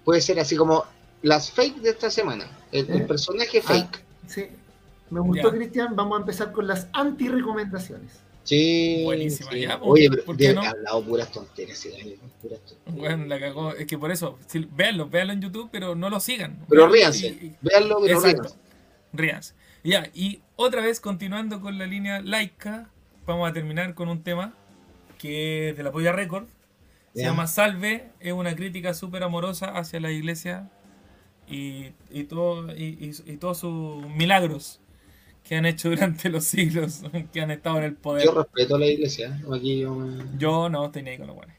Puede 0.05 0.21
ser 0.21 0.39
así 0.39 0.55
como 0.57 0.85
las 1.23 1.51
fake 1.51 1.79
de 1.81 1.91
esta 1.91 2.11
semana. 2.11 2.47
El, 2.71 2.89
el 2.91 3.01
¿Eh? 3.03 3.05
personaje 3.07 3.59
Ah, 3.65 3.69
fake. 3.69 4.01
sí. 4.27 4.47
Me 5.11 5.21
gustó. 5.21 5.51
Cristian. 5.51 5.97
Vamos 5.97 6.19
a 6.19 6.21
empezar 6.21 6.53
con 6.53 6.67
las 6.67 6.87
anti-recomendaciones. 6.93 8.21
Sí. 8.45 9.03
Buenísima, 9.05 9.51
sí. 9.51 9.61
ya, 9.63 9.79
pues, 9.81 9.91
Oye, 9.91 10.09
pero 10.11 10.25
¿por 10.25 10.37
qué 10.37 10.49
de- 10.49 10.55
no? 10.55 10.63
he 10.63 10.67
hablado 10.69 11.03
puras 11.05 11.33
tonteras 11.33 11.85
puras 12.41 12.61
tonteras. 12.61 12.77
Bueno, 12.87 13.25
la 13.27 13.41
cagó. 13.41 13.73
Es 13.75 13.87
que 13.89 13.99
por 13.99 14.13
eso, 14.13 14.39
si, 14.47 14.61
véanlo, 14.73 15.09
véanlo 15.09 15.33
en 15.33 15.41
YouTube, 15.41 15.69
pero 15.73 15.97
no 15.97 16.09
lo 16.11 16.21
sigan. 16.21 16.65
Pero 16.69 16.87
ríanse. 16.89 17.27
y- 17.27 17.31
y- 17.47 17.57
Véanlo, 17.61 17.99
pero 18.01 18.21
ríanse. 18.21 18.55
Ríanse. 19.13 19.55
Ya, 19.83 20.09
y 20.15 20.41
otra 20.55 20.83
vez 20.83 21.01
continuando 21.01 21.61
con 21.61 21.79
la 21.79 21.87
línea 21.87 22.21
laica, 22.21 22.89
vamos 23.27 23.49
a 23.51 23.53
terminar 23.53 23.95
con 23.95 24.09
un 24.09 24.23
tema 24.23 24.55
que 25.19 25.71
es 25.71 25.77
de 25.77 25.83
la 25.83 25.91
Polla 25.93 26.13
Record. 26.13 26.47
Se 27.15 27.23
llama 27.23 27.47
Salve, 27.47 28.11
es 28.21 28.33
una 28.35 28.55
crítica 28.55 28.93
súper 28.93 29.23
amorosa 29.23 29.69
hacia 29.79 30.01
la 30.01 30.11
iglesia 30.11 30.69
y, 31.49 31.93
y, 32.11 32.25
todo, 32.25 32.77
y, 32.77 33.15
y- 33.25 33.37
todos 33.39 33.59
sus 33.59 34.07
milagros 34.09 34.81
que 35.43 35.57
han 35.57 35.65
hecho 35.65 35.89
durante 35.91 36.29
los 36.29 36.45
siglos 36.45 37.03
que 37.33 37.41
han 37.41 37.51
estado 37.51 37.79
en 37.79 37.85
el 37.85 37.95
poder. 37.95 38.25
Yo 38.27 38.33
respeto 38.33 38.77
a 38.77 38.79
la 38.81 38.87
iglesia. 38.87 39.41
Aquí 39.55 39.81
yo 39.81 39.95
me- 39.95 40.25
Yo 40.39 40.69
no 40.69 40.85
estoy 40.87 41.03
ni 41.05 41.11
ahí 41.11 41.19
con 41.19 41.29
los 41.29 41.37
buenos. 41.37 41.57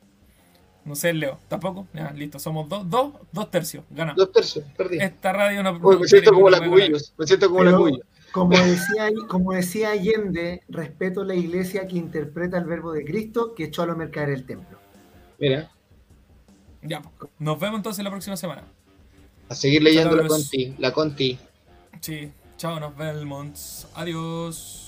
No 0.86 0.96
sé, 0.96 1.12
Leo, 1.14 1.40
tampoco. 1.48 1.88
Ya, 1.94 2.12
listo, 2.12 2.38
somos 2.40 2.70
dos, 2.70 2.88
dos, 2.90 3.14
dos 3.32 3.50
tercios. 3.52 3.84
Ganamos. 3.90 4.18
Dos 4.18 4.32
tercios, 4.32 4.64
perdí. 4.78 5.00
Esta 5.00 5.34
radio 5.34 5.64
no. 5.64 5.72
Oye, 5.82 6.00
me 6.02 6.08
siento 6.08 6.32
como 6.34 6.50
la 6.50 6.60
cubillos. 6.66 7.14
Me 7.18 7.26
siento 7.26 7.50
como 7.50 7.64
la 7.64 7.76
cubillos. 7.76 8.06
Como 8.32 8.58
decía, 8.58 9.10
como 9.28 9.54
decía 9.54 9.92
Allende, 9.92 10.62
respeto 10.70 11.24
la 11.24 11.34
iglesia 11.36 11.88
que 11.88 11.98
interpreta 11.98 12.58
el 12.58 12.66
verbo 12.66 12.92
de 12.92 13.04
Cristo 13.06 13.54
que 13.56 13.66
echó 13.66 13.84
a 13.84 13.86
los 13.88 13.98
mercaderes 13.98 14.40
el 14.40 14.46
templo. 14.46 14.78
Mira, 15.40 15.72
Ya, 16.84 17.02
nos 17.40 17.60
vemos 17.60 17.78
entonces 17.78 18.04
la 18.04 18.12
próxima 18.12 18.38
semana. 18.38 18.64
a 19.50 19.56
seguir 19.56 19.82
leyendo 19.82 20.16
la. 20.16 20.28
Conti. 20.28 20.76
La 20.78 20.92
Conti. 20.94 21.40
Sí, 22.02 22.32
chao, 22.58 22.80
nos 22.80 22.96
vemos. 22.96 23.88
Adiós. 23.96 24.87